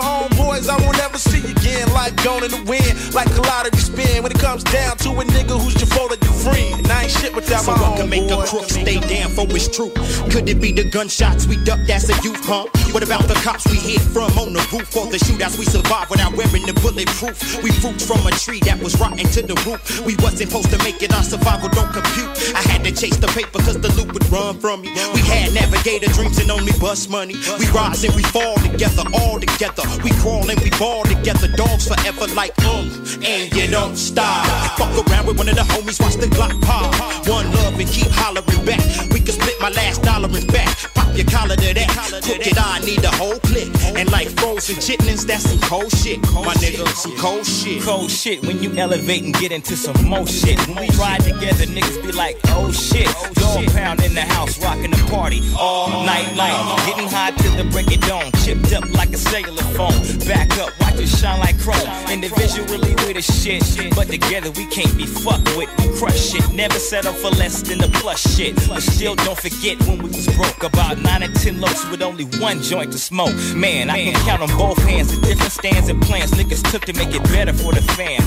homeboys, 0.52 0.68
I 0.68 0.84
won't 0.84 0.98
ever 0.98 1.18
see 1.18 1.40
again. 1.50 1.92
Like 1.92 2.16
gone 2.22 2.44
in 2.44 2.50
the 2.50 2.62
wind, 2.68 3.14
like 3.14 3.28
a 3.36 3.42
lottery 3.42 3.76
spin. 3.78 4.22
When 4.22 4.32
it 4.32 4.38
comes 4.38 4.64
down 4.64 4.96
to 4.98 5.10
a 5.10 5.24
nigga 5.24 5.58
who's 5.60 5.74
your 5.76 5.86
fault 5.86 6.12
your 6.22 6.32
friend. 6.32 6.80
And 6.80 6.90
I 6.90 7.04
ain't 7.04 7.12
shit 7.12 7.34
without 7.34 7.62
So 7.62 7.72
my 7.72 7.80
what 7.80 7.98
can 7.98 8.08
make 8.08 8.30
a 8.30 8.36
crook 8.46 8.68
stay 8.68 9.00
down 9.00 9.30
for 9.30 9.46
his 9.46 9.68
truth? 9.68 9.94
Could 10.30 10.48
it 10.48 10.60
be 10.60 10.72
the 10.72 10.84
gunshots 10.84 11.46
we 11.46 11.56
ducked 11.64 11.88
as 11.90 12.08
a 12.10 12.16
youth, 12.22 12.44
huh? 12.44 12.66
What 12.92 13.02
about 13.02 13.28
the 13.28 13.34
cops 13.34 13.66
we 13.70 13.78
hid 13.78 14.00
from 14.00 14.30
on 14.38 14.52
the 14.52 14.64
roof? 14.72 14.94
Or 14.96 15.06
the 15.06 15.18
shootouts 15.18 15.58
we 15.58 15.64
survived 15.64 16.10
without 16.10 16.36
wearing 16.36 16.66
the 16.66 16.74
bulletproof? 16.80 17.62
We 17.62 17.70
fruits 17.70 18.04
from 18.04 18.26
a 18.26 18.30
tree 18.32 18.60
that 18.68 18.82
was 18.82 18.98
rotten 19.00 19.24
to 19.32 19.42
the 19.42 19.56
root. 19.64 19.80
We 20.04 20.16
wasn't 20.16 20.50
supposed 20.50 20.70
to 20.70 20.78
make 20.84 21.02
it, 21.02 21.12
our 21.14 21.22
survival 21.22 21.68
don't 21.70 21.92
compute. 21.92 22.30
I 22.54 22.62
had 22.68 22.84
to 22.84 22.92
chase 22.92 23.16
the 23.16 23.28
paper 23.28 23.58
cause 23.64 23.80
the 23.80 23.92
loot 23.96 24.12
would 24.12 24.26
run 24.30 24.58
from 24.58 24.82
me. 24.82 24.90
We 25.14 25.20
had 25.22 25.54
navigator 25.54 26.10
dreams 26.12 26.38
and 26.38 26.50
only 26.50 26.72
bus 26.78 27.08
money. 27.08 27.34
We 27.58 27.66
rise 27.70 28.04
and 28.04 28.14
we 28.14 28.22
fall 28.34 28.56
together, 28.56 29.04
all 29.14 29.40
together. 29.40 29.84
We 30.04 30.10
crawl 30.20 30.41
and 30.48 30.60
we 30.60 30.70
ball 30.78 31.04
together, 31.04 31.48
dogs 31.48 31.88
forever 31.88 32.26
like 32.34 32.56
um, 32.64 32.88
and 33.22 33.52
you 33.54 33.66
don't 33.68 33.96
stop. 33.96 34.46
Fuck 34.78 35.06
around 35.06 35.26
with 35.26 35.38
one 35.38 35.48
of 35.48 35.56
the 35.56 35.62
homies, 35.62 36.00
watch 36.00 36.16
the 36.16 36.26
Glock 36.26 36.60
pop. 36.62 36.92
One 37.28 37.50
love 37.52 37.78
and 37.78 37.88
keep 37.88 38.08
hollering 38.10 38.64
back. 38.64 38.80
We 39.12 39.20
can 39.20 39.34
split 39.34 39.56
my 39.60 39.70
last 39.70 40.02
dollar 40.02 40.28
in 40.36 40.46
back. 40.48 40.68
Pop 40.94 41.16
your 41.16 41.26
collar 41.26 41.56
to 41.56 41.74
that. 41.74 42.22
Crooked 42.24 42.58
eye, 42.58 42.80
need 42.84 43.00
the 43.00 43.10
whole 43.10 43.38
click. 43.40 43.68
And 43.96 44.10
like 44.10 44.28
frozen 44.38 44.76
and 44.76 44.82
chitlins. 44.84 45.26
That's 45.26 45.48
some 45.48 45.60
cold 45.60 45.90
shit, 45.90 46.20
my 46.32 46.54
nigga. 46.62 46.86
Some 46.88 47.16
cold 47.16 47.46
shit. 47.46 47.82
Cold 47.82 48.10
shit 48.10 48.42
when 48.42 48.62
you 48.62 48.72
elevate 48.76 49.22
and 49.22 49.34
get 49.34 49.52
into 49.52 49.76
some 49.76 50.04
more 50.04 50.26
shit. 50.26 50.58
When 50.66 50.80
we 50.80 50.88
ride 50.96 51.20
together, 51.20 51.66
niggas 51.66 52.02
be 52.02 52.12
like, 52.12 52.38
oh 52.48 52.72
shit. 52.72 53.08
Dog 53.34 53.66
pound 53.72 54.02
in 54.02 54.14
the 54.14 54.22
house, 54.22 54.62
rocking 54.62 54.90
the 54.90 55.02
party 55.10 55.42
all 55.58 56.04
night 56.04 56.34
long. 56.36 56.78
Getting 56.86 57.08
high 57.08 57.32
till 57.32 57.56
the 57.56 57.64
break 57.70 57.92
of 57.94 58.00
dawn. 58.08 58.30
Chipped 58.44 58.72
up 58.72 58.88
like 58.94 59.10
a 59.10 59.18
cellular 59.18 59.62
phone. 59.76 59.92
Back 60.32 60.58
up, 60.60 60.72
watch 60.80 60.98
it 60.98 61.08
shine 61.08 61.40
like 61.40 61.60
chrome. 61.60 61.76
Individually 62.08 62.94
we 63.04 63.12
the 63.12 63.20
shit, 63.20 63.94
but 63.94 64.08
together 64.08 64.50
we 64.52 64.64
can't 64.66 64.96
be 64.96 65.04
fucked 65.04 65.44
with. 65.56 65.68
We 65.76 65.92
crush 65.98 66.34
it, 66.34 66.50
never 66.54 66.78
settle 66.78 67.12
for 67.12 67.28
less 67.36 67.60
than 67.60 67.78
the 67.78 67.88
plus 68.00 68.20
shit. 68.34 68.56
But 68.66 68.82
still 68.82 69.14
don't 69.14 69.38
forget 69.38 69.78
when 69.86 69.98
we 69.98 70.08
was 70.08 70.26
broke. 70.34 70.62
About 70.62 70.96
nine 70.98 71.22
or 71.22 71.32
ten 71.34 71.60
locs 71.60 71.84
with 71.90 72.00
only 72.00 72.24
one 72.40 72.62
joint 72.62 72.92
to 72.92 72.98
smoke. 72.98 73.34
Man, 73.54 73.90
I 73.90 74.04
can 74.04 74.14
count 74.24 74.40
on 74.40 74.56
both 74.56 74.78
hands 74.88 75.14
the 75.14 75.20
different 75.26 75.52
stands 75.52 75.88
and 75.90 76.00
plans 76.00 76.30
niggas 76.30 76.62
took 76.70 76.84
to 76.86 76.94
make 76.94 77.14
it 77.14 77.22
better 77.24 77.52
for 77.52 77.72
the 77.74 77.82
fam. 77.82 78.22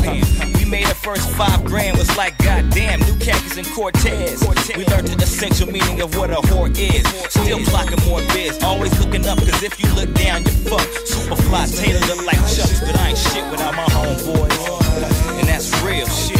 We 0.59 0.65
made 0.65 0.85
the 0.85 0.95
first 0.95 1.27
five 1.31 1.63
grand, 1.65 1.97
was 1.97 2.15
like 2.17 2.37
goddamn, 2.37 2.99
new 2.99 3.17
khakis 3.17 3.57
and 3.57 3.67
Cortez. 3.73 4.45
We 4.77 4.85
learned 4.85 5.07
the 5.07 5.17
essential 5.23 5.67
meaning 5.71 6.01
of 6.01 6.15
what 6.17 6.29
a 6.29 6.35
whore 6.35 6.69
is. 6.69 7.05
Still 7.33 7.59
clocking 7.71 8.05
more 8.05 8.21
biz, 8.33 8.61
always 8.61 8.93
looking 8.99 9.25
up, 9.25 9.39
cause 9.39 9.63
if 9.63 9.81
you 9.81 9.91
look 9.95 10.13
down, 10.13 10.43
you 10.43 10.51
fuck. 10.69 10.85
Superfly 11.05 11.65
Taylor 11.81 11.94
look 12.07 12.25
like 12.25 12.39
Chucks, 12.47 12.79
but 12.81 12.95
I 12.99 13.09
ain't 13.09 13.17
shit 13.17 13.45
without 13.51 13.75
my 13.75 13.85
homeboys. 13.85 15.39
And 15.39 15.47
that's 15.47 15.69
real 15.83 16.07
shit. 16.07 16.39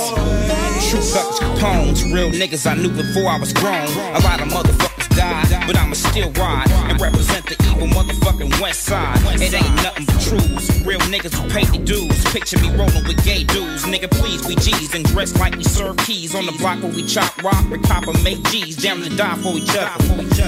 True 0.90 1.00
Buckets 1.14 1.40
Capones, 1.40 2.14
real 2.14 2.32
niggas 2.32 2.70
I 2.70 2.76
knew 2.76 2.90
before 2.90 3.28
I 3.30 3.38
was 3.38 3.54
grown. 3.54 3.88
A 4.16 4.20
lot 4.20 4.42
of 4.42 4.48
motherfuckers 4.50 4.93
but 5.16 5.78
I'ma 5.78 5.94
still 5.94 6.32
ride 6.34 6.70
and 6.90 7.00
represent 7.00 7.46
the 7.46 7.56
evil 7.70 7.88
motherfucking 7.88 8.62
West 8.62 8.84
Side. 8.84 9.18
It 9.42 9.54
ain't 9.54 9.76
nothing 9.84 10.06
but 10.06 10.20
truths. 10.22 10.82
Real 10.86 11.00
niggas 11.12 11.34
who 11.34 11.48
pay 11.50 11.66
the 11.66 11.84
dues. 11.84 12.24
Picture 12.32 12.60
me 12.60 12.70
rolling 12.76 13.06
with 13.08 13.24
gay 13.24 13.44
dudes. 13.44 13.84
Nigga, 13.86 14.10
please, 14.10 14.46
we 14.48 14.56
G's 14.56 14.94
and 14.96 15.06
dress 15.06 15.38
like 15.38 15.56
we 15.56 15.64
serve 15.64 15.98
keys 15.98 16.36
on 16.36 16.46
the 16.46 16.52
block 16.54 16.82
where 16.82 16.92
we 16.92 17.06
chop 17.06 17.32
rock, 17.44 17.64
we 17.70 17.78
cop 17.80 18.08
and 18.08 18.22
make 18.24 18.42
G's. 18.50 18.78
Down 18.78 19.02
to 19.02 19.10
die 19.16 19.36
for 19.38 19.56
each 19.58 19.70
other. 19.70 19.92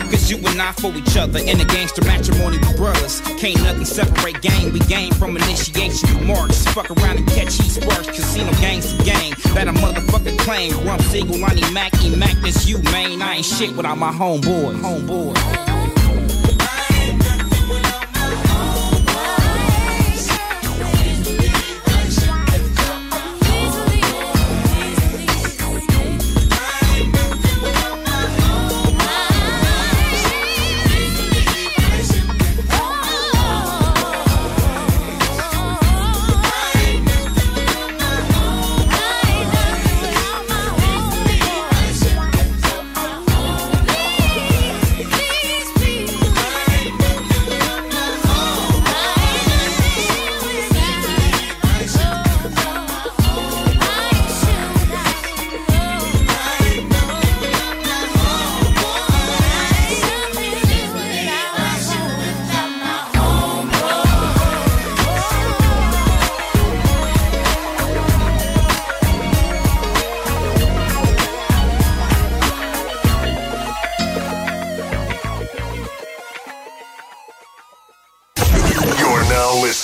Cause 0.09 0.29
you 0.31 0.37
and 0.37 0.61
I 0.61 0.71
for 0.73 0.93
each 0.95 1.15
other. 1.17 1.39
In 1.39 1.59
a 1.61 1.65
gangster 1.65 2.03
matrimony, 2.03 2.57
we 2.57 2.73
brothers. 2.75 3.21
Can't 3.37 3.61
nothing 3.63 3.85
separate 3.85 4.41
gang. 4.41 4.73
We 4.73 4.79
game 4.79 5.13
from 5.13 5.37
initiation 5.37 6.27
marks. 6.27 6.65
Fuck 6.73 6.89
around 6.91 7.17
and 7.17 7.27
catch 7.27 7.55
heat 7.55 7.71
sparks. 7.71 8.07
Casino 8.07 8.51
gangs 8.59 8.93
to 8.93 9.03
gang. 9.03 9.33
That 9.53 9.67
a 9.67 9.73
motherfucker 9.73 10.37
claim. 10.39 10.73
Rump 10.85 11.01
Siegel, 11.03 11.37
Lonnie 11.37 11.71
Mac, 11.71 11.93
E 12.03 12.15
Mac, 12.15 12.35
this 12.41 12.67
you, 12.67 12.79
man. 12.91 13.21
I 13.21 13.35
ain't 13.35 13.45
shit 13.45 13.75
without 13.75 13.97
my 13.97 14.11
homeboy. 14.11 14.54
homeboy. 14.55 14.75
homeboy. 14.81 15.33
homeboy. 15.33 15.74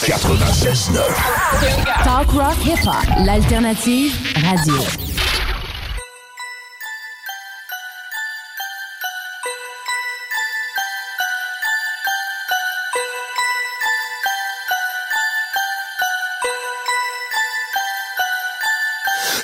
96.9. 0.07 0.99
Talk 2.03 2.31
Rock 2.31 2.57
Hip 2.65 2.87
Hop, 2.87 3.25
l'alternative 3.25 4.11
radio. 4.43 4.73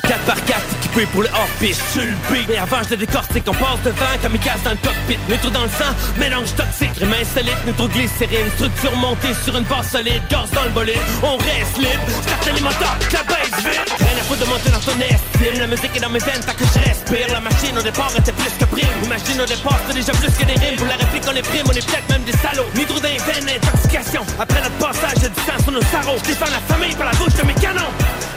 Quatre 0.08 0.26
par 0.26 0.46
quatre 0.46 0.66
équipé 0.80 1.06
pour 1.18 1.23
le 1.23 1.30
hors-piste 1.34 1.81
Sur 1.94 2.03
le 2.03 2.14
beat, 2.30 2.48
et 2.48 2.60
avant 2.60 2.77
je 2.88 2.94
décortique. 2.94 3.44
On 3.48 3.53
passe 3.53 3.81
devant 3.84 4.18
comme 4.22 4.35
il 4.35 4.39
casse 4.39 4.61
dans 4.61 4.69
le 4.69 4.77
cockpit. 4.77 5.18
Neutro 5.27 5.49
dans 5.49 5.64
le 5.64 5.73
sang, 5.73 5.89
mélange 6.19 6.53
toxique. 6.53 6.94
Rime 7.02 7.15
insolite, 7.19 7.57
nitroglycérine. 7.65 8.52
Structure 8.53 8.95
montée 8.98 9.34
sur 9.44 9.57
une 9.57 9.64
base 9.64 9.89
solide. 9.89 10.22
Gaz 10.30 10.52
dans 10.53 10.65
le 10.65 10.69
bolide, 10.69 11.02
on 11.23 11.38
reste 11.38 11.77
libre. 11.81 12.06
Start 12.22 12.45
les 12.53 12.61
moteurs, 12.61 12.98
la 13.18 13.23
baisse 13.34 13.57
vite. 13.65 13.89
Rien 13.98 14.14
à 14.14 14.23
foutre 14.30 14.45
de 14.45 14.45
monter 14.45 14.69
dans 14.69 14.84
ton 14.85 14.98
estime. 15.02 15.57
La 15.57 15.65
musique 15.65 15.95
est 15.95 16.06
dans 16.06 16.14
mes 16.14 16.19
veines, 16.19 16.44
tant 16.45 16.53
que 16.53 16.65
je 16.69 16.80
respire. 16.85 17.27
La 17.34 17.41
machine 17.41 17.76
au 17.76 17.81
départ 17.81 18.14
était 18.15 18.38
plus 18.38 18.53
que 18.53 18.65
prime. 18.65 18.98
Imagine 19.03 19.41
au 19.41 19.49
départ 19.49 19.80
c'est 19.88 19.98
déjà 19.98 20.14
plus 20.14 20.34
que 20.38 20.45
des 20.45 20.60
rimes. 20.61 20.77
Pour 20.77 20.85
la 20.85 21.02
réplique 21.02 21.26
on 21.26 21.34
est 21.35 21.48
prime, 21.49 21.65
on 21.65 21.73
est 21.73 21.81
peut-être 21.81 22.10
même 22.14 22.26
des 22.30 22.38
salauds. 22.38 22.69
Nitro 22.76 22.99
dans 22.99 23.10
les 23.10 23.56
intoxication. 23.57 24.22
Après 24.38 24.61
notre 24.61 24.77
passage, 24.77 25.18
j'ai 25.18 25.30
du 25.34 25.41
sang 25.41 25.57
sur 25.64 25.72
nos 25.73 25.81
sarraux. 25.89 26.22
Je 26.22 26.30
défends 26.30 26.53
la 26.53 26.61
famille 26.69 26.94
par 26.94 27.10
la 27.10 27.18
bouche 27.18 27.34
de 27.34 27.41
mes 27.41 27.57
canons. 27.57 27.89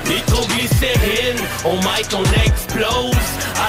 Nitroglycérine, 0.09 1.45
au 1.65 1.77
mic 1.77 2.09
on 2.15 2.25
explose 2.71 3.17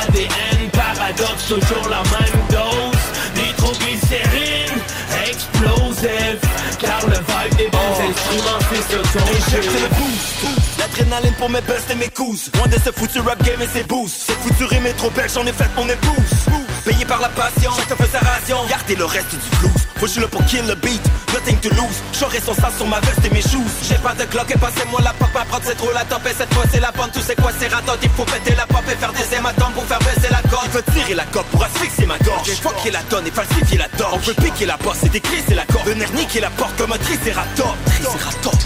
ADN, 0.03 0.69
paradoxe, 0.71 1.47
toujours 1.47 1.89
la 1.89 2.03
même 2.03 2.41
dose. 2.49 3.01
Nitroglycérine, 3.35 4.81
explosive 5.27 6.39
Car 6.79 6.99
le 7.07 7.15
vibe 7.15 7.57
des 7.57 7.69
bons 7.69 7.77
instruments 7.77 8.59
c'est 8.69 8.81
ce 8.81 9.17
qu'on 9.17 9.57
Injecte 9.57 9.71
le 9.73 9.87
boost 9.95 10.79
L'adrénaline 10.79 11.33
pour 11.33 11.49
mes 11.49 11.61
busts 11.61 11.89
et 11.91 11.95
mes 11.95 12.09
coups. 12.09 12.51
Loin 12.55 12.67
de 12.67 12.73
ce 12.73 12.91
foutu 12.91 13.19
rap 13.19 13.41
game 13.43 13.61
et 13.61 13.67
ses 13.67 13.83
boosts. 13.83 14.23
Cette 14.27 14.37
foutu 14.37 14.65
rime 14.65 14.85
est 14.85 14.93
trop 14.93 15.09
belle, 15.11 15.29
j'en 15.33 15.45
ai 15.45 15.53
fait 15.53 15.69
mon 15.75 15.87
épouse. 15.87 16.61
Payé 16.85 17.05
par 17.05 17.21
la 17.21 17.29
passion, 17.29 17.71
chacun 17.77 17.95
fait 17.95 18.11
sa 18.11 18.19
ration. 18.19 18.57
Gardez 18.67 18.95
le 18.95 19.05
reste 19.05 19.31
du 19.31 19.57
blues. 19.57 19.71
Faut 19.97 20.07
je 20.07 20.19
là 20.19 20.27
pour 20.27 20.43
kill 20.45 20.65
le 20.65 20.73
beat, 20.75 21.01
nothing 21.33 21.57
J'aurai 22.21 22.39
son 22.39 22.53
sang 22.53 22.69
sur 22.77 22.85
ma 22.87 22.99
veste 22.99 23.25
et 23.25 23.29
mes 23.33 23.41
shoes. 23.41 23.65
J'ai 23.87 23.95
pas 23.95 24.13
de 24.13 24.23
cloque 24.25 24.51
et 24.51 24.59
passez-moi 24.59 25.01
la 25.01 25.13
pop 25.13 25.29
Ma 25.33 25.45
prod 25.45 25.61
c'est 25.65 25.75
trop 25.75 25.91
la 25.91 26.03
top 26.05 26.21
et 26.27 26.35
cette 26.37 26.53
fois 26.53 26.63
c'est 26.71 26.79
la 26.79 26.91
bande. 26.91 27.11
Tout 27.11 27.21
c'est 27.25 27.35
quoi 27.35 27.51
c'est 27.57 27.67
raton, 27.67 27.93
il 28.01 28.09
faut 28.09 28.25
péter 28.25 28.55
la 28.55 28.65
pop 28.67 28.83
Et 28.91 28.95
faire 28.95 29.13
des 29.13 29.35
hématomes 29.35 29.73
pour 29.73 29.83
faire 29.85 29.99
baisser 29.99 30.29
la 30.29 30.41
corde. 30.49 30.65
Il 30.65 30.71
veut 30.71 30.83
tirer 30.93 31.15
la 31.15 31.25
coque 31.25 31.47
pour 31.47 31.63
asphyxier 31.63 32.05
ma 32.05 32.17
gorge. 32.19 32.45
J'ai 32.45 32.53
fucké 32.53 32.91
la 32.91 33.01
tonne 33.03 33.25
et 33.27 33.31
falsifier 33.31 33.77
la 33.77 33.89
torche. 33.89 34.13
On 34.13 34.17
veut 34.17 34.33
piquer 34.33 34.65
la 34.65 34.77
bosse 34.77 35.03
et 35.03 35.09
décriser 35.09 35.55
la 35.55 35.65
corde. 35.65 35.87
Venir 35.87 36.11
niquer 36.13 36.41
la 36.41 36.49
porte 36.51 36.75
comme 36.77 36.91
un 36.91 36.97
Triceratops. 36.97 37.77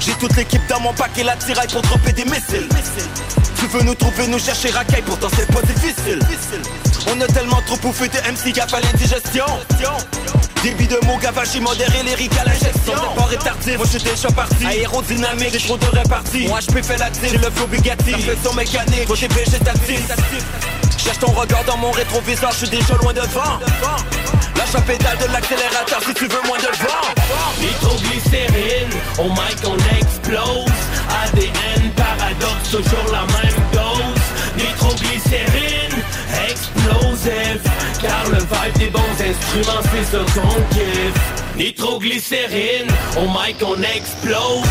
J'ai 0.01 0.13
toute 0.13 0.35
l'équipe 0.35 0.67
dans 0.67 0.79
mon 0.81 0.93
pack 0.93 1.17
et 1.17 1.23
la 1.23 1.35
tiraille 1.35 1.67
pour 1.67 1.81
dropper 1.81 2.11
des 2.11 2.25
missiles. 2.25 2.67
Tu 3.57 3.67
veux 3.67 3.83
nous 3.83 3.95
trouver, 3.95 4.27
nous 4.27 4.39
chercher 4.39 4.69
racaille 4.69 5.03
Pourtant 5.05 5.27
c'est 5.35 5.47
pas 5.47 5.61
difficile. 5.61 6.19
On 7.07 7.21
a 7.21 7.27
tellement 7.27 7.61
trop 7.65 7.77
bouffé 7.77 8.07
de 8.09 8.17
MC 8.17 8.53
gaffe 8.53 8.73
à 8.73 8.81
l'indigestion. 8.81 9.45
Débit 10.63 10.87
de 10.87 10.99
mots 11.05 11.17
gavage 11.21 11.59
modéré, 11.59 12.01
lyrique 12.03 12.35
à 12.39 12.43
l'injection 12.43 12.54
Ton 12.85 12.93
départ 12.93 13.33
est 13.33 13.37
tardif, 13.37 13.77
moi 13.77 13.85
je 13.91 13.97
suis 13.97 14.09
déjà 14.09 14.29
parti. 14.29 14.65
Aérodynamique, 14.65 15.51
j'ai 15.51 15.67
trop 15.67 15.77
de 15.77 15.85
répartie 15.85 16.47
Moi 16.47 16.59
je 16.59 16.67
peux 16.67 16.81
faire 16.81 16.99
l'actif, 16.99 17.31
j'ai 17.31 17.37
le 17.37 17.49
flow 17.51 17.67
Bugatti. 17.67 18.11
Perfection 18.11 18.53
mécanique, 18.53 19.07
côté 19.07 19.27
végétatif. 19.27 20.01
Cherche 20.97 21.19
ton 21.19 21.31
regard 21.31 21.63
dans 21.65 21.77
mon 21.77 21.91
rétroviseur, 21.91 22.51
je 22.51 22.57
suis 22.65 22.69
déjà 22.69 22.95
loin 23.01 23.13
devant. 23.13 23.59
Lâche 24.57 24.73
la 24.73 24.81
pédale 24.81 25.17
de 25.17 25.31
l'accélérateur 25.33 26.01
si 26.05 26.13
tu 26.13 26.27
veux 26.27 26.41
moins 26.47 26.57
de 26.57 26.71
vent. 26.83 27.05
Nitroglycérine, 27.59 28.99
au 29.19 29.29
mic 29.29 29.59
on 29.65 29.77
explose. 29.97 30.71
ADN, 31.23 31.91
paradoxe, 31.95 32.71
toujours 32.71 33.11
la 33.11 33.21
même 33.21 33.61
dose. 33.71 34.25
Nitroglycérine, 34.57 36.01
explosive 36.49 37.61
Car 38.01 38.29
le 38.29 38.37
vibe 38.37 38.77
des 38.77 38.87
bons 38.87 38.99
instruments 38.99 39.81
c'est 39.91 40.17
ce 40.17 40.39
qu'on 40.39 40.61
kiffe 40.73 41.34
Nitroglycérine, 41.57 42.89
au 43.17 43.27
mic 43.27 43.57
on 43.61 43.81
explose. 43.81 44.67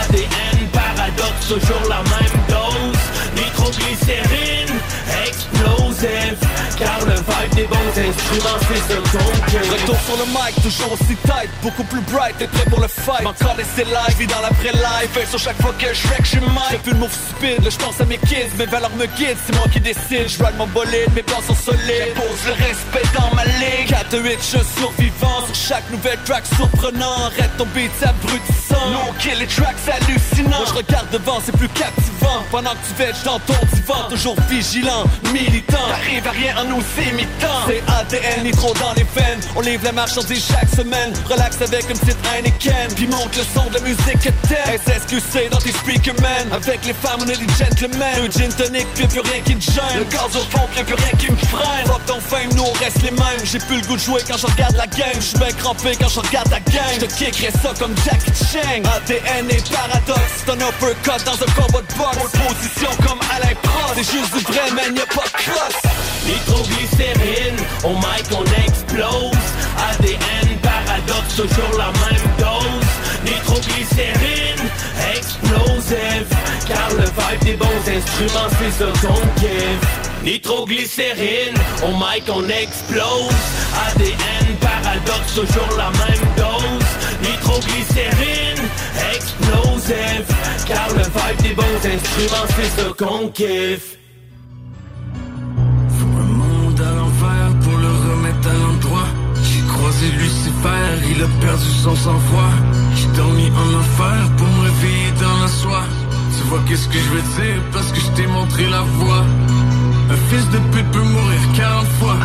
ADN, 0.00 0.68
paradoxe, 0.72 1.48
toujours 1.48 1.88
la 1.88 2.02
même 2.02 2.40
dose. 2.48 3.00
Nitroglycérine, 3.36 4.80
explosive 5.26 6.53
Car 6.76 6.98
le 7.06 7.14
vibe 7.14 7.54
des 7.54 7.64
bons 7.64 7.76
instruments 7.76 8.58
c'est 8.68 8.92
ce 8.92 9.16
qu'on 9.16 9.46
kiffe 9.46 9.70
Retour 9.70 9.96
sur 10.06 10.16
le 10.16 10.26
mic, 10.26 10.62
toujours 10.62 10.92
aussi 10.92 11.16
tight, 11.24 11.50
beaucoup 11.62 11.84
plus 11.84 12.00
bright, 12.02 12.36
t'es 12.38 12.46
prêt 12.46 12.64
pour 12.68 12.80
le 12.80 12.88
fight. 12.88 13.26
Encore 13.26 13.56
laisser 13.56 13.84
live, 13.84 14.18
vie 14.18 14.26
dans 14.26 14.40
l'après-live, 14.40 15.28
sur 15.28 15.38
chaque 15.38 15.60
fois 15.60 15.72
que 15.78 15.86
je 15.92 16.08
que 16.08 16.24
je 16.24 16.28
suis 16.28 16.40
mic 16.40 16.82
plus 16.82 16.92
le 16.92 16.98
move 16.98 17.10
là 17.42 17.70
je 17.70 17.76
pense 17.76 18.00
à 18.00 18.04
mes 18.04 18.18
kids, 18.18 18.50
mes 18.58 18.66
valeurs 18.66 18.94
me 18.96 19.06
guident, 19.06 19.36
c'est 19.46 19.54
moi 19.56 19.66
qui 19.72 19.80
décide. 19.80 20.28
Je 20.28 20.42
mon 20.58 20.66
bolide, 20.68 21.12
mes 21.14 21.22
plans 21.22 21.42
sont 21.46 21.54
solides, 21.54 22.14
pose 22.14 22.46
le 22.46 22.52
respect 22.52 23.08
dans 23.14 23.34
ma 23.34 23.44
ligue. 23.44 23.88
4 23.88 24.10
de 24.10 24.18
8, 24.18 24.38
je 24.40 24.80
survivant, 24.80 25.46
sur 25.46 25.54
chaque 25.54 25.90
nouvelle 25.90 26.18
track 26.24 26.44
surprenant. 26.56 27.26
Arrête 27.26 27.56
ton 27.56 27.66
beat, 27.74 27.90
abrutissant, 28.02 28.90
non 28.92 29.12
kill 29.18 29.38
les 29.38 29.46
tracks 29.46 29.76
c'est 29.84 29.92
hallucinant. 29.92 30.58
Moi 30.58 30.66
je 30.68 30.74
regarde 30.74 31.08
devant, 31.10 31.40
c'est 31.44 31.56
plus 31.56 31.68
captivant, 31.68 32.42
pendant 32.50 32.70
que 32.70 32.86
tu 32.88 32.94
vêches 33.02 33.22
dans 33.24 33.38
ton 33.40 33.54
divan 33.72 34.08
Toujours 34.08 34.36
vigilant, 34.48 35.04
militant, 35.32 35.86
à 35.92 35.96
rien 35.96 36.20
nous 36.68 36.82
imitant 37.02 37.66
C'est 37.66 37.82
ADN, 37.88 38.50
dans 38.80 38.92
les 38.94 39.06
veines, 39.14 39.40
on 39.56 39.60
livre 39.60 39.84
la 39.84 39.92
marchandise 39.92 40.44
chaque 40.46 40.68
semaine. 40.68 41.12
Relax 41.28 41.60
avec 41.60 41.88
une 41.90 41.98
petite 41.98 42.18
Heineken, 42.26 42.94
puis 42.94 43.06
monte 43.06 43.36
le 43.36 43.44
son 43.54 43.68
de 43.68 43.74
la 43.74 43.80
musique 43.80 44.18
que 44.20 44.30
t'aimes. 44.48 44.78
SSQC 44.78 45.50
dans 45.50 45.58
tes 45.58 45.72
speakers 45.72 46.20
man, 46.20 46.48
avec 46.52 46.84
les 46.84 46.94
femmes 46.94 47.20
on 47.20 47.28
est 47.28 47.36
des 47.36 47.52
gentlemen. 47.54 48.14
Un 48.24 48.30
gin 48.30 48.52
tonic, 48.52 48.86
puis 48.94 49.06
plus 49.06 49.20
rien 49.20 49.40
qui 49.44 49.54
me 49.54 49.60
gêne. 49.60 49.98
Le 49.98 50.04
gaz 50.04 50.34
au 50.34 50.44
fond, 50.50 50.66
puis 50.74 50.84
plus 50.84 50.94
rien 50.94 51.12
qui 51.18 51.30
me 51.30 51.36
freine. 51.36 51.86
Fuck 51.86 52.06
ton 52.06 52.20
fame, 52.20 52.52
nous 52.56 52.64
on 52.64 52.72
reste 52.72 53.02
les 53.02 53.10
mêmes. 53.10 53.44
J'ai 53.44 53.58
plus 53.58 53.80
le 53.80 53.86
goût 53.86 53.96
de 53.96 54.00
jouer 54.00 54.22
quand 54.26 54.38
je 54.38 54.46
regarde 54.46 54.76
la 54.76 54.86
game. 54.86 55.20
J'suis 55.20 55.38
bien 55.38 55.52
crampé 55.52 55.96
quand 56.00 56.08
je 56.08 56.20
regarde 56.20 56.50
la 56.50 56.60
gang 56.60 56.94
Je 57.00 57.06
te 57.06 57.14
kickerai 57.14 57.50
ça 57.50 57.72
comme 57.78 57.94
Jackie 58.04 58.32
Chang 58.52 58.82
ADN 58.96 59.50
et 59.50 59.62
paradoxe, 59.70 60.44
c'est 60.44 60.50
un 60.50 60.56
uppercut 60.56 61.24
dans 61.24 61.34
un 61.34 61.50
combat 61.52 61.82
de 61.82 61.94
boxe. 61.94 62.32
Position 62.46 62.90
comme 63.06 63.20
Alain 63.34 63.54
Prost 63.62 63.94
C'est 63.96 64.18
juste 64.18 64.36
du 64.36 64.52
vrai 64.52 64.70
man, 64.72 64.96
y'a 64.96 65.06
pas 65.06 65.24
de 65.24 65.42
crosse 65.42 65.94
Nitroglycérine, 66.54 67.56
au 67.82 67.94
mic 67.94 68.26
on 68.30 68.44
explose. 68.64 69.44
ADN, 69.90 70.56
paradoxe, 70.62 71.34
toujours 71.36 71.78
la 71.78 71.86
même 71.86 72.26
dose. 72.38 73.24
Nitroglycérine, 73.24 74.70
explosive. 75.16 76.28
Car 76.68 76.88
le 76.90 77.04
vibe 77.04 77.44
des 77.44 77.54
bons 77.54 77.66
instruments 77.66 78.48
c'est 78.58 78.84
ce 78.84 79.06
qu'on 79.06 80.24
Nitroglycérine, 80.24 81.56
au 81.82 81.88
mic 81.88 82.24
on 82.28 82.48
explose. 82.48 83.34
ADN, 83.88 84.56
paradoxe, 84.60 85.34
toujours 85.34 85.76
la 85.76 85.90
même 85.90 86.24
dose. 86.36 86.88
Nitroglycérine, 87.20 88.62
explosive. 89.12 90.26
Car 90.66 90.88
le 90.90 91.02
vibe 91.02 91.42
des 91.42 91.54
bons 91.54 91.82
instruments 91.84 92.46
c'est 92.56 92.80
ce 92.80 92.88
qu'on 92.92 93.28
Il 100.66 101.22
a 101.22 101.26
perdu 101.40 101.70
son 101.82 101.94
sang-froid. 101.94 102.54
J'ai 102.94 103.06
dormi 103.08 103.50
en 103.50 103.78
enfer 103.78 104.30
pour 104.38 104.46
me 104.46 104.62
réveiller 104.62 105.12
dans 105.20 105.38
la 105.42 105.48
soie. 105.48 105.84
Tu 106.36 106.42
vois 106.48 106.60
qu'est-ce 106.66 106.88
que 106.88 106.98
je 106.98 107.10
veux 107.10 107.26
dire? 107.36 107.62
Parce 107.70 107.92
que 107.92 108.00
je 108.00 108.08
t'ai 108.12 108.26
montré 108.26 108.66
la 108.70 108.80
voie. 108.80 109.24
Un 110.10 110.16
fils 110.28 110.48
de 110.50 110.58
pute 110.72 110.90
peut 110.90 111.02
mourir 111.02 111.40
40 111.54 111.86
fois 112.00 112.16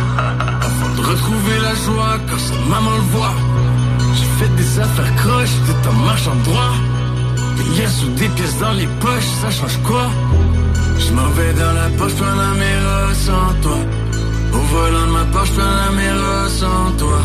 avant 0.62 0.94
de 0.96 1.02
retrouver 1.06 1.58
la 1.60 1.74
joie 1.84 2.16
quand 2.28 2.38
sa 2.38 2.54
maman 2.68 2.94
le 2.96 3.06
voit. 3.14 3.34
J'ai 4.14 4.30
fait 4.38 4.56
des 4.56 4.80
affaires 4.80 5.14
croches, 5.16 5.56
t'es 5.66 5.88
en 5.88 5.92
marche 5.92 6.26
en 6.26 6.36
droit. 6.36 6.74
Des 7.56 7.68
liens 7.76 7.90
sous 7.90 8.08
des 8.20 8.28
pièces 8.28 8.58
dans 8.58 8.72
les 8.72 8.88
poches, 9.00 9.30
ça 9.42 9.50
change 9.50 9.78
quoi? 9.84 10.08
Je 10.98 11.12
m'en 11.12 11.28
vais 11.36 11.52
dans 11.52 11.72
la 11.72 11.88
poche, 11.98 12.14
plein 12.14 12.36
la 12.36 12.52
mère 12.54 13.14
sans 13.14 13.52
toi. 13.60 13.78
Au 14.54 14.58
volant 14.72 15.06
de 15.08 15.12
ma 15.12 15.24
poche, 15.26 15.52
plein 15.52 15.74
la 15.84 15.90
mère 15.90 16.48
sans 16.48 16.90
toi. 16.96 17.20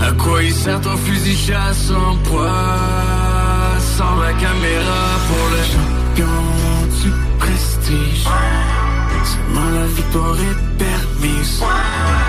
À 0.00 0.12
quoi 0.12 0.42
il 0.42 0.54
sert 0.54 0.80
ton 0.80 0.96
fusil 0.96 1.36
chasse 1.36 1.88
sans 1.88 2.16
poids? 2.24 2.48
Sans 3.96 4.16
la 4.16 4.32
caméra 4.32 5.02
pour 5.28 5.46
le 5.54 5.62
champion 5.72 6.40
du 7.02 7.10
prestige? 7.38 8.24
Seulement 9.24 9.70
la 9.74 9.86
victoire 9.86 10.36
est 10.36 10.78
permise. 10.78 11.62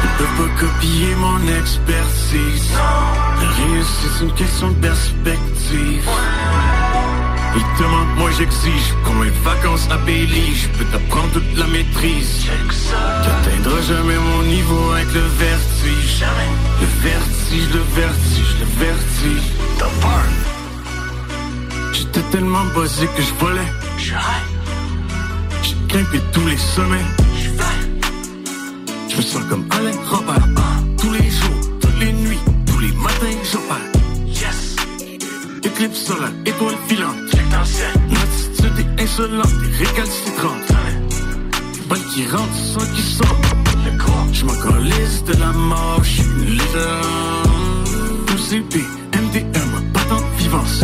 Ils 0.04 0.26
pas 0.38 0.52
copier 0.60 1.16
mon 1.16 1.40
expertise. 1.60 2.72
La 3.42 3.50
c'est 3.84 4.26
une 4.26 4.34
question 4.34 4.68
de 4.70 4.76
perspective. 4.76 6.10
Ils 7.54 7.84
demandent, 7.84 8.18
moi 8.18 8.30
j'exige 8.38 8.94
Combien 9.04 9.30
de 9.30 9.44
vacances 9.44 9.88
à 9.92 9.98
Bailey 9.98 10.54
Je 10.56 10.68
peux 10.70 10.86
t'apprendre 10.86 11.32
toute 11.34 11.58
la 11.58 11.68
maîtrise. 11.68 12.48
T'atteindras 13.24 13.82
jamais 13.82 14.18
mon 14.18 14.44
niveau 14.44 14.92
avec 14.92 15.14
le 15.14 15.22
vertige. 15.22 16.24
Le 16.80 17.10
vertige, 17.10 17.68
le 17.74 17.84
vertige, 18.02 18.56
le 18.60 18.86
vertige. 18.86 19.52
T'as 19.78 19.86
peur 19.86 20.24
J'étais 21.94 22.22
tellement 22.32 22.66
buzzé 22.74 23.08
que 23.08 23.22
je 23.22 23.34
volais. 23.40 23.72
J'ai 23.98 25.76
grimpé 25.88 26.20
tous 26.32 26.48
les 26.48 26.58
sommets. 26.58 27.06
Je 29.10 29.18
me 29.18 29.22
sens 29.22 29.44
comme 29.50 29.66
Alain 29.72 29.92
Robert 30.10 30.48
Tous 30.98 31.12
les 31.12 31.30
jours, 31.30 31.62
toutes 31.82 32.00
les 32.00 32.14
nuits, 32.14 32.40
tous 32.66 32.80
les 32.80 32.92
matins 32.94 33.38
j'opère 33.44 33.91
Éclipse 35.82 36.06
solaire, 36.06 36.32
étoile 36.46 36.76
filante. 36.88 37.16
L'attitude 38.12 38.86
est 38.86 39.02
insolente 39.02 39.48
et 39.66 39.84
récalcitrante 39.84 40.72
balles 41.90 42.06
qui 42.14 42.28
rentrent 42.28 42.54
sans 42.54 42.86
qui 42.94 43.02
sortent 43.02 44.32
Je 44.32 44.46
m'en 44.46 44.54
calisse 44.54 45.24
de 45.24 45.34
la 45.40 45.52
mort, 45.54 46.04
j'suis 46.04 46.22
une 46.22 46.52
légende. 46.52 48.28
Tout 48.28 48.38
CP, 48.38 48.78
MDM, 49.24 49.92
patente 49.92 50.24
vivance. 50.38 50.84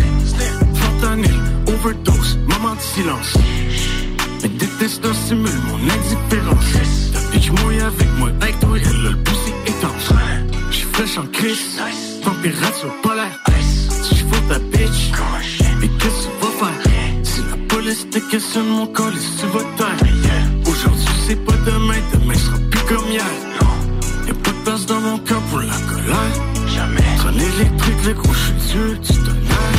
Fentanyl, 0.73 1.41
overdose, 1.67 2.39
moment 2.47 2.73
de 2.73 2.81
silence. 2.81 3.37
Mes 4.41 4.49
détesteurs 4.49 5.13
simulent 5.13 5.61
mon 5.67 5.77
indifférence. 5.77 7.11
Ta 7.13 7.19
bitch 7.31 7.51
mouille 7.51 7.81
avec 7.81 8.07
moi, 8.17 8.29
avec 8.41 8.59
toi 8.61 8.75
elle 8.83 9.11
le 9.11 9.17
poussé 9.17 9.53
étanche. 9.67 10.17
J'suis 10.71 10.87
fraîche 10.91 11.17
en 11.19 11.27
crise, 11.27 11.79
température 12.23 12.93
polaire 13.03 13.46
J'fous 14.27 14.41
ta 14.49 14.59
bitch, 14.59 15.11
et 15.83 15.87
qu'est-ce 15.99 16.27
que 16.27 16.31
tu 16.31 16.41
vas 16.41 16.53
faire? 16.59 16.79
Si 17.23 17.41
la 17.41 17.57
police 17.67 18.09
te 18.09 18.19
questionne 18.31 18.67
mon 18.67 18.87
colis, 18.87 19.29
tu 19.39 19.45
vas 19.47 19.63
taire 19.77 20.07
Aujourd'hui 20.65 21.05
c'est 21.27 21.45
pas 21.45 21.53
demain, 21.65 21.95
demain 22.13 22.33
sera 22.33 22.57
plus 22.69 22.81
comme 22.81 23.07
hier. 23.09 23.25
Y'a 24.27 24.33
pas 24.33 24.51
de 24.51 24.63
place 24.63 24.85
dans 24.85 24.99
mon 24.99 25.17
cœur 25.19 25.39
pour 25.49 25.59
la 25.59 25.77
colère. 25.89 26.67
Jamais. 26.67 27.15
Train 27.17 27.33
électrique, 27.33 28.05
le 28.05 28.13
gros 28.13 28.33
suis 28.33 28.53
Dieu 28.71 28.97
du 28.97 29.13
tonnerre 29.23 29.77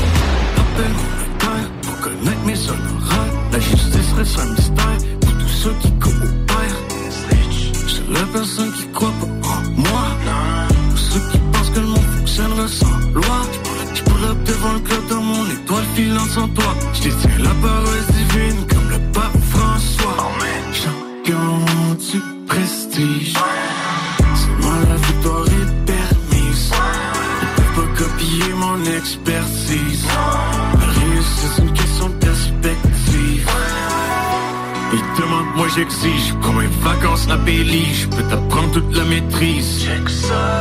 Appelle 0.56 0.92
mon 0.92 1.38
père 1.38 1.70
pour 1.82 2.00
connaître 2.00 2.44
mes 2.46 2.68
honoraires. 2.68 3.32
La 3.52 3.60
justice 3.60 4.12
reste 4.16 4.38
un 4.38 4.46
mystère 4.46 4.98
pour 5.20 5.32
tous 5.32 5.48
ceux 5.48 5.74
qui 5.82 5.92
coopèrent. 5.98 6.80
C'est 7.86 8.10
la 8.10 8.26
personne 8.32 8.72
qui 8.72 8.86
croit 8.92 9.12
pas 9.20 9.48
en 9.48 9.62
moi. 9.76 10.06
Pour 10.88 10.98
ceux 10.98 11.20
qui 11.32 11.38
pensent 11.52 11.70
que 11.70 11.80
le 11.80 11.86
monde 11.86 12.06
fonctionnerait 12.16 12.68
sans 12.68 13.07
devant 14.58 14.72
le 14.72 14.80
club 14.80 15.06
dans 15.08 15.22
mon 15.22 15.44
étoile 15.46 15.84
filante 15.94 16.30
sans 16.30 16.48
toi. 16.48 16.74
J'détiens 16.94 17.38
la 17.38 17.54
parole 17.66 18.04
divine 18.12 18.66
comme 18.68 18.90
le 18.90 18.98
pape 19.12 19.38
François. 19.50 20.16
Champion 20.72 21.50
du 22.10 22.20
prestige. 22.46 23.34
Seulement 24.42 24.78
la 24.88 24.96
victoire 24.96 25.46
est 25.46 25.86
permise. 25.86 26.72
Ils 27.42 27.48
peuvent 27.56 27.74
pas 27.76 28.02
copier 28.02 28.52
mon 28.56 28.84
expertise. 28.98 30.06
La 30.80 30.86
réussite 31.00 31.50
c'est 31.54 31.62
une 31.62 31.72
question 31.72 32.08
de 32.08 32.14
perspective. 32.14 33.50
Ils 34.90 35.20
demandent, 35.20 35.54
moi 35.54 35.66
j'exige 35.74 36.34
Combien 36.42 36.68
de 36.68 36.82
vacances 36.82 37.28
à 37.30 37.36
Bailey 37.36 37.84
Je 37.92 38.06
peux 38.06 38.22
t'apprendre 38.22 38.72
toute 38.72 38.96
la 38.96 39.04
maîtrise. 39.04 39.86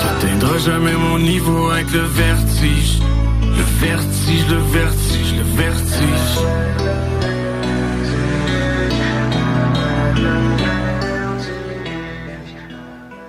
T'atteindras 0.02 0.58
jamais 0.60 0.94
mon 0.94 1.18
niveau 1.18 1.70
avec 1.70 1.90
le 1.92 2.02
vertige 2.02 3.00
Le 3.58 3.64
vertige, 3.64 4.48
le 4.50 4.58
vertige, 4.72 5.34
le 5.36 5.44
vertige 5.56 6.38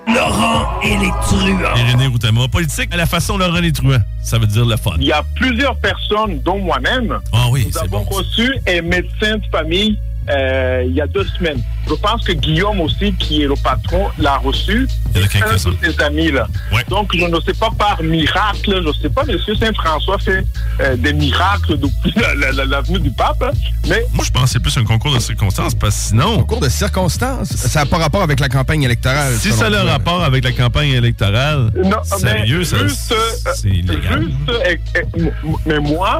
Laurent 0.07 0.79
et 0.81 0.97
les 0.97 1.11
truands. 1.21 1.75
Irénée 1.75 2.07
Routama. 2.07 2.47
Politique 2.47 2.93
à 2.93 2.97
la 2.97 3.05
façon 3.05 3.37
Laurent 3.37 3.59
les 3.59 3.71
truands. 3.71 4.01
Ça 4.21 4.37
veut 4.37 4.47
dire 4.47 4.65
le 4.65 4.77
fun. 4.77 4.91
Il 4.99 5.05
y 5.05 5.11
a 5.11 5.23
plusieurs 5.35 5.75
personnes, 5.77 6.39
dont 6.43 6.59
moi-même, 6.59 7.19
Ah 7.31 7.45
oui, 7.51 7.67
nous 7.67 7.77
avons 7.77 8.03
reçu 8.03 8.53
un 8.67 8.81
médecin 8.81 9.37
de 9.37 9.45
famille 9.51 9.99
euh, 10.29 10.83
il 10.87 10.93
y 10.95 11.01
a 11.01 11.07
deux 11.07 11.25
semaines. 11.25 11.61
Je 11.87 11.93
pense 11.95 12.23
que 12.23 12.33
Guillaume 12.33 12.79
aussi, 12.81 13.13
qui 13.13 13.41
est 13.43 13.47
le 13.47 13.55
patron, 13.55 14.07
l'a 14.19 14.37
reçu. 14.37 14.87
Il 15.15 15.21
y 15.21 15.23
en 15.43 15.47
a 15.47 15.49
un 15.49 15.53
de 15.53 15.59
ses 15.83 16.01
amis 16.03 16.31
là. 16.31 16.47
Donc 16.87 17.11
je 17.15 17.25
ne 17.25 17.39
sais 17.41 17.53
pas 17.53 17.69
par 17.77 18.01
miracle, 18.03 18.81
je 18.83 18.87
ne 18.87 18.93
sais 18.93 19.09
pas, 19.09 19.23
Monsieur 19.25 19.55
Saint-François 19.55 20.19
fait 20.19 20.45
euh, 20.81 20.95
des 20.97 21.13
miracles 21.13 21.77
depuis 21.79 22.13
la, 22.15 22.35
la- 22.35 22.51
la- 22.51 22.65
la 22.65 22.81
venue 22.81 22.99
du 22.99 23.11
pape, 23.11 23.41
hein. 23.41 23.51
mais 23.87 24.03
Moi, 24.13 24.23
je 24.25 24.31
pense 24.31 24.43
que 24.43 24.49
c'est 24.49 24.59
plus 24.59 24.77
un 24.77 24.83
concours 24.83 25.13
de 25.15 25.19
circonstances, 25.19 25.73
parce 25.75 25.95
que 25.95 26.01
sinon... 26.09 26.37
Concours 26.39 26.59
de 26.61 26.69
circonstances? 26.69 27.49
Ça 27.55 27.79
n'a 27.79 27.85
pas 27.85 27.97
rapport 27.97 28.21
avec 28.21 28.39
la 28.39 28.49
campagne 28.49 28.83
électorale. 28.83 29.33
Si 29.35 29.51
ça 29.51 29.65
a 29.65 29.69
le 29.69 29.77
rapport 29.81 30.23
avec 30.23 30.43
la 30.43 30.51
campagne 30.51 30.89
électorale, 30.91 31.71
Non, 31.83 32.03
sérieux, 32.03 32.59
mais 32.71 32.87
juste, 32.87 33.13
c'est 33.55 33.67
illégal. 33.69 34.23
Juste, 34.23 34.49
euh, 34.49 35.01
m- 35.17 35.31
mais 35.65 35.79
moi, 35.79 36.19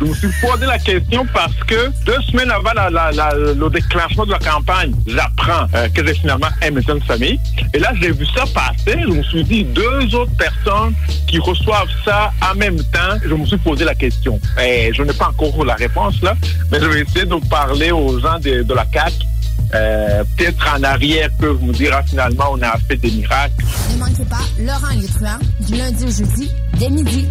je 0.00 0.04
me 0.04 0.14
suis 0.14 0.28
posé 0.40 0.66
la 0.66 0.78
question 0.78 1.26
parce 1.32 1.56
que 1.66 1.90
deux 2.04 2.20
semaines 2.30 2.50
avant 2.50 2.70
le 2.74 3.68
déclenchement 3.70 4.26
de 4.26 4.32
la 4.32 4.38
campagne, 4.38 4.92
j'apprends 5.06 5.66
euh, 5.74 5.88
que 5.88 6.06
j'ai 6.06 6.14
finalement 6.14 6.48
un 6.62 6.70
médecin 6.70 6.96
de 6.96 7.04
famille. 7.04 7.40
Et 7.72 7.78
là, 7.78 7.92
j'ai 8.00 8.12
vu 8.12 8.26
ça 8.26 8.44
passer. 8.46 8.98
Je 9.00 9.08
me 9.08 9.22
suis 9.22 9.44
dit, 9.44 9.64
deux 9.64 10.14
autres 10.14 10.36
personnes 10.36 10.94
qui 11.26 11.38
reçoivent 11.38 11.88
ça 12.04 12.32
en 12.50 12.54
même 12.56 12.76
temps. 12.76 13.16
Je 13.24 13.34
me 13.34 13.46
suis 13.46 13.56
posé 13.58 13.84
la 13.84 13.94
question. 13.94 14.38
Et 14.62 14.90
je 14.94 15.02
n'ai 15.02 15.12
pas 15.12 15.28
encore 15.28 15.64
la 15.64 15.74
réponse 15.74 16.20
là, 16.22 16.34
mais 16.70 16.78
je 16.80 16.86
vais 16.86 17.00
essayer 17.00 17.24
de 17.24 17.48
parler 17.48 17.90
aux 17.90 18.18
gens 18.20 18.38
de, 18.38 18.74
la 18.74 18.84
CAC. 18.86 19.12
Euh, 19.74 20.22
Peut-être 20.36 20.74
en 20.76 20.82
arrière 20.84 21.28
peuvent 21.40 21.60
me 21.62 21.72
dire 21.72 21.92
ah, 21.94 22.02
finalement 22.02 22.44
on 22.52 22.62
a 22.62 22.76
fait 22.88 22.96
des 22.96 23.10
miracles. 23.10 23.64
Ne 23.92 23.98
manquez 23.98 24.24
pas 24.24 24.36
Laurent 24.60 24.94
Létruant, 25.00 25.38
du 25.60 25.74
lundi 25.76 26.04
au 26.04 26.10
jeudi, 26.10 26.50
dès 26.78 26.90
midi. 26.90 27.26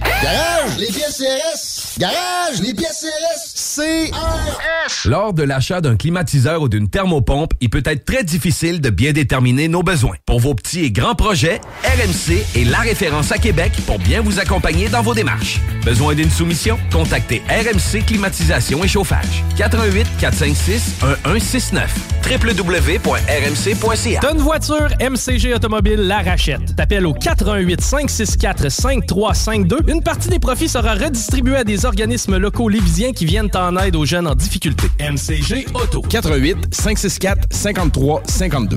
Garage, 0.00 0.78
les 0.78 0.86
pièces 0.86 1.18
CRS. 1.18 1.98
Garage, 1.98 2.60
les 2.62 2.74
pièces 2.74 3.04
CRS. 3.04 3.76
CRS. 3.76 5.08
Lors 5.08 5.32
de 5.32 5.42
l'achat 5.42 5.80
d'un 5.80 5.96
climatiseur 5.96 6.62
ou 6.62 6.68
d'une 6.68 6.88
thermopompe, 6.88 7.52
il 7.60 7.70
peut 7.70 7.82
être 7.84 8.04
très 8.04 8.24
difficile 8.24 8.80
de 8.80 8.90
bien 8.90 9.12
déterminer 9.12 9.68
nos 9.68 9.82
besoins. 9.82 10.16
Pour 10.26 10.40
vos 10.40 10.54
petits 10.54 10.84
et 10.84 10.90
grands 10.90 11.14
projets, 11.14 11.60
RMC 11.84 12.44
est 12.56 12.64
la 12.64 12.78
référence 12.78 13.32
à 13.32 13.38
Québec 13.38 13.72
pour 13.86 13.98
bien 13.98 14.20
vous 14.22 14.40
accompagner 14.40 14.88
dans 14.88 15.02
vos 15.02 15.14
démarches. 15.14 15.60
Besoin 15.84 16.14
d'une 16.14 16.30
soumission? 16.30 16.78
Contactez 16.92 17.42
RMC 17.48 18.04
Climatisation 18.06 18.82
et 18.84 18.88
Chauffage. 18.88 19.44
88 19.56 20.06
456 20.18 20.96
1169 21.26 21.94
www.rmc.ca 22.30 24.20
une 24.30 24.38
voiture, 24.38 24.88
MCG 25.00 25.54
Automobile 25.54 26.00
la 26.00 26.18
rachète. 26.18 26.76
T'appelles 26.76 27.06
au 27.06 27.12
418 27.12 27.80
564 27.80 28.68
5352. 28.70 29.89
Une 29.90 30.04
partie 30.04 30.28
des 30.28 30.38
profits 30.38 30.68
sera 30.68 30.94
redistribuée 30.94 31.56
à 31.56 31.64
des 31.64 31.84
organismes 31.84 32.36
locaux 32.36 32.68
lévisiens 32.68 33.10
qui 33.10 33.24
viennent 33.24 33.50
en 33.56 33.76
aide 33.76 33.96
aux 33.96 34.04
jeunes 34.04 34.28
en 34.28 34.36
difficulté. 34.36 34.86
MCG 35.00 35.66
Auto. 35.74 36.00
88 36.02 36.72
564 36.72 37.48
53 37.50 38.22
52. 38.24 38.76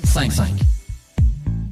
5-5. 0.05 0.70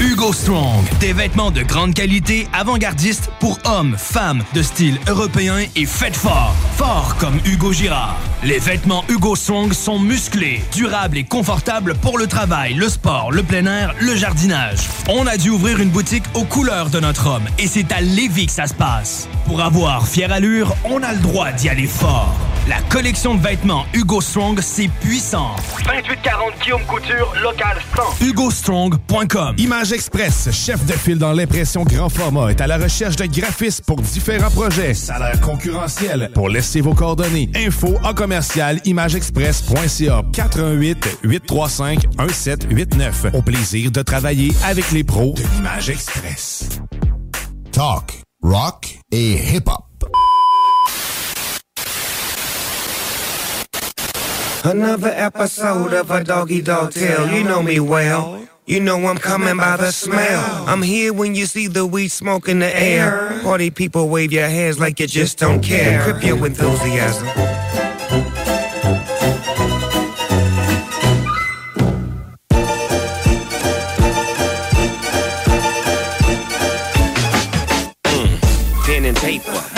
Hugo 0.00 0.32
Strong, 0.32 0.84
des 1.00 1.12
vêtements 1.12 1.50
de 1.50 1.62
grande 1.62 1.94
qualité, 1.94 2.48
avant-gardistes 2.52 3.30
pour 3.40 3.58
hommes, 3.64 3.96
femmes, 3.96 4.42
de 4.52 4.62
style 4.62 4.98
européen 5.08 5.56
et 5.76 5.86
faites 5.86 6.16
fort. 6.16 6.54
Fort 6.76 7.16
comme 7.18 7.38
Hugo 7.44 7.72
Girard. 7.72 8.18
Les 8.42 8.58
vêtements 8.58 9.04
Hugo 9.08 9.36
Strong 9.36 9.72
sont 9.72 9.98
musclés, 9.98 10.62
durables 10.72 11.16
et 11.16 11.24
confortables 11.24 11.94
pour 11.94 12.18
le 12.18 12.26
travail, 12.26 12.74
le 12.74 12.88
sport, 12.88 13.30
le 13.32 13.42
plein 13.42 13.66
air, 13.66 13.94
le 14.00 14.14
jardinage. 14.16 14.80
On 15.08 15.26
a 15.26 15.36
dû 15.36 15.50
ouvrir 15.50 15.80
une 15.80 15.90
boutique 15.90 16.24
aux 16.34 16.44
couleurs 16.44 16.90
de 16.90 17.00
notre 17.00 17.28
homme 17.28 17.44
et 17.58 17.66
c'est 17.66 17.90
à 17.92 18.00
Lévis 18.00 18.46
que 18.46 18.52
ça 18.52 18.66
se 18.66 18.74
passe. 18.74 19.28
Pour 19.46 19.60
avoir 19.62 20.06
fière 20.08 20.32
allure, 20.32 20.74
on 20.84 21.02
a 21.02 21.12
le 21.12 21.20
droit 21.20 21.52
d'y 21.52 21.68
aller 21.68 21.86
fort. 21.86 22.34
La 22.66 22.80
collection 22.88 23.34
de 23.34 23.42
vêtements 23.42 23.84
Hugo 23.92 24.22
Strong, 24.22 24.58
c'est 24.62 24.88
puissant. 24.88 25.54
2840 25.84 26.52
Guillaume 26.62 26.82
Couture, 26.86 27.34
local 27.42 27.76
100. 28.20 28.24
HugoStrong.com 28.24 29.54
Image 29.58 29.83
Express, 29.92 30.50
chef 30.50 30.84
de 30.86 30.92
file 30.92 31.18
dans 31.18 31.32
l'impression 31.32 31.84
grand 31.84 32.08
format, 32.08 32.50
est 32.50 32.60
à 32.60 32.66
la 32.66 32.78
recherche 32.78 33.16
de 33.16 33.26
graphistes 33.26 33.84
pour 33.84 34.00
différents 34.00 34.50
projets. 34.50 34.94
Salaire 34.94 35.40
concurrentiel. 35.40 36.30
Pour 36.34 36.48
laisser 36.48 36.80
vos 36.80 36.94
coordonnées. 36.94 37.50
Info 37.54 37.94
en 38.02 38.14
commercial 38.14 38.80
imageexpress.ca 38.84 40.22
418 40.32 41.18
835 41.22 42.06
1789. 42.18 43.26
Au 43.34 43.42
plaisir 43.42 43.90
de 43.90 44.02
travailler 44.02 44.52
avec 44.64 44.90
les 44.92 45.04
pros 45.04 45.34
de 45.36 45.42
l'Image 45.56 45.90
Express. 45.90 46.68
Talk, 47.72 48.20
rock 48.42 48.98
et 49.10 49.32
hip-hop. 49.32 49.84
Another 54.64 55.12
episode 55.14 55.92
of 55.92 56.10
a 56.10 56.24
doggy 56.24 56.62
dog 56.62 56.92
tale. 56.92 57.28
You 57.36 57.44
know 57.44 57.62
me 57.62 57.78
well. 57.80 58.48
You 58.66 58.80
know 58.80 58.96
I'm 59.06 59.18
coming 59.18 59.58
by 59.58 59.76
the 59.76 59.92
smell. 59.92 60.66
I'm 60.66 60.80
here 60.80 61.12
when 61.12 61.34
you 61.34 61.44
see 61.44 61.66
the 61.66 61.84
weed 61.86 62.08
smoke 62.08 62.48
in 62.48 62.60
the 62.60 62.74
air. 62.74 63.38
Party 63.42 63.70
people 63.70 64.08
wave 64.08 64.32
your 64.32 64.48
hands 64.48 64.80
like 64.80 65.00
you 65.00 65.06
just 65.06 65.36
don't 65.36 65.62
care. 65.62 66.02
Crip 66.02 66.24
your 66.24 66.46
enthusiasm. 66.46 67.53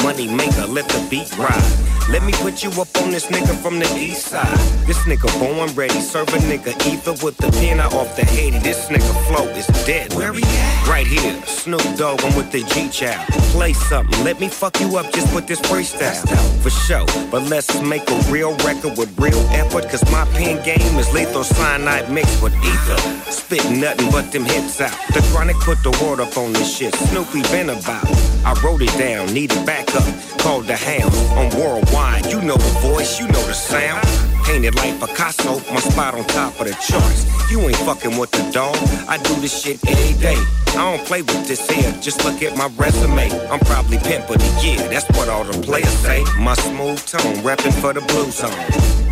Money 0.07 0.29
maker, 0.29 0.67
let 0.69 0.89
the 0.89 1.05
beat 1.11 1.37
ride. 1.37 1.87
Let 2.09 2.23
me 2.23 2.33
put 2.35 2.63
you 2.63 2.71
up 2.81 2.87
on 3.03 3.11
this 3.11 3.27
nigga 3.27 3.61
from 3.61 3.81
the 3.81 3.89
east 3.99 4.27
side. 4.27 4.59
This 4.87 4.99
nigga 5.11 5.29
born 5.41 5.75
ready, 5.75 5.99
serve 6.01 6.29
a 6.29 6.39
nigga 6.51 6.73
ether 6.87 7.17
with 7.25 7.37
the 7.39 7.51
pin 7.59 7.81
off 7.81 8.15
the 8.15 8.25
Haiti. 8.25 8.61
This 8.61 8.87
nigga 8.87 9.13
flow 9.27 9.49
is 9.49 9.67
dead. 9.85 10.15
Where 10.15 10.33
he 10.33 10.45
at? 10.45 10.87
Right 10.87 11.07
here, 11.09 11.35
Snoop 11.47 11.83
Dogg, 11.97 12.23
I'm 12.23 12.37
with 12.37 12.53
the 12.53 12.63
G 12.73 12.89
Child. 12.89 13.27
Play 13.51 13.73
something, 13.73 14.23
let 14.23 14.39
me 14.39 14.49
fuck 14.49 14.79
you 14.79 14.97
up 14.97 15.13
just 15.13 15.35
with 15.35 15.49
this 15.49 15.61
freestyle. 15.63 16.23
For 16.63 16.71
sure, 16.71 17.07
but 17.33 17.43
let's 17.51 17.83
make 17.83 18.09
a 18.09 18.19
real 18.31 18.55
record 18.59 18.97
with 18.97 19.11
real 19.19 19.43
effort. 19.51 19.89
Cause 19.91 20.05
my 20.13 20.25
pen 20.37 20.65
game 20.65 20.97
is 21.03 21.13
lethal 21.13 21.43
cyanide 21.43 22.13
mixed 22.13 22.41
with 22.41 22.55
ether. 22.55 23.01
Spitting 23.33 23.81
nothing 23.81 24.13
but 24.13 24.31
them 24.31 24.45
hits 24.45 24.81
out. 24.81 24.97
The 25.13 25.21
chronic 25.33 25.57
put 25.57 25.83
the 25.83 25.91
word 26.03 26.21
up 26.21 26.37
on 26.39 26.53
this 26.53 26.71
shit. 26.77 26.95
Snoopy 26.95 27.43
been 27.51 27.71
about. 27.71 28.07
I 28.47 28.55
wrote 28.63 28.81
it 28.81 28.97
down, 28.97 29.35
needed 29.35 29.67
backup. 29.97 30.39
Called 30.39 30.67
the 30.67 30.77
hound 30.77 31.15
on 31.39 31.59
worldwide. 31.59 32.27
You 32.27 32.41
know 32.43 32.57
the 32.57 32.81
voice, 32.81 33.19
you 33.19 33.27
know 33.29 33.43
the 33.47 33.55
sound. 33.55 34.36
Painted 34.47 34.77
like 34.77 35.01
Picasso, 35.01 35.59
my 35.75 35.81
spot 35.81 36.15
on 36.15 36.25
top 36.27 36.59
of 36.61 36.67
the 36.69 36.73
charts. 36.75 37.27
You 37.51 37.61
ain't 37.61 37.77
fucking 37.79 38.17
with 38.17 38.31
the 38.31 38.49
dog. 38.53 38.77
I 39.09 39.19
do 39.19 39.35
this 39.41 39.63
shit 39.63 39.79
every 39.89 40.15
day. 40.21 40.37
I 40.69 40.97
don't 40.97 41.05
play 41.05 41.23
with 41.23 41.49
this 41.49 41.69
here, 41.69 41.91
just 42.01 42.25
look 42.25 42.43
at 42.43 42.57
my 42.57 42.69
resume. 42.77 43.29
I'm 43.51 43.59
probably 43.61 43.99
pimp 43.99 44.31
of 44.31 44.39
the 44.39 44.61
year, 44.63 44.79
that's 44.89 45.09
what 45.17 45.29
all 45.29 45.43
the 45.43 45.61
players 45.63 45.89
say. 45.99 46.23
My 46.39 46.55
smooth 46.55 47.05
tone, 47.07 47.37
reppin' 47.43 47.73
for 47.81 47.93
the 47.93 48.03
blue 48.03 48.31
zone. 48.31 48.53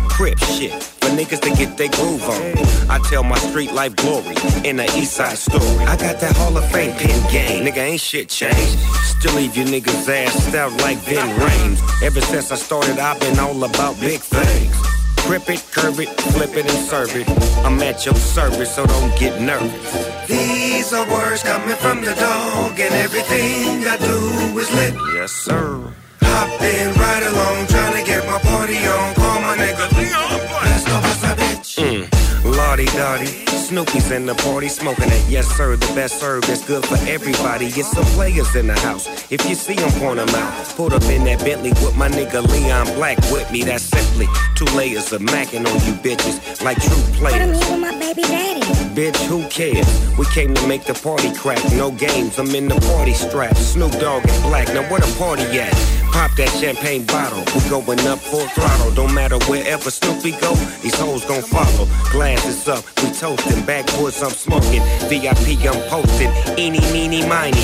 Crip 0.07 0.39
shit, 0.39 0.71
for 0.71 1.09
niggas 1.09 1.41
to 1.41 1.49
get 1.49 1.75
their 1.75 1.89
groove 1.89 2.23
on. 2.23 2.89
I 2.89 2.99
tell 3.09 3.23
my 3.23 3.37
street 3.37 3.73
life 3.73 3.93
glory 3.97 4.35
in 4.63 4.77
the 4.77 4.85
east 4.95 5.13
side 5.13 5.37
story. 5.37 5.85
I 5.85 5.97
got 5.97 6.21
that 6.21 6.33
Hall 6.37 6.55
of 6.55 6.63
Fame 6.71 6.95
pin 6.95 7.19
game, 7.29 7.65
nigga 7.65 7.79
ain't 7.79 7.99
shit 7.99 8.29
changed. 8.29 8.79
Still 9.03 9.35
leave 9.35 9.57
you 9.57 9.65
niggas 9.65 10.07
ass 10.07 10.55
out 10.55 10.71
like 10.81 10.97
Vin 10.99 11.27
Rames. 11.39 11.81
Ever 12.01 12.21
since 12.21 12.51
I 12.51 12.55
started, 12.55 12.99
I've 12.99 13.19
been 13.19 13.37
all 13.39 13.61
about 13.65 13.99
big 13.99 14.21
things. 14.21 15.04
Grip 15.27 15.49
it, 15.49 15.65
curve 15.71 15.99
it, 15.99 16.09
flip 16.33 16.55
it, 16.55 16.69
and 16.69 16.87
serve 16.87 17.15
it. 17.15 17.27
I'm 17.65 17.81
at 17.81 18.05
your 18.05 18.13
service, 18.15 18.75
so 18.75 18.85
don't 18.85 19.19
get 19.19 19.41
nervous. 19.41 20.27
These 20.27 20.93
are 20.93 21.09
words 21.09 21.41
coming 21.41 21.75
from 21.77 22.01
the 22.01 22.13
dog, 22.13 22.79
and 22.79 22.93
everything 22.93 23.87
I 23.87 23.97
do 23.97 24.59
is 24.59 24.71
lit. 24.73 24.93
Yes, 25.15 25.31
sir. 25.31 25.91
Hop 26.21 26.61
in 26.61 26.93
right 26.93 27.23
along, 27.31 27.67
trying 27.67 27.97
to 27.97 28.03
get 28.05 28.25
my 28.27 28.37
party 28.39 28.77
on. 28.77 29.15
Call 29.15 29.41
my 29.41 29.57
nigga 29.57 29.85
Leon, 29.97 30.41
let's 30.63 30.85
go 30.85 30.99
bitch. 31.41 31.71
Mm. 31.81 32.44
Lottie 32.45 32.85
Dottie. 32.85 33.45
Snoopy's 33.65 34.11
in 34.11 34.27
the 34.27 34.35
party 34.35 34.67
smoking 34.67 35.09
it. 35.09 35.25
Yes, 35.27 35.47
sir, 35.47 35.75
the 35.75 35.87
best 35.95 36.19
serve 36.19 36.47
is 36.49 36.63
good 36.63 36.85
for 36.85 36.97
everybody. 37.09 37.71
Get 37.71 37.85
some 37.85 38.05
players 38.13 38.55
in 38.55 38.67
the 38.67 38.79
house. 38.79 39.07
If 39.31 39.49
you 39.49 39.55
see 39.55 39.73
them, 39.73 39.91
point 39.93 40.17
them 40.17 40.29
out. 40.29 40.65
Put 40.77 40.93
up 40.93 41.03
in 41.03 41.23
that 41.23 41.39
Bentley 41.39 41.71
with 41.71 41.97
my 41.97 42.07
nigga 42.07 42.47
Leon 42.47 42.95
Black 42.95 43.17
with 43.31 43.51
me. 43.51 43.63
That's 43.63 43.83
simply 43.83 44.27
two 44.55 44.65
layers 44.77 45.11
of 45.11 45.21
macking 45.21 45.65
on 45.65 45.73
you 45.85 45.93
bitches 46.05 46.63
like 46.63 46.79
true 46.81 47.01
players. 47.17 47.57
But 47.57 47.67
I'm 47.67 47.71
with 47.71 47.79
my 47.79 47.99
baby 47.99 48.21
daddy. 48.21 48.61
Bitch, 48.95 49.17
who 49.25 49.47
cares? 49.49 49.87
We 50.17 50.25
came 50.27 50.53
to 50.53 50.67
make 50.67 50.85
the 50.85 50.93
party 50.93 51.33
crack. 51.33 51.59
No 51.73 51.91
games, 51.91 52.37
I'm 52.37 52.53
in 52.53 52.67
the 52.67 52.79
party 52.93 53.13
strap. 53.13 53.57
Snoop 53.57 53.91
Dogg 53.93 54.23
and 54.25 54.43
Black. 54.43 54.67
Now 54.69 54.89
where 54.89 55.01
the 55.01 55.15
party 55.17 55.43
at? 55.59 55.73
Pop 56.13 56.31
that 56.37 56.47
champagne 56.61 57.05
bottle. 57.05 57.43
We 57.53 57.69
going 57.69 57.99
up 58.07 58.19
full 58.19 58.47
throttle. 58.55 58.91
Don't 58.91 59.13
matter 59.13 59.37
wherever 59.49 59.91
Snoopy 59.91 60.31
go, 60.39 60.53
these 60.81 60.95
hoes 60.95 61.25
gon' 61.25 61.41
follow. 61.41 61.87
Glasses 62.35 62.67
up, 62.67 62.83
we 63.01 63.11
toasting. 63.11 63.65
Backwoods, 63.65 64.21
I'm 64.21 64.29
smoking. 64.29 64.81
VIP, 65.07 65.65
I'm 65.65 65.81
posting. 65.89 66.29
Eeny, 66.59 66.81
meeny, 66.91 67.25
miny. 67.25 67.63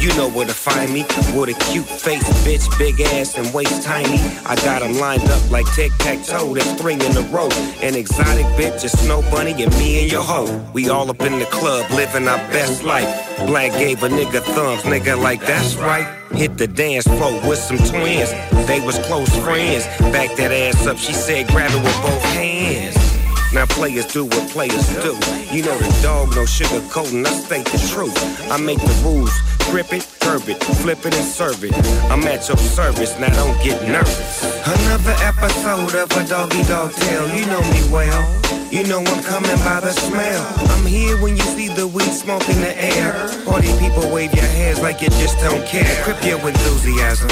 You 0.00 0.08
know 0.16 0.28
where 0.28 0.46
to 0.46 0.52
find 0.52 0.92
me. 0.92 1.02
With 1.38 1.50
a 1.50 1.56
cute 1.70 1.86
face, 1.86 2.26
bitch, 2.44 2.66
big 2.78 3.00
ass 3.00 3.38
and 3.38 3.52
waist 3.54 3.84
tiny. 3.84 4.18
I 4.44 4.56
got 4.56 4.80
got 4.80 4.82
'em 4.82 4.98
lined 4.98 5.28
up 5.30 5.50
like 5.52 5.66
tic 5.72 5.92
tac 5.98 6.24
toe. 6.24 6.52
That's 6.54 6.72
three 6.80 6.94
in 6.94 7.16
a 7.16 7.22
row. 7.30 7.48
An 7.80 7.94
exotic 7.94 8.46
bitch, 8.58 8.82
a 8.82 8.88
snow 8.88 9.22
bunny, 9.30 9.52
and 9.62 9.72
me 9.78 10.02
and 10.02 10.10
your 10.10 10.22
hoe. 10.22 10.50
We 10.72 10.88
all 10.88 11.08
up 11.10 11.20
in 11.20 11.38
the 11.38 11.46
club, 11.46 11.88
living 11.92 12.26
our 12.26 12.38
best 12.50 12.82
life. 12.82 13.08
Black 13.46 13.72
gave 13.72 14.02
a 14.02 14.08
nigga 14.08 14.42
thumbs, 14.42 14.82
nigga, 14.82 15.16
like 15.16 15.40
that's 15.46 15.76
right. 15.76 16.08
Hit 16.32 16.58
the 16.58 16.66
dance 16.66 17.06
floor 17.06 17.40
with 17.48 17.58
some 17.58 17.78
twins. 17.78 18.32
They 18.66 18.80
was 18.80 18.98
close 18.98 19.30
friends. 19.44 19.84
Back 20.12 20.34
that 20.36 20.50
ass 20.50 20.86
up, 20.88 20.98
she 20.98 21.12
said, 21.12 21.46
grab 21.48 21.70
it 21.70 21.82
with 21.84 22.02
both 22.02 22.24
hands. 22.34 23.17
Now 23.52 23.64
players 23.64 24.06
do 24.06 24.26
what 24.26 24.50
players 24.50 24.88
do. 25.02 25.16
You 25.50 25.62
know 25.62 25.76
the 25.78 26.00
dog, 26.02 26.30
no 26.36 26.44
sugarcoating. 26.44 27.26
I 27.26 27.30
state 27.30 27.64
the 27.64 27.78
truth. 27.92 28.16
I 28.50 28.58
make 28.58 28.78
the 28.78 29.00
rules. 29.02 29.32
Grip 29.70 29.92
it, 29.92 30.06
curb 30.20 30.48
it, 30.48 30.62
flip 30.80 31.04
it 31.06 31.14
and 31.14 31.24
serve 31.24 31.64
it. 31.64 31.74
I'm 32.10 32.22
at 32.24 32.46
your 32.48 32.56
service, 32.58 33.18
now 33.18 33.28
don't 33.34 33.56
get 33.62 33.82
nervous. 33.88 34.44
Another 34.66 35.16
episode 35.24 35.94
of 35.94 36.10
a 36.12 36.28
doggy 36.28 36.62
dog 36.64 36.92
tale. 36.92 37.28
You 37.34 37.46
know 37.46 37.60
me 37.72 37.90
well. 37.90 38.22
You 38.70 38.86
know 38.86 39.00
I'm 39.00 39.22
coming 39.24 39.56
by 39.64 39.80
the 39.80 39.92
smell. 39.92 40.46
I'm 40.70 40.84
here 40.84 41.20
when 41.22 41.36
you 41.36 41.42
see 41.42 41.68
the 41.68 41.86
weed 41.86 42.12
smoke 42.12 42.46
in 42.48 42.60
the 42.60 42.74
air. 42.76 43.12
Party 43.46 43.68
people 43.78 44.10
wave 44.10 44.34
your 44.34 44.44
hands 44.44 44.80
like 44.80 45.00
you 45.00 45.08
just 45.08 45.38
don't 45.38 45.64
care. 45.66 46.04
Grip 46.04 46.22
your 46.22 46.38
enthusiasm. 46.46 47.28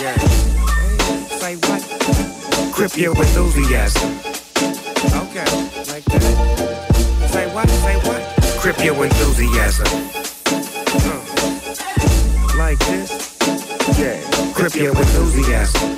Yeah. 0.00 0.16
Say 1.38 1.56
what? 1.56 2.33
Grip 2.74 2.96
your 2.96 3.16
enthusiasm. 3.16 4.10
Okay, 5.14 5.44
like 5.92 6.04
that. 6.06 6.22
Say 7.30 7.54
what? 7.54 7.68
Say 7.70 7.96
what? 7.98 8.60
Grip 8.60 8.84
your 8.84 9.04
enthusiasm. 9.04 9.86
Uh, 11.06 11.20
like 12.58 12.80
this. 12.80 13.38
Yeah. 13.96 14.52
Grip 14.54 14.74
your 14.74 14.96
enthusiasm. 14.96 15.94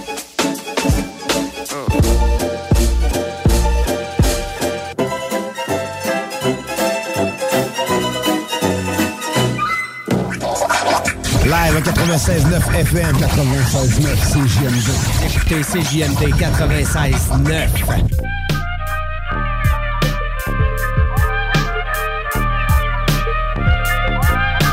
Live 11.67 11.79
à 11.79 11.81
96.9 11.81 12.63
FM, 12.77 13.17
96.9 13.17 14.15
CJMD. 14.31 14.89
Écoutez 15.35 15.63
CJMD 15.65 16.33
96.9. 16.37 17.69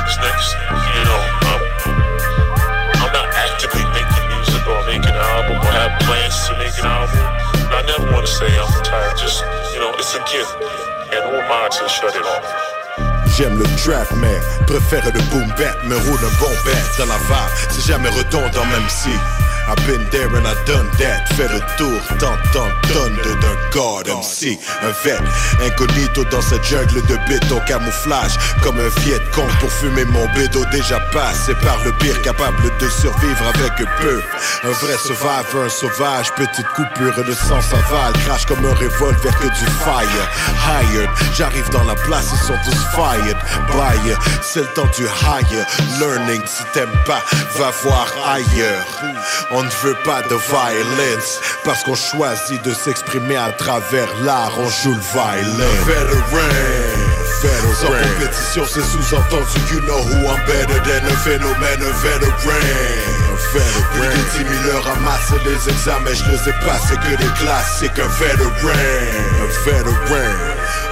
These 0.06 0.18
niggas, 0.22 0.50
you 0.94 1.04
know, 1.04 1.22
um, 1.50 1.62
I'm 3.02 3.12
not 3.12 3.28
actively 3.34 3.84
making 3.90 4.26
music 4.30 4.62
or 4.68 4.86
making 4.86 5.10
an 5.10 5.16
album 5.16 5.58
or 5.58 5.72
have 5.74 6.00
plans 6.02 6.48
to 6.48 6.54
make 6.60 6.78
an 6.78 6.86
album. 6.86 7.18
But 7.72 7.74
I 7.74 7.84
never 7.88 8.12
want 8.14 8.28
to 8.28 8.32
say 8.32 8.46
I'm 8.46 8.72
retired. 8.78 9.18
Just, 9.18 9.42
you 9.74 9.80
know, 9.80 9.92
it's 9.98 10.14
a 10.14 10.20
gift. 10.32 10.54
And 11.12 11.24
who 11.26 11.38
am 11.38 11.52
I 11.52 11.70
to 11.70 11.90
shut 11.90 12.16
it 12.16 12.22
off? 12.22 12.73
J'aime 13.36 13.58
le 13.58 13.66
trap, 13.84 14.08
mais 14.18 14.40
préfère 14.68 15.04
le 15.06 15.20
boom 15.32 15.48
bap. 15.58 15.84
Me 15.86 15.96
roule 15.96 16.20
un 16.20 16.40
bon 16.40 16.52
bet 16.66 16.78
dans 17.00 17.06
la 17.08 17.18
vibe. 17.18 17.70
C'est 17.72 17.92
jamais 17.92 18.10
redondant, 18.10 18.66
même 18.66 18.88
si 18.88 19.10
I've 19.68 19.80
been 19.88 20.04
there 20.12 20.28
and 20.36 20.46
I 20.46 20.56
done 20.66 20.90
that. 21.00 21.28
Fait 21.36 21.48
le 21.48 21.60
tour, 21.78 22.00
tant, 22.20 22.38
tant, 22.52 22.70
tonne 22.92 23.16
d'un 23.16 23.56
God 23.72 24.08
MC. 24.08 24.60
Un 24.82 24.92
vet, 25.04 25.20
incognito 25.66 26.26
dans 26.26 26.42
cette 26.42 26.64
jungle 26.66 27.02
de 27.08 27.18
béton 27.30 27.60
camouflage. 27.66 28.34
Comme 28.62 28.80
un 28.80 28.90
Viet 29.02 29.22
Cong 29.34 29.50
pour 29.60 29.72
fumer 29.72 30.06
mon 30.06 30.26
bédo 30.34 30.66
déjà 30.72 31.00
passé 31.12 31.54
par 31.64 31.78
le 31.86 31.94
pire, 31.94 32.22
capable 32.22 32.62
de 32.80 32.90
survivre 32.90 33.44
avec 33.48 33.74
peu. 34.02 34.22
Un 34.64 34.72
vrai 34.72 34.98
survivor, 34.98 35.64
un 35.66 35.70
sauvage, 35.70 36.32
petite 36.34 36.68
coupure 36.76 37.24
de 37.24 37.34
sang 37.34 37.62
s'avale. 37.62 38.14
Crash 38.26 38.46
comme 38.46 38.66
un 38.66 38.74
revolver 38.74 39.34
que 39.40 39.48
du 39.48 39.66
fire. 39.84 40.28
Hired, 40.68 41.10
j'arrive 41.36 41.70
dans 41.70 41.84
la 41.84 41.96
place, 41.96 42.28
ils 42.34 42.48
sont 42.48 42.60
tous 42.66 42.80
fired. 42.96 43.38
Buyer, 43.72 44.16
c'est 44.42 44.62
le 44.62 44.74
temps 44.74 44.90
du 44.98 45.04
higher. 45.04 45.64
Learning, 46.00 46.42
si 46.46 46.64
t'aimes 46.74 47.00
pas, 47.06 47.24
va 47.58 47.72
voir 47.84 48.08
ailleurs. 48.28 48.86
On 49.56 49.62
ne 49.62 49.70
veut 49.84 49.96
pas 50.04 50.24
de 50.24 50.36
violence 50.36 51.40
Parce 51.64 51.84
qu'on 51.84 51.94
choisit 51.94 52.64
de 52.64 52.74
s'exprimer 52.74 53.38
à 53.38 53.52
travers 53.52 54.08
l'art 54.24 54.54
On 54.58 54.68
joue 54.68 54.96
le 54.96 55.00
violin. 55.00 55.70
Veteran 55.86 56.50
Sans 57.80 57.88
compétition 57.88 58.64
c'est 58.68 58.82
sous-entendu 58.82 59.60
You 59.72 59.82
know 59.82 60.02
who 60.02 60.26
I'm 60.26 60.44
better 60.48 60.80
than 60.82 61.06
a 61.06 61.16
phénomène 61.18 61.84
A 61.84 61.92
veteran 62.02 62.34
Plus 63.94 64.44
de 64.44 64.44
10 64.44 64.64
000 64.64 64.76
heures 64.76 64.86
ramassent 64.86 65.34
les 65.46 65.70
examens 65.72 66.14
Je 66.14 66.32
les 66.32 66.50
ai 66.50 66.54
passés 66.66 66.98
que 66.98 67.16
des 67.16 67.34
classiques 67.36 68.00
Un 68.00 68.08
veteran 68.08 68.74
Un 69.40 69.70
veteran 69.70 70.34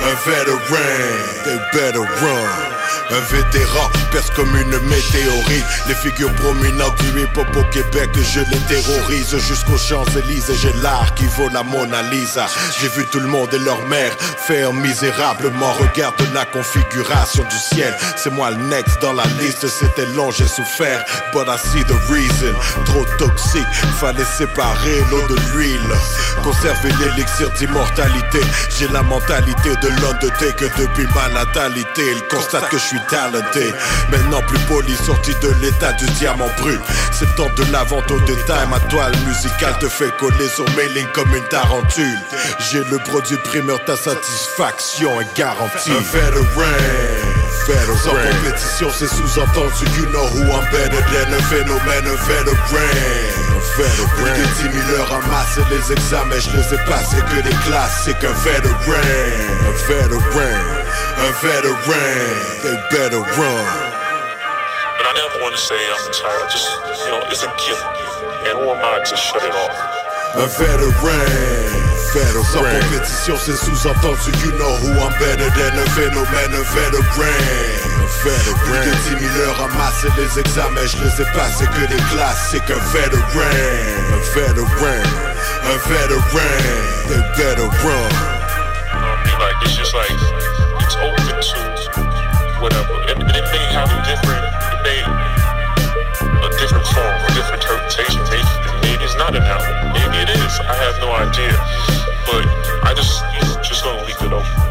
Un 0.04 0.30
veteran 0.30 1.02
They 1.46 1.58
better 1.74 2.02
run 2.02 2.81
un 3.12 3.20
vétéran 3.20 3.90
perce 4.12 4.30
comme 4.32 4.56
une 4.56 4.80
météorite. 4.88 5.66
Les 5.88 5.96
figures 5.96 6.34
prominentes 6.36 6.98
du 7.02 7.22
hip-hop 7.22 7.48
au 7.56 7.64
Québec 7.72 8.10
Je 8.16 8.40
les 8.40 8.60
terrorise. 8.68 9.38
Jusqu'aux 9.38 9.78
Champs-Élysées 9.78 10.56
J'ai 10.62 10.74
l'art 10.82 11.14
qui 11.16 11.26
vaut 11.26 11.50
la 11.50 11.64
Mona 11.64 12.02
Lisa. 12.04 12.48
J'ai 12.80 12.88
vu 12.90 13.06
tout 13.08 13.20
le 13.20 13.28
monde 13.28 13.54
et 13.54 13.60
leur 13.60 13.86
mère 13.88 14.12
faire 14.48 14.74
misérablement. 14.74 15.74
Regarde 15.74 16.16
la 16.34 16.46
configuration 16.46 17.44
du 17.44 17.58
ciel. 17.58 17.96
C'est 18.16 18.32
moi 18.32 18.52
le 18.52 18.58
next 18.58 19.02
dans 19.02 19.14
la 19.14 19.26
liste. 19.40 19.68
C'était 19.68 20.06
long, 20.08 20.32
j'ai 20.32 20.48
souffert 20.48 21.04
But 21.34 21.48
I 21.48 21.58
see 21.58 21.84
the 21.84 21.98
reason. 22.10 22.54
Trop 22.86 23.06
toxique, 23.18 23.68
fallait 24.00 24.26
séparer 24.26 25.04
l'eau 25.10 25.28
de 25.28 25.36
l'huile. 25.52 25.80
Conserver 26.44 26.92
l'élixir 27.00 27.50
d'immortalité. 27.52 28.40
J'ai 28.78 28.88
la 28.90 29.04
mentalité 29.04 29.70
de 29.82 29.88
l'Undertaker 30.02 30.70
Depuis 30.78 31.08
ma 31.16 31.30
natalité. 31.30 32.04
Il 32.16 32.22
constate 32.28 32.70
que 32.70 32.78
je 32.82 32.88
suis 32.88 33.02
talenté. 33.10 33.74
Maintenant 34.10 34.42
plus 34.48 34.60
poli, 34.68 34.96
sorti 34.96 35.32
de 35.42 35.50
l'état 35.62 35.94
du 35.94 36.06
diamant 36.20 36.50
brut. 36.60 36.80
C'est 37.12 37.26
le 37.26 37.36
temps 37.36 37.52
de 37.56 37.72
la 37.72 37.84
vente 37.84 38.10
au 38.12 38.20
détail. 38.22 38.68
Ma 38.70 38.80
toile 38.80 39.16
musicale 39.28 39.78
te 39.80 39.88
fait 39.88 40.12
coller 40.18 40.50
sur 40.50 40.66
mes 40.76 40.88
lignes 40.90 41.12
comme 41.14 41.34
une 41.36 41.48
tarentule. 41.50 42.20
J'ai 42.72 42.84
le 42.84 42.98
produit 43.00 43.38
primeur, 43.38 43.84
ta 43.86 43.96
satisfaction 43.96 45.22
est 45.22 45.38
garantie. 45.38 45.92
Sans 48.04 48.12
compétition, 48.12 48.90
c'est 48.98 49.08
sous-entendu. 49.08 49.86
You 49.98 50.06
know 50.08 50.26
who 50.28 50.42
I'm 50.52 50.66
better 50.72 51.02
than. 51.12 51.34
A 51.34 51.42
phénomène, 51.44 52.08
un 52.08 52.16
veteran 52.26 53.51
veteran. 53.78 54.10
Plus 54.18 54.32
de 54.32 54.70
10 54.70 54.86
000 54.88 55.00
heures 55.00 55.14
amassées, 55.14 55.66
les 55.70 55.92
examens, 55.92 56.40
je 56.40 56.52
les 56.58 56.74
ai 56.74 56.78
passés 56.86 57.22
que 57.30 57.42
des 57.42 57.56
classiques. 57.66 58.24
Un 58.24 58.34
veteran, 58.44 58.74
un 59.68 59.76
veteran, 59.88 60.58
un 61.18 61.32
veteran. 61.42 62.42
They 62.64 62.76
better 62.92 63.22
run. 63.38 63.66
But 64.98 65.06
I 65.08 65.14
never 65.16 65.44
want 65.44 65.54
to 65.56 65.62
say 65.62 65.76
I'm 65.76 66.12
tired. 66.12 66.50
Just, 66.52 66.70
you 67.06 67.12
know, 67.12 67.22
it's 67.30 67.44
a 67.44 67.52
gift. 67.58 67.84
And 68.48 68.60
who 68.60 68.70
am 68.70 68.82
I 68.84 69.04
to 69.04 69.16
shut 69.16 69.44
it 69.44 69.54
off? 69.54 69.76
Un 70.36 70.48
veteran. 70.48 71.82
Sans 72.12 72.60
compétition, 72.60 73.38
c'est 73.38 73.56
sous-entendu. 73.56 74.32
You 74.44 74.52
know 74.58 74.76
who 74.84 74.90
I'm 75.00 75.14
better 75.18 75.50
than 75.52 75.80
a 75.80 75.86
veteran. 75.96 76.26
Veteran. 76.74 77.91
Plus 78.22 78.30
de 78.30 79.18
10 79.18 79.34
000 79.34 79.40
heures 79.40 79.62
amassées, 79.64 80.08
les 80.16 80.40
examens, 80.40 80.86
je 80.86 80.98
les 81.04 81.22
ai 81.22 81.26
passés 81.34 81.66
que 81.66 81.88
des 81.88 82.02
classiques. 82.14 82.70
Un 82.70 82.78
veteran. 82.94 83.22
Un 84.14 84.22
veteran. 84.36 85.02
Un 85.66 85.78
veteran. 85.90 86.92
They 87.08 87.18
better 87.36 87.66
run. 87.84 88.12
I 88.94 89.24
mean, 89.26 89.40
like, 89.40 89.56
it's 89.64 89.76
just 89.76 89.96
like, 89.96 90.12
it's 90.82 90.96
open 90.98 91.26
to 91.26 92.62
whatever. 92.62 92.94
And, 93.10 93.24
and 93.24 93.36
it 93.36 93.46
may 93.52 93.66
have 93.74 93.90
a 93.90 94.02
different, 94.06 94.46
it 94.70 94.82
may, 94.86 95.02
a 96.46 96.50
different 96.60 96.86
form, 96.86 97.26
a 97.26 97.34
different 97.34 97.64
interpretation. 97.64 98.22
Maybe, 98.30 98.46
maybe 98.84 99.04
it's 99.04 99.18
not 99.18 99.36
an 99.36 99.42
album. 99.42 99.94
Maybe 99.94 100.18
it 100.22 100.30
is. 100.30 100.60
I 100.60 100.76
have 100.78 100.96
no 101.02 101.10
idea. 101.12 101.58
But 102.30 102.46
I 102.86 102.94
just, 102.94 103.24
just 103.68 103.84
gonna 103.84 104.06
leave 104.06 104.22
it 104.22 104.32
open. 104.32 104.71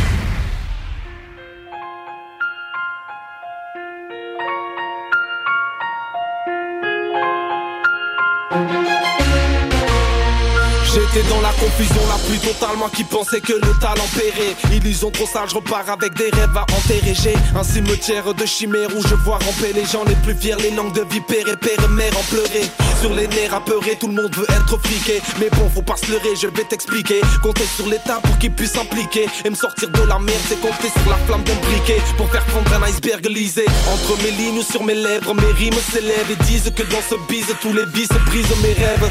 J'étais 10.93 11.25
dans 11.29 11.39
la 11.39 11.53
confusion 11.53 12.01
la 12.09 12.19
plus 12.27 12.37
totale, 12.39 12.75
moi 12.77 12.89
qui 12.93 13.05
pensais 13.05 13.39
que 13.39 13.53
le 13.53 13.79
talent 13.79 14.03
paierait. 14.13 14.57
Illusion 14.75 15.09
trop 15.09 15.25
sale, 15.25 15.47
je 15.49 15.55
repars 15.55 15.89
avec 15.89 16.13
des 16.15 16.29
rêves 16.29 16.57
à 16.57 16.63
enterrer. 16.63 17.13
J'ai 17.13 17.33
un 17.55 17.63
cimetière 17.63 18.33
de 18.33 18.45
chimères 18.45 18.89
où 18.93 19.01
je 19.01 19.15
vois 19.15 19.37
ramper 19.37 19.71
les 19.73 19.85
gens 19.85 20.03
les 20.03 20.15
plus 20.15 20.35
fiers, 20.35 20.57
les 20.59 20.71
langues 20.71 20.93
de 20.93 21.05
vipère 21.09 21.47
et 21.47 21.55
père 21.55 21.81
et 21.81 21.87
mère 21.87 22.11
en 22.17 22.23
pleurer. 22.23 22.67
Sur 22.99 23.13
les 23.13 23.27
nerfs 23.27 23.53
apeurés, 23.53 23.97
tout 23.97 24.07
le 24.07 24.15
monde 24.15 24.35
veut 24.35 24.45
être 24.49 24.77
fliqué. 24.85 25.21
Mais 25.39 25.49
bon, 25.51 25.69
faut 25.73 25.81
pas 25.81 25.95
se 25.95 26.11
leurrer, 26.11 26.35
je 26.35 26.47
vais 26.47 26.65
t'expliquer. 26.65 27.21
Compter 27.41 27.65
sur 27.77 27.87
l'État 27.87 28.19
pour 28.21 28.37
qu'il 28.37 28.51
puisse 28.51 28.73
s'impliquer. 28.73 29.27
Et 29.45 29.49
me 29.49 29.55
sortir 29.55 29.89
de 29.89 30.01
la 30.01 30.19
merde, 30.19 30.41
c'est 30.49 30.59
compter 30.59 30.89
sur 30.89 31.09
la 31.09 31.17
flamme 31.25 31.43
d'un 31.43 31.55
briquet. 31.55 32.01
Pour 32.17 32.29
faire 32.29 32.45
fondre 32.47 32.69
un 32.73 32.83
iceberg 32.89 33.25
lisé. 33.27 33.65
Entre 33.93 34.21
mes 34.23 34.31
lignes 34.31 34.61
sur 34.61 34.83
mes 34.83 34.95
lèvres, 34.95 35.33
mes 35.35 35.53
rimes 35.53 35.81
s'élèvent 35.89 36.31
et 36.31 36.43
disent 36.43 36.71
que 36.75 36.83
dans 36.83 37.01
ce 37.09 37.15
bise, 37.29 37.55
tous 37.61 37.73
les 37.73 37.85
vices 37.85 38.09
brisent 38.27 38.61
mes 38.61 38.73
rêves. 38.73 39.09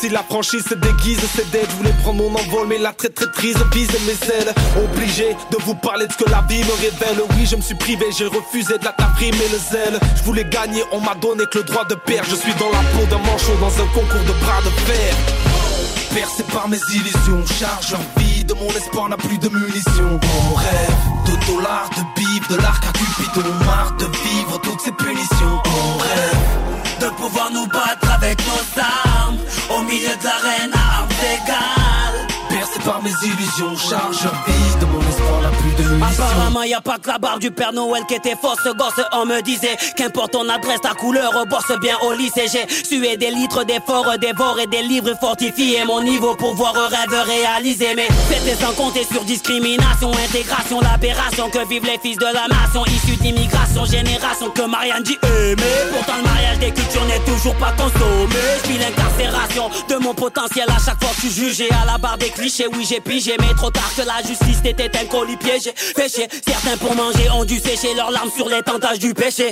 Si 0.00 0.08
la 0.08 0.22
franchise 0.22 0.64
se 0.66 0.74
déguise, 0.74 1.20
c'est 1.36 1.48
dead. 1.50 1.66
Je 1.70 1.76
voulais 1.76 1.94
prendre 2.02 2.22
mon 2.22 2.34
envol, 2.34 2.66
mais 2.68 2.78
la 2.78 2.92
traîtrise 2.92 3.56
vise 3.72 3.88
mes 4.06 4.34
ailes. 4.34 4.52
Obligé 4.82 5.36
de 5.50 5.58
vous 5.64 5.74
parler 5.74 6.06
de 6.06 6.12
ce 6.12 6.16
que 6.16 6.30
la 6.30 6.40
vie 6.48 6.64
me 6.64 6.72
révèle. 6.72 7.22
Oui, 7.36 7.46
je 7.46 7.56
me 7.56 7.60
suis 7.60 7.74
privé, 7.74 8.06
j'ai 8.16 8.26
refusé 8.26 8.78
de 8.78 8.84
la 8.84 8.94
mais 9.20 9.28
le 9.30 9.58
zèle. 9.58 10.00
Je 10.16 10.22
voulais 10.24 10.44
gagner, 10.44 10.82
on 10.90 11.00
m'a 11.00 11.14
donné 11.14 11.44
que 11.52 11.58
le 11.58 11.64
droit 11.64 11.84
de 11.84 11.94
perdre. 11.94 12.28
Je 12.30 12.36
suis 12.36 12.54
dans 12.54 12.70
la 12.70 12.80
peau 12.90 13.04
d'un 13.10 13.18
manchot 13.18 13.54
dans 13.60 13.82
un 13.82 13.86
concours 13.94 14.24
de 14.26 14.32
bras 14.44 14.62
de 14.64 14.70
fer. 14.90 15.14
Percé 16.14 16.42
par 16.52 16.68
mes 16.68 16.80
illusions, 16.94 17.44
charge 17.58 17.94
en 17.94 18.20
vie 18.20 18.44
de 18.44 18.54
mon 18.54 18.68
espoir 18.68 19.08
n'a 19.10 19.16
plus 19.16 19.38
de 19.38 19.48
munitions. 19.48 20.18
On 20.50 20.54
rêve 20.54 20.96
de 21.26 21.52
dollars, 21.52 21.90
de 21.90 22.20
bif, 22.20 22.48
de 22.48 22.56
l'arc 22.56 22.84
à 22.84 22.92
Cupidon, 22.92 23.54
marre 23.64 23.92
de 23.98 24.06
vivre 24.06 24.60
toutes 24.62 24.80
ces 24.80 24.92
punitions. 24.92 25.62
On 25.66 25.98
rêve 25.98 26.61
de 27.02 27.08
pouvoir 27.16 27.50
nous 27.50 27.66
battre 27.66 28.12
avec 28.14 28.38
nos 28.46 28.80
armes 28.80 29.36
au 29.76 29.82
milieu 29.82 30.14
de 30.16 30.24
l'arène 30.24 30.72
à. 30.72 31.02
Percé 31.22 31.81
par 32.84 33.02
mes 33.02 33.10
illusions, 33.22 33.76
charge 33.76 34.24
de 34.80 34.86
mon 34.86 35.00
espoir 35.00 35.40
n'a 35.42 35.48
plus 35.50 35.82
de. 35.82 36.02
Apparemment 36.02 36.62
y 36.62 36.74
a 36.74 36.80
pas 36.80 36.98
que 36.98 37.08
la 37.08 37.18
barre 37.18 37.38
du 37.38 37.50
Père 37.50 37.72
Noël 37.72 38.02
qui 38.08 38.14
était 38.14 38.36
fausse 38.40 38.64
gosse 38.76 39.04
On 39.12 39.26
me 39.26 39.40
disait 39.42 39.76
qu'importe 39.96 40.32
ton 40.32 40.48
adresse, 40.48 40.80
ta 40.80 40.94
couleur 40.94 41.32
Bosse 41.48 41.78
bien 41.80 41.96
au 42.02 42.12
lycée. 42.12 42.46
J'ai 42.50 42.66
sué 42.84 43.16
des 43.16 43.30
litres 43.30 43.64
d'efforts 43.64 44.18
Dévoré 44.20 44.66
des 44.66 44.82
livres 44.82 45.14
fortifiés. 45.20 45.84
Mon 45.84 46.02
niveau 46.02 46.34
pour 46.34 46.54
voir 46.54 46.74
rêve 46.74 47.22
réalisé. 47.26 47.88
Mais 47.94 48.08
c'était 48.28 48.56
sans 48.56 48.72
compter 48.72 49.04
sur 49.10 49.24
discrimination 49.24 50.10
Intégration, 50.12 50.80
l'aberration 50.80 51.50
Que 51.50 51.66
vivent 51.68 51.86
les 51.86 51.98
fils 51.98 52.16
de 52.16 52.24
la 52.24 52.48
nation. 52.48 52.84
Issus 52.86 53.16
d'immigration, 53.16 53.84
génération 53.84 54.50
Que 54.50 54.62
Marianne 54.62 55.02
dit 55.02 55.18
aimer 55.22 55.62
Pourtant 55.92 56.18
le 56.18 56.24
mariage 56.24 56.58
des 56.58 56.70
cultures 56.72 57.04
n'est 57.06 57.32
toujours 57.32 57.54
pas 57.56 57.72
consommé. 57.72 58.36
Je 58.64 58.78
l'incarcération 58.78 59.70
de 59.88 59.96
mon 59.96 60.14
potentiel. 60.14 60.66
À 60.68 60.78
chaque 60.84 61.02
fois 61.02 61.10
que 61.10 61.22
je 61.22 61.28
suis 61.28 61.48
jugé 61.48 61.68
à 61.70 61.84
la 61.86 61.98
barre 61.98 62.18
des 62.18 62.30
clichés 62.30 62.66
Oui 62.74 62.86
j'ai 62.88 63.00
pigé 63.00 63.36
mais 63.40 63.54
trop 63.54 63.70
tard 63.70 63.90
que 63.96 64.02
la 64.02 64.26
justice 64.26 64.58
était 64.64 64.90
un 64.98 65.04
colis 65.06 65.36
piégé 65.36 65.72
Péché, 65.94 66.28
certains 66.46 66.76
pour 66.76 66.94
manger 66.94 67.28
ont 67.30 67.44
dû 67.44 67.58
sécher 67.58 67.94
leurs 67.94 68.10
larmes 68.10 68.30
sur 68.34 68.48
les 68.48 68.62
tentages 68.62 68.98
du 68.98 69.14
péché. 69.14 69.50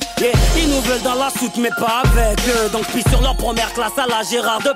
Ils 0.57 0.69
nous 0.69 0.81
veulent 0.83 1.03
dans 1.03 1.15
la 1.15 1.31
soute 1.31 1.57
mais 1.59 1.71
pas 1.79 2.03
avec 2.05 2.39
eux. 2.49 2.69
Donc 2.73 2.87
puis 2.87 3.03
sur 3.09 3.21
leur 3.21 3.37
première 3.37 3.73
classe 3.73 3.99
à 3.99 4.07
la 4.07 4.23
Gérard 4.23 4.61
de 4.61 4.73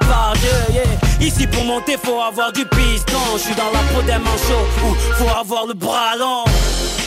yeah. 0.73 0.83
Ici 1.21 1.47
pour 1.47 1.65
monter 1.65 1.97
faut 2.03 2.21
avoir 2.21 2.53
du 2.53 2.65
piston. 2.67 3.19
Je 3.35 3.39
suis 3.39 3.55
dans 3.55 3.71
la 3.73 3.81
peau 3.93 4.03
d'un 4.07 4.19
manchot 4.19 4.67
Où 4.85 4.95
faut 5.15 5.39
avoir 5.39 5.67
le 5.67 5.75
bras 5.75 6.17
long. 6.17 6.45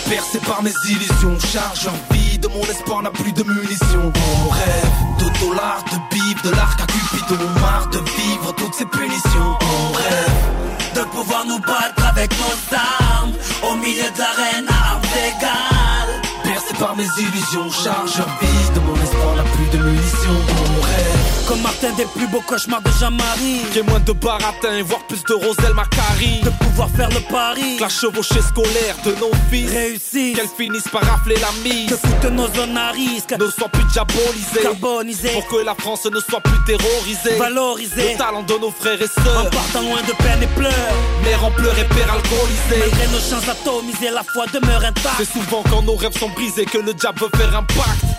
Percé 0.09 0.39
par 0.39 0.63
mes 0.63 0.71
illusions, 0.89 1.37
charge 1.51 1.87
en 1.87 2.13
vie 2.13 2.37
de 2.37 2.47
mon 2.47 2.61
espoir 2.61 3.01
n'a 3.01 3.11
plus 3.11 3.33
de 3.33 3.43
munitions. 3.43 4.11
On 4.45 4.49
rêve 4.49 4.91
de 5.19 5.39
dollars, 5.39 5.83
de 5.91 6.15
bif, 6.15 6.41
de 6.43 6.51
l'arc 6.51 6.79
à 6.81 6.85
Cupidon, 6.85 7.43
marre 7.59 7.87
de 7.89 7.97
vivre 7.97 8.53
toutes 8.55 8.73
ces 8.73 8.85
punitions. 8.85 9.57
On 9.61 9.93
rêve 9.93 10.66
de 10.97 11.03
pouvoir 11.11 11.45
nous 11.45 11.59
battre 11.59 12.07
avec 12.09 12.31
nos 12.39 12.75
armes 12.75 13.33
au 13.69 13.75
milieu 13.75 14.09
de 14.15 14.19
l'arène 14.19 14.67
à 14.67 14.93
armes 14.93 15.01
égales. 15.29 16.21
Percé 16.43 16.73
par 16.79 16.95
mes 16.95 17.07
illusions, 17.19 17.69
charge 17.69 18.19
en 18.19 18.45
vie 18.45 18.69
de 18.73 18.79
mon 18.79 18.95
espoir 19.03 19.35
n'a 19.35 19.43
plus 19.43 19.77
de 19.77 19.83
munitions. 19.83 20.41
On 20.57 20.81
rêve 20.81 21.16
comme 21.47 21.61
Martin 21.61 21.91
des 21.93 22.05
plus 22.05 22.27
beaux 22.27 22.41
cauchemars 22.41 22.81
de 22.81 22.91
Jean-Marie. 22.99 23.61
Qu'il 23.71 23.77
y 23.77 23.79
ait 23.79 23.83
moins 23.83 23.99
de 23.99 24.11
baratin, 24.11 24.83
voire 24.83 25.05
plus 25.07 25.23
de 25.23 25.33
Roselle 25.33 25.73
Macari 25.73 26.41
De 26.43 26.49
pouvoir 26.49 26.89
faire 26.89 27.09
le 27.09 27.21
pari. 27.31 27.77
Que 27.77 27.83
la 27.83 27.89
chevauchée 27.89 28.41
scolaire 28.41 28.95
de 29.05 29.11
nos 29.11 29.31
fils. 29.49 29.71
Réussisse. 29.71 30.35
Qu'elles 30.35 30.55
finissent 30.57 30.87
par 30.89 31.03
rafler 31.03 31.35
la 31.35 31.51
mise. 31.63 31.89
Que 31.89 31.95
toutes 31.95 32.31
nos 32.31 32.47
zones 32.53 32.77
à 32.77 32.91
risque 32.91 33.31
Ne 33.39 33.49
soient 33.49 33.69
plus 33.69 33.85
diabolisées 33.85 34.61
Carbonisées 34.61 35.33
Pour 35.33 35.47
que 35.47 35.65
la 35.65 35.75
France 35.75 36.05
ne 36.05 36.19
soit 36.19 36.41
plus 36.41 36.63
terrorisée. 36.65 37.37
Valorisée. 37.37 38.13
Le 38.13 38.17
talent 38.17 38.43
de 38.43 38.53
nos 38.59 38.71
frères 38.71 39.01
et 39.01 39.07
sœurs. 39.07 39.45
En 39.47 39.49
partant 39.49 39.81
loin 39.81 40.01
de 40.01 40.13
peine 40.23 40.43
et 40.43 40.59
pleurs. 40.59 40.95
Mère 41.23 41.45
en 41.45 41.51
pleurs 41.51 41.77
et 41.79 41.85
père 41.85 42.11
alcoolisé. 42.13 42.79
Malgré 42.79 43.07
nos 43.07 43.19
chances 43.19 43.47
atomisées, 43.47 44.09
la 44.11 44.23
foi 44.23 44.45
demeure 44.53 44.83
intacte. 44.83 45.15
C'est 45.17 45.31
souvent 45.31 45.63
quand 45.69 45.81
nos 45.83 45.95
rêves 45.95 46.17
sont 46.17 46.29
brisés 46.29 46.65
que 46.65 46.77
le 46.77 46.93
diable 46.93 47.19
veut 47.21 47.39
faire 47.39 47.55
un 47.55 47.63
pacte 47.63 48.17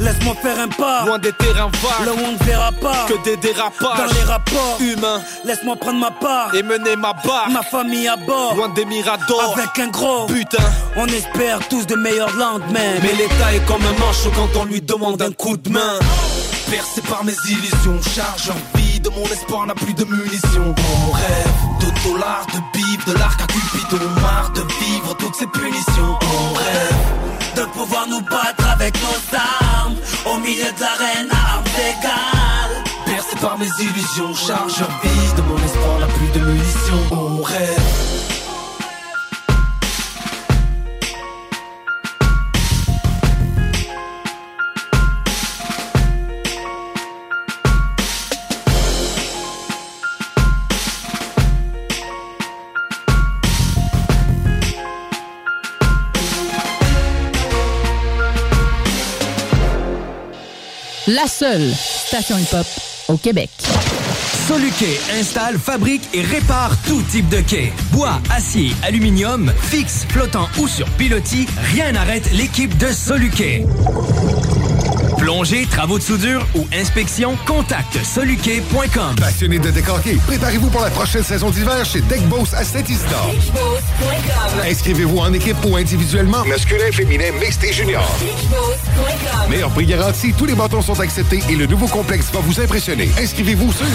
Laisse-moi 0.00 0.34
faire 0.42 0.58
un 0.58 0.68
pas. 0.68 1.04
Loin 1.04 1.18
des 1.18 1.32
terrains 1.32 1.70
vagues. 1.70 2.06
Là 2.06 2.12
où 2.12 2.24
on 2.26 2.32
ne 2.32 2.44
verra 2.44 2.72
pas. 2.72 3.06
Que 3.06 3.22
des 3.22 3.36
dérapages. 3.36 3.98
Dans 3.98 4.14
les 4.14 4.24
rapports. 4.24 4.78
Humains. 4.80 5.20
Laisse-moi 5.44 5.76
prendre 5.76 6.00
ma 6.00 6.10
part. 6.10 6.54
Et 6.54 6.62
mener 6.62 6.96
ma 6.96 7.12
barre. 7.12 7.50
Ma 7.50 7.62
famille 7.62 8.08
à 8.08 8.16
bord. 8.16 8.54
Loin 8.56 8.70
des 8.70 8.86
miradors. 8.86 9.54
Avec 9.56 9.78
un 9.78 9.88
gros. 9.88 10.26
Putain. 10.26 10.64
On 10.96 11.06
espère 11.06 11.60
tous 11.68 11.86
de 11.86 11.96
meilleurs 11.96 12.34
lendemains. 12.34 12.98
Mais 13.02 13.12
l'État 13.12 13.54
est 13.54 13.64
comme 13.66 13.82
un 13.82 13.98
manchot 14.00 14.32
quand 14.34 14.58
on 14.60 14.64
lui 14.64 14.80
demande 14.80 15.20
un 15.20 15.32
coup 15.32 15.56
de 15.56 15.70
main. 15.70 15.98
Percé 16.70 17.02
par 17.02 17.24
mes 17.24 17.34
illusions 17.48 18.00
Charge 18.14 18.50
de 19.02 19.10
mon 19.10 19.24
espoir 19.24 19.66
n'a 19.66 19.74
plus 19.74 19.94
de 19.94 20.04
munitions. 20.04 20.74
On 21.08 21.12
rêve 21.12 21.54
de 21.80 22.08
dollars, 22.08 22.46
de 22.46 22.78
bif, 22.78 23.04
de 23.06 23.12
l'arc 23.18 23.40
à 23.40 23.46
Cupidon. 23.46 24.10
Marre 24.20 24.50
de 24.50 24.60
vivre 24.60 25.16
toutes 25.18 25.34
ces 25.34 25.46
punitions. 25.46 26.18
On 26.22 26.54
rêve 26.54 27.56
de 27.56 27.62
pouvoir 27.72 28.06
nous 28.08 28.20
battre 28.22 28.68
avec 28.72 28.94
nos 29.02 29.36
armes 29.36 29.59
milieu 30.50 30.72
de 30.72 30.80
l'arène 30.80 31.28
à 31.30 31.58
armes. 31.58 32.84
Percé 33.06 33.36
par 33.40 33.58
mes 33.58 33.68
illusions, 33.78 34.34
charge 34.34 34.82
vie 35.02 35.34
de 35.36 35.42
mon 35.42 35.56
espoir 35.64 35.98
n'a 36.00 36.06
plus 36.06 36.40
de 36.40 36.44
munitions. 36.44 37.06
On 37.12 37.42
rêve. 37.42 38.09
La 61.12 61.26
seule 61.26 61.72
station 61.74 62.38
hip-hop 62.38 62.66
au 63.08 63.16
Québec. 63.16 63.50
Soluquet 64.46 65.00
installe, 65.18 65.58
fabrique 65.58 66.08
et 66.14 66.22
répare 66.22 66.70
tout 66.86 67.02
type 67.10 67.28
de 67.28 67.40
quai. 67.40 67.72
Bois, 67.90 68.20
acier, 68.30 68.70
aluminium, 68.84 69.52
fixe, 69.60 70.06
flottant 70.08 70.48
ou 70.58 70.68
sur 70.68 70.88
pilotis, 70.90 71.48
rien 71.74 71.90
n'arrête 71.90 72.30
l'équipe 72.32 72.76
de 72.78 72.92
Soluquet. 72.92 73.66
Plongée, 75.20 75.66
travaux 75.66 75.98
de 75.98 76.02
soudure 76.02 76.46
ou 76.54 76.66
inspection, 76.72 77.36
contacte 77.46 78.02
soluquet.com. 78.02 79.16
Passionné 79.20 79.58
de 79.58 79.70
décorquer, 79.70 80.16
préparez-vous 80.26 80.70
pour 80.70 80.80
la 80.80 80.88
prochaine 80.88 81.22
saison 81.22 81.50
d'hiver 81.50 81.84
chez 81.84 82.00
Deck 82.00 82.22
Boss 82.22 82.54
à 82.54 82.64
Saint-Isidore. 82.64 83.34
Inscrivez-vous 84.66 85.18
en 85.18 85.30
équipe 85.34 85.58
ou 85.66 85.76
individuellement, 85.76 86.42
masculin, 86.46 86.90
féminin, 86.90 87.32
mixte 87.38 87.62
et 87.64 87.72
junior. 87.72 88.02
Meilleur 89.50 89.68
prix 89.70 89.84
garanti, 89.84 90.32
tous 90.32 90.46
les 90.46 90.54
bâtons 90.54 90.80
sont 90.80 90.98
acceptés 90.98 91.40
et 91.50 91.56
le 91.56 91.66
nouveau 91.66 91.86
complexe 91.86 92.30
va 92.32 92.40
vous 92.40 92.58
impressionner. 92.58 93.10
Inscrivez-vous 93.20 93.72
sur 93.72 93.86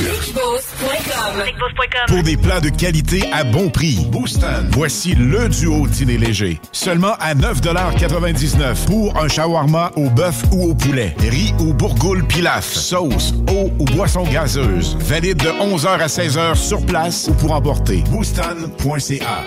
Pour 2.08 2.22
des 2.22 2.38
plats 2.38 2.62
de 2.62 2.70
qualité 2.70 3.24
à 3.34 3.44
bon 3.44 3.70
prix, 3.70 4.06
Booston. 4.12 4.70
Voici 4.74 5.16
le 5.16 5.50
duo 5.50 5.88
dîner 5.88 6.20
léger. 6.20 6.62
Seulement 6.72 7.14
à 7.20 7.34
9,99 7.34 8.86
pour 8.86 9.18
un 9.18 9.28
shawarma 9.28 9.92
au 9.96 10.12
bœuf 10.12 10.44
ou 10.52 10.70
au 10.70 10.76
poulet. 10.76 11.15
Riz 11.20 11.54
ou 11.60 11.74
bourgoule 11.74 12.24
pilaf. 12.24 12.74
Sauce, 12.74 13.34
eau 13.50 13.72
ou 13.80 13.86
boisson 13.86 14.24
gazeuse. 14.24 14.96
Valide 15.00 15.38
de 15.38 15.50
11h 15.50 16.00
à 16.00 16.08
16h 16.08 16.56
sur 16.56 16.86
place 16.86 17.28
ou 17.28 17.34
pour 17.34 17.52
emporter. 17.52 18.04
Booston.ca. 18.10 19.44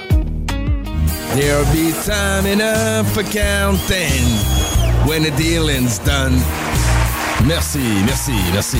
There'll 1.34 1.64
be 1.66 1.92
time 2.04 2.46
enough 2.46 3.06
for 3.12 3.22
counting 3.22 4.24
when 5.06 5.22
the 5.22 5.30
dealing's 5.36 5.98
done. 5.98 6.38
Merci, 7.46 7.78
merci, 8.04 8.32
merci. 8.52 8.78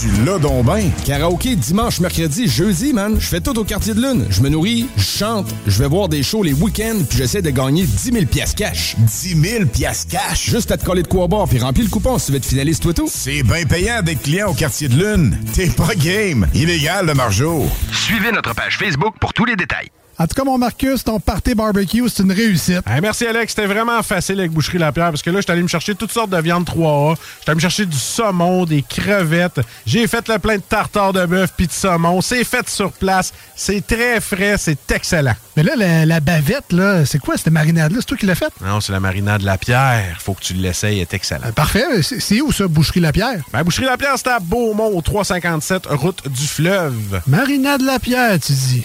Tu 0.00 0.24
l'as 0.24 0.38
donc 0.38 0.66
ben. 0.66 0.90
Karaoké 1.06 1.54
dimanche, 1.56 2.00
mercredi, 2.00 2.48
jeudi, 2.48 2.92
man. 2.92 3.16
Je 3.18 3.26
fais 3.26 3.40
tout 3.40 3.56
au 3.58 3.64
quartier 3.64 3.94
de 3.94 4.02
lune. 4.02 4.26
Je 4.30 4.42
me 4.42 4.48
nourris, 4.48 4.88
je 4.96 5.02
chante, 5.02 5.46
je 5.66 5.78
vais 5.78 5.88
voir 5.88 6.08
des 6.08 6.22
shows 6.22 6.42
les 6.42 6.52
week-ends, 6.52 6.98
puis 7.08 7.18
j'essaie 7.18 7.40
de 7.40 7.50
gagner 7.50 7.84
10 7.84 8.12
000 8.12 8.26
piastres 8.26 8.56
cash. 8.56 8.96
10 8.98 9.40
000 9.40 9.66
piastres 9.66 10.10
cash? 10.10 10.50
Juste 10.50 10.70
à 10.72 10.76
te 10.76 10.84
coller 10.84 11.02
de 11.02 11.08
quoi 11.08 11.28
boire, 11.28 11.48
puis 11.48 11.58
remplir 11.58 11.84
le 11.84 11.90
coupon 11.90 12.18
si 12.18 12.26
tu 12.26 12.32
veux 12.32 12.38
être 12.38 12.46
finaliste, 12.46 12.82
toi 12.82 12.92
tout. 12.92 13.08
C'est 13.10 13.42
bien 13.42 13.64
payant 13.64 14.02
d'être 14.02 14.22
client 14.22 14.50
au 14.50 14.54
quartier 14.54 14.88
de 14.88 14.96
lune. 14.96 15.38
T'es 15.54 15.68
pas 15.68 15.94
game. 15.94 16.46
Illégal, 16.54 17.06
le 17.06 17.14
margeau. 17.14 17.64
Suivez 17.92 18.32
notre 18.32 18.54
page 18.54 18.76
Facebook 18.76 19.14
pour 19.20 19.32
tous 19.32 19.44
les 19.44 19.56
détails. 19.56 19.88
En 20.20 20.26
tout 20.26 20.34
cas, 20.34 20.42
mon 20.42 20.58
Marcus, 20.58 21.04
ton 21.04 21.20
party 21.20 21.54
barbecue, 21.54 22.08
c'est 22.08 22.24
une 22.24 22.32
réussite. 22.32 22.80
Hey, 22.88 23.00
merci, 23.00 23.24
Alex. 23.24 23.54
C'était 23.54 23.68
vraiment 23.68 24.02
facile 24.02 24.40
avec 24.40 24.50
Boucherie 24.50 24.78
Lapierre 24.78 25.10
parce 25.10 25.22
que 25.22 25.30
là, 25.30 25.36
je 25.36 25.42
suis 25.42 25.52
allé 25.52 25.62
me 25.62 25.68
chercher 25.68 25.94
toutes 25.94 26.10
sortes 26.10 26.30
de 26.30 26.40
viandes 26.40 26.64
3A. 26.64 27.16
J'étais 27.38 27.50
allé 27.50 27.54
me 27.54 27.60
chercher 27.60 27.86
du 27.86 27.96
saumon, 27.96 28.64
des 28.64 28.82
crevettes. 28.82 29.60
J'ai 29.86 30.08
fait 30.08 30.26
le 30.28 30.40
plein 30.40 30.56
de 30.56 30.62
tartare 30.62 31.12
de 31.12 31.24
bœuf 31.24 31.52
puis 31.56 31.68
de 31.68 31.72
saumon. 31.72 32.20
C'est 32.20 32.42
fait 32.42 32.68
sur 32.68 32.90
place. 32.90 33.32
C'est 33.54 33.86
très 33.86 34.20
frais. 34.20 34.56
C'est 34.58 34.90
excellent. 34.90 35.34
Mais 35.56 35.62
là, 35.62 35.76
la, 35.76 36.04
la 36.04 36.18
bavette, 36.18 36.72
là, 36.72 37.06
c'est 37.06 37.20
quoi 37.20 37.36
cette 37.36 37.52
marinade-là? 37.52 37.98
C'est 38.00 38.06
toi 38.06 38.16
qui 38.16 38.26
l'as 38.26 38.34
faite? 38.34 38.52
Non, 38.60 38.80
c'est 38.80 38.90
la 38.92 38.98
marinade 39.00 39.42
Lapierre. 39.42 40.16
Faut 40.20 40.34
que 40.34 40.42
tu 40.42 40.54
l'essayes. 40.54 40.96
Elle 40.96 41.02
est 41.02 41.14
excellent. 41.14 41.46
Euh, 41.46 41.52
parfait. 41.52 42.02
C'est 42.02 42.18
c'est 42.18 42.40
où, 42.40 42.50
ça, 42.50 42.66
Boucherie 42.66 42.98
Lapierre? 43.00 43.44
Ben, 43.52 43.62
Boucherie 43.62 43.86
Lapierre, 43.86 44.14
c'est 44.16 44.28
à 44.28 44.40
Beaumont, 44.40 44.90
au 44.96 45.00
357, 45.00 45.86
route 45.90 46.28
du 46.28 46.46
fleuve. 46.46 47.20
Marinade 47.28 47.82
Lapierre, 47.82 48.40
tu 48.40 48.52
dis. 48.52 48.84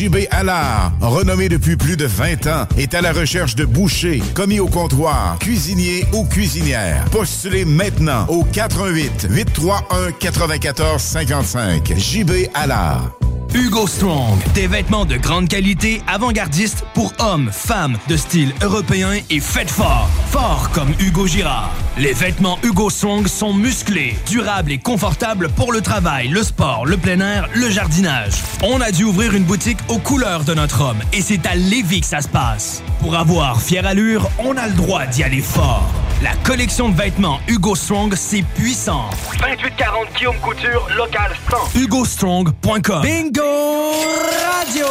JB 0.01 0.29
Allard, 0.31 0.93
renommé 0.99 1.47
depuis 1.47 1.75
plus 1.75 1.95
de 1.95 2.07
20 2.07 2.47
ans, 2.47 2.65
est 2.75 2.95
à 2.95 3.01
la 3.01 3.13
recherche 3.13 3.53
de 3.53 3.65
bouchers, 3.65 4.23
commis 4.33 4.59
au 4.59 4.65
comptoir, 4.65 5.37
cuisiniers 5.37 6.05
ou 6.11 6.25
cuisinières. 6.25 7.05
Postulez 7.11 7.65
maintenant 7.65 8.25
au 8.27 8.43
88 8.43 9.27
831 9.29 10.11
94 10.13 10.99
55. 10.99 11.93
JB 11.95 12.31
Allard. 12.55 13.11
Hugo 13.53 13.85
Strong, 13.85 14.39
des 14.53 14.65
vêtements 14.67 15.03
de 15.03 15.17
grande 15.17 15.49
qualité, 15.49 16.01
avant-gardistes 16.07 16.85
pour 16.93 17.11
hommes, 17.19 17.49
femmes, 17.51 17.97
de 18.07 18.15
style 18.15 18.53
européen 18.61 19.09
et 19.29 19.41
faites 19.41 19.69
fort. 19.69 20.09
Fort 20.29 20.69
comme 20.73 20.93
Hugo 21.01 21.27
Girard. 21.27 21.69
Les 21.97 22.13
vêtements 22.13 22.57
Hugo 22.63 22.89
Strong 22.89 23.27
sont 23.27 23.53
musclés, 23.53 24.15
durables 24.29 24.71
et 24.71 24.77
confortables 24.77 25.49
pour 25.49 25.73
le 25.73 25.81
travail, 25.81 26.29
le 26.29 26.43
sport, 26.43 26.85
le 26.85 26.95
plein 26.95 27.19
air, 27.19 27.49
le 27.53 27.69
jardinage. 27.69 28.31
On 28.63 28.79
a 28.79 28.91
dû 28.91 29.03
ouvrir 29.03 29.35
une 29.35 29.43
boutique 29.43 29.79
aux 29.89 29.99
couleurs 29.99 30.45
de 30.45 30.53
notre 30.53 30.79
homme 30.79 30.99
et 31.11 31.21
c'est 31.21 31.45
à 31.45 31.55
Lévis 31.55 32.01
que 32.01 32.07
ça 32.07 32.21
se 32.21 32.29
passe. 32.29 32.81
Pour 33.01 33.15
avoir 33.15 33.61
fière 33.61 33.85
allure, 33.85 34.29
on 34.39 34.55
a 34.55 34.67
le 34.67 34.73
droit 34.73 35.05
d'y 35.07 35.23
aller 35.23 35.41
fort. 35.41 35.91
La 36.23 36.35
collection 36.43 36.87
de 36.87 36.95
vêtements 36.95 37.39
Hugo 37.47 37.75
Strong, 37.75 38.13
c'est 38.15 38.43
puissant. 38.43 39.09
2840 39.39 40.07
Guillaume 40.15 40.35
Couture, 40.37 40.87
local 40.95 41.31
100. 41.73 41.79
HugoStrong.com 41.79 43.01
Bingo 43.01 43.40
Radio! 43.41 44.85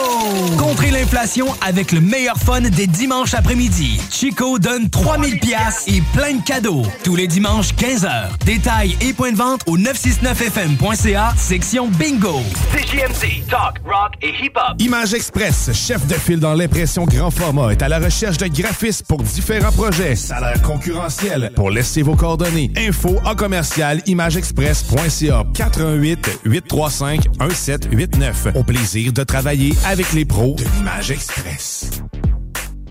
Contrez 0.59 0.91
l'inflation 0.91 1.47
avec 1.61 1.93
le 1.93 2.01
meilleur 2.01 2.37
fun 2.37 2.61
des 2.61 2.87
dimanches 2.87 3.35
après-midi. 3.35 4.01
Chico 4.11 4.59
donne 4.59 4.89
3000 4.91 5.39
pièces 5.41 5.85
et 5.87 6.03
plein 6.15 6.35
de 6.35 6.43
cadeaux. 6.43 6.83
Tous 7.05 7.17
les 7.17 7.27
dimanches, 7.27 7.73
15h. 7.75 8.29
Détails 8.45 8.97
et 9.01 9.13
points 9.13 9.33
de 9.33 9.37
vente 9.37 9.63
au 9.67 9.77
969fm.ca, 9.79 11.35
section 11.37 11.89
Bingo. 11.89 12.41
CJMD, 12.73 13.47
talk, 13.49 13.81
rock 13.85 14.13
et 14.23 14.31
hip-hop. 14.45 14.77
Image 14.79 15.15
Express, 15.15 15.71
chef 15.73 16.07
de 16.07 16.15
file 16.15 16.41
dans 16.41 16.55
l'impression 16.55 17.05
grand 17.05 17.31
format, 17.31 17.73
est 17.73 17.83
à 17.83 17.89
la 17.89 17.99
recherche 17.99 18.39
de 18.39 18.47
graphistes 18.47 19.07
pour 19.07 19.23
différents 19.23 19.73
projets. 19.73 20.17
Salaire 20.17 20.61
concurrentiel. 20.63 21.53
Pour 21.55 21.71
laisser 21.71 22.03
vos 22.03 22.17
coordonnées. 22.17 22.71
Info 22.77 23.19
en 23.25 23.35
commercial 23.35 24.03
imageexpress.ca 24.07 25.45
88 25.55 26.41
835 26.45 27.29
1789. 27.41 28.40
Au 28.55 28.63
plaisir 28.63 29.13
de 29.13 29.23
travailler 29.23 29.73
avec 29.87 30.13
les 30.13 30.25
pros 30.25 30.55
de 30.55 30.65
l'Image 30.77 31.11
Express. 31.11 31.91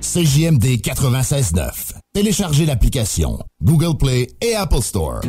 CJMD 0.02 0.82
96.9. 0.82 1.94
Téléchargez 2.14 2.66
l'application 2.66 3.40
Google 3.64 3.98
Play 3.98 4.28
et 4.42 4.56
Apple 4.56 4.82
Store. 4.82 5.22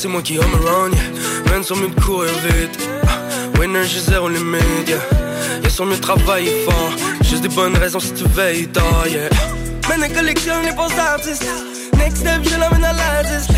C'est 0.00 0.08
moi 0.08 0.22
qui 0.22 0.38
home 0.38 0.54
run. 0.64 0.92
Yeah. 0.92 1.39
Man, 1.60 1.66
sont 1.66 1.76
mieux 1.76 1.88
de 1.88 2.00
courir 2.00 2.32
vite. 2.44 2.78
Winner, 3.58 3.84
j'ai 3.84 4.00
zéro 4.00 4.30
limite. 4.30 4.88
Yeah. 4.88 4.98
Y'a 5.62 5.68
sont 5.68 5.84
mieux 5.84 5.96
de 5.96 6.00
travailler 6.00 6.64
fort. 6.64 6.92
Juste 7.22 7.42
des 7.42 7.48
bonnes 7.48 7.76
raisons 7.76 8.00
si 8.00 8.14
tu 8.14 8.24
veilles 8.28 8.66
tard. 8.68 9.06
Yeah. 9.06 9.28
Elle 9.92 10.10
collectionne 10.14 10.64
les 10.64 10.72
bons 10.72 10.90
artistes. 10.98 11.46
Next 11.98 12.18
step, 12.18 12.40
je 12.44 12.58
l'amène 12.58 12.84
à 12.84 12.94
la 12.94 13.22
disque. 13.24 13.52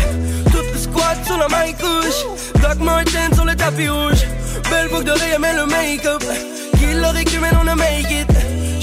Toute 0.51 0.69
le 0.73 0.79
squad 0.79 1.17
sur 1.25 1.37
la 1.37 1.47
main 1.47 1.71
couche. 1.79 2.25
Doc 2.61 2.79
Martin 2.81 3.33
sur 3.33 3.45
le 3.45 3.55
tapis 3.55 3.87
rouge. 3.87 4.23
Belle 4.69 4.89
boucle 4.89 5.05
d'oreille, 5.05 5.37
mais 5.39 5.53
le 5.53 5.65
make-up. 5.65 6.23
Kill 6.77 6.99
leur 6.99 7.15
écumen, 7.15 7.55
on 7.61 7.75
make 7.75 8.11
it. 8.11 8.27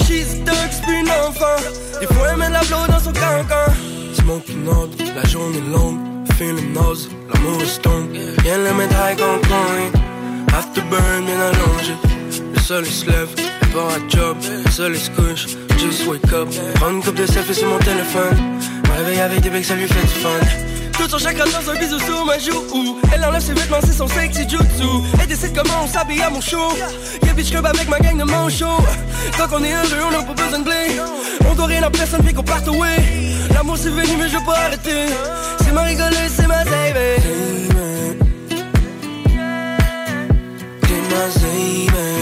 She's 0.03 0.43
thug, 0.45 0.69
c'est 0.71 0.99
une 0.99 1.09
enfant. 1.09 1.61
Des 1.99 2.07
fois, 2.07 2.29
elle 2.31 2.37
met 2.37 2.49
la 2.49 2.61
dans 2.61 2.99
son 2.99 3.13
cancan. 3.13 3.71
Smoking 4.15 4.67
out, 4.67 4.89
la 5.15 5.29
journée 5.29 5.61
longue. 5.71 5.99
Feeling 6.37 6.73
nose, 6.73 7.07
est 7.61 7.65
stone. 7.65 8.07
Viens 8.43 8.57
le 8.57 8.73
mettre 8.73 8.95
high 8.95 9.17
qu'on 9.17 9.39
point. 9.47 10.57
Afterburn, 10.57 11.25
bien 11.25 11.39
allongé. 11.39 11.93
Le 12.53 12.59
soleil 12.59 12.91
se 12.91 13.05
lève, 13.05 13.29
part 13.73 13.89
à 13.89 14.09
job. 14.09 14.37
Le 14.65 14.71
soleil 14.71 14.99
se 14.99 15.09
couche, 15.11 15.47
just 15.77 16.07
wake 16.07 16.33
up. 16.33 16.49
Prends 16.75 16.91
une 16.91 17.01
coupe 17.01 17.15
de 17.15 17.25
selfie 17.25 17.55
sur 17.55 17.67
mon 17.67 17.79
téléphone. 17.79 18.37
Me 18.85 18.97
réveille 18.97 19.21
avec 19.21 19.41
des 19.41 19.49
becs, 19.49 19.65
ça 19.65 19.75
lui 19.75 19.87
fait 19.87 20.01
du 20.01 20.07
fun. 20.07 20.29
Tout 20.93 21.09
son 21.09 21.17
chakra 21.17 21.45
dans 21.45 21.69
un 21.71 21.75
bisou 21.79 21.99
sur 21.99 22.25
ma 22.25 22.37
joue 22.37 22.99
Elle 23.11 23.23
enlève 23.25 23.41
ses 23.41 23.53
vêtements, 23.53 23.79
c'est 23.83 23.93
son 23.93 24.07
sexy 24.07 24.47
jutsu 24.47 24.85
Elle 25.19 25.27
décide 25.27 25.55
comment 25.55 25.83
on 25.83 25.87
s'habille 25.87 26.21
à 26.21 26.29
mon 26.29 26.41
show 26.41 26.69
Yeah 27.23 27.33
bitch 27.33 27.49
club 27.49 27.65
avec 27.65 27.89
ma 27.89 27.97
gang 27.99 28.17
de 28.17 28.23
manchots 28.23 28.67
Tant 29.37 29.47
qu'on 29.47 29.63
est 29.63 29.73
heureux, 29.73 30.03
on 30.07 30.11
n'a 30.11 30.21
pas 30.21 30.33
besoin 30.33 30.59
de 30.59 30.63
blé 30.65 30.99
On 31.49 31.55
doit 31.55 31.65
rien 31.65 31.81
à 31.81 31.89
personne, 31.89 32.21
puis 32.23 32.33
qu'on 32.33 32.43
parte 32.43 32.67
away 32.67 33.30
L'amour 33.53 33.77
c'est 33.77 33.89
venu 33.89 34.17
mais 34.17 34.29
je 34.29 34.37
pas 34.45 34.57
arrêter 34.65 35.05
C'est 35.59 35.71
ma 35.71 35.81
rigolée, 35.83 36.29
c'est 36.29 36.47
ma 36.47 36.63
baby 36.63 37.21
T'es 40.81 41.01
ma 41.09 41.25
Baby 41.41 42.20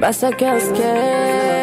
Basta 0.00 0.28
I 0.28 0.44
eu 0.44 0.60
scared. 0.60 1.57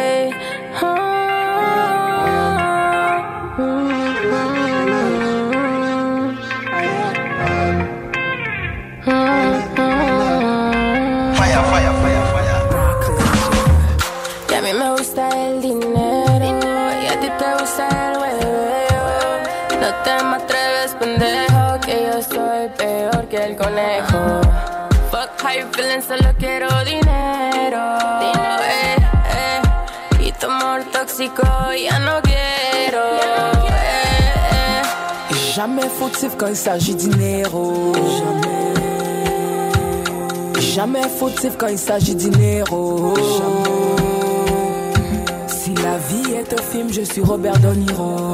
Quand 36.37 36.47
il 36.47 36.55
s'agit 36.55 36.95
dinero. 36.95 37.93
Jamais. 37.93 38.73
Jamais 40.59 41.09
fautif 41.19 41.57
quand 41.57 41.67
il 41.67 41.77
s'agit 41.77 42.15
dinero. 42.15 43.13
Si 45.47 45.73
la 45.75 45.97
vie 45.97 46.33
est 46.33 46.53
un 46.53 46.61
film, 46.61 46.91
je 46.91 47.01
suis 47.01 47.21
Robert 47.21 47.59
De 47.59 47.75
Niro. 47.75 48.33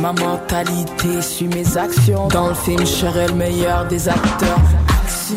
Ma 0.00 0.12
mentalité 0.12 1.22
suit 1.22 1.48
mes 1.48 1.76
actions. 1.76 2.28
Dans 2.28 2.48
le 2.48 2.54
film, 2.54 2.80
je 2.80 2.86
serai 2.86 3.28
le 3.28 3.34
meilleur 3.34 3.86
des 3.86 4.08
acteurs. 4.08 4.60
Action, 5.04 5.36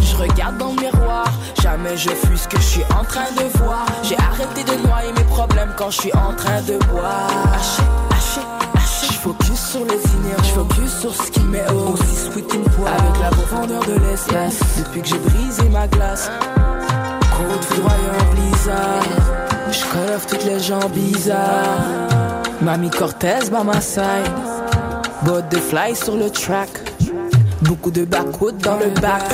je 0.00 0.16
regarde 0.16 0.58
dans 0.58 0.70
le 0.70 0.80
miroir. 0.80 1.26
Jamais 1.62 1.96
je 1.96 2.10
fuis 2.10 2.38
ce 2.38 2.48
que 2.48 2.56
je 2.56 2.66
suis 2.66 2.84
en 2.98 3.04
train 3.04 3.30
de 3.36 3.58
voir. 3.58 3.86
J'ai 4.02 4.16
arrêté 4.16 4.64
de 4.64 4.86
noyer 4.86 5.12
mes 5.12 5.24
problèmes 5.24 5.72
quand 5.76 5.90
je 5.90 6.00
suis 6.00 6.12
en 6.14 6.34
train 6.34 6.60
de 6.62 6.76
boire. 6.86 8.13
Sur 9.56 9.80
les 9.80 9.96
diners, 9.96 10.42
je 10.42 10.50
focus 10.50 10.98
sur 11.00 11.14
ce 11.14 11.30
qui 11.30 11.40
m'est 11.40 11.70
haut. 11.70 11.92
Aussi 11.92 12.16
sweet 12.16 12.54
une 12.54 12.64
poire 12.64 12.92
avec 12.92 13.20
la 13.20 13.30
profondeur 13.30 13.84
de 13.84 13.94
l'espace. 14.08 14.58
Depuis 14.78 15.02
que 15.02 15.08
j'ai 15.08 15.18
brisé 15.18 15.68
ma 15.70 15.86
glace, 15.86 16.30
côte 17.36 17.64
foudroyant 17.64 18.32
blizzard. 18.32 19.02
Je 19.70 19.84
colle 19.92 20.16
off 20.16 20.26
toutes 20.26 20.44
les 20.44 20.60
gens 20.60 20.88
bizarres. 20.88 21.80
Mamie 22.60 22.90
Cortez 22.90 23.50
by 23.50 23.64
my 23.64 23.80
side. 23.80 24.30
Botte 25.22 25.48
de 25.50 25.58
fly 25.58 25.94
sur 25.94 26.16
le 26.16 26.30
track. 26.30 26.70
Beaucoup 27.62 27.90
de 27.90 28.04
backwood 28.04 28.58
dans 28.58 28.76
le 28.76 28.90
back. 29.00 29.24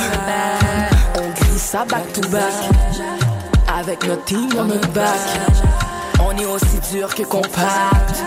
On 1.15 1.41
grille 1.41 1.59
ça 1.59 1.85
back 1.85 2.11
to 2.13 2.21
back. 2.29 2.53
Avec 3.79 4.07
notre 4.07 4.23
team 4.25 4.49
dans 4.53 4.65
notre 4.65 4.89
back. 4.89 5.19
On 6.23 6.37
est 6.37 6.45
aussi 6.45 6.79
dur 6.91 7.13
que 7.13 7.23
compact. 7.23 8.23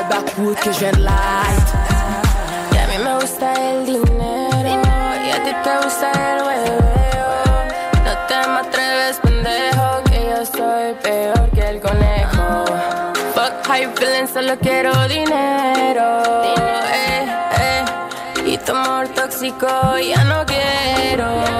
Que 0.00 0.70
de 0.70 0.92
light. 0.98 1.68
Y 2.72 2.78
a 2.78 2.86
mí 2.88 3.04
me 3.04 3.14
gusta 3.16 3.52
el 3.52 3.84
dinero 3.84 4.70
y 5.26 5.30
a 5.30 5.42
ti 5.44 5.52
te 5.62 5.76
gusta 5.84 6.10
el 6.10 6.42
huevo. 6.42 6.80
No 8.04 8.12
te 8.26 8.48
me 8.48 8.58
atreves, 8.60 9.16
pendejo, 9.22 10.02
que 10.04 10.30
yo 10.30 10.46
soy 10.46 10.94
peor 11.02 11.50
que 11.50 11.68
el 11.68 11.80
conejo. 11.80 12.64
Fuck 13.34 13.66
how 13.68 13.76
you 13.76 13.90
feeling, 13.96 14.26
solo 14.26 14.56
quiero 14.58 14.90
dinero. 15.06 16.22
eh, 16.44 17.26
eh. 17.60 17.84
Y 18.46 18.56
tu 18.58 18.72
amor 18.74 19.06
tóxico 19.08 19.98
ya 19.98 20.24
no 20.24 20.46
quiero. 20.46 21.59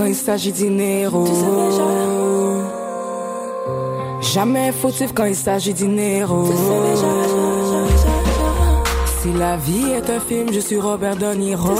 Quand 0.00 0.06
il 0.06 0.14
s'agit 0.14 0.50
dinero. 0.50 1.26
Jamais 4.22 4.72
fautif 4.72 5.12
quand 5.12 5.26
il 5.26 5.36
s'agit 5.36 5.74
dinero. 5.74 6.50
Si 9.20 9.30
la 9.34 9.58
vie 9.58 9.90
est 9.90 10.08
un 10.08 10.20
film, 10.20 10.50
je 10.54 10.60
suis 10.60 10.80
Robert 10.80 11.16
De 11.16 11.34
Niro. 11.34 11.74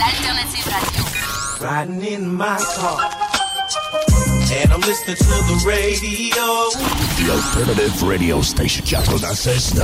L'alternative 0.00 0.68
radio. 0.74 1.04
Riding 1.62 2.04
in 2.14 2.26
my 2.36 2.58
car. 2.76 3.19
And 4.52 4.72
I'm 4.72 4.80
listening 4.80 5.16
to 5.16 5.24
the 5.24 5.62
radio. 5.64 6.70
The 7.22 7.30
alternative 7.30 8.02
radio 8.02 8.40
station 8.42 8.84
96.9. 8.84 9.78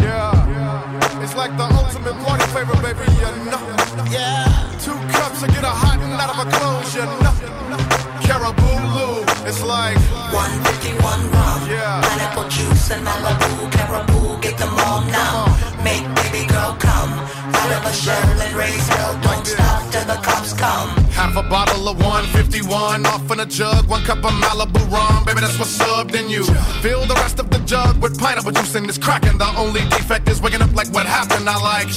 Yeah, 0.00 1.22
it's 1.22 1.34
like 1.34 1.56
the 1.56 1.64
ultimate 1.64 2.14
party 2.24 2.44
favor, 2.52 2.76
baby, 2.84 3.08
you 3.16 3.32
know. 3.48 3.62
Yeah, 4.12 4.44
two 4.84 4.92
cups 5.16 5.40
to 5.40 5.48
get 5.48 5.64
a 5.64 5.72
hot 5.72 5.98
and 6.00 6.12
out 6.12 6.28
of 6.28 6.38
a 6.44 6.50
clothes, 6.52 6.94
you 6.94 7.06
know. 7.24 7.32
Caribou 8.20 8.76
Lou, 8.94 9.24
it's 9.48 9.62
like 9.64 9.96
151 10.30 11.30
rum, 11.32 11.60
Yeah. 11.70 12.00
pineapple 12.04 12.48
juice 12.48 12.90
and 12.90 13.02
Malibu, 13.06 13.70
Caribou, 13.72 14.36
get 14.42 14.58
them 14.58 14.74
all 14.78 15.00
now. 15.08 15.48
Make 15.82 16.04
baby 16.20 16.44
girl, 16.52 16.76
come 16.78 17.12
out 17.16 17.72
of 17.78 17.84
a 17.86 17.92
shell 17.94 18.40
and 18.44 18.54
raise 18.54 18.86
hell. 18.88 19.16
Don't 19.22 19.46
stop 19.46 19.90
till 19.90 20.04
the 20.04 20.20
cops 20.20 20.52
come. 20.52 20.90
Half 21.12 21.36
a 21.36 21.42
bottle 21.42 21.88
of 21.88 21.98
151 21.98 23.06
off 23.06 23.30
in 23.30 23.40
a 23.40 23.46
jug, 23.46 23.88
one 23.88 24.02
cup 24.02 24.18
of 24.18 24.32
Malibu 24.32 24.90
rum. 24.90 25.24
Baby, 25.24 25.40
that's 25.40 25.58
what's 25.58 25.80
up. 25.80 26.10
Then 26.10 26.28
you 26.28 26.44
fill 26.80 27.04
the 27.06 27.14
rest 27.14 27.38
of 27.38 27.50
the 27.50 27.58
jug 27.58 28.00
with 28.02 28.18
pineapple 28.18 28.52
juice 28.52 28.74
and 28.74 28.88
it's 28.88 28.98
cracking. 28.98 29.38
The 29.38 29.50
only 29.56 29.80
defect 29.90 30.28
is 30.28 30.40
waking 30.40 30.62
up 30.62 30.74
like 30.74 30.92
what 30.92 31.06
happened. 31.06 31.48
I 31.48 31.58
like 31.60 31.88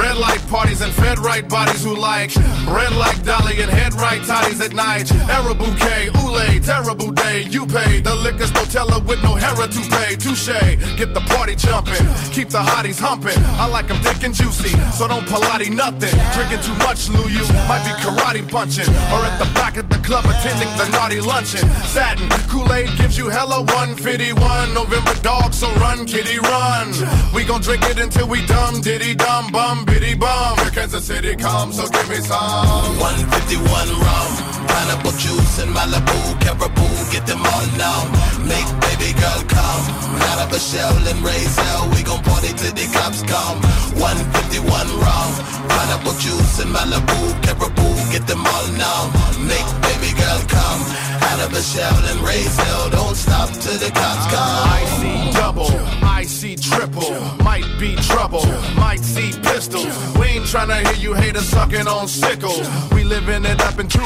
red 0.00 0.16
light 0.16 0.46
parties 0.48 0.80
and 0.80 0.92
fed 0.92 1.18
right 1.18 1.48
bodies 1.48 1.84
who 1.84 1.96
like 1.96 2.34
red 2.66 2.94
like 2.96 3.22
Dolly 3.24 3.60
and 3.62 3.70
head 3.70 3.94
right 3.94 4.22
toddies 4.24 4.60
at 4.60 4.72
night. 4.72 5.10
Era 5.28 5.54
bouquet, 5.54 6.10
oule, 6.16 6.60
terrible 6.60 7.10
day. 7.12 7.42
You 7.42 7.66
pay 7.66 8.00
the 8.00 8.14
liquor 8.14 8.46
store 8.46 8.66
teller 8.66 9.00
with 9.00 9.22
no 9.22 9.34
hera 9.34 9.66
to 9.66 9.80
pay. 9.90 10.16
Touche, 10.16 10.60
get 10.96 11.14
the 11.14 11.24
party 11.32 11.54
jumping, 11.54 12.06
keep 12.32 12.48
the 12.48 12.58
hotties 12.58 13.00
humping. 13.00 13.38
I 13.58 13.66
like 13.66 13.88
them 13.88 14.00
thick 14.02 14.22
and 14.24 14.34
juicy, 14.34 14.70
so 14.92 15.08
don't 15.08 15.24
Pilates 15.26 15.74
nothing. 15.74 16.14
Drinking 16.34 16.62
too 16.62 16.76
much, 16.84 17.08
Lou, 17.08 17.28
you 17.28 17.44
might 17.66 17.82
be 17.84 17.92
karate 18.02 18.48
Or 18.64 19.20
at 19.20 19.36
the 19.36 19.44
back 19.52 19.76
of 19.76 19.90
the 19.90 20.00
club 20.00 20.24
attending 20.24 20.72
the 20.80 20.88
naughty 20.88 21.20
luncheon. 21.20 21.68
Satin, 21.84 22.30
Kool-Aid 22.48 22.88
gives 22.96 23.18
you 23.18 23.28
hella 23.28 23.60
151. 23.60 24.72
November 24.72 25.12
dog, 25.20 25.52
so 25.52 25.68
run, 25.74 26.06
kitty, 26.06 26.38
run. 26.38 26.88
We 27.34 27.44
gon' 27.44 27.60
drink 27.60 27.84
it 27.84 27.98
until 28.00 28.26
we 28.26 28.40
dumb, 28.46 28.80
diddy, 28.80 29.14
dumb, 29.14 29.52
bum, 29.52 29.84
biddy, 29.84 30.14
bum. 30.14 30.56
Kansas 30.72 31.04
City 31.04 31.36
comes, 31.36 31.76
so 31.76 31.86
give 31.88 32.08
me 32.08 32.16
some. 32.24 32.96
151 33.04 33.60
rum, 34.00 34.30
pineapple 34.64 35.12
juice 35.12 35.60
and 35.60 35.68
Malibu, 35.76 36.16
caribou, 36.40 36.88
get 37.12 37.26
them 37.26 37.44
all 37.44 37.66
now. 37.76 38.00
Make 38.48 38.64
baby 38.80 39.12
girl 39.20 39.44
come 39.44 39.84
out 40.32 40.40
of 40.40 40.56
a 40.56 40.58
shell 40.58 40.96
and 41.04 41.20
raise 41.20 41.54
hell. 41.54 41.84
We 41.92 42.02
gon' 42.02 42.22
party 42.24 42.48
till 42.56 42.72
the 42.72 42.88
cops 42.96 43.20
come. 43.28 43.60
151 44.00 44.64
rum, 45.04 45.30
pineapple 45.68 46.16
juice 46.16 46.64
and 46.64 46.72
Malibu, 46.72 47.20
caribou, 47.44 47.92
get 48.08 48.26
them 48.26 48.40
all 48.40 48.53
now. 48.78 49.10
Make 49.38 49.68
baby 49.82 50.10
girl 50.18 50.40
come 50.48 50.80
out 51.28 51.40
of 51.44 51.52
a 51.52 51.62
shell 51.62 51.96
and 52.10 52.20
raise 52.20 52.56
hell. 52.56 52.90
Don't 52.90 53.16
stop 53.16 53.50
till 53.50 53.78
the 53.78 53.90
cops 53.90 54.26
come. 54.32 54.54
I 54.78 54.82
see 55.00 55.32
double, 55.32 55.70
I 56.02 56.24
see 56.24 56.56
triple, 56.56 57.10
might 57.42 57.68
be 57.78 57.96
trouble, 57.96 58.46
might 58.76 59.00
see 59.00 59.32
pistols. 59.42 59.92
We 60.18 60.26
ain't 60.38 60.44
tryna 60.44 60.86
hear 60.86 60.98
you 61.04 61.14
haters 61.14 61.48
sucking 61.48 61.86
on 61.86 62.08
sickles. 62.08 62.68
We 62.92 63.04
living 63.04 63.44
it 63.44 63.60
up 63.60 63.78
in 63.78 63.88
true 63.88 64.04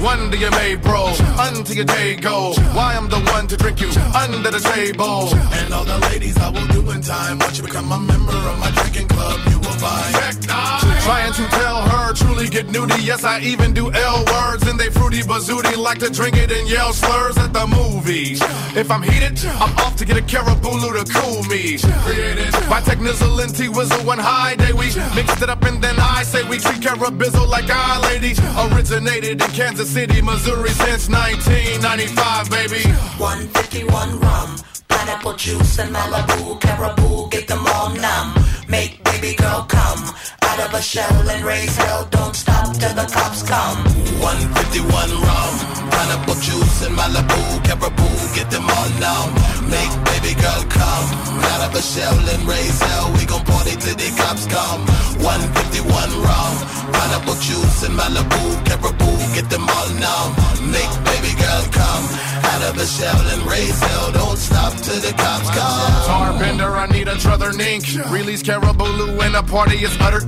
One 0.00 0.30
to 0.30 0.36
your 0.36 0.50
May, 0.52 0.76
bro, 0.76 1.12
until 1.38 1.76
your 1.76 1.84
day 1.84 2.16
go. 2.16 2.54
Why 2.76 2.94
I'm 2.94 3.08
the 3.08 3.20
one 3.34 3.46
to 3.48 3.56
drink 3.56 3.80
you 3.80 3.90
under 4.14 4.50
the 4.50 4.60
table. 4.60 5.34
And 5.58 5.74
all 5.74 5.84
the 5.84 5.98
ladies 6.10 6.36
I 6.38 6.48
will 6.50 6.66
do 6.68 6.90
in 6.90 7.02
time. 7.02 7.38
Once 7.38 7.58
you 7.58 7.64
become 7.64 7.90
a 7.92 7.98
member 7.98 8.36
of 8.50 8.58
my 8.58 8.70
drinking 8.70 9.08
club, 9.08 9.38
you 9.50 9.58
will 9.58 9.78
find. 9.82 10.14
Trying 11.02 11.32
to 11.32 11.44
tell 11.48 11.82
her, 11.82 12.12
truly 12.14 12.48
get 12.62 12.72
nudie. 12.72 13.06
Yes, 13.06 13.24
I 13.24 13.40
even 13.40 13.72
do 13.72 13.92
L 13.92 14.24
words, 14.26 14.66
and 14.68 14.78
they 14.78 14.90
fruity 14.90 15.22
bazooty. 15.22 15.76
Like 15.76 15.98
to 16.00 16.10
drink 16.10 16.36
it 16.36 16.50
and 16.52 16.68
yell 16.68 16.92
slurs 16.92 17.36
at 17.38 17.52
the 17.52 17.66
movies. 17.66 18.40
If 18.76 18.90
I'm 18.90 19.02
heated, 19.02 19.38
I'm 19.44 19.76
off 19.78 19.96
to 19.96 20.04
get 20.04 20.16
a 20.16 20.22
carabulu 20.22 20.90
to 20.98 21.04
cool 21.12 21.42
me. 21.44 21.78
By 22.68 22.80
Technizzle 22.80 23.40
and 23.40 23.54
T-Wizzle 23.54 24.04
one 24.04 24.18
high 24.18 24.56
day. 24.56 24.72
We 24.72 24.86
mixed 25.14 25.42
it 25.42 25.50
up 25.50 25.62
and 25.62 25.82
then 25.82 25.96
I 25.98 26.22
say 26.22 26.42
we 26.48 26.58
treat 26.58 26.80
carabizzle 26.80 27.48
like 27.48 27.70
our 27.70 28.00
ladies. 28.02 28.38
Originated 28.72 29.42
in 29.42 29.50
Kansas 29.50 29.90
City, 29.90 30.20
Missouri 30.22 30.70
since 30.70 31.08
1995, 31.08 32.50
baby. 32.50 32.82
151 33.18 34.20
rum, 34.20 34.56
pineapple 34.88 35.34
juice 35.34 35.78
and 35.78 35.94
Malibu, 35.94 36.60
caribou, 36.60 37.28
get 37.30 37.48
them 37.48 37.64
all 37.66 37.90
numb. 37.94 38.34
Make 38.68 39.02
baby 39.04 39.34
girl 39.34 39.64
come 39.68 40.14
out 40.60 40.68
of 40.68 40.74
a 40.78 40.82
shell 40.82 41.28
and 41.28 41.44
raise 41.44 41.76
hell. 41.76 42.06
Don't 42.10 42.34
stop 42.34 42.76
till 42.76 42.94
the 42.94 43.06
cops 43.12 43.42
come. 43.42 43.78
151 44.20 44.84
rum, 44.92 45.52
pineapple 45.90 46.34
juice 46.34 46.84
and 46.86 46.94
Malibu, 46.96 47.40
caribou, 47.64 48.12
get 48.34 48.50
them 48.50 48.68
all 48.68 48.90
numb. 49.00 49.30
Make 49.70 49.92
baby 50.12 50.34
girl 50.36 50.62
come 50.68 51.06
out 51.52 51.62
of 51.68 51.74
a 51.74 51.82
shell 51.82 52.16
and 52.32 52.42
raise 52.46 52.80
hell. 52.80 53.12
We 53.16 53.24
gon' 53.24 53.44
party 53.44 53.76
till 53.76 53.96
the 53.96 54.10
cops 54.20 54.46
come. 54.46 54.84
151 55.24 55.88
rum, 56.20 56.54
pineapple 56.92 57.40
juice 57.40 57.82
and 57.84 57.94
Malibu, 57.96 58.42
caribou, 58.68 59.16
get 59.34 59.48
them 59.48 59.64
all 59.64 59.88
numb. 59.96 60.30
Make 60.68 60.92
baby 61.08 61.32
girl 61.40 61.64
come 61.72 62.04
out 62.52 62.62
of 62.68 62.76
a 62.76 62.86
shell 62.86 63.20
and 63.32 63.42
raise 63.50 63.78
hell. 63.80 64.12
Don't 64.12 64.36
stop 64.36 64.72
till 64.76 65.00
the 65.00 65.12
cops 65.16 65.48
come. 65.50 65.90
Tarbender, 66.08 66.70
I 66.76 66.86
need 66.86 67.08
a 67.08 67.16
druther 67.16 67.52
nink. 67.52 67.84
Release 68.10 68.42
Carabulu 68.42 69.20
and 69.24 69.34
the 69.34 69.42
party 69.42 69.78
is 69.84 69.96
utter 70.00 70.20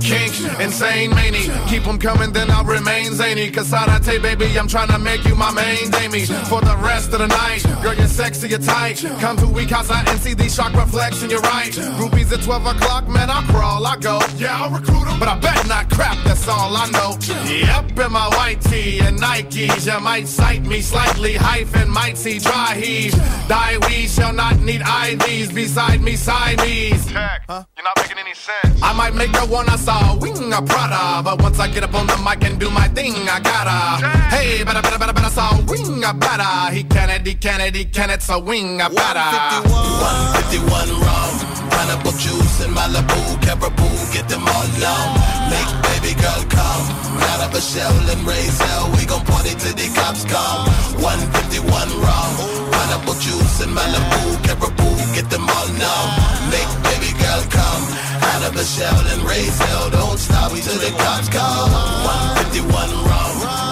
Insane 0.59 1.09
mani, 1.11 1.49
keep 1.67 1.83
them 1.83 1.97
coming, 1.97 2.31
then 2.31 2.49
I'll 2.51 2.63
remain 2.63 3.13
zany. 3.13 3.51
Casarate, 3.51 4.21
baby, 4.21 4.57
I'm 4.57 4.67
trying 4.67 4.89
to 4.89 4.99
make 4.99 5.25
you 5.25 5.35
my 5.35 5.51
main 5.51 5.89
damie. 5.91 6.25
For 6.25 6.61
the 6.61 6.77
rest 6.77 7.13
of 7.13 7.19
the 7.19 7.27
night, 7.27 7.63
girl, 7.81 7.93
you're 7.93 8.07
sexy, 8.07 8.49
you're 8.49 8.59
tight. 8.59 9.03
Come 9.19 9.37
to 9.37 9.47
we 9.47 9.65
casa 9.65 10.03
and 10.07 10.19
see 10.19 10.33
these 10.33 10.55
shock 10.55 10.73
reflection, 10.73 11.29
you're 11.29 11.41
right. 11.41 11.71
Groupies 11.71 12.31
at 12.31 12.43
12 12.43 12.65
o'clock, 12.65 13.07
man, 13.07 13.29
I'll 13.29 13.43
crawl, 13.43 13.85
I 13.85 13.97
go. 13.97 14.19
Yeah, 14.37 14.61
I'll 14.61 14.71
recruit 14.71 15.05
them, 15.05 15.19
but 15.19 15.27
I 15.27 15.37
bet 15.39 15.67
not 15.67 15.89
crap, 15.89 16.17
that's 16.23 16.47
all 16.47 16.75
I 16.75 16.89
know. 16.91 17.17
Yep, 17.47 17.99
in 17.99 18.11
my 18.11 18.27
white 18.29 18.61
tee 18.61 18.99
and 18.99 19.19
Nikes, 19.19 19.85
you 19.85 19.99
might 20.01 20.27
sight 20.27 20.63
me 20.63 20.81
slightly, 20.81 21.33
hyphen, 21.33 21.89
might 21.89 22.17
see 22.17 22.39
dry 22.39 22.75
heave. 22.75 23.13
Die, 23.47 23.77
we 23.87 24.07
shall 24.07 24.33
not 24.33 24.59
need 24.59 24.81
IDs 24.81 25.51
beside 25.53 26.01
me, 26.01 26.15
Siamese. 26.15 27.11
Huh? 27.11 27.63
You're 27.75 27.83
not 27.83 27.97
making 27.97 28.17
any 28.17 28.33
sense. 28.33 28.81
I 28.81 28.93
might 28.93 29.15
make 29.15 29.31
the 29.31 29.45
one 29.45 29.67
I 29.69 29.75
saw, 29.75 30.12
wing 30.17 30.53
a 30.53 30.61
Prada, 30.61 31.21
but 31.23 31.41
once 31.41 31.59
I 31.59 31.67
get 31.67 31.83
up 31.83 31.93
on 31.93 32.07
the 32.07 32.17
mic 32.17 32.43
and 32.43 32.59
do 32.59 32.69
my 32.69 32.87
thing, 32.89 33.15
I 33.29 33.39
gotta. 33.39 34.05
Hey, 34.35 34.63
better, 34.63 34.81
better, 34.81 34.99
better, 34.99 35.13
better, 35.13 35.29
saw 35.29 35.59
wing 35.67 36.03
a 36.03 36.13
better. 36.13 36.73
He 36.73 36.83
can 36.83 37.09
it, 37.09 37.25
he 37.25 37.35
can 37.35 38.19
so 38.19 38.39
wing 38.39 38.81
a 38.81 38.89
better. 38.89 39.29
151 39.69 40.89
rum, 41.01 41.33
pineapple 41.69 42.11
juice 42.13 42.61
and 42.63 42.75
Malibu, 42.75 43.41
caribou, 43.41 43.89
get 44.13 44.27
them 44.29 44.47
all 44.47 44.67
numb. 44.79 45.11
Make 45.49 45.92
baby 46.03 46.19
girl 46.19 46.43
come 46.49 46.83
out 47.31 47.41
of 47.47 47.55
a 47.55 47.61
shell 47.61 47.95
and 48.11 48.27
raise 48.27 48.59
hell. 48.59 48.91
We 48.95 49.05
gon' 49.05 49.23
party 49.25 49.55
till 49.55 49.73
the 49.73 49.87
cops 49.95 50.25
come. 50.25 50.67
151 50.99 51.63
rum, 52.03 52.31
pineapple 52.71 53.15
juice 53.23 53.63
and 53.63 53.71
Malibu, 53.71 54.21
caribou, 54.43 54.95
get 55.15 55.29
them 55.29 55.47
all 55.47 55.67
numb. 55.79 56.09
Make 56.51 56.71
baby 56.83 57.11
girl 57.15 57.43
come 57.49 57.83
out 58.31 58.43
of 58.43 58.55
a 58.55 58.65
shell 58.65 58.99
and 59.15 59.23
raise 59.23 59.57
hell. 59.57 59.89
Don't 59.91 60.19
stop 60.19 60.51
till 60.51 60.79
the 60.83 60.91
cops 60.99 61.29
come. 61.29 61.71
151 61.71 62.91
rum, 63.07 63.62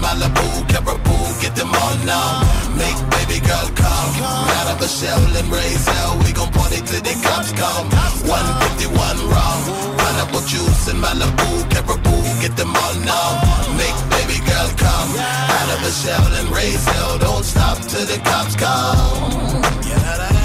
Malibu, 0.00 0.46
caribou, 0.68 1.18
get 1.40 1.54
them 1.56 1.74
all 1.74 1.96
numb. 2.06 2.46
Make 2.78 2.98
baby 3.10 3.40
girl 3.44 3.68
come 3.74 4.12
out 4.58 4.68
of 4.72 4.80
a 4.80 4.88
shell 4.88 5.20
and 5.36 5.48
raise 5.50 5.86
hell. 5.86 6.18
We 6.24 6.32
gon' 6.32 6.52
party 6.52 6.80
till 6.86 7.02
the 7.02 7.14
cops 7.22 7.52
come. 7.52 7.90
151 8.26 8.94
rum, 9.28 9.58
pineapple 9.98 10.44
juice 10.46 10.88
and 10.88 11.02
Malibu, 11.02 11.48
caribou, 11.70 12.22
get 12.40 12.56
them 12.56 12.74
all 12.74 12.94
numb. 13.02 13.36
Make 13.76 13.98
baby 14.14 14.38
girl 14.46 14.68
come 14.76 15.10
out 15.18 15.70
of 15.74 15.80
a 15.82 15.92
shell 15.92 16.26
and 16.38 16.48
raise 16.54 16.84
hell. 16.84 17.18
Don't 17.18 17.44
stop 17.44 17.78
till 17.90 18.06
the 18.06 18.18
cops 18.24 18.54
come. 18.56 20.37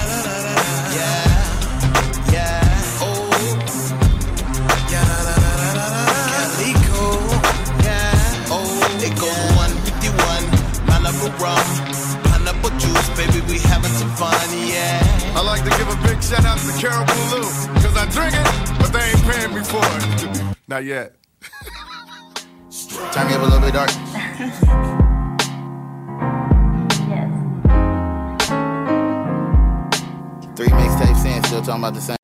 I 15.36 15.42
like 15.42 15.64
to 15.64 15.70
give 15.70 15.88
a 15.88 15.96
big 16.06 16.22
shout 16.22 16.44
out 16.44 16.58
to 16.58 16.72
Caribou 16.78 17.12
Lou, 17.34 17.42
cause 17.82 17.96
I 17.96 18.06
drink 18.10 18.34
it, 18.34 18.78
but 18.78 18.92
they 18.92 19.02
ain't 19.02 19.22
paying 19.24 19.52
me 19.52 19.64
for 19.64 19.82
it. 19.82 20.56
Not 20.68 20.84
yet. 20.84 21.16
Time 23.12 23.26
to 23.26 23.32
get 23.32 23.40
a 23.40 23.44
little 23.44 23.60
bit 23.60 23.74
dark. 23.74 23.90
Three 30.54 30.68
mixtapes 30.68 31.26
in, 31.26 31.42
still 31.42 31.62
talking 31.62 31.82
about 31.82 31.94
the 31.94 32.00
same. 32.00 32.23